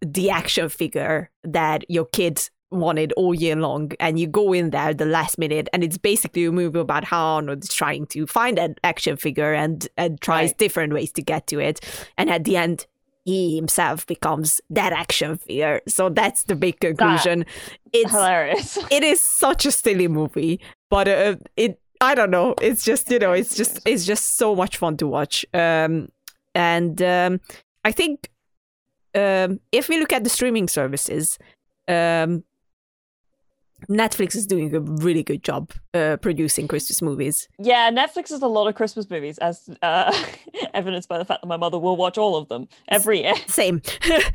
the 0.02 0.30
action 0.32 0.68
figure 0.70 1.30
that 1.44 1.86
your 1.90 2.06
kid 2.06 2.50
wanted 2.72 3.12
all 3.14 3.34
year 3.34 3.56
long, 3.56 3.92
and 4.00 4.20
you 4.20 4.28
go 4.28 4.54
in 4.54 4.70
there 4.72 4.94
the 4.94 5.06
last 5.06 5.38
minute, 5.40 5.68
and 5.74 5.84
it's 5.84 5.98
basically 5.98 6.46
a 6.46 6.52
movie 6.52 6.80
about 6.80 7.04
how 7.04 7.36
Arnold 7.36 7.64
is 7.64 7.74
trying 7.74 8.06
to 8.08 8.28
find 8.28 8.58
that 8.58 8.80
action 8.84 9.18
figure 9.18 9.54
and 9.54 9.88
and 9.98 10.20
tries 10.22 10.50
Right. 10.50 10.58
different 10.58 10.94
ways 10.94 11.12
to 11.14 11.22
get 11.22 11.48
to 11.48 11.60
it, 11.60 11.80
and 12.18 12.30
at 12.30 12.44
the 12.44 12.58
end. 12.58 12.86
He 13.26 13.56
himself 13.56 14.08
becomes 14.08 14.60
that 14.72 14.92
action 14.92 15.38
figure. 15.38 15.82
So 15.88 16.10
that's 16.10 16.46
the 16.46 16.56
big 16.56 16.80
conclusion. 16.80 17.46
It's 17.94 18.10
Hilarious. 18.10 18.80
it 18.90 19.04
is 19.04 19.22
such 19.22 19.68
a 19.68 19.72
silly 19.72 20.08
movie, 20.08 20.60
but 20.90 21.08
uh, 21.08 21.36
it 21.56 21.80
I 22.02 22.16
don't 22.16 22.32
know. 22.32 22.56
It's 22.62 22.84
just 22.84 23.10
you 23.12 23.20
know, 23.20 23.34
it's 23.34 23.56
just 23.56 23.80
it's 23.86 24.06
just 24.06 24.38
so 24.38 24.56
much 24.56 24.78
fun 24.78 24.98
to 24.98 25.08
watch. 25.08 25.46
Um, 25.54 26.10
and 26.56 27.02
um, 27.02 27.42
I 27.84 27.92
think 27.92 28.30
um, 29.16 29.60
if 29.72 29.90
we 29.90 30.00
look 30.00 30.14
at 30.14 30.24
the 30.24 30.30
streaming 30.30 30.68
services, 30.68 31.38
um, 31.88 32.44
Netflix 33.88 34.36
is 34.36 34.46
doing 34.46 34.74
a 34.76 34.80
really 34.80 35.24
good 35.24 35.44
job 35.44 35.72
uh, 35.94 36.18
producing 36.18 36.68
Christmas 36.68 37.02
movies. 37.02 37.48
Yeah, 37.60 37.90
Netflix 37.92 38.30
has 38.30 38.42
a 38.42 38.48
lot 38.48 38.68
of 38.68 38.76
Christmas 38.76 39.10
movies, 39.10 39.38
as 39.38 39.70
uh, 39.82 40.12
evidenced 40.74 41.08
by 41.10 41.18
the 41.18 41.26
fact 41.26 41.42
that 41.42 41.48
my 41.48 41.58
mother 41.58 41.80
will 41.80 41.96
watch 41.96 42.18
all 42.18 42.36
of 42.36 42.48
them 42.50 42.68
every 42.90 43.22
year. 43.22 43.34
Same. 43.48 43.82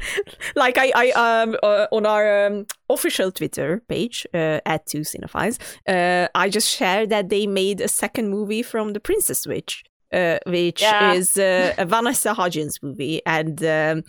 like 0.56 0.78
I, 0.78 0.92
I 0.94 1.10
um 1.42 1.56
uh, 1.62 1.86
on 1.92 2.06
our 2.06 2.46
um, 2.46 2.66
official 2.88 3.30
Twitter 3.32 3.82
page 3.88 4.26
uh, 4.34 4.60
at 4.66 4.86
Two 4.86 5.00
Cinephiles, 5.00 5.58
uh, 5.88 6.28
I 6.34 6.48
just 6.48 6.68
shared 6.68 7.10
that 7.10 7.28
they 7.28 7.46
made 7.46 7.80
a 7.80 7.88
second 7.88 8.30
movie 8.30 8.62
from 8.62 8.92
The 8.92 9.00
Princess 9.00 9.40
Switch, 9.40 9.84
uh, 10.12 10.38
which 10.46 10.80
Yeah. 10.80 11.12
is 11.12 11.36
uh, 11.36 11.74
a 11.78 11.84
Vanessa 11.86 12.34
Hudgens 12.34 12.82
movie, 12.82 13.20
and 13.26 13.62
um, 13.64 14.02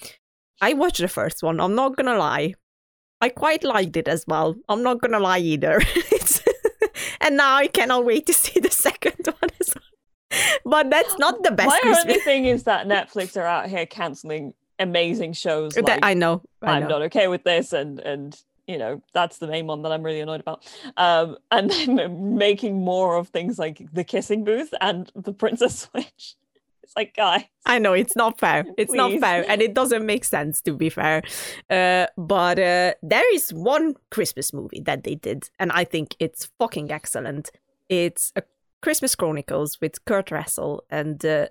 I 0.62 0.74
watched 0.74 1.02
the 1.02 1.08
first 1.08 1.44
one. 1.44 1.60
I'm 1.60 1.76
not 1.76 1.96
gonna 1.98 2.18
lie, 2.18 2.54
I 3.26 3.30
quite 3.30 3.64
liked 3.64 3.98
it 3.98 4.08
as 4.08 4.24
well. 4.28 4.56
I'm 4.70 4.84
not 4.84 5.02
gonna 5.02 5.20
lie 5.20 5.40
either. 5.40 5.82
And 7.22 7.38
now 7.38 7.56
I 7.56 7.68
cannot 7.68 8.06
wait 8.06 8.26
to 8.28 8.34
see 8.34 8.60
the 8.60 8.70
second 8.88 9.16
one 9.40 9.50
as 9.60 9.74
well. 9.76 10.52
But 10.66 10.90
that's 10.92 11.18
not 11.18 11.42
the 11.44 11.52
best 11.52 11.70
My 11.84 11.96
only 12.02 12.20
thing 12.20 12.46
is 12.46 12.64
that 12.64 12.88
Netflix 12.88 13.36
are 13.36 13.46
out 13.46 13.68
here 13.68 13.86
canceling 13.86 14.54
amazing 14.80 15.34
shows. 15.34 15.74
That- 15.74 15.86
Like, 15.86 16.00
I 16.06 16.14
know. 16.14 16.42
I 16.62 16.74
I'm 16.74 16.84
know. 16.84 16.90
not 16.90 17.02
okay 17.04 17.28
with 17.28 17.44
this, 17.44 17.74
and 17.74 18.00
and 18.00 18.40
you 18.68 18.78
know 18.78 19.02
that's 19.14 19.38
the 19.40 19.48
main 19.48 19.66
one 19.68 19.82
that 19.84 19.92
I'm 19.92 20.04
really 20.04 20.20
annoyed 20.20 20.42
about. 20.42 20.60
Um, 20.98 21.38
and 21.52 21.70
then 21.72 22.38
making 22.38 22.84
more 22.84 23.16
of 23.18 23.30
things 23.30 23.58
like 23.58 23.78
the 23.94 24.04
kissing 24.04 24.44
booth 24.44 24.72
and 24.82 25.12
the 25.16 25.34
Princess 25.34 25.80
Switch. 25.80 26.36
Like, 26.96 27.14
guy, 27.16 27.50
I 27.66 27.80
know 27.80 27.93
it's 27.93 28.16
not 28.16 28.39
fair. 28.39 28.66
It's 28.78 28.93
not 28.93 29.12
fair, 29.20 29.43
and 29.50 29.62
it 29.62 29.74
doesn't 29.74 30.06
make 30.06 30.24
sense 30.24 30.62
to 30.62 30.74
be 30.74 30.89
fair. 30.89 31.24
Uh, 31.70 32.08
but 32.18 32.58
uh, 32.60 32.93
there 33.04 33.36
is 33.36 33.52
one 33.54 33.96
Christmas 34.12 34.54
movie 34.54 34.82
that 34.86 35.04
they 35.04 35.16
did, 35.16 35.50
and 35.60 35.72
I 35.72 35.84
think 35.84 36.16
it's 36.20 36.50
fucking 36.60 36.91
excellent. 36.91 37.50
It's 37.89 38.32
a 38.36 38.43
Christmas 38.82 39.16
Chronicles 39.16 39.80
with 39.82 40.04
Kurt 40.06 40.32
Russell, 40.32 40.84
and 40.89 41.24
uh, 41.26 41.48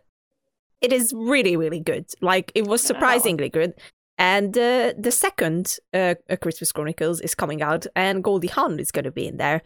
it 0.80 0.92
is 0.92 1.12
really, 1.14 1.56
really 1.56 1.80
good. 1.80 2.06
Like 2.20 2.50
it 2.54 2.66
was 2.66 2.82
Yeah, 2.82 2.88
that 2.88 2.94
one. 2.94 3.00
surprisingly 3.00 3.48
good. 3.50 3.74
And 4.16 4.56
uh, 4.56 4.92
the 4.96 5.10
second 5.10 5.76
uh, 5.92 6.14
Christmas 6.40 6.70
Chronicles 6.72 7.20
is 7.20 7.34
coming 7.34 7.60
out, 7.62 7.86
and 7.96 8.22
Goldie 8.22 8.48
Hawn 8.48 8.78
is 8.78 8.92
going 8.92 9.04
to 9.04 9.10
be 9.10 9.26
in 9.26 9.36
there 9.38 9.60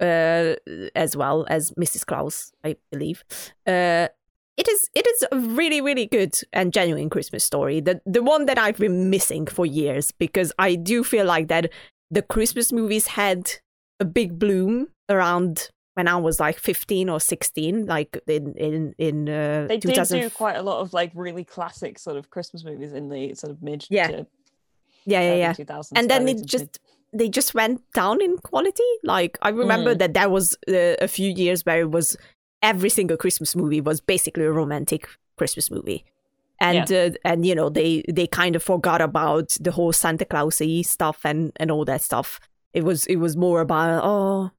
uh, 0.00 0.54
as 0.96 1.16
well 1.16 1.46
as 1.48 1.70
Mrs. 1.72 2.04
Claus, 2.04 2.52
I 2.64 2.76
believe. 2.90 3.22
Uh, 3.66 4.08
it 4.56 4.68
is 4.68 4.90
it 4.94 5.06
is 5.06 5.24
a 5.32 5.38
really 5.38 5.80
really 5.80 6.06
good 6.06 6.34
and 6.52 6.72
genuine 6.72 7.08
Christmas 7.10 7.44
story. 7.44 7.80
The 7.80 8.00
the 8.06 8.22
one 8.22 8.46
that 8.46 8.58
I've 8.58 8.78
been 8.78 9.10
missing 9.10 9.46
for 9.46 9.64
years 9.66 10.12
because 10.12 10.52
I 10.58 10.74
do 10.74 11.02
feel 11.04 11.26
like 11.26 11.48
that 11.48 11.70
the 12.10 12.22
Christmas 12.22 12.72
movies 12.72 13.06
had 13.06 13.50
a 14.00 14.04
big 14.04 14.38
bloom 14.38 14.88
around 15.08 15.70
when 15.94 16.08
I 16.08 16.16
was 16.16 16.40
like 16.40 16.58
15 16.58 17.08
or 17.08 17.20
16 17.20 17.86
like 17.86 18.18
in 18.26 18.54
in 18.54 18.94
in 18.98 19.28
uh, 19.28 19.66
they 19.68 19.76
did 19.78 19.90
2000 19.94 20.20
do 20.20 20.30
quite 20.30 20.56
a 20.56 20.62
lot 20.62 20.80
of 20.80 20.92
like 20.92 21.12
really 21.14 21.44
classic 21.44 21.98
sort 21.98 22.16
of 22.16 22.30
Christmas 22.30 22.64
movies 22.64 22.92
in 22.92 23.08
the 23.10 23.34
sort 23.34 23.50
of 23.50 23.62
mid 23.62 23.86
Yeah. 23.90 24.08
to 24.08 24.26
yeah 25.04 25.20
yeah 25.20 25.34
yeah 25.34 25.52
2000s. 25.52 25.92
and 25.96 26.08
then 26.10 26.22
it 26.28 26.34
to 26.34 26.38
mid- 26.40 26.46
just 26.46 26.78
they 27.12 27.28
just 27.28 27.54
went 27.54 27.82
down 27.92 28.22
in 28.22 28.38
quality 28.38 28.84
like 29.04 29.36
i 29.42 29.48
remember 29.50 29.94
Mm. 29.94 29.98
that 29.98 30.14
there 30.14 30.30
was 30.30 30.56
uh, 30.68 30.94
a 31.00 31.08
few 31.08 31.30
years 31.30 31.66
where 31.66 31.80
it 31.80 31.90
was 31.90 32.16
every 32.62 32.88
single 32.90 33.16
christmas 33.16 33.56
movie 33.56 33.80
was 33.80 34.00
basically 34.00 34.44
a 34.44 34.52
romantic 34.52 35.08
christmas 35.36 35.70
movie. 35.70 36.04
And 36.60 36.92
uh, 36.92 37.10
and 37.24 37.44
you 37.44 37.56
know 37.56 37.68
they 37.70 38.04
they 38.08 38.28
kind 38.28 38.54
of 38.54 38.62
forgot 38.62 39.00
about 39.00 39.56
the 39.60 39.72
whole 39.72 39.92
santa 39.92 40.24
clausy 40.24 40.84
stuff 40.86 41.18
and 41.24 41.50
and 41.56 41.70
all 41.72 41.84
that 41.86 42.02
stuff. 42.02 42.38
It 42.72 42.84
was 42.84 43.04
it 43.06 43.16
was 43.16 43.36
more 43.36 43.60
about 43.60 44.02
oh 44.04 44.50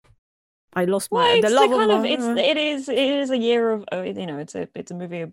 i 0.76 0.84
lost 0.86 1.12
my 1.12 1.18
Well, 1.24 1.42
the 1.42 1.50
love 1.50 1.70
kind 1.70 1.92
of 1.92 2.00
of 2.00 2.06
it's 2.06 2.24
it 2.26 2.58
is 2.58 2.90
it 2.90 2.98
is 3.22 3.30
a 3.32 3.38
year 3.38 3.72
of 3.72 3.86
uh, 3.94 4.02
you 4.02 4.26
know 4.26 4.38
it's 4.38 4.54
a 4.56 4.68
it's 4.76 4.92
a 4.92 4.96
movie 4.96 5.32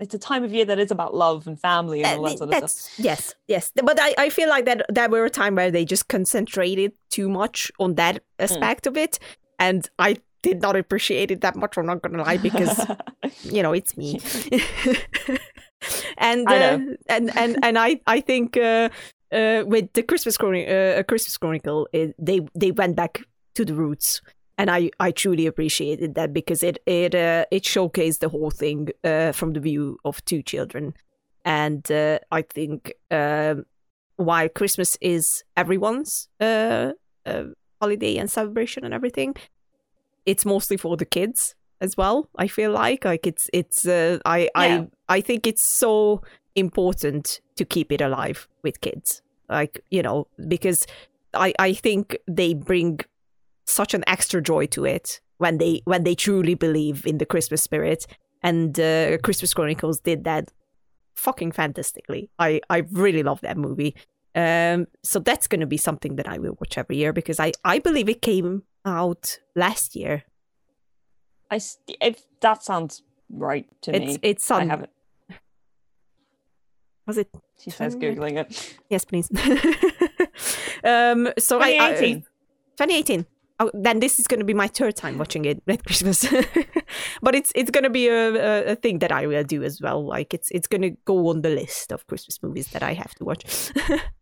it's 0.00 0.14
a 0.14 0.18
time 0.18 0.42
of 0.42 0.52
year 0.52 0.64
that 0.64 0.78
is 0.80 0.90
about 0.90 1.14
love 1.14 1.46
and 1.46 1.60
family 1.60 2.02
and 2.02 2.18
all 2.18 2.24
that 2.24 2.38
sort 2.38 2.50
of 2.54 2.70
stuff. 2.70 2.98
yes 2.98 3.34
yes. 3.46 3.70
But 3.74 3.98
I, 4.00 4.14
I 4.18 4.28
feel 4.30 4.48
like 4.48 4.64
that 4.64 4.86
there 4.88 5.08
were 5.08 5.24
a 5.24 5.30
time 5.30 5.54
where 5.54 5.70
they 5.70 5.84
just 5.84 6.08
concentrated 6.08 6.92
too 7.10 7.28
much 7.28 7.70
on 7.78 7.94
that 7.94 8.16
Mm. 8.16 8.44
aspect 8.44 8.86
of 8.86 8.96
it. 8.96 9.18
And 9.58 9.88
i 9.98 10.16
did 10.42 10.62
not 10.62 10.76
appreciate 10.76 11.30
it 11.30 11.40
that 11.40 11.56
much 11.56 11.76
i'm 11.76 11.86
not 11.86 12.02
gonna 12.02 12.22
lie 12.22 12.36
because 12.36 12.86
you 13.42 13.62
know 13.62 13.72
it's 13.72 13.96
me. 13.96 14.20
And 16.16 16.50
uh, 16.50 16.78
and 17.08 17.36
and 17.36 17.56
and 17.62 17.78
i 17.78 18.00
i 18.06 18.20
think 18.20 18.56
uh 18.56 18.88
uh 19.32 19.64
with 19.66 19.92
the 19.92 20.02
christmas 20.02 20.36
chronicle 20.36 20.72
uh, 20.72 20.98
a 20.98 21.04
christmas 21.04 21.36
chronicle 21.36 21.88
it, 21.92 22.14
they 22.18 22.40
they 22.54 22.72
went 22.72 22.96
back 22.96 23.22
to 23.54 23.64
the 23.64 23.74
roots. 23.74 24.20
And 24.56 24.70
i 24.70 24.90
i 24.98 25.12
truly 25.12 25.46
appreciated 25.46 26.16
that 26.16 26.32
because 26.32 26.64
it 26.64 26.78
it 26.86 27.14
uh, 27.14 27.44
it 27.52 27.62
showcased 27.62 28.18
the 28.18 28.28
whole 28.28 28.50
thing 28.50 28.88
uh 29.04 29.32
from 29.32 29.52
the 29.52 29.60
view 29.60 29.98
of 30.04 30.24
two 30.24 30.42
children. 30.42 30.94
And 31.44 31.90
uh, 31.92 32.18
i 32.32 32.42
think 32.42 32.92
um 33.10 33.64
while 34.16 34.48
christmas 34.48 34.98
is 35.00 35.44
everyone's 35.56 36.28
uh, 36.40 36.92
uh 37.24 37.44
holiday 37.80 38.16
and 38.16 38.28
celebration 38.28 38.84
and 38.84 38.92
everything 38.92 39.36
it's 40.30 40.44
mostly 40.44 40.76
for 40.84 40.96
the 40.96 41.06
kids 41.18 41.54
as 41.80 41.96
well 41.96 42.16
i 42.44 42.46
feel 42.48 42.72
like. 42.84 43.04
Like 43.12 43.24
it's 43.30 43.44
it's 43.60 43.86
uh, 43.86 44.18
i 44.36 44.38
Yeah. 44.40 44.48
i 44.64 45.16
i 45.16 45.20
think 45.28 45.40
it's 45.50 45.64
so 45.84 45.92
important 46.54 47.40
to 47.58 47.64
keep 47.74 47.88
it 47.92 48.00
alive 48.08 48.38
with 48.64 48.76
kids. 48.80 49.22
Like 49.48 49.74
you 49.96 50.02
know 50.06 50.18
because 50.54 50.80
i 51.46 51.48
i 51.68 51.70
think 51.84 52.04
they 52.40 52.50
bring 52.54 53.00
such 53.78 53.94
an 53.94 54.04
extra 54.14 54.40
joy 54.52 54.64
to 54.76 54.84
it 54.96 55.20
when 55.44 55.58
they 55.62 55.74
when 55.90 56.02
they 56.04 56.14
truly 56.26 56.54
believe 56.66 57.06
in 57.10 57.18
the 57.18 57.26
christmas 57.32 57.62
spirit. 57.62 58.00
And 58.42 58.78
uh, 58.78 59.18
christmas 59.26 59.54
chronicles 59.54 59.98
did 60.00 60.20
that 60.24 60.44
fucking 61.24 61.52
fantastically. 61.52 62.22
I 62.38 62.50
i 62.76 62.78
really 63.04 63.22
love 63.22 63.40
that 63.42 63.56
movie 63.56 63.94
um 64.42 64.86
so 65.02 65.18
that's 65.28 65.46
going 65.52 65.60
to 65.66 65.66
be 65.66 65.76
something 65.88 66.16
that 66.16 66.28
i 66.34 66.38
will 66.38 66.56
watch 66.60 66.78
every 66.82 66.96
year 67.02 67.12
because 67.12 67.38
i 67.46 67.50
i 67.64 67.78
believe 67.88 68.08
it 68.08 68.20
came 68.22 68.62
out 68.84 69.38
last 69.56 69.96
year 69.96 70.22
I 71.50 71.60
if 72.00 72.16
that 72.40 72.62
sounds 72.62 73.02
right 73.30 73.66
to 73.82 73.94
it's 73.96 74.14
me. 74.14 74.18
it's 74.30 74.50
I 74.50 74.64
haven't. 74.64 74.90
was 77.06 77.16
it 77.18 77.28
She 77.62 77.70
says 77.70 77.96
googling 77.96 78.36
it. 78.42 78.76
yes 78.90 79.04
please 79.10 79.28
um 80.84 81.28
so 81.38 81.58
I, 81.58 81.68
I 81.68 81.90
2018. 81.96 82.20
2018 82.76 83.26
oh, 83.60 83.70
then 83.74 84.00
this 84.00 84.18
is 84.20 84.26
going 84.26 84.40
to 84.40 84.44
be 84.44 84.54
my 84.54 84.68
third 84.68 84.94
time 84.96 85.16
watching 85.18 85.44
it 85.46 85.62
at 85.66 85.84
christmas 85.84 86.20
but 87.22 87.34
it's 87.34 87.50
it's 87.54 87.70
going 87.70 87.84
to 87.84 87.90
be 87.90 88.08
a, 88.08 88.28
a, 88.28 88.72
a 88.72 88.76
thing 88.76 88.98
that 89.00 89.10
i 89.10 89.26
will 89.26 89.42
do 89.44 89.62
as 89.62 89.80
well 89.80 90.04
like 90.04 90.34
it's 90.34 90.50
it's 90.50 90.68
going 90.68 90.82
to 90.82 90.90
go 91.06 91.28
on 91.28 91.42
the 91.42 91.50
list 91.50 91.92
of 91.92 92.06
christmas 92.06 92.42
movies 92.42 92.68
that 92.68 92.82
i 92.82 92.92
have 92.92 93.14
to 93.14 93.24
watch 93.24 93.72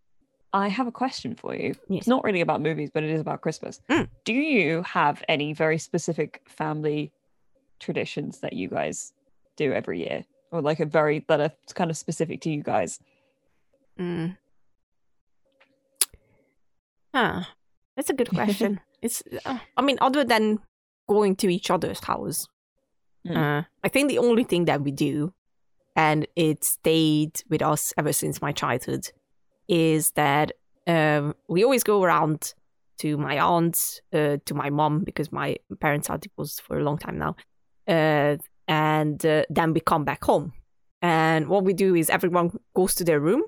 I 0.57 0.69
have 0.69 0.87
a 0.87 0.93
question 0.93 1.35
for 1.35 1.55
you. 1.55 1.75
Yes. 1.89 2.01
It's 2.01 2.07
not 2.09 2.25
really 2.25 2.41
about 2.41 2.63
movies, 2.63 2.91
but 2.93 3.03
it 3.03 3.11
is 3.11 3.21
about 3.21 3.43
Christmas. 3.43 3.81
Mm. 3.91 4.09
Do 4.25 4.33
you 4.33 4.83
have 4.83 5.23
any 5.29 5.53
very 5.53 5.77
specific 5.77 6.41
family 6.49 7.13
traditions 7.79 8.39
that 8.41 8.55
you 8.55 8.69
guys 8.69 9.13
do 9.57 9.73
every 9.73 10.01
year, 10.01 10.25
or 10.51 10.63
like 10.63 10.81
a 10.81 10.87
very 10.87 11.25
that 11.29 11.41
are 11.41 11.53
kind 11.75 11.91
of 11.91 11.97
specific 11.97 12.41
to 12.43 12.51
you 12.51 12.63
guys? 12.63 12.99
Mm. 14.01 14.37
Huh. 17.15 17.43
That's 17.97 18.11
a 18.11 18.15
good 18.15 18.31
question. 18.31 18.81
it's, 19.03 19.23
uh, 19.45 19.59
I 19.77 19.83
mean, 19.83 19.99
other 20.01 20.25
than 20.25 20.61
going 21.09 21.37
to 21.37 21.49
each 21.49 21.71
other's 21.71 22.03
house, 22.05 22.47
Mm. 23.27 23.37
uh, 23.37 23.63
I 23.83 23.89
think 23.89 24.09
the 24.09 24.19
only 24.19 24.45
thing 24.45 24.67
that 24.67 24.83
we 24.83 24.93
do, 24.93 25.33
and 25.97 26.29
it 26.37 26.63
stayed 26.63 27.43
with 27.51 27.61
us 27.61 27.93
ever 27.99 28.13
since 28.13 28.41
my 28.41 28.53
childhood, 28.53 29.11
is 29.69 30.13
that 30.13 30.53
um, 30.87 31.35
we 31.49 31.65
always 31.65 31.83
go 31.83 32.03
around 32.03 32.55
to 32.99 33.17
my 33.19 33.39
aunt, 33.39 34.01
uh, 34.13 34.39
to 34.47 34.55
my 34.55 34.71
mom, 34.71 35.05
because 35.05 35.31
my 35.31 35.57
parents 35.81 36.09
are 36.09 36.19
divorced 36.19 36.63
for 36.63 36.79
a 36.79 36.83
long 36.83 36.99
time 36.99 37.19
now, 37.19 37.37
uh, 37.89 38.37
and 38.69 39.25
uh, 39.27 39.45
then 39.51 39.73
we 39.73 39.81
come 39.81 40.05
back 40.05 40.25
home. 40.25 40.53
And 41.03 41.49
what 41.49 41.65
we 41.65 41.73
do 41.73 41.95
is 41.95 42.09
everyone 42.09 42.51
goes 42.75 42.95
to 42.97 43.05
their 43.05 43.21
room, 43.21 43.43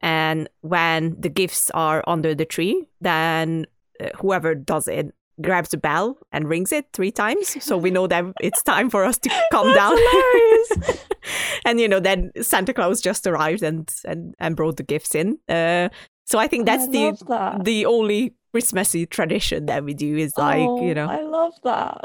and 0.00 0.48
when 0.60 1.16
the 1.18 1.28
gifts 1.28 1.70
are 1.70 2.04
under 2.06 2.34
the 2.34 2.44
tree, 2.44 2.86
then 3.00 3.66
uh, 4.00 4.10
whoever 4.16 4.54
does 4.54 4.88
it 4.88 5.14
grabs 5.42 5.70
the 5.70 5.76
bell 5.76 6.16
and 6.32 6.48
rings 6.48 6.72
it 6.72 6.86
three 6.92 7.10
times, 7.10 7.62
so 7.64 7.76
we 7.76 7.90
know 7.90 8.06
that 8.06 8.24
it's 8.40 8.62
time 8.62 8.88
for 8.90 9.04
us 9.04 9.18
to 9.18 9.28
come 9.52 9.66
That's 9.66 9.76
down. 9.78 9.96
hilarious. 9.96 11.04
and 11.64 11.80
you 11.80 11.88
know, 11.88 12.00
then 12.00 12.30
Santa 12.40 12.72
Claus 12.72 13.00
just 13.00 13.26
arrived 13.26 13.62
and 13.62 13.88
and, 14.04 14.34
and 14.38 14.56
brought 14.56 14.76
the 14.76 14.82
gifts 14.82 15.14
in. 15.14 15.38
Uh, 15.48 15.88
so 16.24 16.38
I 16.38 16.46
think 16.48 16.66
that's 16.66 16.84
I 16.84 16.90
the 16.90 17.24
that. 17.28 17.64
the 17.64 17.86
only 17.86 18.34
Christmassy 18.52 19.06
tradition 19.06 19.66
that 19.66 19.84
we 19.84 19.94
do 19.94 20.16
is 20.16 20.32
like 20.36 20.66
Oh, 20.68 20.86
you 20.86 20.94
know 20.94 21.06
I 21.08 21.22
love 21.22 21.54
that. 21.64 22.00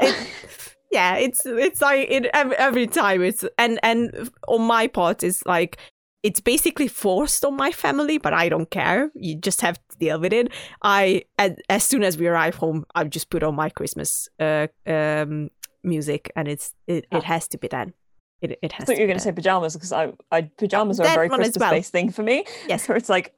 yeah 0.90 1.16
it's 1.16 1.44
it's 1.44 1.80
like 1.82 2.10
it 2.10 2.26
ev- 2.32 2.52
every 2.52 2.86
time 2.86 3.22
it's 3.22 3.44
and 3.58 3.78
and 3.82 4.30
on 4.48 4.62
my 4.62 4.86
part 4.86 5.22
it's 5.22 5.44
like 5.46 5.76
it's 6.22 6.40
basically 6.40 6.88
forced 6.88 7.44
on 7.44 7.54
my 7.56 7.70
family 7.70 8.18
but 8.18 8.32
i 8.32 8.48
don't 8.48 8.70
care 8.70 9.10
you 9.14 9.34
just 9.36 9.60
have 9.60 9.76
to 9.88 9.96
deal 9.98 10.18
with 10.18 10.32
it 10.32 10.50
i 10.82 11.22
as, 11.38 11.52
as 11.68 11.84
soon 11.84 12.02
as 12.02 12.18
we 12.18 12.26
arrive 12.26 12.56
home 12.56 12.84
i 12.94 13.04
just 13.04 13.30
put 13.30 13.42
on 13.42 13.54
my 13.54 13.68
christmas 13.68 14.28
uh 14.40 14.66
um 14.86 15.50
music 15.84 16.30
and 16.34 16.48
it's 16.48 16.74
it, 16.86 17.06
Ah. 17.12 17.18
it 17.18 17.24
has 17.24 17.46
to 17.48 17.58
be 17.58 17.68
done 17.68 17.92
it, 18.40 18.52
it 18.62 18.72
I 18.72 18.76
has 18.76 18.86
thought 18.86 18.92
to 18.94 18.98
you 19.00 19.02
were 19.04 19.06
going 19.08 19.18
to 19.18 19.22
say 19.24 19.32
pajamas 19.32 19.74
because 19.74 19.92
I, 19.92 20.12
I 20.30 20.42
pajamas 20.42 21.00
are 21.00 21.06
a 21.06 21.14
very 21.14 21.28
Christmas 21.28 21.56
well. 21.58 21.70
based 21.72 21.90
thing 21.90 22.10
for 22.12 22.22
me. 22.22 22.44
Yes. 22.68 22.88
where 22.88 22.96
it's 22.96 23.08
like 23.08 23.34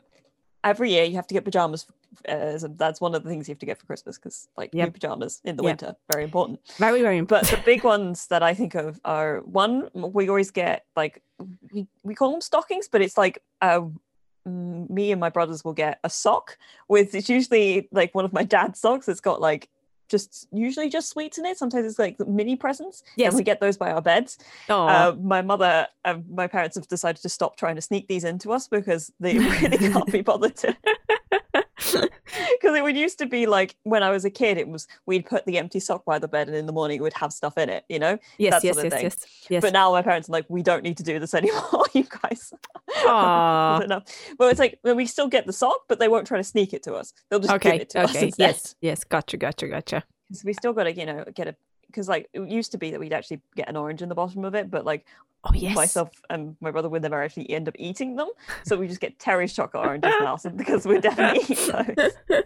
every 0.65 0.91
year 0.91 1.05
you 1.05 1.17
have 1.17 1.27
to 1.27 1.35
get 1.35 1.45
pajamas. 1.45 1.87
Uh, 2.29 2.59
so 2.59 2.69
that's 2.69 3.01
one 3.01 3.15
of 3.15 3.23
the 3.23 3.29
things 3.31 3.49
you 3.49 3.53
have 3.53 3.59
to 3.61 3.67
get 3.67 3.79
for 3.79 3.87
Christmas 3.87 4.17
because 4.19 4.49
like 4.57 4.75
new 4.75 4.91
pajamas 4.91 5.41
in 5.45 5.57
the 5.57 5.63
Yep. 5.63 5.71
winter, 5.71 5.97
very 6.11 6.25
important. 6.25 6.61
very 6.79 7.03
very 7.03 7.19
important. 7.19 7.51
But 7.51 7.57
the 7.59 7.65
big 7.65 7.85
ones 7.85 8.27
that 8.29 8.43
I 8.43 8.53
think 8.55 8.75
of 8.75 9.01
are 9.05 9.41
one 9.41 9.89
we 9.95 10.29
always 10.29 10.51
get 10.51 10.87
like 10.97 11.23
we, 11.73 11.87
we 12.03 12.15
call 12.15 12.33
them 12.33 12.41
stockings, 12.41 12.89
but 12.89 13.01
it's 13.01 13.17
like 13.17 13.43
uh, 13.63 13.83
me 14.45 15.13
and 15.13 15.21
my 15.21 15.31
brothers 15.31 15.65
will 15.65 15.73
get 15.73 16.01
a 16.05 16.11
sock 16.11 16.59
with 16.89 17.15
it's 17.15 17.29
usually 17.29 17.89
like 17.93 18.15
one 18.15 18.25
of 18.25 18.33
my 18.33 18.43
dad's 18.43 18.81
socks. 18.81 19.09
It's 19.09 19.21
got 19.21 19.41
like 19.41 19.69
just 20.11 20.49
usually 20.53 20.89
just 20.89 21.09
sweets 21.09 21.39
in 21.39 21.47
it. 21.47 21.57
Sometimes 21.57 21.87
it's 21.87 21.99
like 21.99 22.19
mini 22.27 22.57
presents. 22.57 23.03
Yes. 23.17 23.29
and 23.29 23.39
we 23.39 23.45
get 23.45 23.61
those 23.61 23.77
by 23.77 23.91
our 23.93 24.03
beds. 24.03 24.39
oh 24.69 24.87
Uh, 24.87 25.17
my 25.23 25.41
mother, 25.41 25.87
uh, 26.05 26.19
my 26.29 26.47
parents 26.47 26.77
have 26.77 26.89
decided 26.89 27.23
to 27.23 27.29
stop 27.29 27.57
trying 27.57 27.77
to 27.77 27.83
sneak 27.83 28.09
these 28.09 28.25
into 28.25 28.53
us 28.53 28.69
because 28.69 29.13
they 29.21 29.39
really 29.61 29.79
can't 29.79 30.11
be 30.13 30.21
bothered 30.23 30.57
to. 30.57 30.77
Because 32.61 32.77
it 32.77 32.85
would 32.85 32.97
used 32.97 33.19
to 33.19 33.27
be 33.27 33.47
like 33.47 33.75
when 33.83 34.03
I 34.05 34.11
was 34.11 34.25
a 34.25 34.31
kid, 34.31 34.57
it 34.57 34.69
was 34.69 34.87
we'd 35.07 35.27
put 35.27 35.45
the 35.47 35.59
empty 35.59 35.81
sock 35.81 36.05
by 36.05 36.19
the 36.19 36.29
bed, 36.29 36.47
and 36.47 36.57
in 36.57 36.67
the 36.67 36.73
morning 36.73 36.99
it 36.99 37.03
would 37.03 37.15
have 37.15 37.33
stuff 37.33 37.59
in 37.59 37.69
it, 37.69 37.85
you 37.89 37.99
know. 37.99 38.19
yes 38.39 38.53
that 38.53 38.65
yes 38.65 38.75
sort 38.77 38.87
of 38.87 38.93
yes 38.93 39.03
yes 39.03 39.47
yes 39.49 39.63
But 39.63 39.73
now 39.73 39.91
my 39.91 40.03
parents 40.03 40.29
are 40.29 40.33
like, 40.33 40.47
we 40.49 40.63
don't 40.63 40.83
need 40.85 40.97
to 40.99 41.03
do 41.03 41.19
this 41.19 41.35
anymore, 41.41 41.87
you 41.93 42.05
guys. 42.23 42.53
Enough. 43.05 44.05
Well, 44.39 44.49
it's 44.49 44.61
like 44.61 44.79
well, 44.85 44.95
we 44.95 45.07
still 45.07 45.27
get 45.27 45.47
the 45.47 45.53
sock, 45.53 45.81
but 45.89 45.99
they 45.99 46.09
won't 46.09 46.27
try 46.27 46.37
to 46.39 46.45
sneak 46.45 46.73
it 46.73 46.83
to 46.85 46.95
us. 46.95 47.13
They'll 47.31 47.41
just 47.41 47.61
give 47.61 47.75
it 47.75 47.91
to 47.91 48.03
us 48.03 48.17
okay 48.17 48.33
yes 48.39 48.75
yes 48.81 49.05
gotcha 49.05 49.37
gotcha 49.37 49.67
gotcha 49.69 50.05
Because 50.29 50.45
we 50.45 50.53
still 50.53 50.73
got 50.73 50.85
to, 50.85 50.93
you 50.95 51.07
know, 51.07 51.25
get 51.35 51.49
a. 51.49 51.57
Because 51.91 52.09
like 52.09 52.29
it 52.33 52.49
used 52.49 52.73
to 52.73 52.79
be 52.79 52.91
that 52.91 53.01
we'd 53.01 53.13
actually 53.13 53.41
get 53.57 53.69
an 53.69 53.77
orange 53.77 54.03
in 54.03 54.09
the 54.09 54.15
bottom 54.15 54.45
of 54.45 54.55
it, 54.55 54.71
but 54.71 54.85
like 54.85 55.07
oh 55.45 55.51
yes 55.55 55.75
myself 55.75 56.11
and 56.29 56.55
my 56.61 56.71
brother 56.71 56.89
would 56.89 57.03
never 57.03 57.23
actually 57.23 57.49
end 57.51 57.67
up 57.69 57.75
eating 57.79 58.17
them. 58.17 58.29
So 58.65 58.77
we 58.77 58.87
just 58.89 59.01
get 59.01 59.19
Terry's 59.19 59.53
chocolate 59.53 59.87
oranges 59.87 60.13
now 60.21 60.37
because 60.57 60.87
we're 60.87 61.01
definitely 61.01 61.41
eating 61.49 61.57
those. 61.97 62.45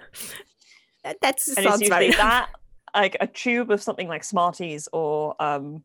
That- 1.04 1.20
That's 1.20 1.48
And 1.56 1.66
it's 1.66 1.80
usually 1.80 2.10
that, 2.16 2.48
like 2.94 3.16
a 3.20 3.26
tube 3.26 3.70
of 3.70 3.82
something 3.82 4.08
like 4.08 4.24
Smarties 4.24 4.88
or 4.92 5.34
um 5.42 5.82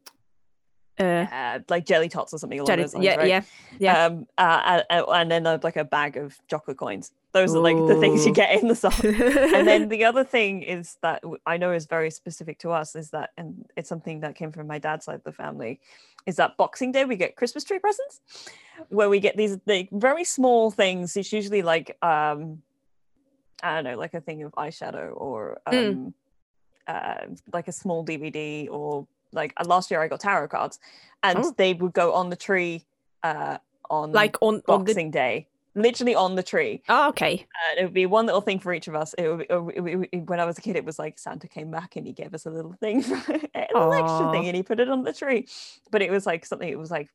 uh, 1.00 1.04
uh, 1.04 1.60
like 1.70 1.86
jelly 1.86 2.10
tots 2.10 2.34
or 2.34 2.38
something 2.40 2.60
along 2.60 2.68
jelly- 2.68 2.84
those 2.84 2.94
lines, 2.94 3.06
yeah 3.06 3.16
right? 3.16 3.28
yeah 3.28 3.42
yeah. 3.80 4.06
Um, 4.06 4.28
uh, 4.38 4.82
and, 4.90 5.06
and 5.08 5.32
then 5.32 5.48
uh, 5.48 5.58
like 5.64 5.78
a 5.78 5.86
bag 5.86 6.18
of 6.18 6.38
chocolate 6.50 6.78
coins. 6.78 7.12
Those 7.32 7.54
are 7.56 7.60
like 7.60 7.78
the 7.88 7.96
things 7.96 8.26
you 8.26 8.34
get 8.34 8.60
in 8.62 8.68
the 8.68 8.76
sock. 8.76 9.04
and 9.04 9.68
then 9.68 9.88
the 9.90 10.04
other 10.06 10.24
thing 10.36 10.64
is 10.64 10.98
that 11.02 11.22
i 11.46 11.58
know 11.58 11.72
is 11.72 11.86
very 11.86 12.10
specific 12.10 12.58
to 12.60 12.72
us 12.72 12.96
is 12.96 13.12
that, 13.12 13.30
and 13.38 13.66
it's 13.78 13.88
something 13.88 14.22
that 14.22 14.36
came 14.36 14.52
from 14.52 14.66
my 14.66 14.80
dad's 14.80 15.06
side 15.06 15.16
of 15.16 15.24
the 15.24 15.32
family, 15.32 15.80
is 16.26 16.38
that 16.38 16.58
Boxing 16.58 16.92
Day 16.92 17.06
we 17.06 17.16
get 17.16 17.36
Christmas 17.36 17.64
tree 17.64 17.80
presents, 17.80 18.22
where 18.90 19.10
we 19.10 19.20
get 19.20 19.38
these 19.38 19.58
like 19.68 19.90
very 19.92 20.24
small 20.24 20.72
things. 20.72 21.16
It's 21.16 21.32
usually 21.32 21.62
like 21.62 21.98
um, 22.02 22.64
I 23.62 23.76
don't 23.76 23.84
know, 23.84 23.98
like 23.98 24.14
a 24.16 24.22
thing 24.22 24.42
of 24.44 24.52
eyeshadow 24.54 25.12
or 25.16 25.60
um, 25.68 25.76
Mm. 25.76 26.14
uh, 26.88 27.26
like 27.54 27.68
a 27.68 27.72
small 27.72 28.04
DVD 28.06 28.68
or 28.72 29.06
like 29.34 29.54
uh, 29.58 29.66
last 29.66 29.92
year 29.92 30.02
I 30.02 30.08
got 30.08 30.20
tarot 30.22 30.48
cards, 30.48 30.80
and 31.22 31.38
Oh. 31.40 31.54
they 31.58 31.74
would 31.76 31.94
go 31.94 32.14
on 32.14 32.30
the 32.32 32.36
tree 32.36 32.86
uh, 33.22 33.58
on 33.90 34.12
like 34.14 34.38
on 34.42 34.56
on 34.56 34.56
the 34.56 34.64
Boxing 34.66 35.12
Day, 35.12 35.48
literally 35.82 36.16
on 36.16 36.36
the 36.36 36.44
tree. 36.44 36.82
oh, 36.90 37.10
okay 37.10 37.46
And 37.72 37.80
it 37.80 37.84
would 37.84 37.94
be 37.94 38.06
one 38.06 38.26
little 38.26 38.42
thing 38.42 38.60
for 38.60 38.74
each 38.74 38.88
of 38.88 38.96
us. 38.96 39.14
It 39.18 39.28
would 39.30 39.40
be, 39.40 39.46
it 39.50 39.96
would- 39.96 40.30
when 40.30 40.40
I 40.40 40.46
was 40.46 40.58
a 40.58 40.62
kid, 40.62 40.76
it 40.76 40.86
was 40.86 41.00
like 41.00 41.20
Santa 41.20 41.48
came 41.48 41.72
back 41.72 41.96
and 41.96 42.06
he 42.06 42.14
gave 42.14 42.34
us 42.34 42.46
a 42.46 42.50
little 42.50 42.74
thing, 42.74 43.04
a 43.04 43.08
little 43.08 43.94
extra 43.94 44.28
Aw. 44.28 44.32
thing, 44.32 44.48
and 44.48 44.56
he 44.56 44.64
put 44.64 44.80
it 44.80 44.90
on 44.90 45.04
the 45.04 45.14
tree. 45.14 45.48
But 45.92 46.02
it 46.02 46.12
was 46.12 46.26
like 46.26 46.46
something. 46.46 46.68
It 46.70 46.78
was 46.80 46.92
like 46.92 47.10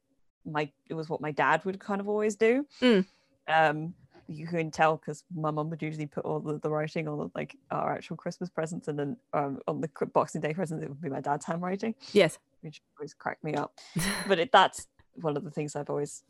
my. 0.44 0.70
It 0.88 0.94
was 0.94 1.08
what 1.08 1.20
my 1.20 1.30
dad 1.30 1.64
would 1.64 1.78
kind 1.78 2.00
of 2.00 2.08
always 2.08 2.36
do. 2.36 2.66
Mm. 2.80 3.04
Um, 3.48 3.94
you 4.26 4.46
can 4.46 4.70
tell 4.70 4.96
because 4.96 5.22
my 5.34 5.50
mum 5.50 5.68
would 5.70 5.82
usually 5.82 6.06
put 6.06 6.24
all 6.24 6.40
the, 6.40 6.58
the 6.58 6.70
writing 6.70 7.08
on 7.08 7.30
like 7.34 7.56
our 7.70 7.92
actual 7.94 8.16
Christmas 8.16 8.48
presents, 8.48 8.88
and 8.88 8.98
then 8.98 9.16
um, 9.34 9.60
on 9.68 9.80
the 9.80 9.90
Boxing 10.12 10.40
Day 10.40 10.54
presents, 10.54 10.82
it 10.82 10.88
would 10.88 11.00
be 11.00 11.10
my 11.10 11.20
dad's 11.20 11.44
handwriting, 11.44 11.94
yes 12.12 12.38
which 12.62 12.80
always 12.98 13.12
cracked 13.12 13.44
me 13.44 13.52
up 13.54 13.78
but 14.26 14.38
it, 14.38 14.50
that's 14.50 14.86
one 15.16 15.36
of 15.36 15.44
the 15.44 15.50
things 15.50 15.76
I've 15.76 15.90
always. 15.90 16.22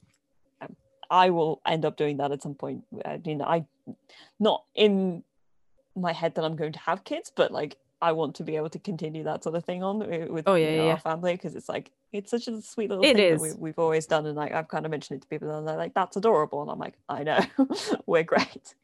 I 1.15 1.31
will 1.31 1.61
end 1.65 1.85
up 1.85 1.97
doing 1.97 2.17
that 2.17 2.33
at 2.33 2.43
some 2.43 2.57
point. 2.57 2.85
I 3.05 3.21
mean, 3.25 3.41
I 3.41 3.67
not 4.41 4.65
in 4.75 5.23
my 5.95 6.13
head 6.13 6.35
that 6.35 6.45
I'm 6.45 6.57
going 6.57 6.73
to 6.73 6.81
have 6.81 7.05
kids, 7.05 7.31
but 7.35 7.53
like 7.53 7.77
I 8.03 8.11
want 8.13 8.35
to 8.37 8.43
be 8.43 8.57
able 8.57 8.71
to 8.71 8.81
continue 8.81 9.23
that 9.23 9.45
sort 9.45 9.55
of 9.55 9.65
thing 9.65 9.85
on 9.85 10.01
with 10.01 10.45
Oh, 10.49 10.57
you 10.57 10.67
know, 10.67 10.87
yeah, 10.87 10.93
our 10.93 10.99
family 10.99 11.35
because 11.35 11.55
it's 11.55 11.69
like 11.69 11.93
it's 12.13 12.33
such 12.33 12.49
a 12.49 12.61
sweet 12.61 12.91
little 12.91 13.05
It 13.05 13.15
thing 13.15 13.33
is. 13.33 13.41
that 13.43 13.59
we, 13.61 13.67
we've 13.67 13.79
always 13.79 14.07
done, 14.07 14.27
and 14.27 14.37
like 14.37 14.53
I've 14.53 14.67
kind 14.67 14.85
of 14.85 14.91
mentioned 14.91 15.19
it 15.19 15.23
to 15.23 15.29
people, 15.29 15.57
and 15.57 15.69
they're 15.69 15.77
like, 15.77 15.95
"That's 15.95 16.17
adorable," 16.17 16.63
and 16.63 16.71
I'm 16.71 16.81
like, 16.81 16.95
"I 17.09 17.23
know, 17.23 17.41
we're 18.07 18.25
great." 18.25 18.75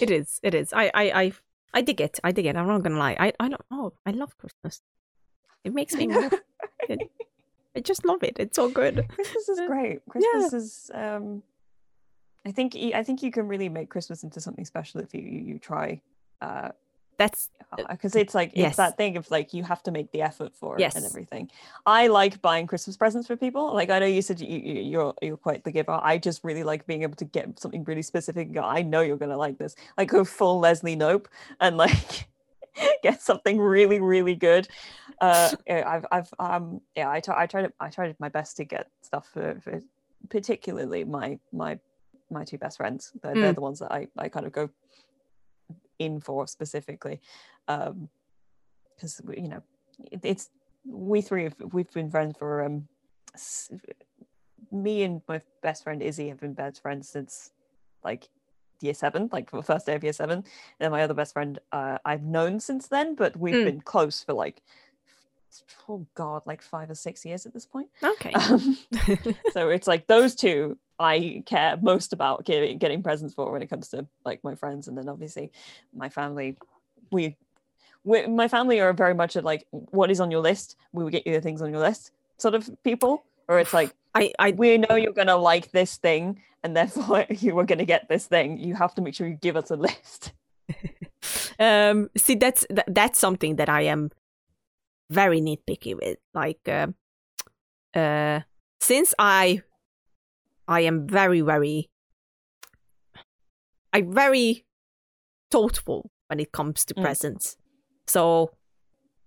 it 0.00 0.10
is 0.10 0.40
it 0.42 0.54
is. 0.54 0.72
I 0.74 0.90
I 0.92 1.04
I 1.22 1.32
I 1.72 1.80
dig 1.80 2.00
it. 2.02 2.20
I 2.22 2.32
dig 2.32 2.44
it. 2.44 2.56
I'm 2.56 2.66
not 2.66 2.82
gonna 2.82 2.98
lie. 2.98 3.16
I 3.18 3.32
I 3.40 3.48
don't 3.48 3.70
know 3.70 3.94
I 4.04 4.10
love 4.10 4.36
Christmas. 4.36 4.82
It 5.64 5.72
makes 5.72 5.94
me 5.94 6.06
more 6.14 6.30
it, 6.88 7.10
I 7.78 7.80
just 7.80 8.04
love 8.04 8.22
it 8.22 8.36
it's 8.38 8.56
so 8.56 8.68
good 8.68 9.06
Christmas 9.16 9.48
is 9.48 9.58
Uh, 9.58 9.66
great. 9.66 9.96
Christmas 10.08 10.52
is 10.52 10.90
um 10.94 11.42
I 12.46 12.52
think 12.52 12.76
I 13.00 13.02
think 13.02 13.22
you 13.22 13.30
can 13.30 13.46
really 13.48 13.68
make 13.68 13.88
Christmas 13.94 14.22
into 14.22 14.40
something 14.40 14.64
special 14.64 15.00
if 15.00 15.14
you 15.14 15.22
you, 15.22 15.40
you 15.50 15.58
try 15.58 16.00
uh 16.40 16.70
that's 17.18 17.50
because 17.76 18.14
it's 18.14 18.34
like 18.34 18.52
yes. 18.54 18.68
it's 18.68 18.76
that 18.76 18.96
thing 18.96 19.16
of 19.16 19.28
like 19.30 19.52
you 19.52 19.64
have 19.64 19.82
to 19.82 19.90
make 19.90 20.12
the 20.12 20.22
effort 20.22 20.54
for 20.54 20.78
it 20.78 20.94
and 20.94 21.04
everything. 21.04 21.50
I 21.84 22.06
like 22.06 22.40
buying 22.40 22.66
Christmas 22.68 22.96
presents 22.96 23.26
for 23.26 23.36
people. 23.36 23.74
Like 23.74 23.90
I 23.90 23.98
know 23.98 24.06
you 24.06 24.22
said 24.22 24.40
you, 24.40 24.46
you 24.46 24.80
you're 24.82 25.14
you're 25.20 25.36
quite 25.36 25.64
the 25.64 25.72
giver. 25.72 25.98
I 26.00 26.16
just 26.18 26.44
really 26.44 26.62
like 26.62 26.86
being 26.86 27.02
able 27.02 27.16
to 27.16 27.24
get 27.24 27.58
something 27.58 27.82
really 27.84 28.02
specific. 28.02 28.46
And 28.46 28.54
go, 28.54 28.62
I 28.62 28.82
know 28.82 29.00
you're 29.00 29.16
gonna 29.16 29.36
like 29.36 29.58
this. 29.58 29.74
Like 29.98 30.08
go 30.08 30.24
full 30.24 30.60
Leslie 30.60 30.96
Knope 30.96 31.26
and 31.60 31.76
like 31.76 32.28
get 33.02 33.20
something 33.20 33.58
really 33.58 34.00
really 34.00 34.36
good. 34.36 34.68
Uh, 35.20 35.50
yeah, 35.66 35.84
I've 35.86 36.06
I've 36.10 36.34
um 36.38 36.80
yeah 36.96 37.08
I 37.08 37.20
I 37.28 37.46
tried 37.46 37.72
I 37.80 37.88
tried 37.88 38.16
my 38.18 38.28
best 38.28 38.56
to 38.58 38.64
get 38.64 38.88
stuff 39.02 39.28
for, 39.32 39.60
for 39.60 39.80
particularly 40.30 41.04
my 41.04 41.38
my 41.52 41.78
my 42.30 42.44
two 42.44 42.58
best 42.58 42.76
friends. 42.76 43.12
They're, 43.22 43.34
they're 43.36 43.52
Mm. 43.52 43.54
the 43.54 43.60
ones 43.60 43.78
that 43.80 43.92
I 43.92 44.08
I 44.18 44.28
kind 44.28 44.46
of 44.46 44.52
go 44.52 44.70
in 45.98 46.20
for 46.20 46.46
specifically 46.46 47.20
um 47.66 48.08
because 48.96 49.20
you 49.36 49.48
know 49.48 49.62
it, 50.12 50.20
it's 50.22 50.48
we 50.84 51.20
three 51.20 51.44
have 51.44 51.56
we've 51.72 51.90
been 51.92 52.10
friends 52.10 52.36
for 52.38 52.62
um 52.64 52.86
s- 53.34 53.70
me 54.70 55.02
and 55.02 55.22
my 55.28 55.40
best 55.62 55.82
friend 55.84 56.02
izzy 56.02 56.28
have 56.28 56.40
been 56.40 56.54
best 56.54 56.80
friends 56.82 57.08
since 57.08 57.50
like 58.04 58.28
year 58.80 58.94
seven 58.94 59.28
like 59.32 59.50
the 59.50 59.62
first 59.62 59.86
day 59.86 59.94
of 59.94 60.04
year 60.04 60.12
seven 60.12 60.38
and 60.38 60.44
then 60.78 60.90
my 60.92 61.02
other 61.02 61.14
best 61.14 61.32
friend 61.32 61.58
uh, 61.72 61.98
i've 62.04 62.22
known 62.22 62.60
since 62.60 62.86
then 62.88 63.14
but 63.16 63.36
we've 63.36 63.56
Mm. 63.56 63.64
been 63.64 63.80
close 63.80 64.22
for 64.22 64.34
like 64.34 64.62
oh 65.88 66.06
god, 66.14 66.42
like 66.46 66.62
five 66.62 66.90
or 66.90 66.94
six 66.94 67.24
years 67.24 67.46
at 67.46 67.52
this 67.52 67.66
point. 67.66 67.88
Okay. 68.02 68.32
Um, 68.32 68.78
so 69.52 69.70
it's 69.70 69.86
like 69.86 70.06
those 70.06 70.34
two 70.34 70.78
I 70.98 71.42
care 71.46 71.76
most 71.80 72.12
about 72.12 72.44
getting 72.44 72.78
getting 72.78 73.02
presents 73.02 73.34
for 73.34 73.50
when 73.52 73.62
it 73.62 73.70
comes 73.70 73.88
to 73.88 74.06
like 74.24 74.42
my 74.42 74.54
friends, 74.54 74.88
and 74.88 74.96
then 74.96 75.08
obviously 75.08 75.50
my 75.94 76.08
family. 76.08 76.56
We, 77.10 77.36
we 78.04 78.26
my 78.26 78.48
family 78.48 78.80
are 78.80 78.92
very 78.92 79.14
much 79.14 79.36
at 79.36 79.44
like 79.44 79.66
what 79.70 80.10
is 80.10 80.20
on 80.20 80.30
your 80.30 80.40
list. 80.40 80.76
We 80.92 81.04
will 81.04 81.10
get 81.10 81.26
you 81.26 81.32
the 81.32 81.40
things 81.40 81.62
on 81.62 81.70
your 81.70 81.80
list 81.80 82.12
sort 82.38 82.54
of 82.54 82.70
people, 82.82 83.24
or 83.48 83.58
it's 83.58 83.74
like 83.74 83.94
I, 84.14 84.32
I 84.38 84.52
we 84.52 84.78
know 84.78 84.96
you're 84.96 85.12
gonna 85.12 85.36
like 85.36 85.70
this 85.72 85.96
thing, 85.96 86.42
and 86.62 86.76
therefore 86.76 87.26
you 87.30 87.58
are 87.58 87.64
gonna 87.64 87.84
get 87.84 88.08
this 88.08 88.26
thing. 88.26 88.58
You 88.58 88.74
have 88.74 88.94
to 88.94 89.02
make 89.02 89.14
sure 89.14 89.28
you 89.28 89.34
give 89.34 89.56
us 89.56 89.70
a 89.70 89.76
list. 89.76 90.32
um 91.58 92.10
see 92.16 92.34
that's 92.34 92.66
that, 92.68 92.84
that's 92.88 93.18
something 93.18 93.56
that 93.56 93.70
I 93.70 93.82
am 93.82 94.10
very 95.10 95.40
nitpicky 95.40 95.94
with. 95.94 96.18
Like 96.34 96.60
uh, 96.68 96.88
uh 97.98 98.40
since 98.80 99.14
I 99.18 99.62
I 100.66 100.80
am 100.80 101.06
very 101.08 101.40
very 101.40 101.90
I'm 103.92 104.12
very 104.12 104.64
thoughtful 105.50 106.10
when 106.28 106.40
it 106.40 106.52
comes 106.52 106.84
to 106.84 106.94
Mm. 106.94 107.02
presents. 107.02 107.56
So 108.06 108.50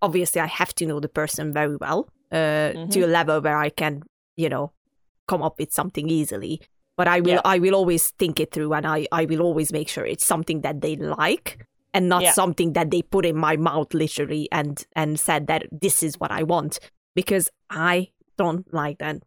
obviously 0.02 0.42
I 0.42 0.48
have 0.48 0.74
to 0.76 0.86
know 0.86 1.00
the 1.00 1.10
person 1.10 1.54
very 1.54 1.76
well 1.76 2.10
uh, 2.32 2.74
Mm-hmm. 2.74 2.90
to 2.92 3.02
a 3.02 3.08
level 3.08 3.42
where 3.42 3.58
I 3.58 3.70
can, 3.70 4.04
you 4.38 4.50
know, 4.50 4.72
come 5.28 5.42
up 5.42 5.58
with 5.60 5.74
something 5.74 6.10
easily. 6.10 6.62
But 6.98 7.08
I 7.08 7.22
will 7.22 7.42
Yeah. 7.42 7.42
I 7.56 7.58
will 7.60 7.74
always 7.76 8.12
think 8.20 8.40
it 8.40 8.52
through 8.52 8.74
and 8.74 8.86
I, 8.86 9.08
I 9.12 9.26
will 9.26 9.42
always 9.42 9.72
make 9.74 9.90
sure 9.90 10.06
it's 10.06 10.26
something 10.26 10.62
that 10.62 10.82
they 10.82 10.96
like 10.96 11.66
and 11.94 12.08
not 12.10 12.24
Yeah. 12.24 12.34
something 12.34 12.74
that 12.74 12.90
they 12.92 13.02
put 13.02 13.26
in 13.26 13.36
my 13.36 13.58
mouth 13.58 13.94
literally 13.94 14.48
and 14.52 14.86
and 14.96 15.20
said 15.20 15.48
that 15.48 15.66
this 15.72 16.02
is 16.04 16.20
what 16.20 16.32
I 16.32 16.44
want 16.44 16.80
because 17.16 17.50
I 17.70 18.10
don't 18.38 18.72
like 18.74 19.00
that. 19.00 19.24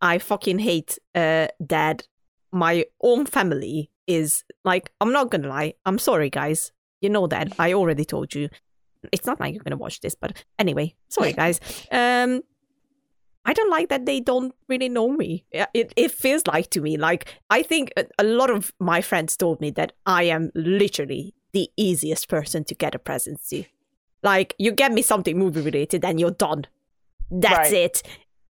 I 0.00 0.18
fucking 0.18 0.58
hate 0.60 0.98
uh 1.14 1.48
that 1.60 2.06
my 2.52 2.84
own 3.02 3.26
family 3.26 3.90
is 4.06 4.44
like 4.64 4.90
I'm 5.00 5.12
not 5.12 5.30
gonna 5.30 5.48
lie. 5.48 5.74
I'm 5.86 5.98
sorry 5.98 6.30
guys. 6.30 6.72
You 7.00 7.10
know 7.10 7.26
that. 7.28 7.52
I 7.58 7.72
already 7.74 8.04
told 8.04 8.34
you. 8.34 8.48
It's 9.12 9.26
not 9.26 9.38
like 9.38 9.54
you're 9.54 9.62
gonna 9.62 9.76
watch 9.76 10.00
this, 10.00 10.16
but 10.16 10.44
anyway, 10.58 10.94
sorry 11.08 11.32
guys. 11.42 11.60
Um 11.92 12.42
I 13.44 13.52
don't 13.54 13.70
like 13.70 13.88
that 13.88 14.04
they 14.04 14.20
don't 14.20 14.52
really 14.68 14.88
know 14.88 15.08
me. 15.10 15.44
It 15.52 15.92
it 15.96 16.10
feels 16.10 16.46
like 16.46 16.68
to 16.70 16.80
me 16.80 16.96
like 16.96 17.32
I 17.48 17.62
think 17.62 17.92
a, 17.96 18.04
a 18.18 18.24
lot 18.24 18.50
of 18.50 18.72
my 18.80 19.00
friends 19.00 19.36
told 19.36 19.60
me 19.60 19.70
that 19.72 19.92
I 20.04 20.24
am 20.24 20.50
literally 20.54 21.34
the 21.52 21.70
easiest 21.76 22.28
person 22.28 22.64
to 22.64 22.74
get 22.74 22.94
a 22.94 22.98
present 22.98 23.40
to. 23.50 23.64
Like 24.22 24.54
you 24.58 24.72
get 24.72 24.92
me 24.92 25.02
something 25.02 25.38
movie 25.38 25.60
related 25.60 26.04
and 26.04 26.18
you're 26.20 26.30
done. 26.32 26.66
That's 27.30 27.70
Right. 27.72 27.84
it. 27.84 28.02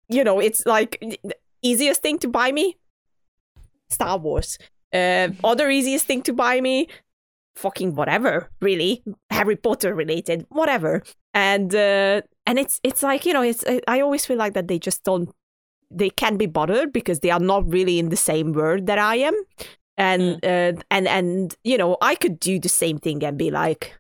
You 0.09 0.23
know, 0.25 0.39
it's 0.41 0.65
like 0.67 0.99
the 1.01 1.37
easiest 1.63 2.03
thing 2.03 2.19
to 2.19 2.29
buy 2.29 2.53
me 2.53 2.77
Star 3.89 4.19
Wars. 4.19 4.59
Uh, 4.93 5.29
other 5.43 5.71
easiest 5.71 6.07
thing 6.07 6.23
to 6.23 6.33
buy 6.33 6.61
me 6.61 6.89
fucking 7.57 7.95
whatever, 7.95 8.51
really. 8.61 9.03
Harry 9.31 9.57
Potter 9.57 9.95
related, 9.95 10.47
whatever. 10.51 11.03
And 11.33 11.75
uh 11.75 12.23
and 12.47 12.59
it's 12.59 12.81
it's 12.83 13.03
like, 13.03 13.25
you 13.27 13.33
know, 13.33 13.43
it's 13.43 13.65
I- 13.67 13.81
I 13.89 14.01
always 14.01 14.27
feel 14.27 14.37
like 14.39 14.55
that 14.55 14.69
they 14.69 14.79
just 14.79 15.03
don't 15.05 15.31
they 15.91 16.11
can't 16.11 16.39
be 16.39 16.47
bothered 16.47 16.93
because 16.93 17.21
they 17.21 17.31
are 17.31 17.41
not 17.41 17.67
really 17.73 17.99
in 17.99 18.09
the 18.09 18.17
same 18.17 18.53
world 18.53 18.87
that 18.87 18.99
I 18.99 19.17
am. 19.17 19.35
And 19.97 20.45
uh, 20.45 20.73
and 20.91 21.07
and 21.07 21.57
you 21.63 21.79
know, 21.79 21.97
I 22.01 22.15
could 22.17 22.41
do 22.41 22.59
the 22.59 22.69
same 22.69 22.99
thing 22.99 23.23
and 23.23 23.39
be 23.39 23.51
like, 23.51 23.97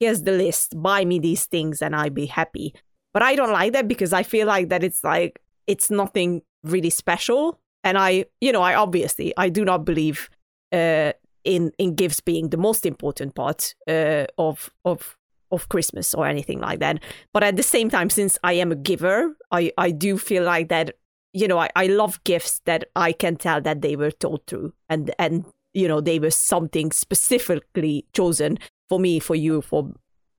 here's 0.00 0.22
the 0.22 0.32
list, 0.32 0.80
buy 0.80 1.04
me 1.04 1.18
these 1.18 1.46
things 1.46 1.82
and 1.82 1.94
I'd 1.94 2.14
be 2.14 2.26
happy. 2.26 2.74
But 3.14 3.22
I 3.22 3.34
don't 3.34 3.52
like 3.52 3.72
that 3.72 3.88
because 3.88 4.12
I 4.12 4.22
feel 4.22 4.46
like 4.46 4.68
that 4.68 4.84
it's 4.84 5.02
like 5.04 5.40
it's 5.66 5.90
nothing 5.90 6.42
really 6.64 6.90
special. 6.90 7.60
And 7.84 7.96
I, 7.96 8.24
you 8.40 8.52
know, 8.52 8.62
I 8.62 8.74
obviously 8.74 9.32
I 9.36 9.48
do 9.48 9.64
not 9.64 9.84
believe 9.84 10.28
uh, 10.72 11.12
in 11.44 11.72
in 11.78 11.94
gifts 11.94 12.20
being 12.20 12.50
the 12.50 12.56
most 12.56 12.84
important 12.84 13.34
part 13.34 13.74
uh, 13.88 14.26
of 14.36 14.70
of 14.84 15.16
of 15.50 15.68
Christmas 15.68 16.14
or 16.14 16.26
anything 16.26 16.60
like 16.60 16.80
that. 16.80 17.02
But 17.32 17.42
at 17.42 17.56
the 17.56 17.62
same 17.62 17.90
time, 17.90 18.10
since 18.10 18.38
I 18.42 18.54
am 18.54 18.72
a 18.72 18.76
giver, 18.76 19.36
I 19.50 19.72
I 19.78 19.90
do 19.90 20.18
feel 20.18 20.44
like 20.44 20.68
that. 20.68 20.96
You 21.32 21.46
know, 21.46 21.58
I, 21.58 21.68
I 21.76 21.86
love 21.86 22.22
gifts 22.24 22.60
that 22.64 22.84
I 22.96 23.12
can 23.12 23.36
tell 23.36 23.60
that 23.60 23.82
they 23.82 23.96
were 23.96 24.10
thought 24.10 24.46
through 24.46 24.72
and 24.88 25.14
and 25.18 25.44
you 25.74 25.86
know 25.86 26.00
they 26.00 26.18
were 26.18 26.30
something 26.30 26.90
specifically 26.90 28.06
chosen 28.12 28.58
for 28.88 28.98
me, 28.98 29.20
for 29.20 29.34
you, 29.34 29.60
for 29.60 29.92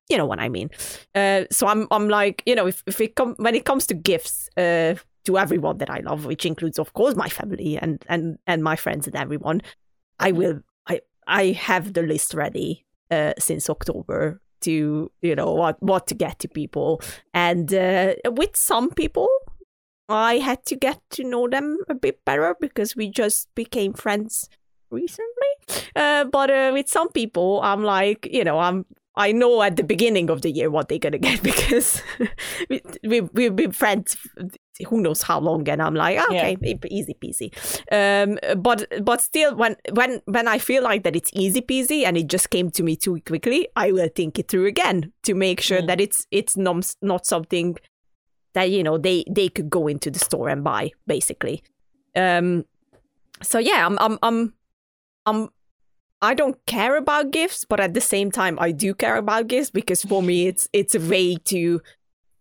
you 0.08 0.18
know 0.18 0.26
what 0.26 0.40
I 0.40 0.48
mean. 0.48 0.70
Uh, 1.14 1.44
so 1.50 1.66
I'm 1.66 1.86
I'm 1.90 2.08
like 2.08 2.42
you 2.46 2.54
know 2.54 2.66
if 2.66 2.82
if 2.86 3.00
it 3.00 3.14
come 3.14 3.34
when 3.38 3.54
it 3.54 3.64
comes 3.64 3.86
to 3.88 3.94
gifts 3.94 4.48
uh, 4.56 4.94
to 5.24 5.38
everyone 5.38 5.78
that 5.78 5.90
I 5.90 6.00
love, 6.00 6.26
which 6.26 6.44
includes 6.44 6.78
of 6.78 6.92
course 6.92 7.14
my 7.14 7.28
family 7.28 7.78
and 7.78 8.04
and 8.08 8.38
and 8.46 8.62
my 8.62 8.76
friends 8.76 9.06
and 9.06 9.16
everyone, 9.16 9.62
I 10.18 10.32
will 10.32 10.60
I 10.86 11.00
I 11.26 11.46
have 11.52 11.92
the 11.92 12.02
list 12.02 12.34
ready 12.34 12.84
uh, 13.10 13.34
since 13.38 13.70
October 13.70 14.40
to 14.62 15.10
you 15.22 15.34
know 15.34 15.52
what 15.54 15.82
what 15.82 16.06
to 16.08 16.14
get 16.14 16.38
to 16.40 16.48
people 16.48 17.00
and 17.32 17.72
uh, 17.72 18.14
with 18.26 18.56
some 18.56 18.90
people 18.90 19.28
I 20.10 20.38
had 20.38 20.64
to 20.66 20.76
get 20.76 20.98
to 21.10 21.24
know 21.24 21.48
them 21.48 21.78
a 21.88 21.94
bit 21.94 22.24
better 22.24 22.56
because 22.60 22.96
we 22.96 23.08
just 23.10 23.48
became 23.54 23.92
friends 23.94 24.48
recently. 24.90 25.84
Uh, 25.94 26.24
but 26.24 26.50
uh, 26.50 26.70
with 26.72 26.88
some 26.88 27.08
people, 27.10 27.60
I'm 27.62 27.82
like, 27.84 28.28
you 28.30 28.44
know, 28.44 28.58
I'm 28.58 28.84
I 29.16 29.32
know 29.32 29.60
at 29.62 29.76
the 29.76 29.82
beginning 29.82 30.30
of 30.30 30.40
the 30.42 30.50
year 30.50 30.70
what 30.70 30.88
they're 30.88 30.98
gonna 30.98 31.18
get 31.30 31.42
because 31.42 32.02
we, 32.68 32.80
we 33.04 33.20
we've 33.20 33.54
been 33.56 33.72
friends 33.72 34.16
who 34.88 35.00
knows 35.02 35.22
how 35.22 35.38
long, 35.38 35.68
and 35.68 35.82
I'm 35.82 35.94
like, 35.94 36.18
okay, 36.30 36.56
e- 36.64 36.78
easy 36.90 37.14
peasy. 37.22 37.50
Um, 37.92 38.38
but 38.62 38.86
but 39.04 39.20
still, 39.20 39.54
when 39.54 39.76
when 39.92 40.22
when 40.24 40.48
I 40.48 40.58
feel 40.58 40.82
like 40.82 41.02
that 41.04 41.14
it's 41.16 41.30
easy 41.34 41.60
peasy 41.60 42.04
and 42.06 42.16
it 42.16 42.28
just 42.28 42.50
came 42.50 42.70
to 42.70 42.82
me 42.82 42.96
too 42.96 43.20
quickly, 43.26 43.68
I 43.76 43.92
will 43.92 44.08
think 44.14 44.38
it 44.38 44.48
through 44.48 44.66
again 44.66 45.12
to 45.24 45.34
make 45.34 45.60
sure 45.60 45.82
Mm. 45.82 45.86
that 45.88 46.00
it's 46.00 46.26
it's 46.30 46.56
not 46.56 46.94
not 47.02 47.26
something 47.26 47.76
that 48.54 48.70
you 48.70 48.82
know 48.82 48.98
they 48.98 49.24
they 49.30 49.48
could 49.48 49.70
go 49.70 49.86
into 49.86 50.10
the 50.10 50.18
store 50.18 50.48
and 50.48 50.64
buy 50.64 50.90
basically. 51.06 51.62
Um, 52.16 52.64
so 53.42 53.58
yeah, 53.58 53.86
I'm 53.86 53.98
I'm 53.98 54.18
I'm 54.22 54.54
I'm 55.26 55.48
I 56.22 56.34
don't 56.34 56.64
care 56.66 56.96
about 56.96 57.30
gifts, 57.30 57.64
but 57.64 57.80
at 57.80 57.94
the 57.94 58.00
same 58.00 58.30
time, 58.30 58.58
I 58.60 58.72
do 58.72 58.94
care 58.94 59.16
about 59.16 59.48
gifts 59.48 59.70
because 59.70 60.02
for 60.02 60.22
me, 60.22 60.46
it's 60.46 60.68
it's 60.72 60.94
a 60.94 61.00
way 61.00 61.36
to 61.36 61.80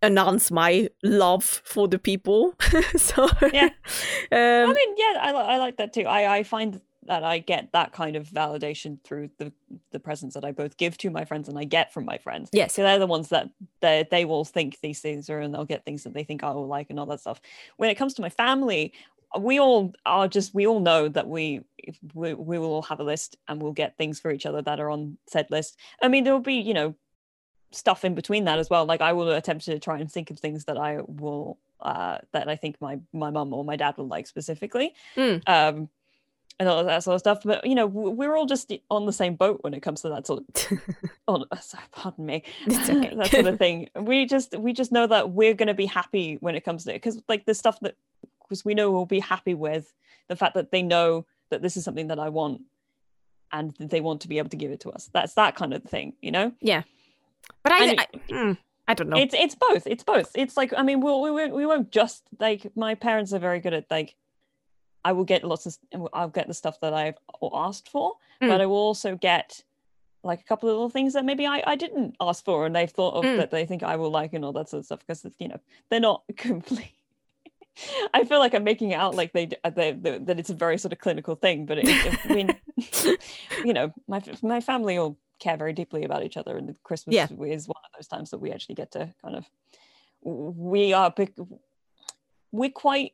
announce 0.01 0.51
my 0.51 0.89
love 1.03 1.43
for 1.43 1.87
the 1.87 1.99
people. 1.99 2.53
so 2.95 3.29
Yeah. 3.53 3.69
I 4.31 4.63
um, 4.63 4.73
mean, 4.73 4.95
yeah, 4.97 5.19
I, 5.21 5.31
I 5.31 5.57
like 5.57 5.77
that 5.77 5.93
too. 5.93 6.03
I, 6.03 6.37
I 6.37 6.43
find 6.43 6.81
that 7.09 7.23
I 7.23 7.39
get 7.39 7.71
that 7.73 7.91
kind 7.91 8.15
of 8.15 8.29
validation 8.29 9.03
through 9.03 9.31
the 9.39 9.51
the 9.91 9.99
presents 9.99 10.35
that 10.35 10.45
I 10.45 10.51
both 10.51 10.77
give 10.77 10.97
to 10.99 11.09
my 11.09 11.25
friends 11.25 11.49
and 11.49 11.57
I 11.57 11.63
get 11.63 11.91
from 11.91 12.05
my 12.05 12.19
friends. 12.19 12.49
yes, 12.53 12.75
So 12.75 12.83
they're 12.83 12.99
the 12.99 13.07
ones 13.07 13.29
that 13.29 13.49
they 13.81 14.07
they 14.09 14.25
will 14.25 14.45
think 14.45 14.79
these 14.79 15.01
things 15.01 15.29
are 15.29 15.39
and 15.39 15.53
they'll 15.53 15.65
get 15.65 15.83
things 15.83 16.03
that 16.03 16.13
they 16.13 16.23
think 16.23 16.43
I 16.43 16.51
will 16.51 16.67
like 16.67 16.91
and 16.91 16.99
all 16.99 17.07
that 17.07 17.19
stuff. 17.19 17.41
When 17.77 17.89
it 17.89 17.95
comes 17.95 18.13
to 18.13 18.21
my 18.21 18.29
family, 18.29 18.93
we 19.37 19.59
all 19.59 19.91
are 20.05 20.27
just 20.27 20.53
we 20.53 20.67
all 20.67 20.79
know 20.79 21.09
that 21.09 21.27
we 21.27 21.61
if 21.79 21.97
we, 22.13 22.35
we 22.35 22.59
will 22.59 22.73
all 22.73 22.83
have 22.83 22.99
a 22.99 23.03
list 23.03 23.37
and 23.47 23.61
we'll 23.61 23.73
get 23.73 23.97
things 23.97 24.19
for 24.19 24.31
each 24.31 24.45
other 24.45 24.61
that 24.61 24.79
are 24.79 24.91
on 24.91 25.17
said 25.27 25.47
list. 25.49 25.77
I 26.01 26.07
mean, 26.07 26.23
there 26.23 26.33
will 26.33 26.41
be 26.41 26.61
you 26.61 26.75
know 26.75 26.95
stuff 27.71 28.05
in 28.05 28.13
between 28.13 28.45
that 28.45 28.59
as 28.59 28.69
well. 28.69 28.85
Like 28.85 29.01
I 29.01 29.13
will 29.13 29.31
attempt 29.31 29.65
to 29.65 29.79
try 29.79 29.97
and 29.99 30.11
think 30.11 30.29
of 30.29 30.39
things 30.39 30.65
that 30.65 30.77
I 30.77 30.99
will 31.07 31.57
uh 31.81 32.19
that 32.33 32.47
I 32.47 32.55
think 32.55 32.79
my 32.79 32.99
my 33.13 33.31
mum 33.31 33.51
or 33.51 33.63
my 33.65 33.77
dad 33.77 33.97
will 33.97 34.07
like 34.07 34.27
specifically. 34.27 34.93
Mm. 35.17 35.41
Um 35.47 35.89
and 36.59 36.67
all 36.67 36.79
of 36.79 36.85
that 36.87 37.03
sort 37.03 37.15
of 37.15 37.19
stuff. 37.21 37.39
But 37.43 37.65
you 37.65 37.73
know, 37.75 37.87
we're 37.87 38.35
all 38.35 38.45
just 38.45 38.71
on 38.91 39.05
the 39.05 39.13
same 39.13 39.35
boat 39.35 39.59
when 39.61 39.73
it 39.73 39.81
comes 39.81 40.01
to 40.01 40.09
that 40.09 40.27
sort 40.27 40.43
of 40.43 40.79
on 41.27 41.45
uh, 41.51 41.57
sorry, 41.57 41.83
pardon 41.91 42.25
me 42.25 42.43
okay. 42.67 43.13
that 43.15 43.27
sort 43.31 43.45
of 43.45 43.57
thing 43.57 43.89
we 43.95 44.25
just 44.25 44.57
we 44.57 44.73
just 44.73 44.91
know 44.91 45.07
that 45.07 45.31
we're 45.31 45.53
going 45.53 45.67
to 45.67 45.73
be 45.73 45.85
happy 45.85 46.37
when 46.41 46.55
it 46.55 46.65
comes 46.65 46.83
to 46.83 46.91
it 46.91 46.95
because 46.95 47.21
like 47.29 47.45
the 47.45 47.53
stuff 47.53 47.79
that 47.81 47.95
because 48.41 48.65
we 48.65 48.73
know 48.73 48.91
we'll 48.91 49.05
be 49.05 49.19
happy 49.19 49.53
with 49.53 49.93
the 50.27 50.35
fact 50.35 50.55
that 50.55 50.71
they 50.71 50.81
know 50.81 51.25
that 51.49 51.61
this 51.61 51.77
is 51.77 51.83
something 51.83 52.07
that 52.07 52.19
i 52.19 52.29
want 52.29 52.61
and 53.51 53.73
that 53.75 53.89
they 53.89 54.01
want 54.01 54.21
to 54.21 54.27
be 54.27 54.37
able 54.37 54.49
to 54.49 54.57
give 54.57 54.71
it 54.71 54.79
to 54.79 54.89
us 54.91 55.09
that's 55.13 55.35
that 55.35 55.55
kind 55.55 55.73
of 55.73 55.83
thing 55.83 56.13
you 56.21 56.31
know 56.31 56.51
Yeah, 56.61 56.83
but 57.63 57.71
I 57.71 57.83
and 57.85 57.99
I, 57.99 58.07
mm, 58.29 58.57
I 58.87 58.93
don't 58.95 59.09
know. 59.09 59.17
it's 59.17 59.35
it's 59.35 59.55
both 59.55 59.85
it's 59.87 60.03
both 60.03 60.31
it's 60.35 60.57
like 60.57 60.73
i 60.75 60.81
mean 60.83 60.99
we'll, 60.99 61.21
we 61.21 61.31
won't 61.31 61.53
we 61.53 61.65
won't 61.65 61.91
just 61.91 62.23
like 62.39 62.71
my 62.75 62.95
parents 62.95 63.33
are 63.33 63.39
very 63.39 63.59
good 63.59 63.73
at 63.73 63.85
like 63.91 64.15
i 65.09 65.11
will 65.15 65.27
get 65.33 65.43
lots 65.43 65.65
of 65.65 65.73
i'll 66.13 66.29
get 66.39 66.47
the 66.47 66.53
stuff 66.53 66.77
that 66.83 66.93
i've 67.01 67.17
asked 67.67 67.89
for 67.95 68.07
Mm. 68.41 68.47
but 68.49 68.61
i 68.61 68.65
will 68.71 68.85
also 68.89 69.15
get 69.15 69.63
like 70.29 70.39
a 70.41 70.47
couple 70.51 70.67
of 70.69 70.73
little 70.75 70.89
things 70.97 71.13
that 71.13 71.25
maybe 71.29 71.45
I, 71.55 71.57
I 71.73 71.75
didn't 71.83 72.15
ask 72.19 72.43
for 72.43 72.65
and 72.65 72.73
they've 72.75 72.89
thought 72.97 73.15
of 73.19 73.25
Mm. 73.25 73.37
that 73.37 73.51
they 73.51 73.65
think 73.65 73.83
I 73.83 73.95
will 73.95 74.11
like 74.19 74.33
and 74.33 74.43
all 74.45 74.53
that 74.53 74.67
sort 74.69 74.79
of 74.79 74.85
stuff 74.85 74.99
because 75.05 75.25
you 75.39 75.47
know 75.51 75.59
they're 75.89 76.07
not 76.11 76.23
complete. 76.37 76.91
I 78.13 78.25
feel 78.25 78.39
like 78.39 78.53
I'm 78.53 78.65
making 78.65 78.91
it 78.91 78.95
out 79.03 79.15
like 79.15 79.31
they, 79.31 79.45
uh, 79.63 79.69
they, 79.69 79.93
they 79.93 80.17
that 80.27 80.37
it's 80.39 80.49
a 80.49 80.53
very 80.65 80.77
sort 80.77 80.91
of 80.91 80.99
clinical 80.99 81.35
thing, 81.35 81.65
but 81.65 81.77
it, 81.77 81.87
it- 81.87 82.19
I 82.25 82.33
mean, 82.33 82.49
you 83.63 83.73
know, 83.73 83.93
my 84.07 84.21
my 84.41 84.59
family 84.59 84.97
all 84.97 85.17
care 85.39 85.55
very 85.63 85.71
deeply 85.73 86.03
about 86.03 86.23
each 86.23 86.35
other, 86.35 86.57
and 86.57 86.75
Christmas 86.83 87.13
Yeah. 87.15 87.27
is 87.57 87.67
one 87.69 87.83
of 87.85 87.91
those 87.97 88.07
times 88.07 88.29
that 88.31 88.39
we 88.39 88.51
actually 88.51 88.75
get 88.75 88.91
to 88.91 89.13
kind 89.23 89.35
of 89.37 89.45
we 90.21 90.91
are 90.93 91.13
we're 92.51 92.69
quite 92.87 93.13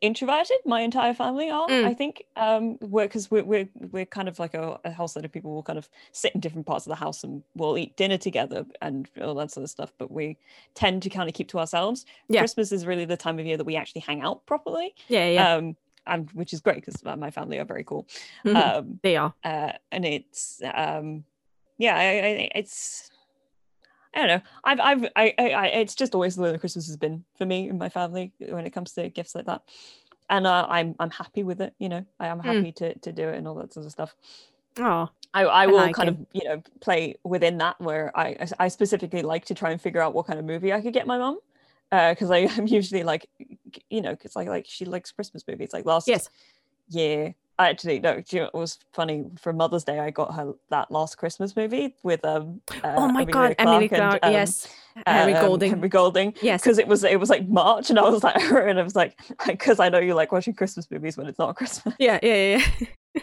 introverted 0.00 0.56
my 0.66 0.80
entire 0.80 1.14
family 1.14 1.48
are 1.50 1.68
Mm. 1.68 1.84
i 1.86 1.94
think 1.94 2.24
um 2.36 2.76
we're 2.80 3.04
because 3.06 3.30
we're, 3.30 3.44
we're 3.44 3.68
we're 3.92 4.04
kind 4.04 4.28
of 4.28 4.38
like 4.38 4.52
a, 4.54 4.78
a 4.84 4.90
house 4.90 5.14
that 5.14 5.24
of 5.24 5.32
people 5.32 5.54
will 5.54 5.62
kind 5.62 5.78
of 5.78 5.88
sit 6.12 6.34
in 6.34 6.40
different 6.40 6.66
parts 6.66 6.84
of 6.86 6.90
the 6.90 6.96
house 6.96 7.24
and 7.24 7.42
we'll 7.54 7.78
eat 7.78 7.96
dinner 7.96 8.18
together 8.18 8.66
and 8.82 9.08
all 9.22 9.34
that 9.34 9.50
sort 9.50 9.64
of 9.64 9.70
stuff 9.70 9.92
but 9.98 10.10
we 10.10 10.36
tend 10.74 11.02
to 11.02 11.08
kind 11.08 11.28
of 11.28 11.34
keep 11.34 11.48
to 11.48 11.58
ourselves 11.58 12.04
Yeah. 12.28 12.40
christmas 12.40 12.70
is 12.72 12.84
really 12.86 13.04
the 13.06 13.16
time 13.16 13.38
of 13.38 13.46
year 13.46 13.56
that 13.56 13.64
we 13.64 13.76
actually 13.76 14.02
hang 14.02 14.20
out 14.20 14.44
properly 14.46 14.94
Yeah, 15.08 15.28
yeah. 15.28 15.54
um 15.54 15.76
and 16.06 16.30
which 16.32 16.52
is 16.52 16.60
great 16.60 16.76
because 16.84 17.02
my 17.02 17.30
family 17.30 17.58
are 17.58 17.64
very 17.64 17.84
cool 17.84 18.06
Mhm. 18.44 18.56
um 18.76 19.00
they 19.02 19.16
are. 19.16 19.32
uh, 19.42 19.72
and 19.90 20.04
it's 20.04 20.60
um 20.74 21.24
yeah 21.78 21.96
I, 21.96 22.02
I, 22.02 22.50
it's 22.56 23.10
I 24.14 24.18
don't 24.18 24.28
know. 24.28 24.40
I've, 24.62 24.80
I've, 24.80 25.04
I, 25.16 25.34
I, 25.38 25.50
I, 25.50 25.66
it's 25.66 25.94
just 25.94 26.14
always 26.14 26.36
the 26.36 26.42
way 26.42 26.52
that 26.52 26.60
Christmas 26.60 26.86
has 26.86 26.96
been 26.96 27.24
for 27.36 27.44
me 27.44 27.68
and 27.68 27.78
my 27.78 27.88
family 27.88 28.32
when 28.38 28.64
it 28.66 28.70
comes 28.70 28.92
to 28.92 29.08
gifts 29.08 29.34
like 29.34 29.46
that, 29.46 29.62
and 30.30 30.46
uh, 30.46 30.66
I'm, 30.68 30.94
I'm 31.00 31.10
happy 31.10 31.42
with 31.42 31.60
it. 31.60 31.74
You 31.78 31.88
know, 31.88 32.04
I 32.20 32.28
am 32.28 32.40
Mm. 32.40 32.44
happy 32.44 32.72
to, 32.72 32.98
to 32.98 33.12
do 33.12 33.28
it 33.28 33.36
and 33.36 33.48
all 33.48 33.56
that 33.56 33.72
sort 33.72 33.86
of 33.86 33.92
stuff. 33.92 34.14
Oh, 34.78 35.08
I, 35.32 35.44
I 35.44 35.66
will 35.66 35.74
like 35.74 35.96
kind 35.96 36.08
it. 36.08 36.12
of, 36.12 36.26
you 36.32 36.44
know, 36.44 36.62
play 36.80 37.16
within 37.24 37.58
that 37.58 37.80
where 37.80 38.16
I, 38.16 38.46
I 38.58 38.68
specifically 38.68 39.22
like 39.22 39.44
to 39.46 39.54
try 39.54 39.70
and 39.70 39.80
figure 39.80 40.00
out 40.00 40.14
what 40.14 40.26
kind 40.26 40.38
of 40.38 40.44
movie 40.44 40.72
I 40.72 40.80
could 40.80 40.92
get 40.94 41.06
my 41.06 41.18
mum, 41.18 41.38
because 41.90 42.30
I 42.30 42.38
am 42.58 42.66
usually 42.68 43.02
like, 43.02 43.28
you 43.90 44.00
know, 44.00 44.12
because 44.12 44.36
like, 44.36 44.48
like 44.48 44.66
she 44.68 44.84
likes 44.84 45.10
Christmas 45.12 45.42
movies. 45.48 45.70
Like 45.72 45.86
last 45.86 46.06
yes. 46.08 46.30
year 46.88 47.26
I 47.26 47.34
actually 47.58 48.00
no 48.00 48.20
do 48.20 48.36
you 48.36 48.42
know, 48.42 48.48
it 48.48 48.54
was 48.54 48.78
funny 48.92 49.24
for 49.38 49.52
mother's 49.52 49.84
day 49.84 49.98
i 49.98 50.10
got 50.10 50.34
her 50.34 50.52
that 50.70 50.90
last 50.90 51.16
christmas 51.16 51.54
movie 51.54 51.94
with 52.02 52.24
um 52.24 52.60
uh, 52.82 52.94
oh 52.96 53.08
my 53.08 53.24
God, 53.24 53.54
Emily 53.58 53.88
Clarke 53.88 54.14
and, 54.14 54.20
Clark. 54.20 54.24
um, 54.24 54.32
yes. 54.32 54.68
Harry 55.06 55.34
um, 55.34 55.44
Golding. 55.46 55.70
henry 55.70 55.88
golding 55.88 56.34
yes. 56.40 56.62
because 56.62 56.78
it 56.78 56.86
was 56.86 57.04
it 57.04 57.18
was 57.18 57.30
like 57.30 57.48
march 57.48 57.90
and 57.90 57.98
i 57.98 58.02
was 58.02 58.22
like 58.22 58.36
and 58.40 58.78
i 58.78 58.82
was 58.82 58.94
like 58.96 59.18
because 59.46 59.80
i 59.80 59.88
know 59.88 59.98
you 59.98 60.14
like 60.14 60.32
watching 60.32 60.54
christmas 60.54 60.90
movies 60.90 61.16
when 61.16 61.26
it's 61.26 61.38
not 61.38 61.54
christmas 61.56 61.94
Yeah, 61.98 62.18
yeah, 62.22 62.58
yeah. 62.58 63.22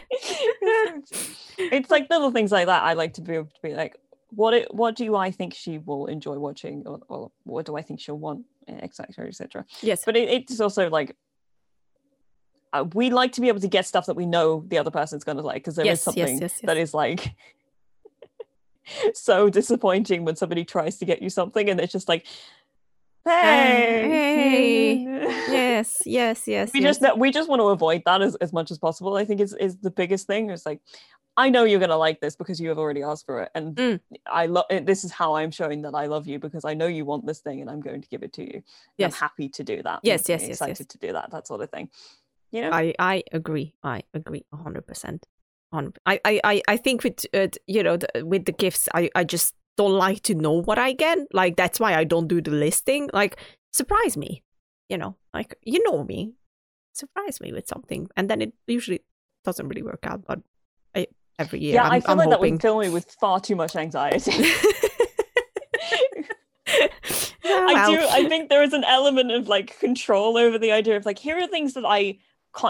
it's 1.58 1.90
like 1.90 2.08
little 2.10 2.30
things 2.30 2.52
like 2.52 2.66
that 2.66 2.82
i 2.82 2.92
like 2.94 3.14
to 3.14 3.20
be 3.20 3.34
able 3.34 3.46
to 3.46 3.62
be 3.62 3.74
like 3.74 3.96
what 4.30 4.54
it, 4.54 4.74
what 4.74 4.96
do 4.96 5.14
i 5.16 5.30
think 5.30 5.54
she 5.54 5.78
will 5.78 6.06
enjoy 6.06 6.38
watching 6.38 6.82
or, 6.86 7.00
or 7.08 7.30
what 7.44 7.66
do 7.66 7.76
i 7.76 7.82
think 7.82 8.00
she'll 8.00 8.18
want 8.18 8.44
etc 8.68 9.26
etc 9.26 9.64
yes. 9.80 10.04
but 10.04 10.16
it, 10.16 10.28
it's 10.28 10.60
also 10.60 10.88
like 10.88 11.16
uh, 12.72 12.84
we 12.94 13.10
like 13.10 13.32
to 13.32 13.40
be 13.40 13.48
able 13.48 13.60
to 13.60 13.68
get 13.68 13.86
stuff 13.86 14.06
that 14.06 14.14
we 14.16 14.26
know 14.26 14.64
the 14.68 14.78
other 14.78 14.90
person's 14.90 15.24
going 15.24 15.36
to 15.36 15.42
like 15.42 15.62
because 15.62 15.76
there 15.76 15.84
is 15.86 15.88
Yes, 16.06 16.16
yes, 16.16 16.28
something 16.28 16.40
yes, 16.40 16.60
that 16.64 16.76
is 16.76 16.94
like 16.94 17.34
so 19.14 19.48
disappointing 19.50 20.24
when 20.24 20.36
somebody 20.36 20.64
tries 20.64 20.98
to 20.98 21.04
get 21.04 21.22
you 21.22 21.30
something 21.30 21.68
and 21.70 21.80
it's 21.80 21.92
just 21.92 22.08
like 22.08 22.26
hey, 23.24 24.08
hey, 24.10 24.94
yes, 25.52 25.98
yes, 26.04 26.48
yes. 26.48 26.72
we 26.74 26.80
yes. 26.80 26.98
just 26.98 27.16
we 27.18 27.30
just 27.30 27.48
want 27.48 27.60
to 27.60 27.68
avoid 27.68 28.02
that 28.04 28.20
as, 28.20 28.34
as 28.36 28.52
much 28.52 28.70
as 28.70 28.78
possible 28.78 29.16
i 29.16 29.24
think 29.24 29.40
is 29.40 29.54
is 29.54 29.76
the 29.78 29.90
biggest 29.90 30.26
thing 30.26 30.50
it's 30.50 30.66
like 30.66 30.80
i 31.36 31.48
know 31.48 31.62
you're 31.62 31.78
going 31.78 31.88
to 31.88 31.96
like 31.96 32.20
this 32.20 32.34
because 32.34 32.60
you 32.60 32.68
have 32.68 32.78
already 32.78 33.02
asked 33.02 33.24
for 33.24 33.42
it 33.42 33.50
and 33.54 33.76
Mm. 33.76 34.00
i 34.26 34.46
love 34.46 34.64
this 34.82 35.04
is 35.04 35.12
how 35.12 35.34
i'm 35.34 35.52
showing 35.52 35.82
that 35.82 35.94
i 35.94 36.06
love 36.06 36.26
you 36.26 36.40
because 36.40 36.64
i 36.64 36.74
know 36.74 36.86
you 36.88 37.04
want 37.04 37.24
this 37.24 37.38
thing 37.38 37.60
and 37.60 37.70
i'm 37.70 37.80
going 37.80 38.02
to 38.02 38.08
give 38.08 38.24
it 38.24 38.32
to 38.34 38.42
you 38.42 38.62
Yes. 38.98 39.12
i'm 39.12 39.18
happy 39.20 39.48
to 39.50 39.62
do 39.62 39.82
that 39.84 40.00
Yes, 40.02 40.28
yes, 40.28 40.42
yes, 40.42 40.50
excited 40.50 40.80
yes. 40.80 40.86
to 40.88 40.98
do 40.98 41.12
that 41.12 41.30
that 41.30 41.46
sort 41.46 41.60
of 41.60 41.70
thing 41.70 41.90
you 42.52 42.62
know 42.62 42.70
I 42.70 42.94
I 42.98 43.24
agree. 43.32 43.74
I 43.82 44.02
agree 44.14 44.44
a 44.52 44.56
hundred 44.56 44.86
percent. 44.86 45.26
On 45.72 45.92
I 46.06 46.20
I 46.24 46.62
I 46.68 46.76
think 46.76 47.02
with 47.02 47.24
uh, 47.34 47.48
you 47.66 47.82
know 47.82 47.96
the, 47.96 48.24
with 48.24 48.44
the 48.44 48.52
gifts, 48.52 48.88
I 48.94 49.10
I 49.14 49.24
just 49.24 49.54
don't 49.76 49.92
like 49.92 50.22
to 50.24 50.34
know 50.34 50.52
what 50.52 50.78
I 50.78 50.92
get. 50.92 51.18
Like 51.32 51.56
that's 51.56 51.80
why 51.80 51.94
I 51.94 52.04
don't 52.04 52.28
do 52.28 52.40
the 52.40 52.50
listing. 52.50 53.08
Like 53.12 53.38
surprise 53.72 54.16
me, 54.16 54.42
you 54.88 54.98
know. 54.98 55.16
Like 55.32 55.56
you 55.62 55.82
know 55.84 56.04
me, 56.04 56.34
surprise 56.92 57.40
me 57.40 57.52
with 57.52 57.66
something, 57.66 58.08
and 58.16 58.28
then 58.28 58.42
it 58.42 58.52
usually 58.66 59.00
doesn't 59.44 59.66
really 59.66 59.82
work 59.82 60.04
out. 60.04 60.26
But 60.26 60.40
I, 60.94 61.06
every 61.38 61.60
year, 61.60 61.74
yeah, 61.74 61.84
I'm, 61.84 61.92
I 61.92 62.00
feel 62.00 62.10
I'm 62.10 62.18
like 62.18 62.28
that 62.28 62.36
hoping. 62.36 62.54
would 62.54 62.62
fill 62.62 62.78
me 62.78 62.90
with 62.90 63.10
far 63.18 63.40
too 63.40 63.56
much 63.56 63.74
anxiety. 63.74 64.32
I 67.44 67.90
do. 67.90 68.06
I 68.10 68.28
think 68.28 68.48
there 68.48 68.62
is 68.62 68.72
an 68.72 68.84
element 68.84 69.30
of 69.30 69.48
like 69.48 69.78
control 69.78 70.36
over 70.36 70.58
the 70.58 70.72
idea 70.72 70.96
of 70.96 71.06
like 71.06 71.18
here 71.18 71.38
are 71.38 71.46
things 71.46 71.74
that 71.74 71.84
I 71.86 72.18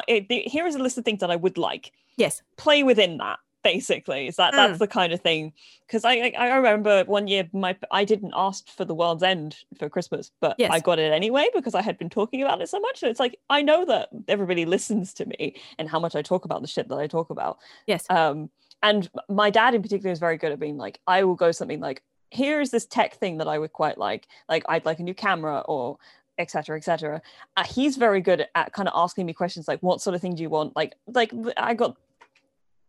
eh, 0.08 0.20
Here 0.28 0.66
is 0.66 0.74
a 0.74 0.78
list 0.78 0.98
of 0.98 1.04
things 1.04 1.20
that 1.20 1.30
I 1.30 1.36
would 1.36 1.58
like. 1.58 1.92
yes. 2.16 2.42
Play 2.56 2.82
within 2.82 3.18
that. 3.18 3.38
Basically, 3.64 4.26
is 4.26 4.34
that 4.36 4.52
Mm. 4.52 4.56
that's 4.56 4.78
the 4.80 4.88
kind 4.88 5.12
of 5.12 5.20
thing? 5.20 5.52
Because 5.86 6.04
I, 6.04 6.32
I 6.36 6.56
remember 6.56 7.04
one 7.04 7.28
year 7.28 7.48
my 7.52 7.76
I 7.92 8.04
didn't 8.04 8.32
ask 8.34 8.66
for 8.68 8.84
the 8.84 8.92
World's 8.94 9.22
End 9.22 9.56
for 9.78 9.88
Christmas, 9.88 10.32
but 10.40 10.56
Yes. 10.58 10.72
I 10.72 10.80
got 10.80 10.98
it 10.98 11.12
anyway 11.12 11.46
because 11.54 11.76
I 11.76 11.80
had 11.82 11.96
been 11.96 12.10
talking 12.10 12.42
about 12.42 12.60
it 12.60 12.68
so 12.68 12.80
much. 12.80 12.98
So 12.98 13.06
it's 13.08 13.20
like 13.20 13.38
I 13.50 13.62
know 13.62 13.84
that 13.84 14.08
everybody 14.26 14.64
listens 14.64 15.14
to 15.14 15.26
me 15.26 15.54
and 15.78 15.88
how 15.88 16.00
much 16.00 16.16
I 16.16 16.22
talk 16.22 16.44
about 16.44 16.60
the 16.62 16.66
shit 16.66 16.88
that 16.88 16.98
I 16.98 17.06
talk 17.06 17.30
about. 17.30 17.58
Yes. 17.86 18.04
Um, 18.10 18.50
and 18.82 19.08
my 19.28 19.48
dad 19.48 19.74
in 19.76 19.82
particular 19.82 20.10
is 20.10 20.18
very 20.18 20.38
good 20.38 20.50
at 20.50 20.58
being 20.58 20.76
like, 20.76 20.98
I 21.06 21.22
will 21.22 21.36
go 21.36 21.52
something 21.52 21.78
like, 21.78 22.02
here's 22.32 22.70
this 22.70 22.84
tech 22.84 23.14
thing 23.14 23.38
that 23.38 23.46
I 23.46 23.60
would 23.60 23.72
quite 23.72 23.96
like. 23.96 24.26
Like 24.48 24.64
I'd 24.68 24.84
like 24.86 24.98
a 24.98 25.04
new 25.04 25.14
camera 25.14 25.60
or 25.68 25.98
etc 26.38 26.76
etc 26.76 27.20
uh, 27.56 27.64
he's 27.64 27.96
very 27.96 28.20
good 28.20 28.46
at 28.54 28.72
kind 28.72 28.88
of 28.88 28.94
asking 28.96 29.26
me 29.26 29.32
questions 29.32 29.68
like 29.68 29.80
what 29.80 30.00
sort 30.00 30.14
of 30.14 30.20
thing 30.20 30.34
do 30.34 30.42
you 30.42 30.50
want 30.50 30.74
like 30.74 30.94
like 31.06 31.32
i 31.56 31.74
got 31.74 31.96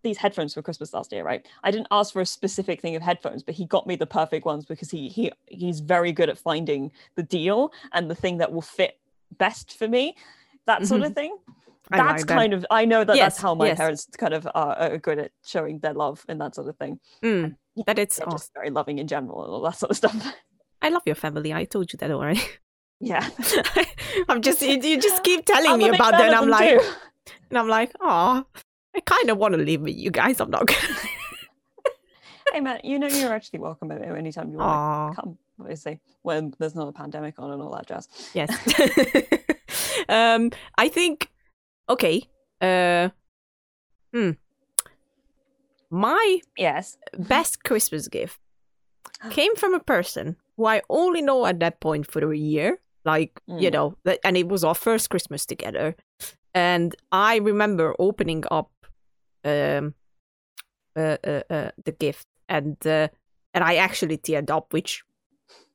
these 0.04 0.18
headphones 0.18 0.54
for 0.54 0.62
christmas 0.62 0.94
last 0.94 1.12
year 1.12 1.24
right 1.24 1.46
i 1.64 1.72
didn't 1.72 1.88
ask 1.92 2.14
for 2.14 2.22
a 2.22 2.26
specific 2.26 2.82
thing 2.82 2.96
of 2.96 3.02
headphones 3.02 3.44
but 3.44 3.56
he 3.56 3.66
got 3.66 3.86
me 3.88 3.96
the 3.96 4.06
perfect 4.06 4.46
ones 4.46 4.66
because 4.66 4.90
he 4.92 5.08
he 5.10 5.32
he's 5.48 5.80
very 5.80 6.12
good 6.12 6.30
at 6.30 6.38
finding 6.38 6.92
the 7.16 7.24
deal 7.24 7.72
and 7.94 8.10
the 8.10 8.16
thing 8.16 8.38
that 8.38 8.52
will 8.52 8.62
fit 8.62 9.00
best 9.38 9.78
for 9.78 9.88
me 9.88 10.16
that 10.66 10.86
sort 10.86 11.02
of 11.02 11.14
thing 11.14 11.38
I 11.92 11.98
that's 11.98 12.22
like 12.22 12.28
that. 12.28 12.38
kind 12.38 12.54
of 12.54 12.66
i 12.72 12.86
know 12.86 13.04
that 13.04 13.16
Yes, 13.18 13.34
that's 13.34 13.42
how 13.42 13.56
my 13.56 13.68
yes. 13.68 13.78
parents 13.78 14.08
kind 14.18 14.34
of 14.34 14.46
are, 14.56 14.76
are 14.76 14.98
good 14.98 15.20
at 15.20 15.32
showing 15.46 15.80
their 15.80 15.94
love 15.94 16.24
and 16.30 16.40
that 16.40 16.56
sort 16.56 16.68
of 16.70 16.78
thing 16.78 17.00
Mm, 17.22 17.56
that 17.88 18.00
it's. 18.00 18.20
Oh, 18.26 18.32
just 18.32 18.54
very 18.54 18.70
loving 18.70 19.00
in 19.00 19.08
general 19.08 19.44
and 19.44 19.52
all 19.52 19.62
that 19.64 19.78
sort 19.78 19.92
of 19.92 19.98
stuff 19.98 20.34
I 20.82 20.90
love 20.90 21.04
your 21.06 21.16
family. 21.16 21.54
I 21.54 21.64
told 21.64 21.94
you 21.94 21.98
that 22.00 22.12
already. 22.12 22.42
yeah 23.04 23.30
I'm 24.30 24.42
just 24.42 24.62
you, 24.62 24.80
you 24.80 25.00
just 25.00 25.24
keep 25.24 25.46
telling 25.46 25.72
I'm 25.72 25.80
me 25.80 25.90
about 25.90 26.12
that, 26.12 26.28
and 26.28 26.36
I'm 26.36 26.50
like, 26.50 26.80
too. 26.80 26.92
and 27.50 27.58
I'm 27.58 27.68
like, 27.68 27.92
oh, 28.02 28.46
I 28.96 29.00
kind 29.02 29.30
of 29.30 29.38
want 29.38 29.54
to 29.54 29.62
leave 29.62 29.82
with 29.82 29.96
you 29.96 30.12
guys. 30.12 30.40
I'm 30.40 30.50
not 30.50 30.68
gonna. 30.68 30.80
hey 32.52 32.60
man 32.60 32.80
you 32.84 33.00
know 33.00 33.08
you're 33.08 33.34
actually 33.34 33.58
welcome 33.58 33.90
at 33.92 34.02
anytime 34.02 34.52
you 34.52 34.58
want 34.58 35.16
to 35.16 35.22
come 35.22 35.38
obviously 35.60 36.00
when 36.24 36.54
there's 36.60 36.76
not 36.76 36.90
a 36.90 36.92
pandemic 36.92 37.40
on 37.40 37.50
and 37.52 37.62
all 37.62 37.74
that 37.74 37.88
jazz 37.88 38.08
yes. 38.34 38.50
um, 40.10 40.52
I 40.78 40.90
think. 40.90 41.30
Okay. 41.90 42.24
Uh, 42.62 43.10
hmm. 44.14 44.32
My 45.90 46.40
yes 46.58 46.98
best 47.18 47.64
Christmas 47.64 48.08
gift 48.08 48.40
came 49.32 49.56
from 49.56 49.74
a 49.74 49.80
person 49.80 50.38
who 50.58 50.66
I 50.66 50.82
only 50.90 51.22
know 51.22 51.46
at 51.46 51.60
that 51.60 51.80
point 51.80 52.10
for 52.10 52.32
a 52.32 52.38
year. 52.38 52.80
Like, 53.06 53.40
you 53.48 53.70
Mm. 53.70 53.74
know, 53.74 53.98
that- 54.06 54.20
and 54.24 54.38
it 54.38 54.48
was 54.48 54.64
our 54.64 54.76
first 54.76 55.10
Christmas 55.10 55.46
together. 55.46 55.96
And 56.54 56.96
I 57.12 57.38
remember 57.38 57.96
opening 58.00 58.44
up 58.52 58.72
um, 59.46 59.94
uh, 60.96 61.18
uh, 61.26 61.42
uh, 61.50 61.72
the 61.84 61.92
gift 61.92 62.28
and 62.48 62.78
uh, 62.88 63.08
and 63.54 63.64
I 63.64 63.76
actually 63.76 64.18
teared 64.18 64.50
up, 64.50 64.72
which 64.74 65.04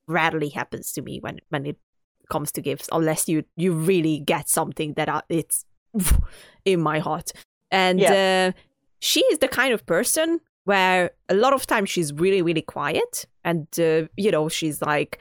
rarely 0.07 0.49
happens 0.49 0.93
to 0.93 1.03
me 1.03 1.19
when 1.21 1.39
when 1.51 1.67
it 1.67 1.77
comes 2.31 2.53
to 2.53 2.63
gifts, 2.63 2.89
unless 2.93 3.29
you 3.29 3.45
you 3.57 3.73
really 3.75 4.21
get 4.21 4.49
something 4.49 4.95
that 4.95 5.09
uh, 5.09 5.23
it's 5.29 5.65
in 6.65 6.81
my 6.81 6.99
heart. 7.01 7.33
And 7.71 8.01
uh, 8.01 8.53
she 9.01 9.21
is 9.27 9.39
the 9.39 9.49
kind 9.49 9.75
of 9.75 9.85
person 9.85 10.41
where 10.65 11.11
a 11.29 11.35
lot 11.35 11.53
of 11.53 11.67
times 11.67 11.91
she's 11.91 12.13
really 12.13 12.43
really 12.43 12.63
quiet 12.63 13.27
and 13.45 13.67
uh, 13.79 14.03
you 14.17 14.31
know 14.31 14.49
she's 14.49 14.81
like 14.83 15.19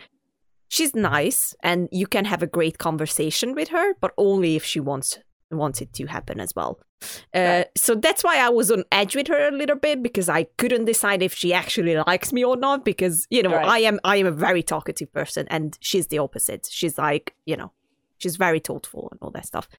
she's 0.70 0.94
nice 0.96 1.56
and 1.64 1.88
you 1.92 2.08
can 2.08 2.26
have 2.26 2.42
a 2.44 2.48
great 2.48 2.78
conversation 2.78 3.54
with 3.56 3.70
her 3.70 3.94
but 4.02 4.12
only 4.18 4.56
if 4.56 4.64
she 4.64 4.80
wants 4.80 5.18
wants 5.50 5.82
it 5.82 5.94
to 5.94 6.06
happen 6.08 6.40
as 6.42 6.52
well 6.56 6.78
uh, 7.34 7.40
Right. 7.40 7.68
so 7.78 7.96
that's 7.96 8.24
why 8.24 8.38
i 8.40 8.50
was 8.50 8.70
on 8.70 8.84
edge 8.92 9.16
with 9.16 9.28
her 9.28 9.48
a 9.48 9.52
little 9.52 9.78
bit 9.78 10.04
because 10.04 10.28
i 10.28 10.44
couldn't 10.58 10.86
decide 10.86 11.22
if 11.24 11.34
she 11.34 11.54
actually 11.54 11.96
likes 11.96 12.34
me 12.34 12.44
or 12.44 12.58
not 12.58 12.84
because 12.84 13.26
you 13.30 13.42
know 13.44 13.52
Right. 13.54 13.66
i 13.66 13.80
am 13.80 14.00
i 14.04 14.18
am 14.18 14.26
a 14.28 14.32
very 14.32 14.62
talkative 14.64 15.12
person 15.14 15.48
and 15.50 15.78
she's 15.80 16.08
the 16.08 16.18
opposite 16.20 16.68
she's 16.70 16.98
like 16.98 17.34
you 17.46 17.56
know 17.56 17.72
she's 18.18 18.36
very 18.36 18.60
thoughtful 18.60 19.08
and 19.12 19.20
all 19.22 19.32
that 19.32 19.46
stuff 19.46 19.70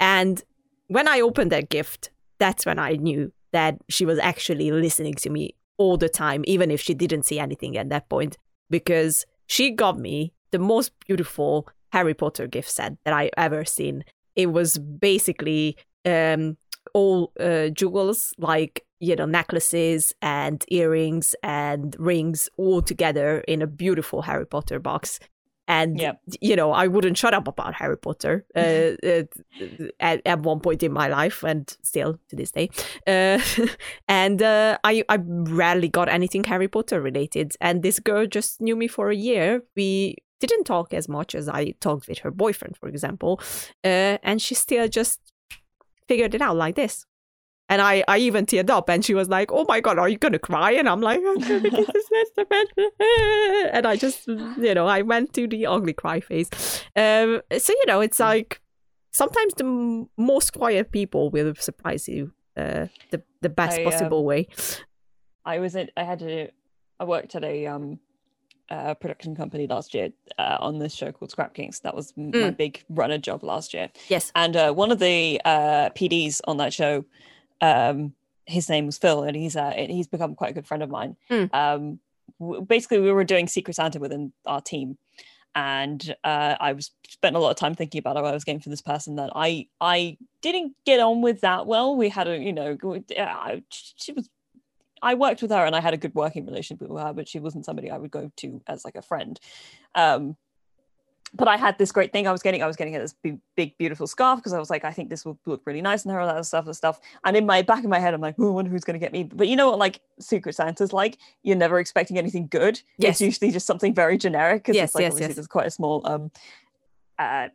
and 0.00 0.42
when 0.88 1.06
i 1.06 1.20
opened 1.20 1.52
that 1.52 1.68
gift 1.70 2.10
that's 2.40 2.66
when 2.66 2.78
i 2.80 2.92
knew 2.94 3.32
that 3.52 3.76
she 3.88 4.04
was 4.04 4.18
actually 4.18 4.72
listening 4.72 5.14
to 5.14 5.30
me 5.30 5.54
all 5.76 5.96
the 5.96 6.08
time 6.08 6.42
even 6.46 6.70
if 6.72 6.80
she 6.80 6.92
didn't 6.94 7.24
see 7.24 7.38
anything 7.38 7.76
at 7.76 7.88
that 7.90 8.08
point 8.08 8.36
because 8.68 9.24
she 9.46 9.70
got 9.70 9.98
me 9.98 10.32
the 10.50 10.58
most 10.58 10.92
beautiful 11.06 11.68
harry 11.92 12.14
potter 12.14 12.46
gift 12.46 12.70
set 12.70 12.96
that 13.04 13.14
i 13.14 13.30
ever 13.36 13.64
seen. 13.64 14.04
It 14.36 14.46
was 14.52 14.78
basically 14.78 15.76
um 16.04 16.56
all 16.92 17.32
uh, 17.40 17.68
jewels 17.68 18.32
like 18.38 18.84
you 19.00 19.16
know 19.16 19.26
necklaces 19.26 20.12
and 20.22 20.64
earrings 20.68 21.34
and 21.42 21.96
rings 21.98 22.48
all 22.56 22.82
together 22.82 23.40
in 23.48 23.62
a 23.62 23.66
beautiful 23.66 24.22
harry 24.22 24.46
potter 24.46 24.78
box 24.78 25.18
and 25.66 25.98
Yep. 25.98 26.20
you 26.40 26.56
know 26.56 26.72
I 26.72 26.86
wouldn't 26.86 27.16
shut 27.16 27.34
up 27.34 27.48
about 27.48 27.74
Harry 27.74 27.96
Potter 27.96 28.44
uh, 28.54 28.60
uh, 29.06 29.22
at, 30.00 30.22
at 30.26 30.40
one 30.40 30.60
point 30.60 30.82
in 30.82 30.92
my 30.92 31.08
life 31.08 31.42
and 31.42 31.74
still 31.82 32.18
to 32.28 32.36
this 32.36 32.50
day. 32.50 32.70
Uh, 33.06 33.40
and 34.08 34.42
uh, 34.42 34.78
I 34.84 35.04
I 35.08 35.18
rarely 35.22 35.88
got 35.88 36.08
anything 36.08 36.44
Harry 36.44 36.68
Potter 36.68 37.00
related. 37.00 37.54
And 37.60 37.82
this 37.82 37.98
girl 38.00 38.26
just 38.26 38.60
knew 38.60 38.76
me 38.76 38.88
for 38.88 39.10
a 39.10 39.16
year. 39.16 39.62
We 39.76 40.16
didn't 40.40 40.64
talk 40.64 40.92
as 40.92 41.08
much 41.08 41.34
as 41.34 41.48
I 41.48 41.72
talked 41.80 42.08
with 42.08 42.18
her 42.18 42.30
boyfriend 42.30 42.76
for 42.76 42.88
example. 42.88 43.40
Uh, 43.82 44.18
and 44.22 44.42
she 44.42 44.54
still 44.54 44.88
just 44.88 45.20
figured 46.08 46.34
it 46.34 46.42
out 46.42 46.56
like 46.56 46.74
this 46.74 47.06
and 47.68 47.80
I, 47.80 48.04
I 48.08 48.18
even 48.18 48.46
teared 48.46 48.70
up 48.70 48.88
and 48.88 49.04
she 49.04 49.14
was 49.14 49.28
like, 49.28 49.50
Oh 49.52 49.64
my 49.68 49.80
god, 49.80 49.98
are 49.98 50.08
you 50.08 50.18
gonna 50.18 50.38
cry? 50.38 50.72
And 50.72 50.88
I'm 50.88 51.00
like, 51.00 51.18
I'm 51.20 51.38
gonna 51.38 51.70
kiss 51.70 51.88
his 51.92 52.06
sister, 52.08 52.44
man." 52.50 52.66
And 53.72 53.86
I 53.86 53.96
just 53.96 54.26
you 54.26 54.74
know, 54.74 54.86
I 54.86 55.02
went 55.02 55.32
to 55.34 55.46
the 55.46 55.66
ugly 55.66 55.92
cry 55.92 56.20
phase. 56.20 56.50
Um 56.96 57.40
so 57.58 57.72
you 57.72 57.84
know, 57.86 58.00
it's 58.00 58.20
like 58.20 58.60
sometimes 59.12 59.54
the 59.54 59.64
m- 59.64 60.08
most 60.16 60.52
quiet 60.52 60.90
people 60.92 61.30
will 61.30 61.54
surprise 61.54 62.08
you 62.08 62.32
uh 62.56 62.86
the 63.10 63.22
the 63.40 63.48
best 63.48 63.78
I, 63.78 63.84
um, 63.84 63.90
possible 63.90 64.24
way. 64.24 64.48
I 65.44 65.58
was 65.58 65.76
at, 65.76 65.90
I 65.96 66.04
had 66.04 66.20
to, 66.20 66.48
I 66.98 67.04
worked 67.04 67.34
at 67.34 67.44
a 67.44 67.66
um, 67.66 67.98
uh, 68.70 68.94
production 68.94 69.36
company 69.36 69.66
last 69.66 69.92
year 69.92 70.08
uh, 70.38 70.56
on 70.58 70.78
this 70.78 70.94
show 70.94 71.12
called 71.12 71.30
Scrap 71.30 71.52
Kings. 71.52 71.80
That 71.80 71.94
was 71.94 72.14
m- 72.16 72.30
my 72.30 72.50
big 72.50 72.82
runner 72.88 73.18
job 73.18 73.42
last 73.44 73.74
year. 73.74 73.90
Yes. 74.08 74.32
And 74.34 74.56
uh, 74.56 74.72
one 74.72 74.90
of 74.90 75.00
the 75.00 75.40
uh, 75.44 75.90
PDs 75.90 76.40
on 76.46 76.56
that 76.56 76.72
show, 76.72 77.04
um, 77.64 78.14
his 78.46 78.68
name 78.68 78.86
was 78.86 78.98
Phil, 78.98 79.22
and 79.22 79.36
he's 79.36 79.56
uh, 79.56 79.72
he's 79.76 80.06
become 80.06 80.34
quite 80.34 80.50
a 80.50 80.54
good 80.54 80.66
friend 80.66 80.82
of 80.82 80.90
mine. 80.90 81.16
Mm. 81.30 81.54
Um, 81.54 81.98
w- 82.38 82.62
basically, 82.62 83.00
we 83.00 83.12
were 83.12 83.24
doing 83.24 83.48
Secret 83.48 83.74
Santa 83.74 83.98
within 83.98 84.32
our 84.44 84.60
team, 84.60 84.98
and 85.54 86.14
uh, 86.24 86.56
I 86.60 86.72
was 86.74 86.90
spent 87.08 87.36
a 87.36 87.38
lot 87.38 87.50
of 87.50 87.56
time 87.56 87.74
thinking 87.74 87.98
about 87.98 88.16
how 88.16 88.24
I 88.24 88.32
was 88.32 88.44
getting 88.44 88.60
for 88.60 88.68
this 88.68 88.82
person 88.82 89.16
that 89.16 89.30
I 89.34 89.68
I 89.80 90.18
didn't 90.42 90.74
get 90.84 91.00
on 91.00 91.22
with 91.22 91.40
that 91.40 91.66
well. 91.66 91.96
We 91.96 92.08
had 92.10 92.28
a 92.28 92.38
you 92.38 92.52
know 92.52 92.76
I, 93.18 93.62
she 93.70 94.12
was 94.12 94.28
I 95.02 95.14
worked 95.14 95.42
with 95.42 95.50
her 95.50 95.64
and 95.64 95.76
I 95.76 95.80
had 95.80 95.94
a 95.94 95.98
good 95.98 96.14
working 96.14 96.46
relationship 96.46 96.88
with 96.88 97.00
her, 97.00 97.12
but 97.12 97.28
she 97.28 97.38
wasn't 97.38 97.66
somebody 97.66 97.90
I 97.90 97.98
would 97.98 98.10
go 98.10 98.30
to 98.36 98.62
as 98.66 98.84
like 98.84 98.96
a 98.96 99.02
friend. 99.02 99.38
Um, 99.94 100.36
but 101.36 101.48
I 101.48 101.56
had 101.56 101.76
this 101.78 101.90
great 101.90 102.12
thing 102.12 102.28
I 102.28 102.32
was 102.32 102.42
getting. 102.42 102.62
I 102.62 102.66
was 102.66 102.76
getting 102.76 102.94
this 102.94 103.12
big, 103.22 103.38
big 103.56 103.76
beautiful 103.76 104.06
scarf 104.06 104.38
because 104.38 104.52
I 104.52 104.58
was 104.60 104.70
like, 104.70 104.84
I 104.84 104.92
think 104.92 105.10
this 105.10 105.24
will 105.24 105.38
look 105.46 105.62
really 105.66 105.82
nice 105.82 106.06
on 106.06 106.12
her, 106.12 106.20
all 106.20 106.32
that 106.32 106.46
stuff, 106.46 106.66
and 106.66 106.76
stuff. 106.76 107.00
And 107.24 107.36
in 107.36 107.44
my 107.44 107.62
back 107.62 107.82
of 107.82 107.90
my 107.90 107.98
head, 107.98 108.14
I'm 108.14 108.20
like, 108.20 108.36
oh, 108.38 108.48
I 108.48 108.50
wonder 108.50 108.70
who's 108.70 108.84
going 108.84 108.94
to 108.98 109.04
get 109.04 109.12
me. 109.12 109.24
But 109.24 109.48
you 109.48 109.56
know 109.56 109.68
what, 109.70 109.78
like 109.80 110.00
Secret 110.20 110.54
Santa's 110.54 110.92
like, 110.92 111.18
you're 111.42 111.56
never 111.56 111.78
expecting 111.80 112.18
anything 112.18 112.46
good. 112.46 112.80
Yes. 112.98 113.14
It's 113.16 113.20
usually 113.20 113.50
just 113.50 113.66
something 113.66 113.92
very 113.94 114.16
generic 114.16 114.62
because 114.62 114.76
Yes, 114.76 114.90
it's 114.90 114.94
like 114.94 115.02
yes, 115.02 115.12
obviously 115.12 115.28
yes. 115.30 115.34
there's 115.36 115.46
quite 115.48 115.66
a 115.66 115.70
small 115.70 116.02
um, 116.06 116.30
uh, 117.18 117.48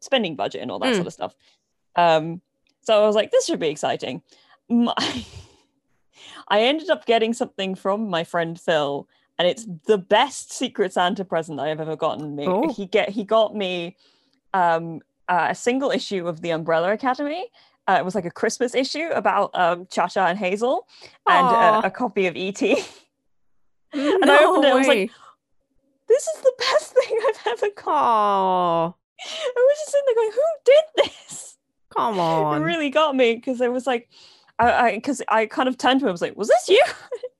spending 0.00 0.34
budget 0.34 0.62
and 0.62 0.70
all 0.72 0.78
that 0.80 0.92
Mm. 0.92 0.96
sort 0.96 1.06
of 1.06 1.12
stuff. 1.12 1.34
Um, 1.94 2.40
so 2.82 3.02
I 3.02 3.06
was 3.06 3.14
like, 3.14 3.30
this 3.30 3.46
should 3.46 3.60
be 3.60 3.68
exciting. 3.68 4.22
My- 4.68 4.94
I 6.48 6.62
ended 6.62 6.90
up 6.90 7.06
getting 7.06 7.32
something 7.34 7.74
from 7.74 8.08
my 8.08 8.24
friend 8.24 8.58
Phil, 8.60 9.08
and 9.38 9.46
it's 9.48 9.66
the 9.86 9.98
best 9.98 10.52
Secret 10.52 10.92
Santa 10.92 11.24
present 11.24 11.60
I 11.60 11.68
have 11.68 11.80
ever 11.80 11.96
gotten 11.96 12.34
me. 12.34 12.46
Oh. 12.46 12.72
He 12.72 12.86
get 12.86 13.08
he 13.08 13.24
got 13.24 13.54
me 13.54 13.96
um, 14.54 15.00
uh, 15.28 15.48
a 15.50 15.54
single 15.54 15.90
issue 15.90 16.26
of 16.26 16.40
the 16.40 16.50
Umbrella 16.50 16.92
Academy. 16.92 17.50
Uh, 17.88 17.96
it 17.98 18.04
was 18.04 18.14
like 18.14 18.24
a 18.24 18.30
Christmas 18.30 18.74
issue 18.74 19.08
about 19.14 19.50
um, 19.54 19.86
Cha 19.90 20.08
Cha 20.08 20.26
and 20.26 20.38
Hazel, 20.38 20.86
and 21.28 21.46
uh, 21.46 21.82
a 21.84 21.90
copy 21.90 22.26
of 22.26 22.34
ET. 22.36 22.60
and 23.92 24.20
no 24.20 24.34
I 24.34 24.44
opened 24.44 24.64
it, 24.64 24.72
I 24.72 24.74
was 24.74 24.88
like, 24.88 25.10
this 26.08 26.26
is 26.26 26.42
the 26.42 26.52
best 26.58 26.94
thing 26.94 27.18
I've 27.28 27.52
ever 27.52 27.68
got. 27.76 28.86
I 28.88 28.92
was 29.56 29.78
just 29.78 29.90
sitting 29.92 30.04
there 30.06 30.14
going, 30.14 30.32
who 30.32 30.42
did 30.64 30.84
this? 31.04 31.56
come 31.96 32.18
on, 32.20 32.62
It 32.62 32.64
really 32.64 32.90
got 32.90 33.16
me 33.16 33.34
because 33.34 33.60
it 33.60 33.72
was 33.72 33.86
like, 33.86 34.08
I 34.58 34.92
because 34.94 35.20
I, 35.28 35.46
kind 35.46 35.68
of 35.68 35.76
turned 35.76 36.00
to 36.00 36.06
him. 36.06 36.08
I 36.08 36.12
was 36.12 36.22
like, 36.22 36.34
"Was 36.34 36.48
this 36.48 36.68
you?" 36.70 36.82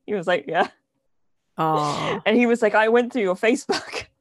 he 0.07 0.13
was 0.13 0.27
like, 0.27 0.45
"Yeah," 0.47 0.69
Aw, 1.59 2.21
and 2.27 2.37
he 2.37 2.47
was 2.47 2.63
like, 2.63 2.75
"I 2.75 2.89
went 2.89 3.13
through 3.13 3.23
your 3.23 3.37
Facebook." 3.37 4.07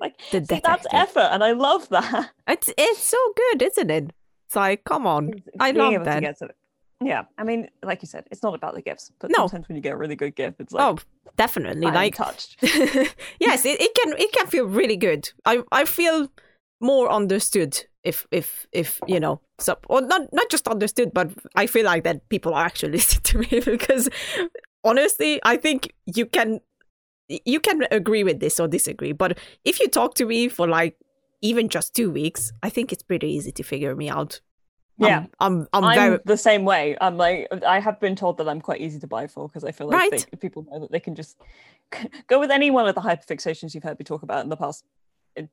Like 0.00 0.14
the 0.30 0.42
see, 0.42 0.60
that's 0.64 0.86
effort, 0.92 1.28
and 1.30 1.44
I 1.44 1.52
love 1.52 1.86
that. 1.90 2.30
It's 2.48 2.70
it's 2.78 3.00
so 3.00 3.18
good, 3.36 3.60
isn't 3.60 3.90
it? 3.90 4.12
It's 4.46 4.56
like, 4.56 4.82
come 4.84 5.06
on. 5.06 5.42
I 5.60 5.72
love 5.72 6.04
that. 6.04 6.40
Yeah, 7.02 7.24
I 7.38 7.44
mean, 7.44 7.68
like 7.82 8.02
you 8.02 8.08
said, 8.08 8.26
it's 8.30 8.42
not 8.42 8.54
about 8.54 8.74
the 8.74 8.82
gifts, 8.82 9.10
but 9.20 9.30
No. 9.30 9.46
sometimes 9.46 9.68
when 9.68 9.76
you 9.76 9.82
get 9.82 9.92
a 9.92 9.96
really 9.96 10.16
good 10.16 10.34
gift, 10.34 10.60
it's 10.60 10.72
like, 10.72 10.84
oh, 10.84 10.98
definitely. 11.36 11.86
I'm 11.86 11.94
like 11.94 12.14
touched. 12.14 12.56
yes, 12.62 13.64
it, 13.64 13.80
it 13.80 13.94
can 13.94 14.14
it 14.18 14.32
can 14.32 14.46
feel 14.46 14.66
really 14.66 14.96
good. 14.96 15.30
I 15.44 15.62
I 15.72 15.84
feel 15.84 16.28
more 16.80 17.10
understood 17.10 17.84
if 18.02 18.26
if 18.30 18.66
if 18.72 19.00
you 19.06 19.20
know 19.20 19.40
so 19.58 19.78
or 19.88 20.00
not 20.00 20.32
not 20.32 20.50
just 20.50 20.66
understood, 20.68 21.12
but 21.14 21.30
I 21.54 21.66
feel 21.66 21.84
like 21.84 22.04
that 22.04 22.28
people 22.28 22.54
are 22.54 22.64
actually 22.64 22.92
listening 22.98 23.22
to 23.22 23.38
me 23.38 23.60
because 23.60 24.08
honestly, 24.84 25.40
I 25.44 25.56
think 25.56 25.92
you 26.06 26.26
can 26.26 26.60
you 27.28 27.60
can 27.60 27.86
agree 27.90 28.24
with 28.24 28.40
this 28.40 28.58
or 28.58 28.66
disagree, 28.66 29.12
but 29.12 29.38
if 29.64 29.78
you 29.80 29.88
talk 29.88 30.14
to 30.16 30.26
me 30.26 30.48
for 30.48 30.66
like 30.66 30.96
even 31.42 31.68
just 31.68 31.94
two 31.94 32.10
weeks, 32.10 32.52
I 32.62 32.70
think 32.70 32.92
it's 32.92 33.02
pretty 33.02 33.28
easy 33.28 33.52
to 33.52 33.62
figure 33.62 33.94
me 33.94 34.08
out. 34.08 34.40
Yeah. 34.98 35.26
I'm 35.38 35.60
I'm, 35.62 35.68
I'm, 35.72 35.84
I'm 35.84 35.94
very 35.94 36.18
the 36.24 36.36
same 36.36 36.64
way. 36.64 36.96
I'm 37.00 37.16
like, 37.16 37.48
I 37.66 37.80
have 37.80 37.98
been 38.00 38.16
told 38.16 38.36
that 38.38 38.48
I'm 38.48 38.60
quite 38.60 38.80
easy 38.80 38.98
to 39.00 39.06
buy 39.06 39.26
for 39.28 39.48
because 39.48 39.64
I 39.64 39.72
feel 39.72 39.88
like 39.88 39.96
Right. 39.96 40.26
they, 40.30 40.36
people 40.36 40.66
know 40.70 40.80
that 40.80 40.92
they 40.92 41.00
can 41.00 41.14
just 41.14 41.40
go 42.26 42.38
with 42.38 42.50
any 42.50 42.70
one 42.70 42.86
of 42.86 42.94
the 42.94 43.00
hyperfixations 43.00 43.74
you've 43.74 43.84
heard 43.84 43.98
me 43.98 44.04
talk 44.04 44.22
about 44.22 44.42
in 44.44 44.50
the 44.50 44.56
past 44.56 44.84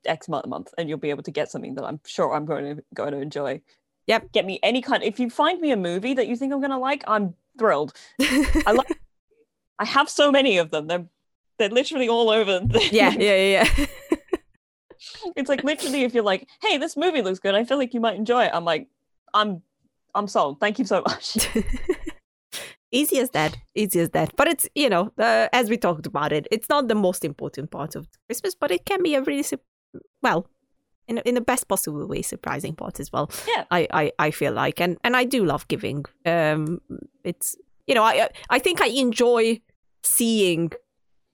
X 0.04 0.28
month, 0.28 0.46
month, 0.46 0.74
and 0.76 0.88
you'll 0.88 0.98
be 0.98 1.10
able 1.10 1.22
to 1.22 1.30
get 1.30 1.50
something 1.50 1.74
that 1.76 1.84
I'm 1.84 2.00
sure 2.04 2.34
I'm 2.34 2.44
going 2.44 2.76
to 2.76 2.84
going 2.94 3.12
to 3.12 3.20
enjoy. 3.20 3.62
Yep. 4.06 4.32
Get 4.32 4.44
me 4.44 4.58
any 4.62 4.82
kind. 4.82 5.02
If 5.02 5.18
you 5.20 5.30
find 5.30 5.60
me 5.60 5.70
a 5.70 5.76
movie 5.76 6.14
that 6.14 6.26
you 6.26 6.36
think 6.36 6.52
I'm 6.52 6.60
going 6.60 6.70
to 6.70 6.78
like, 6.78 7.04
I'm 7.06 7.34
thrilled. 7.58 7.92
I 8.20 8.72
love. 8.72 8.86
I 9.78 9.84
have 9.84 10.08
so 10.10 10.30
many 10.32 10.58
of 10.58 10.70
them. 10.70 10.86
They're 10.86 11.06
they're 11.58 11.68
literally 11.70 12.08
all 12.08 12.30
over. 12.30 12.60
the- 12.60 12.88
yeah 12.92 13.10
yeah 13.18 13.64
yeah. 13.64 13.86
it's 15.36 15.48
like 15.48 15.64
literally 15.64 16.02
if 16.04 16.14
you're 16.14 16.24
like, 16.24 16.46
hey, 16.62 16.78
this 16.78 16.96
movie 16.96 17.22
looks 17.22 17.38
good. 17.38 17.54
I 17.54 17.64
feel 17.64 17.78
like 17.78 17.94
you 17.94 18.00
might 18.00 18.16
enjoy 18.16 18.44
it. 18.44 18.50
I'm 18.54 18.64
like, 18.64 18.88
I'm 19.34 19.62
I'm 20.14 20.26
sold. 20.28 20.60
Thank 20.60 20.78
you 20.78 20.84
so 20.84 21.02
much. 21.06 21.48
easy 22.90 23.18
as 23.18 23.28
that 23.30 23.54
easy 23.74 24.00
as 24.00 24.08
that 24.10 24.34
but 24.34 24.48
it's 24.48 24.66
you 24.74 24.88
know 24.88 25.12
uh, 25.18 25.46
as 25.52 25.68
we 25.68 25.76
talked 25.76 26.06
about 26.06 26.32
it 26.32 26.48
it's 26.50 26.70
not 26.70 26.88
the 26.88 26.94
most 26.94 27.22
important 27.22 27.70
part 27.70 27.94
of 27.94 28.08
christmas 28.26 28.54
but 28.54 28.70
it 28.70 28.86
can 28.86 29.02
be 29.02 29.14
a 29.14 29.20
really 29.20 29.42
sup- 29.42 29.60
well 30.22 30.46
in, 31.06 31.18
in 31.18 31.34
the 31.34 31.40
best 31.42 31.68
possible 31.68 32.06
way 32.08 32.22
surprising 32.22 32.74
part 32.74 32.98
as 32.98 33.12
well 33.12 33.30
Yeah. 33.46 33.64
I, 33.70 33.86
I 33.92 34.12
i 34.18 34.30
feel 34.30 34.54
like 34.54 34.80
and 34.80 34.96
and 35.04 35.14
i 35.18 35.24
do 35.24 35.44
love 35.44 35.68
giving 35.68 36.06
um 36.24 36.80
it's 37.24 37.56
you 37.86 37.94
know 37.94 38.02
i 38.02 38.26
i 38.48 38.58
think 38.58 38.80
i 38.80 38.86
enjoy 38.86 39.60
seeing 40.16 40.70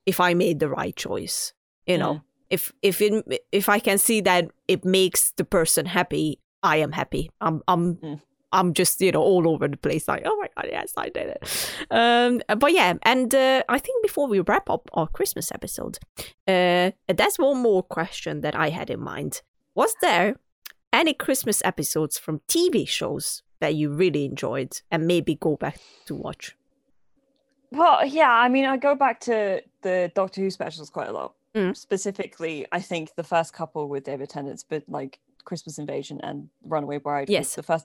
if 0.06 0.18
i 0.20 0.34
made 0.34 0.58
the 0.60 0.68
right 0.68 0.96
choice 0.96 1.52
you 1.86 1.98
know 1.98 2.14
Mm. 2.14 2.22
if 2.56 2.62
if 2.82 3.00
it, 3.06 3.12
if 3.60 3.66
i 3.68 3.78
can 3.78 3.98
see 3.98 4.20
that 4.30 4.44
it 4.68 4.84
makes 4.84 5.32
the 5.38 5.44
person 5.44 5.86
happy 5.86 6.38
i 6.62 6.76
am 6.86 6.92
happy 6.92 7.30
i'm 7.40 7.62
i'm 7.68 7.84
Mm. 7.96 8.20
I'm 8.56 8.72
just, 8.72 9.00
you 9.00 9.10
know, 9.10 9.20
all 9.20 9.48
over 9.48 9.66
the 9.66 9.76
place, 9.76 10.06
like, 10.06 10.22
oh 10.24 10.36
my 10.40 10.48
god, 10.54 10.66
yes, 10.70 10.92
I 10.96 11.08
did 11.08 11.26
it. 11.34 11.42
Um, 11.90 12.40
but 12.62 12.70
yeah, 12.72 12.94
and 13.02 13.34
uh, 13.34 13.64
I 13.68 13.78
think 13.80 13.96
before 14.06 14.28
we 14.28 14.38
wrap 14.38 14.70
up 14.70 14.88
our 14.92 15.08
Christmas 15.08 15.50
episode, 15.50 15.98
uh, 16.46 16.92
there's 17.18 17.36
one 17.36 17.58
more 17.68 17.82
question 17.82 18.42
that 18.42 18.54
I 18.54 18.68
had 18.70 18.90
in 18.90 19.00
mind. 19.00 19.42
Was 19.74 19.92
there 20.00 20.36
any 20.92 21.14
Christmas 21.14 21.62
episodes 21.64 22.16
from 22.16 22.42
TV 22.46 22.86
shows 22.86 23.42
that 23.58 23.74
you 23.74 23.90
really 23.90 24.24
enjoyed 24.24 24.72
and 24.88 25.04
maybe 25.04 25.34
go 25.34 25.56
back 25.56 25.78
to 26.06 26.14
watch? 26.14 26.54
Well, 27.70 28.06
yeah, 28.06 28.30
I 28.30 28.48
mean, 28.48 28.64
I 28.64 28.76
go 28.76 28.94
back 28.94 29.20
to 29.20 29.62
the 29.82 30.12
Doctor 30.14 30.40
Who 30.40 30.50
specials 30.50 30.90
quite 30.90 31.08
a 31.08 31.12
lot. 31.12 31.34
Mm. 31.54 31.76
Specifically, 31.76 32.66
I 32.72 32.80
think 32.80 33.14
the 33.14 33.22
first 33.22 33.52
couple 33.52 33.88
with 33.88 34.04
David 34.04 34.28
Tennant's, 34.28 34.64
but 34.64 34.82
like 34.88 35.20
Christmas 35.44 35.78
Invasion 35.78 36.20
and 36.22 36.48
Runaway 36.64 36.98
Bride. 36.98 37.30
Yes. 37.30 37.54
the 37.54 37.62
first. 37.62 37.84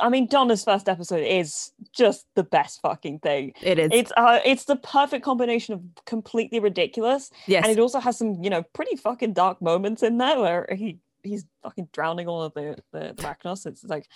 I 0.00 0.08
mean, 0.08 0.26
Donna's 0.26 0.64
first 0.64 0.88
episode 0.88 1.24
is 1.24 1.72
just 1.92 2.26
the 2.34 2.42
best 2.42 2.80
fucking 2.80 3.18
thing. 3.20 3.52
It 3.60 3.78
is. 3.78 3.90
It's 3.92 4.12
uh, 4.16 4.40
it's 4.44 4.64
the 4.64 4.76
perfect 4.76 5.24
combination 5.24 5.74
of 5.74 5.82
completely 6.06 6.60
ridiculous, 6.60 7.30
yes. 7.46 7.64
and 7.64 7.72
it 7.72 7.80
also 7.80 8.00
has 8.00 8.16
some, 8.16 8.42
you 8.42 8.50
know, 8.50 8.62
pretty 8.72 8.96
fucking 8.96 9.34
dark 9.34 9.60
moments 9.60 10.02
in 10.02 10.18
there 10.18 10.38
where 10.40 10.68
he 10.76 10.98
he's 11.22 11.44
fucking 11.62 11.88
drowning 11.92 12.28
all 12.28 12.42
of 12.42 12.54
the 12.54 12.76
the, 12.92 13.14
the. 13.16 13.66
It's 13.66 13.84
like, 13.84 14.06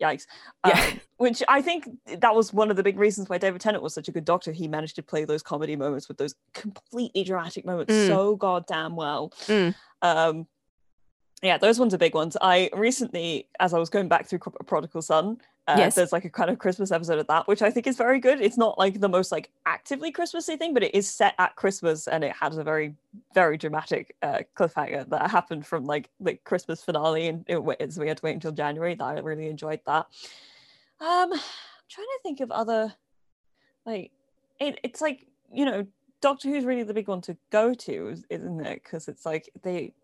yikes. 0.00 0.26
Yeah. 0.66 0.80
Um, 0.92 1.00
which 1.18 1.42
I 1.48 1.62
think 1.62 1.88
that 2.06 2.34
was 2.34 2.52
one 2.52 2.70
of 2.70 2.76
the 2.76 2.82
big 2.82 2.98
reasons 2.98 3.28
why 3.28 3.38
David 3.38 3.60
Tennant 3.60 3.82
was 3.82 3.94
such 3.94 4.08
a 4.08 4.12
good 4.12 4.24
doctor. 4.24 4.52
He 4.52 4.68
managed 4.68 4.96
to 4.96 5.02
play 5.02 5.24
those 5.24 5.42
comedy 5.42 5.76
moments 5.76 6.08
with 6.08 6.16
those 6.18 6.34
completely 6.54 7.24
dramatic 7.24 7.64
moments 7.64 7.92
Mm. 7.92 8.06
so 8.08 8.36
goddamn 8.36 8.96
well. 8.96 9.32
Mm. 9.46 9.74
Um, 10.02 10.46
Yeah, 11.42 11.56
those 11.58 11.78
ones 11.78 11.94
are 11.94 11.98
big 11.98 12.14
ones. 12.14 12.36
I 12.42 12.68
recently, 12.74 13.48
as 13.60 13.72
I 13.72 13.78
was 13.78 13.88
going 13.88 14.08
back 14.08 14.26
through 14.26 14.40
Pro- 14.40 14.52
Prodigal 14.66 15.00
Son, 15.02 15.38
uh, 15.68 15.76
Yes. 15.78 15.94
there's 15.94 16.12
like 16.12 16.24
a 16.24 16.30
kind 16.30 16.50
of 16.50 16.58
Christmas 16.58 16.90
episode 16.90 17.18
of 17.18 17.26
that, 17.28 17.46
which 17.46 17.62
I 17.62 17.70
think 17.70 17.86
is 17.86 17.96
very 17.96 18.18
good. 18.18 18.40
It's 18.40 18.56
not 18.56 18.78
like 18.78 19.00
the 19.00 19.08
most 19.08 19.30
like 19.30 19.50
actively 19.66 20.10
Christmassy 20.10 20.56
thing, 20.56 20.74
but 20.74 20.82
it 20.82 20.94
is 20.94 21.08
set 21.08 21.34
at 21.38 21.54
Christmas 21.56 22.08
and 22.08 22.24
it 22.24 22.32
has 22.32 22.56
a 22.56 22.64
very, 22.64 22.94
very 23.34 23.56
dramatic 23.56 24.16
uh, 24.22 24.40
cliffhanger 24.56 25.08
that 25.10 25.30
happened 25.30 25.66
from 25.66 25.84
like 25.84 26.10
the 26.18 26.34
Christmas 26.34 26.82
finale, 26.82 27.28
and 27.28 27.44
it, 27.46 27.92
so 27.92 28.00
we 28.00 28.08
had 28.08 28.16
to 28.16 28.24
wait 28.24 28.34
until 28.34 28.52
January. 28.52 28.94
That 28.94 29.04
I 29.04 29.18
really 29.20 29.48
enjoyed 29.48 29.80
that. 29.86 30.06
Um, 31.00 31.32
I'm 31.32 31.40
trying 31.88 32.06
to 32.06 32.18
think 32.22 32.40
of 32.40 32.50
other 32.50 32.92
like 33.86 34.10
it, 34.58 34.80
it's 34.82 35.00
like 35.00 35.26
you 35.52 35.64
know 35.64 35.86
Doctor 36.20 36.48
Who's 36.48 36.64
really 36.64 36.82
the 36.82 36.94
big 36.94 37.08
one 37.08 37.20
to 37.22 37.36
go 37.50 37.74
to, 37.74 38.16
isn't 38.28 38.66
it? 38.66 38.82
Because 38.82 39.08
it's 39.08 39.24
like 39.24 39.48
they 39.62 39.94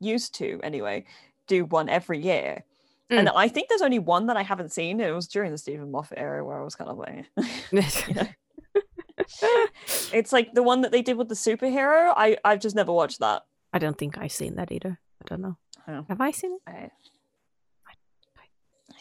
used 0.00 0.34
to 0.36 0.60
anyway 0.62 1.04
do 1.46 1.64
one 1.64 1.88
every 1.88 2.18
year. 2.20 2.64
And 3.10 3.28
I 3.28 3.48
think 3.48 3.68
there's 3.68 3.82
only 3.82 3.98
one 3.98 4.26
that 4.26 4.36
I 4.36 4.42
haven't 4.42 4.72
seen. 4.72 5.00
It 5.00 5.10
was 5.10 5.26
during 5.26 5.50
the 5.50 5.58
Steven 5.58 5.90
Moffat 5.90 6.18
era 6.18 6.44
where 6.44 6.60
I 6.60 6.64
was 6.64 6.74
kind 6.74 6.90
of 6.90 6.98
like, 6.98 7.26
you 7.72 8.14
know. 8.14 8.28
it's 10.12 10.32
like 10.32 10.54
the 10.54 10.62
one 10.62 10.82
that 10.82 10.92
they 10.92 11.02
did 11.02 11.16
with 11.16 11.28
the 11.28 11.34
superhero. 11.34 12.12
I 12.16 12.36
I've 12.44 12.60
just 12.60 12.76
never 12.76 12.92
watched 12.92 13.20
that. 13.20 13.42
I 13.72 13.78
don't 13.78 13.98
think 13.98 14.18
I've 14.18 14.32
seen 14.32 14.56
that 14.56 14.72
either. 14.72 14.98
I 15.22 15.28
don't 15.28 15.40
know. 15.40 15.56
Oh. 15.86 16.04
Have 16.08 16.20
I 16.20 16.30
seen 16.30 16.54
it? 16.54 16.60
I, 16.66 16.72
I 16.72 16.90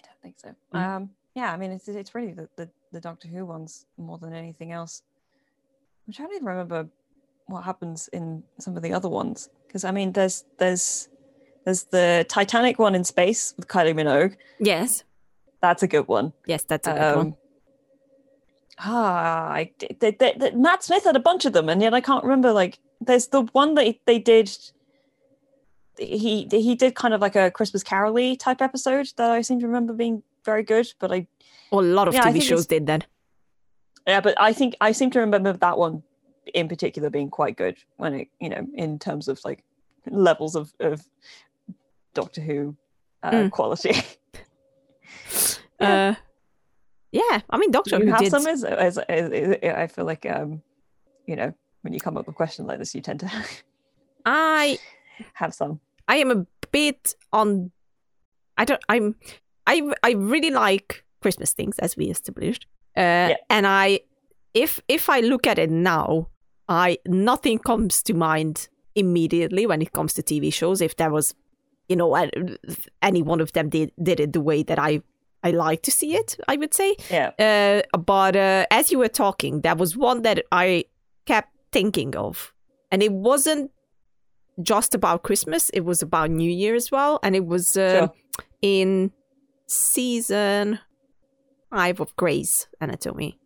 don't 0.04 0.22
think 0.22 0.40
so. 0.40 0.56
Mm. 0.74 0.80
Um, 0.80 1.10
yeah, 1.36 1.54
I 1.54 1.58
mean, 1.58 1.72
it's 1.72 1.88
it's 1.88 2.16
really 2.16 2.34
the, 2.34 2.50
the 2.56 2.70
the 2.92 3.02
Doctor 3.02 3.28
Who 3.28 3.46
ones 3.46 3.86
more 3.98 4.18
than 4.18 4.34
anything 4.34 4.72
else. 4.72 5.04
I'm 6.08 6.14
trying 6.14 6.30
to 6.30 6.40
remember 6.44 6.88
what 7.48 7.64
happens 7.64 8.10
in 8.14 8.44
some 8.60 8.78
of 8.78 8.84
the 8.84 8.94
other 8.94 9.10
ones 9.10 9.50
because 9.68 9.84
I 9.84 9.92
mean, 9.92 10.12
there's 10.12 10.46
there's 10.58 11.10
there's 11.70 11.84
the 11.84 12.26
Titanic 12.28 12.80
one 12.80 12.96
in 12.96 13.04
space 13.04 13.54
with 13.56 13.68
Kylie 13.68 13.94
Minogue. 13.94 14.36
Yes. 14.60 15.04
That's 15.62 15.84
a 15.84 15.88
good 15.88 16.08
one. 16.08 16.34
Yes, 16.48 16.64
that's 16.64 16.88
a 16.88 16.94
good 16.94 17.16
one. 17.16 17.28
Um, 17.28 17.36
Ah, 18.82 19.50
I, 19.52 19.72
they, 20.00 20.12
they, 20.12 20.34
they- 20.38 20.52
Matt 20.52 20.84
Smith 20.84 21.04
had 21.04 21.16
a 21.16 21.20
bunch 21.20 21.46
of 21.46 21.54
them, 21.54 21.68
and 21.70 21.82
yet 21.82 21.94
I 21.94 22.00
can't 22.02 22.24
remember. 22.24 22.52
Like, 22.54 22.80
there's 23.02 23.28
the 23.28 23.42
one 23.52 23.76
that 23.76 23.96
they 24.06 24.18
did. 24.20 24.50
He 25.98 26.48
he 26.50 26.76
did 26.76 26.96
kind 26.96 27.14
of 27.14 27.20
like 27.20 27.36
a 27.36 27.52
Christmas 27.52 27.84
Carol 27.84 28.36
type 28.38 28.62
episode 28.62 29.10
that 29.18 29.32
I 29.32 29.42
seem 29.42 29.60
to 29.60 29.68
remember 29.68 29.92
being 29.94 30.24
very 30.46 30.64
good. 30.64 30.88
But 30.98 31.12
I 31.12 31.28
Well, 31.72 31.82
a 31.82 31.92
lot 31.94 32.08
of 32.08 32.14
yeah, 32.14 32.24
TV 32.24 32.42
shows 32.42 32.66
did 32.68 32.88
that. 32.88 33.06
yeah, 34.08 34.22
but 34.22 34.34
I 34.40 34.54
think 34.54 34.76
I 34.80 34.94
seem 34.94 35.12
to 35.12 35.20
remember 35.20 35.52
that 35.52 35.78
one 35.78 36.04
in 36.54 36.70
particular 36.70 37.10
being 37.10 37.30
quite 37.30 37.58
good 37.58 37.78
when 37.98 38.14
it 38.14 38.28
you 38.40 38.48
know 38.50 38.66
in 38.74 38.98
terms 38.98 39.28
of 39.28 39.42
like 39.44 39.66
levels 40.10 40.56
of 40.56 40.72
of 40.80 41.06
Doctor 42.22 42.42
Who 42.42 42.76
uh, 43.24 43.32
Mm. 43.32 43.52
quality. 43.52 43.94
Uh, 45.80 46.14
yeah, 47.12 47.40
I 47.50 47.58
mean, 47.58 47.72
Doctor 47.72 47.92
Do 47.98 48.04
you 48.04 48.06
Who 48.08 48.12
have 48.12 48.20
did. 48.22 48.32
some 48.32 48.46
as, 48.48 48.64
as, 48.64 48.98
as, 48.98 49.32
as- 49.32 49.58
I 49.64 49.88
feel 49.88 50.06
like 50.06 50.26
um 50.30 50.62
you 51.26 51.36
know 51.36 51.54
when 51.84 51.94
you 51.94 52.00
come 52.02 52.18
up 52.18 52.28
with 52.28 52.36
questions 52.36 52.68
like 52.68 52.80
this 52.80 52.94
you 52.94 53.02
tend 53.02 53.22
to 53.22 53.32
I 54.26 54.78
have 55.34 55.54
some 55.54 55.80
I 56.08 56.18
am 56.18 56.32
a 56.32 56.46
bit 56.72 57.14
on. 57.32 57.72
I 58.58 58.66
don't. 58.66 58.82
I'm. 58.90 59.16
I 59.68 59.94
I 60.04 60.12
really 60.14 60.50
like 60.50 61.06
Christmas 61.22 61.54
things 61.54 61.78
as 61.80 61.96
we 61.96 62.06
established. 62.10 62.66
Uh, 62.98 63.36
And 63.50 63.68
I, 63.68 64.00
if 64.56 64.80
if 64.88 65.08
I 65.10 65.20
look 65.22 65.46
at 65.48 65.60
it 65.60 65.70
now, 65.70 66.28
I 66.68 66.98
nothing 67.06 67.60
comes 67.60 68.02
to 68.04 68.14
mind 68.16 68.68
immediately 68.96 69.66
when 69.68 69.82
it 69.84 69.92
comes 69.94 70.14
to 70.16 70.24
TV 70.24 70.52
shows. 70.52 70.82
If 70.82 70.96
there 70.96 71.12
was, 71.12 71.36
you 71.90 71.96
know, 71.96 72.16
any 73.02 73.22
one 73.22 73.42
of 73.42 73.52
them 73.54 73.70
did 73.70 73.92
did 74.02 74.20
it 74.20 74.32
the 74.34 74.42
way 74.42 74.64
that 74.64 74.80
I 74.80 75.02
I 75.44 75.52
like 75.52 75.82
to 75.84 75.92
see 75.92 76.16
it, 76.16 76.38
I 76.48 76.56
would 76.58 76.74
say. 76.74 76.96
yeah 77.10 77.32
Uh, 77.40 77.82
but 77.98 78.36
uh, 78.36 78.66
as 78.72 78.92
you 78.92 79.00
were 79.00 79.10
talking, 79.26 79.62
that 79.62 79.78
was 79.78 79.96
one 79.98 80.22
that 80.24 80.44
I 80.52 80.86
kept 81.26 81.50
thinking 81.72 82.16
of, 82.16 82.54
and 82.92 83.02
it 83.04 83.12
wasn't 83.12 83.72
just 84.62 84.94
about 84.96 85.24
Christmas; 85.24 85.70
it 85.74 85.82
was 85.86 86.02
about 86.02 86.30
New 86.30 86.52
Year 86.52 86.76
as 86.76 86.92
well, 86.92 87.20
and 87.24 87.36
it 87.36 87.46
was 87.46 87.76
uh, 87.78 87.90
Sure. 87.92 88.10
in 88.62 89.12
season 89.68 90.80
five 91.70 92.00
of 92.02 92.16
Grey's 92.16 92.68
Anatomy, 92.82 93.38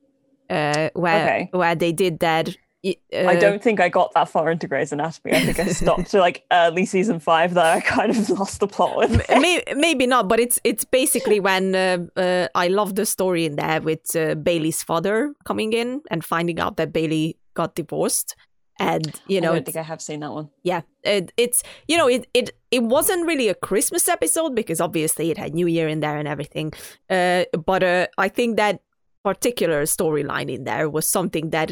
uh, 0.50 0.90
where 0.94 1.24
Okay. 1.26 1.50
where 1.52 1.76
they 1.76 1.92
did 1.94 2.20
that. 2.20 2.56
Y- 2.84 2.98
I 3.14 3.38
uh, 3.38 3.40
don't 3.40 3.62
think 3.64 3.80
I 3.80 3.90
got 3.90 4.14
that 4.14 4.30
far 4.30 4.52
into 4.52 4.68
Grey's 4.68 4.92
Anatomy. 4.92 5.34
I 5.34 5.46
think 5.46 5.60
I 5.60 5.68
stopped 5.82 6.12
to 6.12 6.20
like 6.20 6.44
early 6.52 6.86
season 6.86 7.20
five 7.20 7.54
that 7.54 7.66
I 7.78 7.80
kind 7.82 8.12
of 8.12 8.30
lost 8.40 8.60
the 8.60 8.68
plot 8.68 8.98
with. 8.98 9.30
May- 9.30 9.64
maybe 9.76 10.06
not, 10.08 10.28
but 10.28 10.40
it's 10.40 10.60
it's 10.64 10.86
basically 10.86 11.40
when 11.40 11.76
uh, 11.76 11.98
uh, 12.16 12.48
I 12.56 12.68
love 12.68 12.96
the 12.96 13.06
story 13.06 13.46
in 13.46 13.56
there 13.56 13.82
with 13.82 14.16
uh, 14.16 14.36
Bailey's 14.36 14.84
father 14.84 15.34
coming 15.46 15.74
in 15.74 16.02
and 16.12 16.24
finding 16.24 16.60
out 16.60 16.78
that 16.78 16.92
Bailey 16.94 17.38
got 17.54 17.76
divorced, 17.76 18.36
and 18.80 19.22
you 19.28 19.40
know, 19.40 19.54
I 19.54 19.62
think 19.62 19.78
I 19.78 19.84
have 19.84 20.02
seen 20.02 20.20
that 20.22 20.32
one. 20.32 20.50
yeah, 20.64 20.82
it, 21.04 21.32
it's 21.38 21.64
you 21.88 21.98
know, 21.98 22.08
it 22.08 22.28
it 22.34 22.52
it 22.72 22.84
wasn't 22.84 23.26
really 23.26 23.48
a 23.50 23.56
Christmas 23.56 24.10
episode 24.10 24.56
because 24.56 24.82
obviously 24.82 25.32
it 25.32 25.38
had 25.38 25.54
New 25.54 25.68
Year 25.68 25.88
in 25.88 26.00
there 26.00 26.18
and 26.18 26.28
everything, 26.28 26.74
uh, 27.10 27.46
but 27.66 27.84
uh, 27.84 28.08
I 28.18 28.30
think 28.30 28.58
that 28.58 28.82
particular 29.24 29.84
storyline 29.84 30.52
in 30.52 30.66
there 30.66 30.90
was 30.90 31.08
something 31.08 31.52
that 31.52 31.72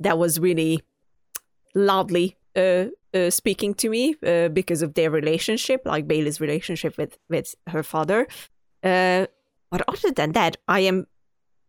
that 0.00 0.18
was 0.18 0.38
really 0.38 0.80
loudly 1.74 2.36
uh, 2.56 2.86
uh, 3.14 3.30
speaking 3.30 3.74
to 3.74 3.88
me 3.88 4.16
uh, 4.26 4.48
because 4.48 4.82
of 4.82 4.94
their 4.94 5.10
relationship, 5.10 5.82
like 5.84 6.06
Bailey's 6.06 6.40
relationship 6.40 6.96
with 6.98 7.18
with 7.28 7.54
her 7.68 7.82
father. 7.82 8.26
Uh, 8.82 9.26
but 9.70 9.82
other 9.88 10.10
than 10.10 10.32
that, 10.32 10.56
I 10.66 10.80
am 10.80 11.06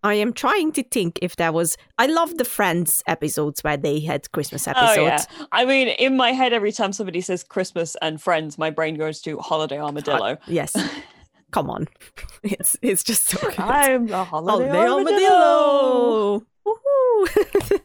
I 0.04 0.14
am 0.16 0.34
trying 0.34 0.72
to 0.74 0.84
think 0.84 1.20
if 1.22 1.36
there 1.36 1.52
was. 1.52 1.78
I 1.98 2.06
love 2.08 2.38
the 2.38 2.46
Friends 2.46 3.04
episodes 3.08 3.62
where 3.64 3.78
they 3.78 4.00
had 4.00 4.32
Christmas 4.32 4.68
episodes. 4.68 5.28
Oh 5.30 5.36
yeah. 5.40 5.46
I 5.52 5.66
mean, 5.66 5.90
in 5.90 6.16
my 6.16 6.32
head, 6.32 6.54
every 6.54 6.72
time 6.72 6.94
somebody 6.94 7.22
says 7.22 7.44
Christmas 7.44 7.96
and 8.02 8.22
Friends, 8.22 8.58
my 8.58 8.70
brain 8.70 8.96
goes 8.96 9.22
to 9.22 9.38
Holiday 9.40 9.80
Armadillo. 9.80 10.38
Yes. 10.48 10.76
Come 11.52 11.70
on. 11.70 11.88
It's 12.42 12.78
it's 12.82 13.04
just 13.04 13.26
so 13.26 13.38
good. 13.42 13.60
I'm 13.60 14.08
the 14.08 14.24
Holiday, 14.32 14.70
Holiday 14.70 14.88
Armadillo. 14.88 16.46
Armadillo. 16.66 17.82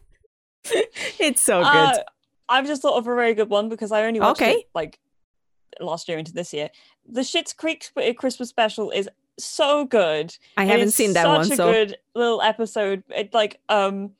It's 1.19 1.43
so 1.43 1.63
good. 1.63 1.67
Uh, 1.67 1.99
I've 2.49 2.67
just 2.67 2.83
thought 2.83 2.99
of 2.99 3.07
a 3.07 3.15
very 3.15 3.35
good 3.35 3.49
one 3.49 3.69
because 3.69 3.93
I 3.93 4.05
only 4.05 4.21
watched 4.21 4.43
Okay. 4.43 4.53
it 4.53 4.67
like 4.75 4.99
last 5.81 6.09
year 6.09 6.19
into 6.19 6.33
this 6.33 6.53
year. 6.53 6.71
The 7.09 7.23
Schitt's 7.23 7.53
Creek 7.53 7.91
Christmas 8.17 8.49
special 8.49 8.91
is 8.91 9.09
so 9.39 9.85
good. 9.85 10.37
I 10.57 10.65
haven't 10.65 10.89
it's 10.89 10.97
seen 10.97 11.13
that 11.15 11.25
such 11.25 11.39
one, 11.39 11.53
a 11.53 11.57
so 11.57 11.73
good 11.73 11.97
little 12.15 12.43
episode. 12.43 13.03
It 13.09 13.33
like 13.35 13.61
um 13.69 14.11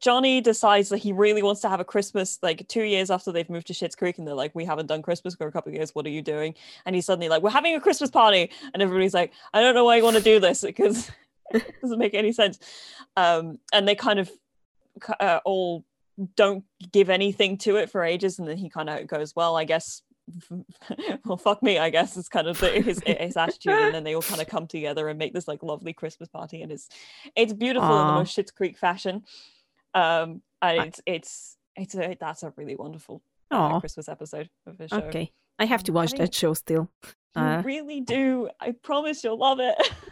Johnny 0.00 0.40
decides 0.40 0.90
that 0.90 0.98
he 0.98 1.12
really 1.12 1.42
wants 1.42 1.62
to 1.62 1.68
have 1.68 1.80
a 1.80 1.84
Christmas 1.84 2.38
like 2.42 2.66
two 2.68 2.82
years 2.82 3.10
after 3.10 3.32
they've 3.32 3.48
moved 3.48 3.66
to 3.68 3.72
Schitt's 3.72 3.96
Creek, 3.96 4.18
and 4.18 4.26
they're 4.26 4.34
like, 4.34 4.54
"We 4.54 4.64
haven't 4.64 4.86
done 4.86 5.02
Christmas 5.02 5.34
for 5.34 5.46
a 5.46 5.52
couple 5.52 5.70
of 5.70 5.76
years. 5.76 5.94
What 5.94 6.04
are 6.06 6.10
you 6.10 6.22
doing?" 6.22 6.54
And 6.84 6.94
he's 6.94 7.06
suddenly 7.06 7.28
like, 7.28 7.42
"We're 7.42 7.50
having 7.50 7.74
a 7.74 7.80
Christmas 7.80 8.10
party," 8.10 8.50
and 8.74 8.82
everybody's 8.82 9.14
like, 9.14 9.32
"I 9.54 9.60
don't 9.60 9.74
know 9.74 9.84
why 9.84 9.96
you 9.96 10.04
want 10.04 10.16
to 10.16 10.22
do 10.22 10.38
this 10.38 10.60
because 10.70 11.10
it 11.50 11.80
doesn't 11.80 11.98
make 11.98 12.14
any 12.14 12.32
sense." 12.32 12.58
Um, 13.16 13.58
and 13.72 13.88
they 13.88 13.94
kind 13.94 14.18
of 14.18 14.30
uh, 15.20 15.40
all 15.44 15.84
don't 16.36 16.64
give 16.92 17.10
anything 17.10 17.58
to 17.58 17.76
it 17.76 17.90
for 17.90 18.02
ages, 18.02 18.38
and 18.38 18.48
then 18.48 18.56
he 18.56 18.68
kind 18.70 18.88
of 18.90 19.06
goes, 19.06 19.34
"Well, 19.36 19.56
I 19.56 19.64
guess." 19.64 20.02
well, 21.24 21.36
fuck 21.36 21.62
me, 21.62 21.78
I 21.78 21.88
guess 21.90 22.16
is 22.16 22.28
kind 22.28 22.48
of 22.48 22.58
the, 22.58 22.68
his 22.70 23.00
his 23.06 23.36
attitude, 23.36 23.72
and 23.74 23.94
then 23.94 24.02
they 24.04 24.14
all 24.14 24.22
kind 24.22 24.40
of 24.40 24.48
come 24.54 24.66
together 24.66 25.08
and 25.08 25.18
make 25.18 25.32
this 25.32 25.46
like 25.46 25.62
lovely 25.62 25.92
Christmas 25.92 26.28
party, 26.28 26.62
and 26.62 26.72
it's 26.72 26.88
it's 27.36 27.52
beautiful 27.52 27.88
in 28.00 28.06
the 28.08 28.12
most 28.14 28.36
Schitt's 28.36 28.50
Creek 28.50 28.76
fashion. 28.78 29.22
Um, 29.94 30.42
and 30.62 30.80
I- 30.80 30.86
it's 30.86 31.00
it's 31.06 31.56
it's 31.76 31.94
a 31.94 32.16
that's 32.18 32.42
a 32.42 32.52
really 32.56 32.74
wonderful 32.76 33.22
uh, 33.50 33.78
Christmas 33.80 34.08
episode 34.08 34.50
of 34.66 34.78
the 34.78 34.88
show. 34.88 34.96
okay. 34.96 35.30
I 35.58 35.64
have 35.66 35.84
to 35.84 35.92
watch 35.92 36.10
having- 36.12 36.26
that 36.26 36.34
show 36.34 36.54
still. 36.54 36.90
You 37.36 37.42
Uh, 37.42 37.62
really 37.64 38.00
do. 38.00 38.48
I 38.60 38.72
promise 38.72 39.22
you'll 39.22 39.38
love 39.38 39.60
it. 39.60 39.76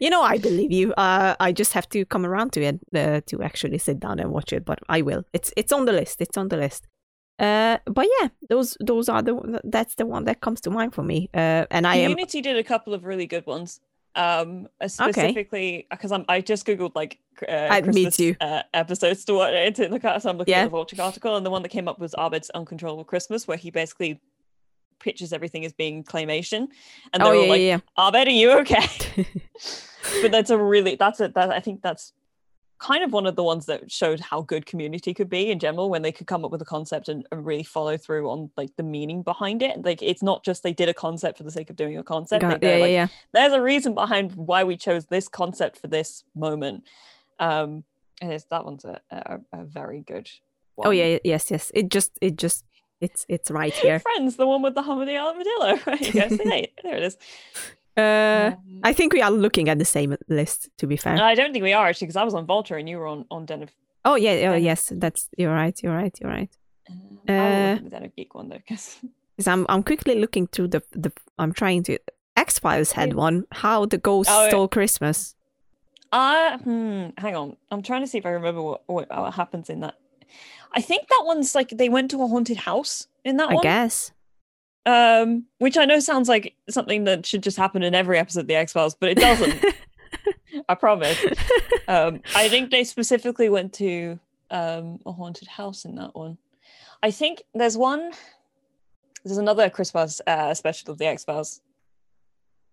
You 0.00 0.10
know, 0.10 0.22
I 0.22 0.38
believe 0.38 0.72
you. 0.72 0.92
Uh, 0.94 1.34
I 1.40 1.52
just 1.52 1.72
have 1.72 1.88
to 1.90 2.04
come 2.04 2.24
around 2.26 2.52
to 2.54 2.60
it 2.62 2.80
uh, 2.94 3.20
to 3.26 3.42
actually 3.42 3.78
sit 3.78 3.98
down 4.00 4.18
and 4.20 4.30
watch 4.30 4.52
it, 4.52 4.64
but 4.64 4.78
I 4.88 5.02
will. 5.02 5.22
It's 5.32 5.52
it's 5.56 5.72
on 5.72 5.84
the 5.86 5.92
list. 5.92 6.20
It's 6.20 6.36
on 6.36 6.48
the 6.48 6.56
list. 6.56 6.86
Uh, 7.38 7.78
but 7.86 8.06
yeah, 8.20 8.28
those 8.48 8.76
those 8.80 9.08
are 9.08 9.22
the 9.22 9.60
that's 9.64 9.94
the 9.96 10.06
one 10.06 10.24
that 10.24 10.40
comes 10.40 10.60
to 10.62 10.70
mind 10.70 10.94
for 10.94 11.02
me. 11.02 11.28
Uh, 11.34 11.64
and 11.70 11.86
I 11.86 11.96
am 11.96 12.10
Unity 12.10 12.40
did 12.42 12.56
a 12.56 12.64
couple 12.64 12.94
of 12.94 13.04
really 13.04 13.26
good 13.26 13.46
ones. 13.46 13.80
Um, 14.14 14.68
uh, 14.80 14.88
specifically 14.88 15.86
because 15.90 16.12
I'm 16.12 16.24
I 16.28 16.42
just 16.42 16.66
googled 16.66 16.94
like 16.94 17.18
uh, 17.48 17.52
Uh, 17.52 17.80
Christmas. 17.82 18.20
Uh, 18.40 18.62
episodes 18.74 19.24
to 19.24 19.34
watch 19.34 19.74
to 19.76 19.88
look 19.88 20.04
at. 20.04 20.20
So 20.22 20.30
I'm 20.30 20.36
looking 20.38 20.52
Yeah. 20.52 20.60
at 20.62 20.64
the 20.64 20.70
Vulture 20.70 21.00
article, 21.02 21.34
and 21.36 21.46
the 21.46 21.50
one 21.50 21.62
that 21.62 21.70
came 21.70 21.88
up 21.88 21.98
was 21.98 22.14
Abed's 22.18 22.50
Uncontrollable 22.50 23.04
Christmas, 23.04 23.48
where 23.48 23.56
he 23.56 23.70
basically 23.70 24.20
pitches 25.02 25.32
everything 25.32 25.64
as 25.64 25.72
being 25.72 26.04
claymation, 26.04 26.68
and 27.12 27.22
oh 27.22 27.26
they're 27.26 27.34
yeah 27.34 27.40
all 27.40 27.48
like, 27.48 27.60
yeah 27.60 27.78
Abed, 27.98 28.28
are 28.28 28.30
you 28.30 28.52
okay? 28.60 28.86
but 30.22 30.32
that's 30.32 30.50
a 30.50 30.58
really 30.58 30.96
that's 30.96 31.20
a 31.20 31.28
that 31.28 31.50
I 31.50 31.60
think 31.60 31.82
that's 31.82 32.12
kind 32.78 33.04
of 33.04 33.12
one 33.12 33.26
of 33.26 33.36
the 33.36 33.44
ones 33.44 33.66
that 33.66 33.92
showed 33.92 34.18
how 34.18 34.42
good 34.42 34.66
community 34.66 35.14
could 35.14 35.28
be 35.28 35.52
in 35.52 35.60
general 35.60 35.88
when 35.88 36.02
they 36.02 36.10
could 36.10 36.26
come 36.26 36.44
up 36.44 36.50
with 36.50 36.60
a 36.60 36.64
concept 36.64 37.08
and, 37.08 37.24
and 37.30 37.46
really 37.46 37.62
follow 37.62 37.96
through 37.96 38.28
on 38.28 38.50
like 38.56 38.74
the 38.76 38.82
meaning 38.82 39.22
behind 39.22 39.62
it 39.62 39.80
like 39.84 40.02
it's 40.02 40.20
not 40.20 40.44
just 40.44 40.64
they 40.64 40.72
did 40.72 40.88
a 40.88 40.94
concept 40.94 41.38
for 41.38 41.44
the 41.44 41.50
sake 41.52 41.70
of 41.70 41.76
doing 41.76 41.96
a 41.96 42.02
concept 42.02 42.40
Got- 42.40 42.60
yeah, 42.60 42.70
like, 42.70 42.80
yeah, 42.80 42.86
yeah. 42.86 43.06
there's 43.30 43.52
a 43.52 43.62
reason 43.62 43.94
behind 43.94 44.32
why 44.34 44.64
we 44.64 44.76
chose 44.76 45.06
this 45.06 45.28
concept 45.28 45.78
for 45.78 45.86
this 45.86 46.24
moment 46.34 46.82
um 47.38 47.84
and 48.22 48.32
it's 48.32 48.44
that 48.46 48.64
one's 48.64 48.84
a, 48.84 49.00
a, 49.10 49.40
a 49.52 49.64
very 49.64 50.00
good 50.00 50.30
one. 50.76 50.86
Oh 50.86 50.90
yeah, 50.92 51.18
yes, 51.24 51.50
yes. 51.50 51.72
It 51.74 51.90
just, 51.90 52.16
it 52.20 52.36
just, 52.36 52.64
it's, 53.06 53.26
it's 53.28 53.50
right 53.50 53.74
here. 53.84 53.98
friends 54.00 54.36
the 54.36 54.46
one 54.46 54.62
with 54.62 54.74
the 54.74 54.80
of 54.80 54.88
armadillo 55.28 55.70
right 55.86 56.14
yes 56.14 56.30
there 56.84 56.96
it 57.00 57.04
is 57.10 57.16
Uh, 57.96 58.52
Um, 58.56 58.80
I 58.90 58.92
think 58.94 59.12
we 59.12 59.20
are 59.26 59.30
looking 59.44 59.68
at 59.68 59.78
the 59.78 59.84
same 59.84 60.10
list. 60.28 60.60
To 60.78 60.86
be 60.86 60.96
fair. 60.96 61.14
I 61.32 61.34
don't 61.38 61.52
think 61.52 61.62
we 61.70 61.74
are 61.78 61.86
actually 61.88 62.06
because 62.08 62.20
I 62.22 62.24
was 62.24 62.34
on 62.40 62.46
Vulture 62.46 62.78
and 62.80 62.88
you 62.90 62.96
were 63.00 63.08
on 63.14 63.20
on 63.34 63.44
Den 63.46 63.62
of. 63.62 63.70
oh 64.08 64.16
yeah, 64.24 64.32
oh 64.48 64.54
Den- 64.54 64.64
yes. 64.70 64.80
That's 65.02 65.20
you're 65.40 65.54
right. 65.62 65.76
You're 65.82 65.96
right. 66.02 66.14
You're 66.20 66.32
right. 66.38 66.52
Uh, 67.28 67.32
Uh, 67.32 67.68
look 67.68 67.78
at 67.78 67.84
the 67.84 67.90
Den 67.94 68.04
of 68.08 68.12
Geek 68.16 68.32
one 68.34 68.48
though 68.48 68.62
because 68.68 69.46
I'm, 69.54 69.62
I'm 69.72 69.82
quickly 69.82 70.14
looking 70.24 70.46
through 70.52 70.68
the, 70.74 70.80
the. 71.02 71.10
I'm 71.38 71.52
trying 71.52 71.82
to. 71.88 71.92
X 72.46 72.58
Files 72.58 72.92
had 72.92 73.08
Yeah. 73.10 73.24
one. 73.26 73.36
How 73.62 73.86
the 73.86 73.98
ghost 73.98 74.30
Oh, 74.32 74.48
stole 74.48 74.68
Christmas. 74.68 75.36
I 76.12 76.58
hmm, 76.64 77.02
hang 77.24 77.36
on. 77.36 77.56
I'm 77.70 77.82
trying 77.82 78.02
to 78.04 78.06
see 78.10 78.18
if 78.18 78.26
I 78.26 78.30
remember 78.30 78.62
what, 78.62 78.80
what 78.86 79.06
what 79.10 79.34
happens 79.34 79.68
in 79.70 79.80
that. 79.80 79.94
I 80.72 80.80
think 80.80 81.08
that 81.08 81.22
one's 81.24 81.54
like 81.54 81.70
they 81.70 81.88
went 81.88 82.10
to 82.12 82.22
a 82.22 82.26
haunted 82.26 82.56
house 82.56 83.06
in 83.24 83.36
that 83.36 83.50
I 83.50 83.54
one. 83.54 83.66
I 83.66 83.68
guess. 83.68 84.12
Um, 84.84 85.44
which 85.58 85.78
I 85.78 85.84
know 85.84 86.00
sounds 86.00 86.28
like 86.28 86.54
something 86.68 87.04
that 87.04 87.24
should 87.24 87.42
just 87.42 87.56
happen 87.56 87.82
in 87.82 87.94
every 87.94 88.18
episode 88.18 88.40
of 88.40 88.46
the 88.48 88.56
X 88.56 88.72
Files, 88.72 88.94
but 88.94 89.10
it 89.10 89.18
doesn't. 89.18 89.64
I 90.68 90.74
promise. 90.74 91.24
Um, 91.88 92.20
I 92.34 92.48
think 92.48 92.70
they 92.70 92.84
specifically 92.84 93.48
went 93.48 93.72
to 93.74 94.18
um 94.50 94.98
a 95.06 95.12
haunted 95.12 95.48
house 95.48 95.84
in 95.84 95.94
that 95.96 96.14
one. 96.14 96.38
I 97.02 97.10
think 97.10 97.42
there's 97.54 97.76
one. 97.76 98.12
There's 99.24 99.38
another 99.38 99.70
Christmas 99.70 100.20
uh, 100.26 100.52
special 100.54 100.90
of 100.90 100.98
the 100.98 101.06
X 101.06 101.24
Files. 101.24 101.60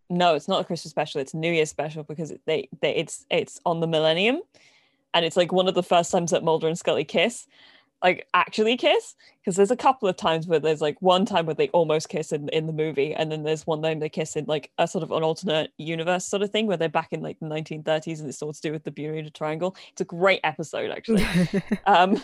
No, 0.10 0.34
it's 0.34 0.48
not 0.48 0.62
a 0.62 0.64
Christmas 0.64 0.90
special. 0.90 1.22
It's 1.22 1.36
a 1.36 1.38
New 1.38 1.52
Year's 1.52 1.70
special 1.70 2.04
because 2.04 2.34
they, 2.46 2.70
they 2.82 2.96
it's 2.96 3.26
it's 3.30 3.60
on 3.66 3.80
the 3.80 3.88
Millennium, 3.88 4.42
and 5.14 5.26
it's 5.26 5.38
like 5.38 5.52
one 5.52 5.68
of 5.68 5.76
the 5.76 5.84
first 5.84 6.12
times 6.12 6.32
that 6.32 6.44
Mulder 6.44 6.68
and 6.68 6.78
Scully 6.78 7.04
kiss, 7.04 7.48
like 8.04 8.28
actually 8.34 8.78
kiss. 8.78 9.16
Because 9.40 9.56
there's 9.56 9.72
a 9.72 9.76
couple 9.78 10.08
of 10.08 10.16
times 10.16 10.48
where 10.48 10.60
there's 10.60 10.82
like 10.82 11.02
one 11.02 11.26
time 11.26 11.46
where 11.46 11.56
they 11.56 11.70
almost 11.70 12.10
kiss 12.10 12.32
in 12.32 12.50
in 12.50 12.68
the 12.68 12.74
movie, 12.74 13.14
and 13.14 13.32
then 13.32 13.44
there's 13.44 13.66
one 13.66 13.82
time 13.82 14.00
they 14.00 14.10
kiss 14.10 14.36
in 14.36 14.46
like 14.46 14.70
a 14.78 14.88
sort 14.88 15.04
of 15.04 15.12
an 15.12 15.24
alternate 15.24 15.72
universe 15.78 16.26
sort 16.26 16.44
of 16.44 16.52
thing 16.52 16.68
where 16.68 16.78
they're 16.78 16.90
back 16.90 17.12
in 17.12 17.22
like 17.22 17.40
the 17.40 17.48
1930s 17.48 18.20
and 18.20 18.30
it's 18.30 18.42
all 18.42 18.54
to 18.54 18.62
do 18.62 18.72
with 18.72 18.84
the 18.84 18.92
Bermuda 18.92 19.30
Triangle. 19.32 19.76
It's 19.92 20.02
a 20.02 20.06
great 20.06 20.42
episode 20.44 20.92
actually. 20.92 21.26
um 21.88 22.22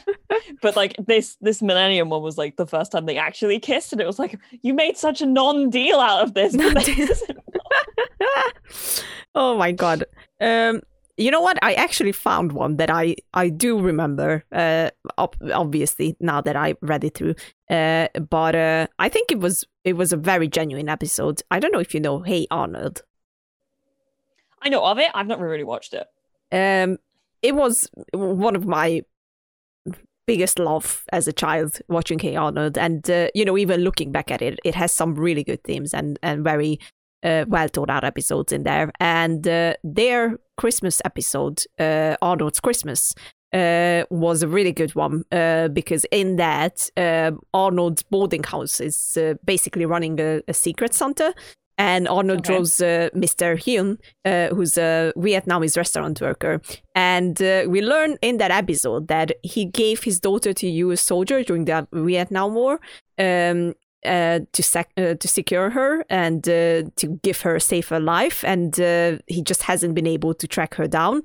but 0.62 0.76
like 0.76 0.96
this 1.08 1.38
this 1.42 1.62
millennium 1.62 2.10
one 2.10 2.22
was 2.22 2.38
like 2.38 2.58
the 2.58 2.68
first 2.68 2.92
time 2.92 3.06
they 3.06 3.18
actually 3.18 3.60
kissed 3.60 3.92
and 3.92 4.02
it 4.02 4.08
was 4.08 4.20
like 4.20 4.38
you 4.62 4.74
made 4.74 4.98
such 4.98 5.22
a 5.22 5.26
non-deal 5.26 6.00
out 6.00 6.22
of 6.22 6.34
this 6.34 6.54
this- 6.58 7.24
oh 9.36 9.58
my 9.58 9.72
god. 9.72 10.06
Um, 10.40 10.82
you 11.18 11.32
know 11.32 11.42
what? 11.42 11.58
I 11.62 11.74
actually 11.74 12.12
found 12.12 12.52
one 12.52 12.78
that 12.78 12.90
I 12.90 13.16
I 13.34 13.50
do 13.50 13.80
remember. 13.80 14.44
Uh, 14.52 14.90
ob- 15.18 15.38
obviously 15.54 16.16
now 16.20 16.42
that 16.42 16.56
I 16.56 16.76
read 16.82 17.04
it 17.04 17.14
through. 17.16 17.36
Uh, 17.70 18.08
but 18.30 18.56
uh, 18.56 18.88
I 19.00 19.10
think 19.10 19.32
it 19.32 19.40
was 19.40 19.66
it 19.84 19.94
was 19.94 20.12
a 20.14 20.18
very 20.18 20.48
genuine 20.48 20.90
episode. 20.90 21.42
I 21.52 21.60
don't 21.60 21.72
know 21.72 21.80
if 21.80 21.94
you 21.94 22.00
know 22.00 22.20
Hey 22.22 22.48
Arnold. 22.52 23.02
i 24.62 24.70
know 24.70 24.84
of 24.84 24.98
it 24.98 25.12
i've 25.14 25.28
not 25.28 25.40
really 25.40 25.64
watched 25.64 25.94
it 25.94 26.08
Um, 26.52 26.98
it 27.42 27.54
was 27.56 27.90
one 28.14 28.56
of 28.56 28.66
my 28.66 29.02
biggest 30.28 30.58
love 30.58 31.04
as 31.12 31.28
a 31.28 31.34
child 31.34 31.80
watching 31.88 32.20
Hey 32.20 32.36
Arnold, 32.36 32.78
and 32.78 33.08
uh, 33.10 33.28
you 33.36 33.46
know, 33.46 33.58
even 33.58 33.82
looking 33.82 34.12
back 34.12 34.32
at 34.32 34.42
it, 34.42 34.60
it 34.64 34.74
has 34.76 34.92
some 34.92 35.14
really 35.16 35.44
good 35.44 35.64
themes 35.64 35.94
and 35.94 36.18
and 36.24 36.44
very 36.44 36.80
uh, 37.26 37.46
well 37.48 37.68
thought 37.68 37.90
out 37.90 38.04
episodes 38.06 38.54
in 38.54 38.64
there. 38.64 38.92
And 39.00 39.46
uh, 39.48 39.74
their 39.84 40.38
Christmas 40.58 41.02
episode, 41.04 41.64
uh, 41.80 42.16
Arnold's 42.22 42.60
Christmas. 42.62 43.14
Uh, 43.54 44.04
was 44.10 44.44
a 44.44 44.50
really 44.50 44.74
good 44.74 44.94
one 44.96 45.24
uh, 45.32 45.70
because 45.70 46.06
in 46.12 46.36
that 46.36 46.90
uh, 46.98 47.32
Arnold's 47.54 48.04
boarding 48.04 48.44
house 48.44 48.82
is 48.82 49.16
uh, 49.18 49.36
basically 49.46 49.86
running 49.86 50.20
a, 50.20 50.42
a 50.50 50.54
secret 50.54 50.94
Santa, 50.94 51.34
and 51.78 52.08
Arnold 52.08 52.40
Okay. 52.40 52.54
draws 52.54 52.82
uh, 52.82 53.10
Mr. 53.16 53.58
Hyunh, 53.58 53.98
uh, 54.26 54.54
who's 54.54 54.78
a 54.78 55.14
Vietnamese 55.16 55.78
restaurant 55.78 56.20
worker. 56.20 56.62
And 56.96 57.42
uh, 57.42 57.64
we 57.70 57.82
learn 57.82 58.18
in 58.22 58.38
that 58.38 58.52
episode 58.52 59.08
that 59.08 59.32
he 59.44 59.66
gave 59.66 60.04
his 60.04 60.20
daughter 60.20 60.54
to 60.54 60.68
U.S. 60.68 61.02
soldier 61.02 61.44
during 61.44 61.66
the 61.66 61.88
Vietnam 61.94 62.56
War 62.56 62.80
um, 63.18 63.74
uh, 64.06 64.40
to 64.54 64.64
sec- 64.64 64.94
uh, 64.98 65.16
to 65.16 65.28
secure 65.28 65.70
her 65.72 66.06
and 66.10 66.48
uh, 66.48 66.84
to 66.96 67.20
give 67.24 67.42
her 67.42 67.56
a 67.56 67.62
safer 67.62 68.00
life. 68.00 68.44
And 68.44 68.80
uh, 68.80 69.18
he 69.28 69.42
just 69.42 69.64
hasn't 69.64 69.96
been 69.96 70.08
able 70.08 70.34
to 70.34 70.48
track 70.48 70.76
her 70.76 70.88
down. 70.88 71.24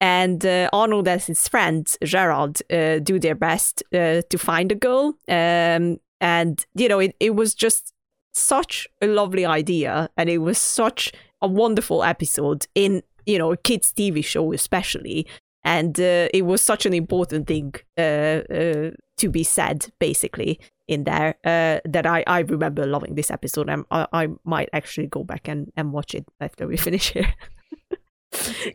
And 0.00 0.44
uh, 0.44 0.68
Arnold 0.72 1.06
and 1.06 1.20
his 1.22 1.46
friend 1.46 1.86
Gerald 2.02 2.60
uh, 2.72 2.98
do 2.98 3.18
their 3.18 3.36
best 3.36 3.82
to 3.92 4.38
find 4.38 4.70
the 4.70 4.74
girl. 4.74 5.14
Um, 5.28 5.98
and 6.20 6.64
you 6.74 6.88
know, 6.88 6.98
it, 6.98 7.16
it 7.20 7.34
was 7.34 7.54
just 7.54 7.92
such 8.34 8.88
a 9.00 9.06
lovely 9.06 9.44
idea 9.44 10.08
and 10.16 10.30
it 10.30 10.38
was 10.38 10.58
such 10.58 11.12
a 11.42 11.46
wonderful 11.46 12.02
episode 12.02 12.66
in 12.74 13.02
you 13.26 13.38
know 13.38 13.52
a 13.52 13.58
kids 13.58 13.92
tv 13.92 14.24
show 14.24 14.54
especially 14.54 15.26
and 15.64 15.98
it 15.98 16.46
was 16.46 16.62
such 16.62 16.86
an 16.86 16.94
important 16.94 17.46
thing 17.46 17.74
to 17.98 19.28
be 19.30 19.44
said 19.44 19.92
basically 19.98 20.58
in 20.88 21.04
there 21.04 21.36
uh, 21.44 21.80
that 21.84 22.06
I, 22.06 22.24
I 22.26 22.40
remember 22.40 22.86
loving 22.86 23.14
this 23.14 23.30
episode 23.30 23.68
and 23.68 23.84
I, 23.90 24.06
I 24.12 24.28
might 24.44 24.68
actually 24.72 25.06
go 25.06 25.24
back 25.24 25.48
and, 25.48 25.72
and 25.76 25.92
watch 25.92 26.14
it 26.14 26.26
after 26.40 26.66
we 26.66 26.76
finish 26.88 27.12
here. 27.12 27.34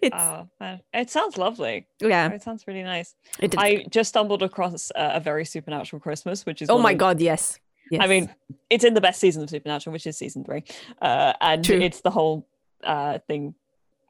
It's 0.04 0.16
oh 0.16 0.48
it 0.94 1.10
sounds 1.10 1.36
lovely. 1.36 1.88
Yeah. 2.00 2.30
It 2.32 2.44
sounds 2.44 2.68
really 2.68 2.84
nice. 2.84 3.16
It, 3.40 3.56
i 3.58 3.86
just 3.90 4.10
stumbled 4.10 4.44
across 4.44 4.92
uh, 4.92 5.14
a 5.16 5.20
very 5.20 5.46
supernatural 5.46 6.00
christmas 6.00 6.46
which 6.46 6.62
is 6.62 6.70
oh 6.70 6.78
my 6.78 6.92
of- 6.92 7.00
god 7.00 7.20
yes. 7.20 7.60
Yes 7.90 8.02
i 8.04 8.08
mean 8.08 8.30
it's 8.70 8.84
in 8.84 8.94
the 8.94 9.02
best 9.02 9.20
season 9.20 9.42
of 9.44 9.50
supernatural 9.50 9.94
which 9.94 10.06
is 10.06 10.16
season 10.16 10.44
three. 10.44 10.64
Uh 11.02 11.34
and 11.42 11.66
True. 11.66 11.82
it's 11.82 12.02
the 12.02 12.12
whole 12.12 12.48
uh 12.84 13.18
thing. 13.28 13.56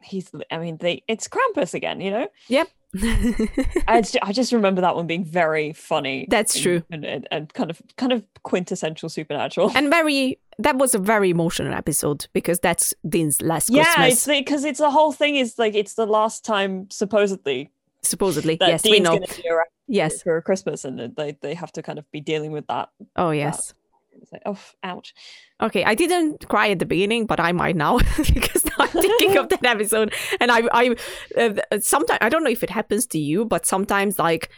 He's 0.03 0.29
i 0.51 0.57
mean 0.57 0.77
they 0.77 1.03
it's 1.07 1.29
krampus 1.29 1.73
again 1.73 2.01
you 2.01 2.11
know? 2.11 2.27
Yep 2.49 2.67
I 2.95 4.01
just, 4.01 4.17
I 4.21 4.31
just 4.31 4.53
remember 4.53 4.81
that 4.81 4.95
one 4.95 5.07
being 5.07 5.25
very 5.25 5.73
funny. 5.73 6.27
That's 6.29 6.55
and- 6.55 6.63
true. 6.63 6.83
and, 6.89 7.05
and, 7.05 7.27
and 7.31 7.53
kind 7.53 7.69
of 7.69 7.81
kind 7.97 8.11
of 8.13 8.23
quintessential 8.43 9.09
supernatural. 9.09 9.71
and 9.75 9.89
very 9.89 10.39
that 10.59 10.77
was 10.77 10.95
a 10.95 10.99
very 10.99 11.29
emotional 11.29 11.73
episode 11.73 12.27
because 12.33 12.59
that's 12.59 12.93
Dean's 13.07 13.41
last 13.41 13.69
yeah, 13.69 13.83
Christmas 13.93 14.13
it's 14.13 14.27
because 14.27 14.65
it's 14.65 14.79
the 14.79 14.89
whole 14.89 15.11
thing 15.11 15.35
is 15.35 15.59
like 15.59 15.75
it's 15.75 15.93
the 15.95 16.05
last 16.07 16.43
time 16.45 16.87
supposedly 16.89 17.71
supposedly 18.01 18.55
that 18.55 18.69
yes 18.69 18.83
we 18.83 18.91
Dean's 18.93 19.03
know 19.03 19.19
be 19.19 19.49
around 19.49 19.67
yes 19.87 20.23
for 20.23 20.41
Christmas, 20.41 20.85
and 20.85 21.15
they 21.15 21.37
they 21.41 21.53
have 21.53 21.71
to 21.73 21.83
kind 21.83 21.99
of 21.99 22.09
be 22.11 22.21
dealing 22.21 22.51
with 22.51 22.65
that. 22.67 22.89
oh 23.17 23.31
yes 23.31 23.73
It's 24.21 24.31
like, 24.31 24.41
oh, 24.47 24.57
ouch. 24.83 25.13
Okay, 25.61 25.83
I 25.83 25.93
didn't 25.93 26.47
cry 26.49 26.69
at 26.69 26.79
the 26.79 26.85
beginning, 26.87 27.27
but 27.27 27.39
I 27.39 27.51
might 27.51 27.75
now 27.75 27.99
because 28.33 28.65
now 28.65 28.76
I'm 28.95 29.01
thinking 29.01 29.37
of 29.37 29.49
that 29.49 29.65
episode, 29.65 30.13
and 30.39 30.51
I, 30.51 30.61
I, 30.71 30.95
uh, 31.37 31.79
sometimes 31.79 32.19
I 32.21 32.29
don't 32.29 32.43
know 32.43 32.49
if 32.49 32.63
it 32.63 32.69
happens 32.69 33.05
to 33.07 33.19
you, 33.19 33.45
but 33.45 33.65
sometimes 33.65 34.19
like, 34.19 34.49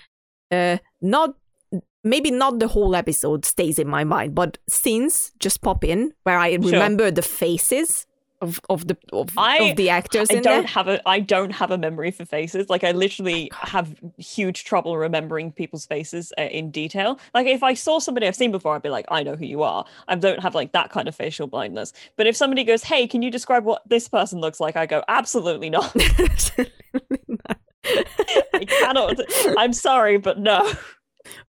uh, 0.51 0.77
not 1.01 1.35
maybe 2.03 2.31
not 2.31 2.59
the 2.59 2.67
whole 2.67 2.95
episode 2.95 3.45
stays 3.45 3.77
in 3.77 3.87
my 3.87 4.03
mind, 4.03 4.35
but 4.35 4.57
scenes 4.69 5.31
just 5.39 5.61
pop 5.61 5.83
in 5.83 6.13
where 6.23 6.39
I 6.39 6.53
remember 6.53 7.11
the 7.11 7.21
faces 7.21 8.05
of 8.41 8.59
of 8.69 8.87
the 8.87 8.97
of, 9.11 9.29
I- 9.37 9.57
of 9.69 9.75
the 9.77 9.89
actors 9.89 10.29
I 10.31 10.35
don't 10.35 10.43
there. 10.43 10.63
have 10.63 10.87
a 10.87 11.07
I 11.07 11.19
don't 11.19 11.51
have 11.51 11.71
a 11.71 11.77
memory 11.77 12.11
for 12.11 12.25
faces. 12.25 12.69
Like 12.69 12.83
I 12.83 12.91
literally 12.91 13.49
have 13.53 13.93
huge 14.17 14.63
trouble 14.63 14.97
remembering 14.97 15.51
people's 15.51 15.85
faces 15.85 16.31
uh, 16.37 16.43
in 16.43 16.71
detail. 16.71 17.19
Like 17.33 17.47
if 17.47 17.63
I 17.63 17.73
saw 17.73 17.99
somebody 17.99 18.27
I've 18.27 18.35
seen 18.35 18.51
before, 18.51 18.75
I'd 18.75 18.81
be 18.81 18.89
like, 18.89 19.05
I 19.09 19.23
know 19.23 19.35
who 19.35 19.45
you 19.45 19.63
are. 19.63 19.85
I 20.07 20.15
don't 20.15 20.41
have 20.41 20.55
like 20.55 20.71
that 20.71 20.89
kind 20.89 21.07
of 21.07 21.15
facial 21.15 21.47
blindness. 21.47 21.91
But 22.15 22.27
if 22.27 22.35
somebody 22.37 22.63
goes, 22.63 22.83
Hey, 22.83 23.07
can 23.07 23.21
you 23.21 23.29
describe 23.31 23.65
what 23.65 23.81
this 23.87 24.07
person 24.07 24.39
looks 24.39 24.59
like? 24.59 24.75
I 24.75 24.85
go, 24.85 25.03
Absolutely 25.07 25.69
not. 25.69 25.93
I 28.53 28.65
cannot. 28.65 29.17
I'm 29.57 29.73
sorry, 29.73 30.17
but 30.17 30.39
no. 30.39 30.71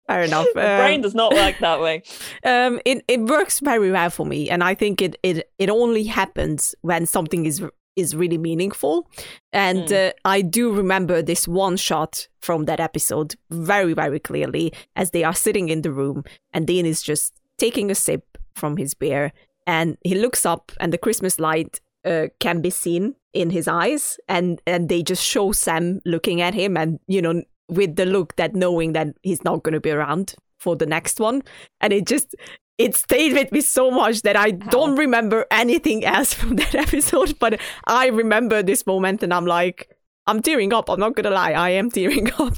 Fair 0.07 0.21
enough. 0.29 0.47
My 0.55 0.61
Um, 0.75 0.79
brain 0.79 1.01
does 1.01 1.15
not 1.15 1.33
work 1.33 1.55
that 1.59 1.79
way. 1.81 2.03
um, 2.43 2.79
it 2.85 3.03
it 3.07 3.21
works 3.21 3.59
very 3.59 3.91
well 3.91 4.09
for 4.09 4.25
me, 4.25 4.49
and 4.49 4.63
I 4.63 4.75
think 4.75 5.01
it 5.01 5.15
it 5.23 5.49
it 5.57 5.69
only 5.69 6.03
happens 6.05 6.75
when 6.81 7.05
something 7.05 7.45
is 7.45 7.61
is 7.95 8.15
really 8.15 8.37
meaningful. 8.37 9.07
And 9.51 9.91
uh, 9.91 10.11
I 10.23 10.41
do 10.41 10.71
remember 10.71 11.21
this 11.21 11.47
one 11.47 11.77
shot 11.77 12.27
from 12.39 12.65
that 12.65 12.79
episode 12.79 13.35
very 13.49 13.93
very 13.93 14.19
clearly 14.19 14.71
as 14.95 15.11
they 15.11 15.23
are 15.23 15.35
sitting 15.35 15.69
in 15.69 15.81
the 15.81 15.91
room, 15.91 16.23
and 16.53 16.67
Dean 16.67 16.85
is 16.85 17.01
just 17.01 17.33
taking 17.57 17.91
a 17.91 17.95
sip 17.95 18.23
from 18.55 18.77
his 18.77 18.93
beer, 18.93 19.31
and 19.67 19.97
he 20.03 20.15
looks 20.15 20.45
up, 20.45 20.71
and 20.79 20.91
the 20.93 20.97
Christmas 20.97 21.39
light 21.39 21.81
uh, 22.05 22.27
can 22.39 22.61
be 22.61 22.69
seen 22.69 23.15
in 23.33 23.49
his 23.51 23.67
eyes 23.67 24.17
and 24.27 24.59
and 24.65 24.89
they 24.89 25.03
just 25.03 25.23
show 25.23 25.51
Sam 25.51 25.99
looking 26.03 26.41
at 26.41 26.55
him 26.55 26.75
and 26.77 26.99
you 27.07 27.21
know 27.21 27.43
with 27.69 27.95
the 27.95 28.05
look 28.05 28.35
that 28.35 28.55
knowing 28.55 28.93
that 28.93 29.07
he's 29.23 29.43
not 29.43 29.63
going 29.63 29.73
to 29.73 29.79
be 29.79 29.91
around 29.91 30.35
for 30.57 30.75
the 30.75 30.85
next 30.85 31.19
one 31.19 31.41
and 31.79 31.93
it 31.93 32.05
just 32.05 32.35
it 32.77 32.95
stayed 32.95 33.33
with 33.33 33.51
me 33.51 33.61
so 33.61 33.91
much 33.91 34.21
that 34.21 34.35
I 34.35 34.51
don't 34.51 34.95
remember 34.95 35.45
anything 35.51 36.05
else 36.05 36.33
from 36.39 36.55
that 36.57 36.75
episode 36.75 37.37
but 37.39 37.59
I 37.85 38.07
remember 38.07 38.61
this 38.63 38.85
moment 38.85 39.23
and 39.23 39.33
I'm 39.33 39.45
like 39.45 39.95
I'm 40.27 40.41
tearing 40.41 40.73
up 40.73 40.89
I'm 40.89 40.99
not 40.99 41.15
going 41.15 41.25
to 41.25 41.29
lie 41.29 41.53
I 41.53 41.69
am 41.69 41.89
tearing 41.97 42.31
up 42.33 42.57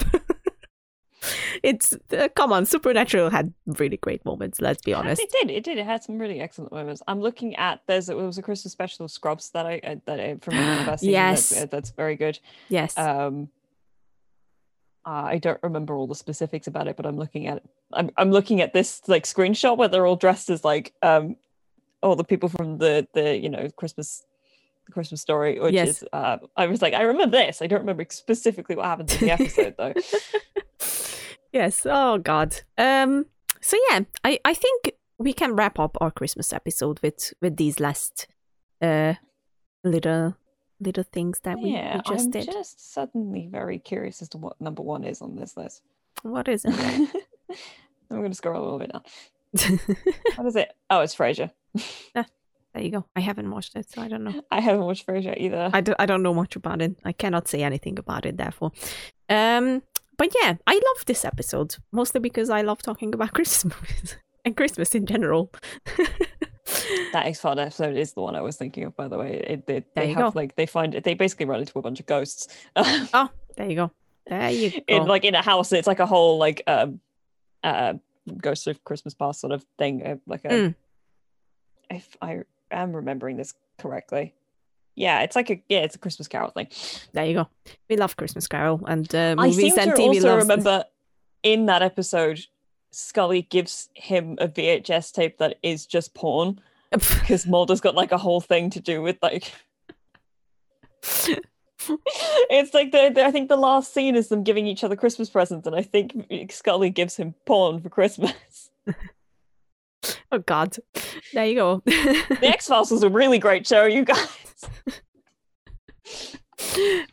it's 1.61 1.95
uh, 2.17 2.27
come 2.35 2.51
on 2.51 2.65
supernatural 2.65 3.29
had 3.29 3.53
really 3.65 3.97
great 3.97 4.25
moments 4.25 4.59
let's 4.59 4.81
be 4.81 4.93
honest 4.93 5.21
It 5.21 5.31
did. 5.31 5.51
It 5.51 5.63
did. 5.63 5.77
It 5.77 5.85
had 5.85 6.03
some 6.03 6.17
really 6.17 6.39
excellent 6.39 6.71
moments. 6.71 7.03
I'm 7.07 7.21
looking 7.21 7.55
at 7.57 7.81
there's 7.85 8.09
it 8.09 8.17
was 8.17 8.39
a 8.39 8.41
Christmas 8.41 8.73
special 8.73 9.05
of 9.05 9.11
Scrubs 9.11 9.51
that 9.51 9.67
I 9.67 9.79
uh, 9.83 9.95
that 10.05 10.19
I, 10.19 10.35
from 10.41 10.55
university. 10.55 11.11
Yes. 11.11 11.49
that's, 11.49 11.61
uh, 11.61 11.65
that's 11.67 11.91
very 11.91 12.15
good. 12.15 12.39
yes 12.69 12.97
Um, 12.97 13.49
I 15.05 15.37
don't 15.39 15.59
remember 15.63 15.95
all 15.95 16.07
the 16.07 16.15
specifics 16.15 16.67
about 16.67 16.87
it, 16.87 16.95
but 16.95 17.05
I'm 17.05 17.17
looking 17.17 17.47
at 17.47 17.63
I'm 17.93 18.11
I'm 18.17 18.31
looking 18.31 18.61
at 18.61 18.73
this 18.73 19.01
like 19.07 19.23
screenshot 19.25 19.77
where 19.77 19.87
they're 19.87 20.05
all 20.05 20.15
dressed 20.15 20.49
as 20.49 20.63
like 20.63 20.93
um 21.01 21.35
all 22.03 22.15
the 22.15 22.23
people 22.23 22.49
from 22.49 22.77
the 22.77 23.07
the 23.13 23.37
you 23.37 23.49
know 23.49 23.67
Christmas 23.77 24.23
the 24.85 24.91
Christmas 24.91 25.21
story, 25.21 25.59
which 25.59 25.73
Yes. 25.73 25.89
is 25.89 26.03
uh, 26.13 26.37
I 26.57 26.67
was 26.67 26.81
like 26.81 26.93
I 26.93 27.01
remember 27.03 27.37
this. 27.37 27.61
I 27.61 27.67
don't 27.67 27.79
remember 27.81 28.05
specifically 28.09 28.75
what 28.75 28.85
happens 28.85 29.13
in 29.13 29.27
the 29.27 29.31
episode 29.31 29.75
though. 29.77 29.93
yes 31.53 31.85
oh 31.89 32.17
god 32.17 32.61
um 32.77 33.25
so 33.59 33.77
yeah 33.89 33.99
i 34.23 34.39
i 34.45 34.53
think 34.53 34.91
we 35.17 35.33
can 35.33 35.53
wrap 35.53 35.77
up 35.77 35.97
our 35.99 36.09
christmas 36.09 36.53
episode 36.53 36.97
with 37.03 37.33
with 37.41 37.57
these 37.57 37.77
last 37.77 38.25
uh 38.81 39.13
little 39.83 40.37
little 40.81 41.03
things 41.03 41.39
that 41.43 41.57
we, 41.59 41.71
yeah, 41.71 41.97
we 41.97 42.01
just 42.15 42.25
I'm 42.25 42.31
did 42.31 42.45
just 42.45 42.93
suddenly 42.93 43.47
very 43.49 43.79
curious 43.79 44.21
as 44.21 44.29
to 44.29 44.37
what 44.37 44.59
number 44.59 44.81
one 44.81 45.03
is 45.03 45.21
on 45.21 45.35
this 45.35 45.55
list. 45.55 45.81
what 46.23 46.47
is 46.47 46.65
it 46.65 46.73
I'm 48.09 48.17
going 48.17 48.31
to 48.31 48.35
scroll 48.35 48.59
a 48.61 48.63
little 48.63 48.79
bit 48.79 48.91
now. 48.93 49.03
What 50.35 50.47
is 50.47 50.55
it? 50.57 50.73
Oh, 50.89 50.99
it's 50.99 51.15
Frasier. 51.15 51.51
there 52.13 52.25
you 52.83 52.89
go 52.89 53.05
i 53.17 53.19
haven't 53.19 53.51
watched 53.51 53.75
it 53.75 53.89
so 53.89 54.01
i 54.01 54.07
don't 54.07 54.23
know 54.23 54.41
I 54.49 54.61
haven't 54.61 54.85
watched 54.85 55.05
Frasier 55.05 55.37
either. 55.37 55.69
I, 55.73 55.81
do, 55.81 55.93
I 55.99 56.05
don't 56.05 56.23
know 56.23 56.33
much 56.33 56.55
about 56.55 56.81
it 56.81 56.95
i 57.03 57.11
cannot 57.11 57.47
say 57.49 57.63
anything 57.63 57.99
about 57.99 58.25
it 58.25 58.37
therefore 58.37 58.71
um 59.27 59.81
but 60.17 60.33
yeah 60.41 60.55
i 60.67 60.73
love 60.73 61.05
this 61.05 61.25
episode 61.25 61.75
mostly 61.91 62.21
because 62.21 62.49
i 62.49 62.61
love 62.61 62.81
talking 62.81 63.13
about 63.13 63.33
christmas 63.33 63.75
movies 63.75 64.15
and 64.45 64.55
christmas 64.55 64.95
in 64.95 65.05
general 65.05 65.51
That 67.13 67.25
X 67.25 67.39
Files 67.41 67.59
episode 67.59 67.95
is 67.97 68.13
the 68.13 68.21
one 68.21 68.35
I 68.35 68.41
was 68.41 68.55
thinking 68.57 68.83
of, 68.85 68.95
by 68.95 69.07
the 69.07 69.17
way. 69.17 69.33
It, 69.45 69.65
they, 69.67 69.73
There 69.79 69.85
they 69.95 70.13
have 70.13 70.33
go. 70.33 70.39
like 70.39 70.55
they 70.55 70.65
find 70.65 70.95
it 70.95 71.03
they 71.03 71.13
basically 71.13 71.45
run 71.45 71.59
into 71.59 71.77
a 71.77 71.81
bunch 71.81 71.99
of 71.99 72.05
ghosts. 72.05 72.47
oh 72.75 73.29
there 73.57 73.69
you 73.69 73.75
go 73.75 73.91
there 74.27 74.49
you 74.51 74.71
go 74.71 74.77
in 74.87 75.05
like 75.07 75.25
in 75.25 75.35
a 75.35 75.41
house. 75.41 75.71
It's 75.73 75.87
like 75.87 75.99
a 75.99 76.05
whole 76.05 76.37
like 76.37 76.63
um 76.67 76.99
uh 77.63 77.93
ghost 78.41 78.67
of 78.67 78.83
Christmas 78.83 79.13
past 79.13 79.41
sort 79.41 79.51
of 79.51 79.65
thing. 79.77 80.05
uh, 80.05 80.15
Like 80.27 80.45
a 80.45 80.49
Mm. 80.49 80.75
if 81.89 82.15
I 82.21 82.41
am 82.71 82.93
remembering 82.95 83.35
this 83.37 83.53
correctly. 83.77 84.33
Yeah, 84.95 85.21
it's 85.21 85.35
like 85.35 85.49
a 85.49 85.61
yeah, 85.69 85.79
it's 85.79 85.95
a 85.95 85.99
Christmas 85.99 86.27
Carol 86.27 86.51
thing. 86.51 86.67
There 87.13 87.25
you 87.25 87.33
go. 87.33 87.47
We 87.89 87.97
love 87.97 88.15
Christmas 88.17 88.47
Carol 88.47 88.81
and 88.87 89.13
uh, 89.15 89.35
I 89.37 89.47
movies 89.47 89.55
seem 89.73 89.79
and 89.79 89.91
to 89.91 89.97
TV. 89.97 90.07
also 90.15 90.27
loves 90.29 90.43
remember 90.43 90.85
in 91.43 91.65
that 91.67 91.81
episode, 91.81 92.39
Scully 92.91 93.43
gives 93.43 93.89
him 93.93 94.37
a 94.39 94.47
VHS 94.47 95.13
tape 95.13 95.37
that 95.37 95.57
is 95.63 95.85
just 95.85 96.13
porn 96.13 96.59
because 96.91 97.47
Mulder's 97.47 97.81
got 97.81 97.95
like 97.95 98.11
a 98.11 98.17
whole 98.17 98.41
thing 98.41 98.69
to 98.71 98.79
do 98.79 99.01
with 99.01 99.17
like. 99.21 99.51
it's 101.89 102.73
like 102.73 102.91
the, 102.91 103.11
the 103.13 103.25
I 103.25 103.31
think 103.31 103.49
the 103.49 103.57
last 103.57 103.93
scene 103.93 104.15
is 104.15 104.27
them 104.27 104.43
giving 104.43 104.67
each 104.67 104.83
other 104.83 104.95
Christmas 104.95 105.29
presents, 105.29 105.65
and 105.65 105.75
I 105.75 105.81
think 105.81 106.13
Scully 106.49 106.89
gives 106.89 107.15
him 107.15 107.33
porn 107.45 107.79
for 107.81 107.89
Christmas. 107.89 108.69
oh 110.31 110.39
God, 110.39 110.77
there 111.33 111.45
you 111.45 111.55
go. 111.55 111.81
The 111.85 112.39
X 112.43 112.67
Files 112.67 112.91
was 112.91 113.03
a 113.03 113.09
really 113.09 113.39
great 113.39 113.65
show, 113.65 113.85
you 113.85 114.05
guys. 114.05 114.27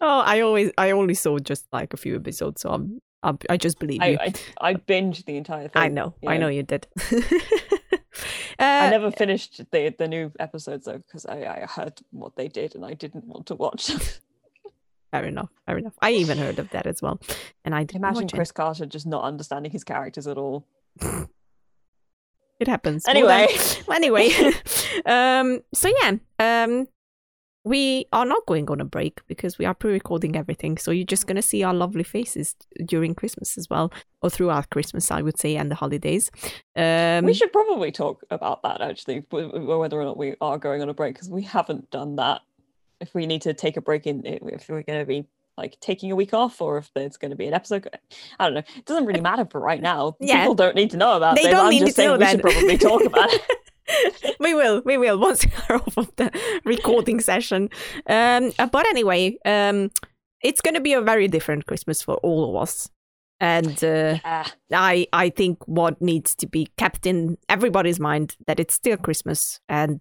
oh, 0.01 0.21
I 0.21 0.41
always, 0.41 0.71
I 0.77 0.91
only 0.91 1.15
saw 1.15 1.39
just 1.39 1.67
like 1.73 1.95
a 1.95 1.97
few 1.97 2.17
episodes, 2.17 2.63
so 2.63 2.71
I'm, 2.71 3.01
I 3.23 3.57
just 3.57 3.79
believe 3.79 4.01
I, 4.01 4.07
you. 4.09 4.19
I 4.21 4.33
I 4.61 4.75
binged 4.75 5.25
the 5.25 5.37
entire 5.37 5.69
thing. 5.69 5.83
I 5.83 5.89
know, 5.89 6.15
I 6.27 6.37
know 6.37 6.49
you 6.49 6.63
did. 6.63 6.87
I 8.61 8.87
Uh, 8.87 8.91
never 8.91 9.11
finished 9.13 9.61
the 9.71 9.95
the 9.97 10.09
new 10.09 10.33
episodes 10.41 10.87
though 10.87 10.99
because 10.99 11.25
I, 11.27 11.39
I 11.63 11.67
heard 11.67 12.01
what 12.11 12.35
they 12.37 12.49
did 12.49 12.75
and 12.75 12.85
I 12.85 12.95
didn't 12.95 13.25
want 13.25 13.47
to 13.47 13.55
watch. 13.55 13.91
Fair 15.11 15.25
enough, 15.25 15.49
fair 15.65 15.79
enough. 15.79 15.95
I 16.03 16.11
even 16.11 16.37
heard 16.37 16.59
of 16.59 16.69
that 16.71 16.87
as 16.87 17.01
well, 17.01 17.19
and 17.65 17.75
I 17.75 17.85
didn't 17.85 18.05
Imagine 18.05 18.29
Chris 18.29 18.53
Carter 18.53 18.85
just 18.85 19.07
not 19.07 19.25
understanding 19.25 19.73
his 19.73 19.83
characters 19.83 20.27
at 20.27 20.37
all. 20.37 20.67
it. 21.01 21.29
It 22.61 22.67
happens. 22.69 23.05
Well, 23.07 23.17
Anyway, 23.17 23.47
then- 23.87 23.97
anyway, 23.97 24.31
um, 25.07 25.61
so 25.73 25.91
yeah, 26.03 26.17
um, 26.41 26.89
we 27.69 28.07
are 28.13 28.25
not 28.25 28.47
going 28.47 28.71
on 28.71 28.81
a 28.81 28.85
break 28.85 29.21
because 29.27 29.59
we 29.59 29.65
are 29.67 29.75
pre-recording 29.75 30.37
everything. 30.37 30.79
So 30.79 30.91
you're 30.91 31.05
just 31.05 31.27
gonna 31.27 31.43
see 31.43 31.63
our 31.63 31.75
lovely 31.75 32.03
faces 32.05 32.55
during 32.85 33.15
Christmas 33.15 33.59
as 33.59 33.69
well, 33.69 33.93
or 34.23 34.31
throughout 34.31 34.71
Christmas, 34.71 35.11
I 35.11 35.21
would 35.23 35.39
say, 35.39 35.57
and 35.57 35.71
the 35.71 35.75
holidays. 35.75 36.31
Um, 36.77 37.25
we 37.25 37.35
should 37.35 37.53
probably 37.53 37.93
talk 37.93 38.23
about 38.31 38.63
that 38.63 38.81
actually, 38.81 39.19
whether 39.31 40.01
or 40.01 40.05
not 40.05 40.17
we 40.17 40.35
are 40.41 40.59
going 40.59 40.81
on 40.83 40.89
a 40.89 40.95
break 40.95 41.15
because 41.15 41.31
we 41.31 41.43
haven't 41.43 41.91
done 41.91 42.17
that. 42.17 42.41
If 43.01 43.15
we 43.15 43.27
need 43.27 43.43
to 43.43 43.55
take 43.55 43.77
a 43.77 43.81
break 43.81 44.07
in, 44.07 44.25
if 44.27 44.69
we're 44.69 44.83
going 44.83 44.99
to 45.01 45.07
be 45.07 45.27
like 45.57 45.79
taking 45.81 46.11
a 46.11 46.17
week 46.17 46.33
off, 46.35 46.61
or 46.61 46.79
if 46.79 46.91
there's 46.95 47.17
going 47.17 47.31
to 47.31 47.37
be 47.37 47.47
an 47.47 47.55
episode, 47.55 47.89
I 48.41 48.45
don't 48.47 48.55
know. 48.55 48.63
It 48.77 48.85
doesn't 48.87 49.07
really 49.07 49.21
matter 49.21 49.45
for 49.51 49.61
right 49.61 49.81
now. 49.81 50.17
Yeah. 50.21 50.41
People 50.41 50.55
don't 50.55 50.75
need 50.75 50.91
to 50.91 50.97
know 50.97 51.17
about 51.17 51.37
They 51.37 51.43
this. 51.45 51.53
don't 51.53 51.67
I'm 51.67 51.71
need 51.71 51.81
just 51.81 51.97
to 51.97 52.05
know 52.05 52.17
we 52.17 52.27
should 52.27 52.41
probably 52.41 52.79
talk 52.79 53.03
about 53.05 53.33
it. 53.33 53.43
we 54.41 54.55
will, 54.55 54.83
we 54.85 54.97
will 54.97 55.19
once 55.19 55.45
we 55.45 55.53
are 55.69 55.77
off 55.87 55.97
of 55.97 56.15
the 56.17 56.31
recording 56.65 57.21
session. 57.21 57.69
Um, 58.07 58.53
uh, 58.59 58.67
but 58.67 58.87
anyway, 58.87 59.37
um, 59.45 59.91
it's 60.43 60.61
going 60.61 60.75
to 60.75 60.81
be 60.81 60.93
a 60.93 61.01
very 61.01 61.29
different 61.29 61.67
Christmas 61.67 62.03
for 62.03 62.17
all 62.17 62.51
of 62.51 62.63
us, 62.63 62.89
and 63.41 63.83
uh, 63.85 64.19
Yeah. 64.25 64.47
I 64.73 65.07
I 65.13 65.31
think 65.31 65.59
what 65.67 66.01
needs 66.01 66.35
to 66.37 66.47
be 66.47 66.69
kept 66.77 67.07
in 67.07 67.39
everybody's 67.49 68.01
mind 68.01 68.37
that 68.47 68.61
it's 68.61 68.75
still 68.75 68.97
Christmas 68.97 69.61
and 69.69 70.01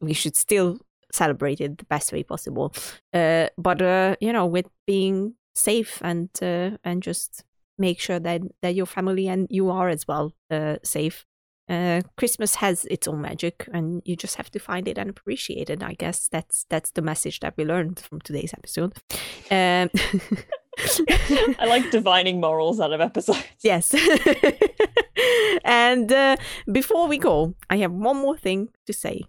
we 0.00 0.12
should 0.12 0.36
still 0.36 0.78
celebrate 1.12 1.60
it 1.60 1.78
the 1.78 1.84
best 1.84 2.12
way 2.12 2.22
possible. 2.22 2.74
Uh, 3.12 3.48
but 3.58 3.80
uh, 3.82 4.16
you 4.20 4.32
know, 4.32 4.46
with 4.46 4.66
being 4.86 5.34
safe 5.54 6.00
and 6.02 6.28
uh, 6.42 6.70
and 6.84 7.02
just 7.02 7.44
make 7.78 8.00
sure 8.00 8.18
that 8.20 8.40
that 8.62 8.74
your 8.74 8.86
family 8.86 9.28
and 9.28 9.46
you 9.50 9.70
are 9.70 9.88
as 9.88 10.06
well 10.06 10.32
uh, 10.50 10.76
safe. 10.82 11.24
Uh, 11.68 12.00
Christmas 12.16 12.56
has 12.56 12.84
its 12.84 13.08
own 13.08 13.20
magic, 13.20 13.68
and 13.72 14.00
you 14.04 14.14
just 14.14 14.36
have 14.36 14.50
to 14.52 14.58
find 14.60 14.86
it 14.86 14.98
and 14.98 15.10
appreciate 15.10 15.68
it. 15.68 15.82
I 15.82 15.94
guess 15.94 16.28
that's 16.28 16.64
that's 16.68 16.92
the 16.92 17.02
message 17.02 17.40
that 17.40 17.54
we 17.56 17.64
learned 17.64 17.98
from 17.98 18.20
today's 18.20 18.54
episode. 18.54 18.94
Um, 19.50 19.90
I 21.58 21.66
like 21.66 21.90
divining 21.90 22.40
morals 22.40 22.80
out 22.80 22.92
of 22.92 23.00
episodes. 23.00 23.42
Yes. 23.62 23.94
and 25.64 26.12
uh, 26.12 26.36
before 26.70 27.08
we 27.08 27.18
go, 27.18 27.54
I 27.70 27.78
have 27.78 27.92
one 27.92 28.18
more 28.18 28.36
thing 28.36 28.68
to 28.86 28.92
say. 28.92 29.22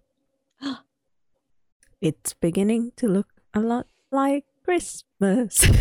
it's 2.01 2.33
beginning 2.33 2.91
to 2.97 3.07
look 3.07 3.27
a 3.53 3.59
lot 3.59 3.87
like 4.11 4.45
Christmas. 4.63 5.65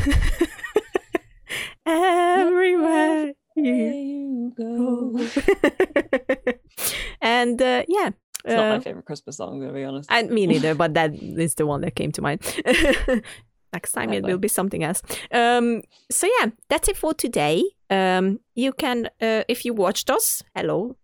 Everywhere 1.87 3.35
you 3.57 3.74
you 4.37 4.53
go. 4.57 5.19
and 7.20 7.61
uh, 7.61 7.83
yeah. 7.89 8.11
It's 8.45 8.55
not 8.55 8.69
my 8.69 8.77
uh, 8.77 8.81
favorite 8.81 9.05
Christmas 9.07 9.39
song, 9.39 9.59
gonna 9.59 9.73
be 9.73 9.83
honest. 9.83 10.09
and 10.11 10.31
me 10.31 10.47
neither, 10.47 10.74
but 10.74 10.95
that 10.95 11.15
is 11.20 11.57
the 11.57 11.66
one 11.66 11.81
that 11.81 11.97
came 11.97 12.12
to 12.12 12.23
mind. 12.23 12.43
Next 13.73 13.93
time 13.93 14.12
it 14.12 14.23
will 14.23 14.39
be 14.39 14.49
something 14.49 14.85
else. 14.85 15.03
Um, 15.33 15.83
so 16.11 16.28
yeah, 16.39 16.51
that's 16.69 16.89
it 16.89 16.97
for 16.97 17.12
today. 17.12 17.65
Um, 17.91 18.39
you 18.55 18.73
can, 18.73 19.07
uh, 19.20 19.43
if 19.49 19.65
you 19.65 19.74
watched 19.74 20.09
us, 20.11 20.43
hello, 20.55 20.97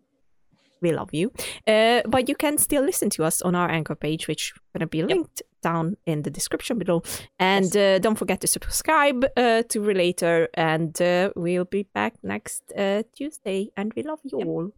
we 0.81 0.93
love 0.93 1.12
you. 1.12 1.33
Uh, 1.66 2.03
but 2.07 2.29
you 2.29 2.37
can 2.37 2.59
still 2.59 2.83
listen 2.85 3.11
to 3.11 3.24
us 3.24 3.43
on 3.43 3.55
our 3.55 3.69
anchor 3.70 3.97
page, 3.97 4.29
which 4.29 4.53
is 4.55 4.61
gonna 4.73 4.87
be 4.87 5.03
linked 5.03 5.43
down 5.63 5.97
in 6.05 6.23
the 6.23 6.31
description 6.31 6.79
below. 6.79 7.03
And 7.39 7.75
uh, 7.77 7.99
don't 8.01 8.17
forget 8.19 8.41
to 8.43 8.47
subscribe 8.47 9.25
uh, 9.37 9.63
to 9.71 9.81
Relator, 9.81 10.49
and 10.55 11.01
uh, 11.01 11.31
we'll 11.35 11.65
be 11.65 11.85
back 11.95 12.15
next 12.23 12.63
uh, 12.77 13.03
Tuesday. 13.17 13.71
And 13.77 13.93
we 13.97 14.03
love 14.03 14.21
you 14.25 14.39
Yep. 14.39 14.47
all. 14.49 14.71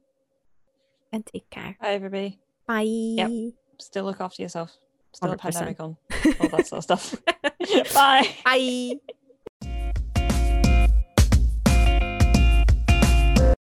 And 1.13 1.27
take 1.27 1.49
care. 1.51 1.77
Hi 1.81 1.95
everybody. 1.95 2.39
Bye. 2.67 2.83
Yep. 2.87 3.31
Still 3.79 4.05
look 4.05 4.21
after 4.21 4.43
yourself. 4.43 4.71
Still 5.13 5.33
a 5.33 5.37
100%. 5.37 5.41
pandemic 5.41 5.81
on. 5.81 5.97
All 6.41 6.49
that 6.49 6.67
sort 6.67 6.79
of 6.79 6.85
stuff. 6.85 7.15
Bye. 7.95 8.29
Bye. 8.45 9.15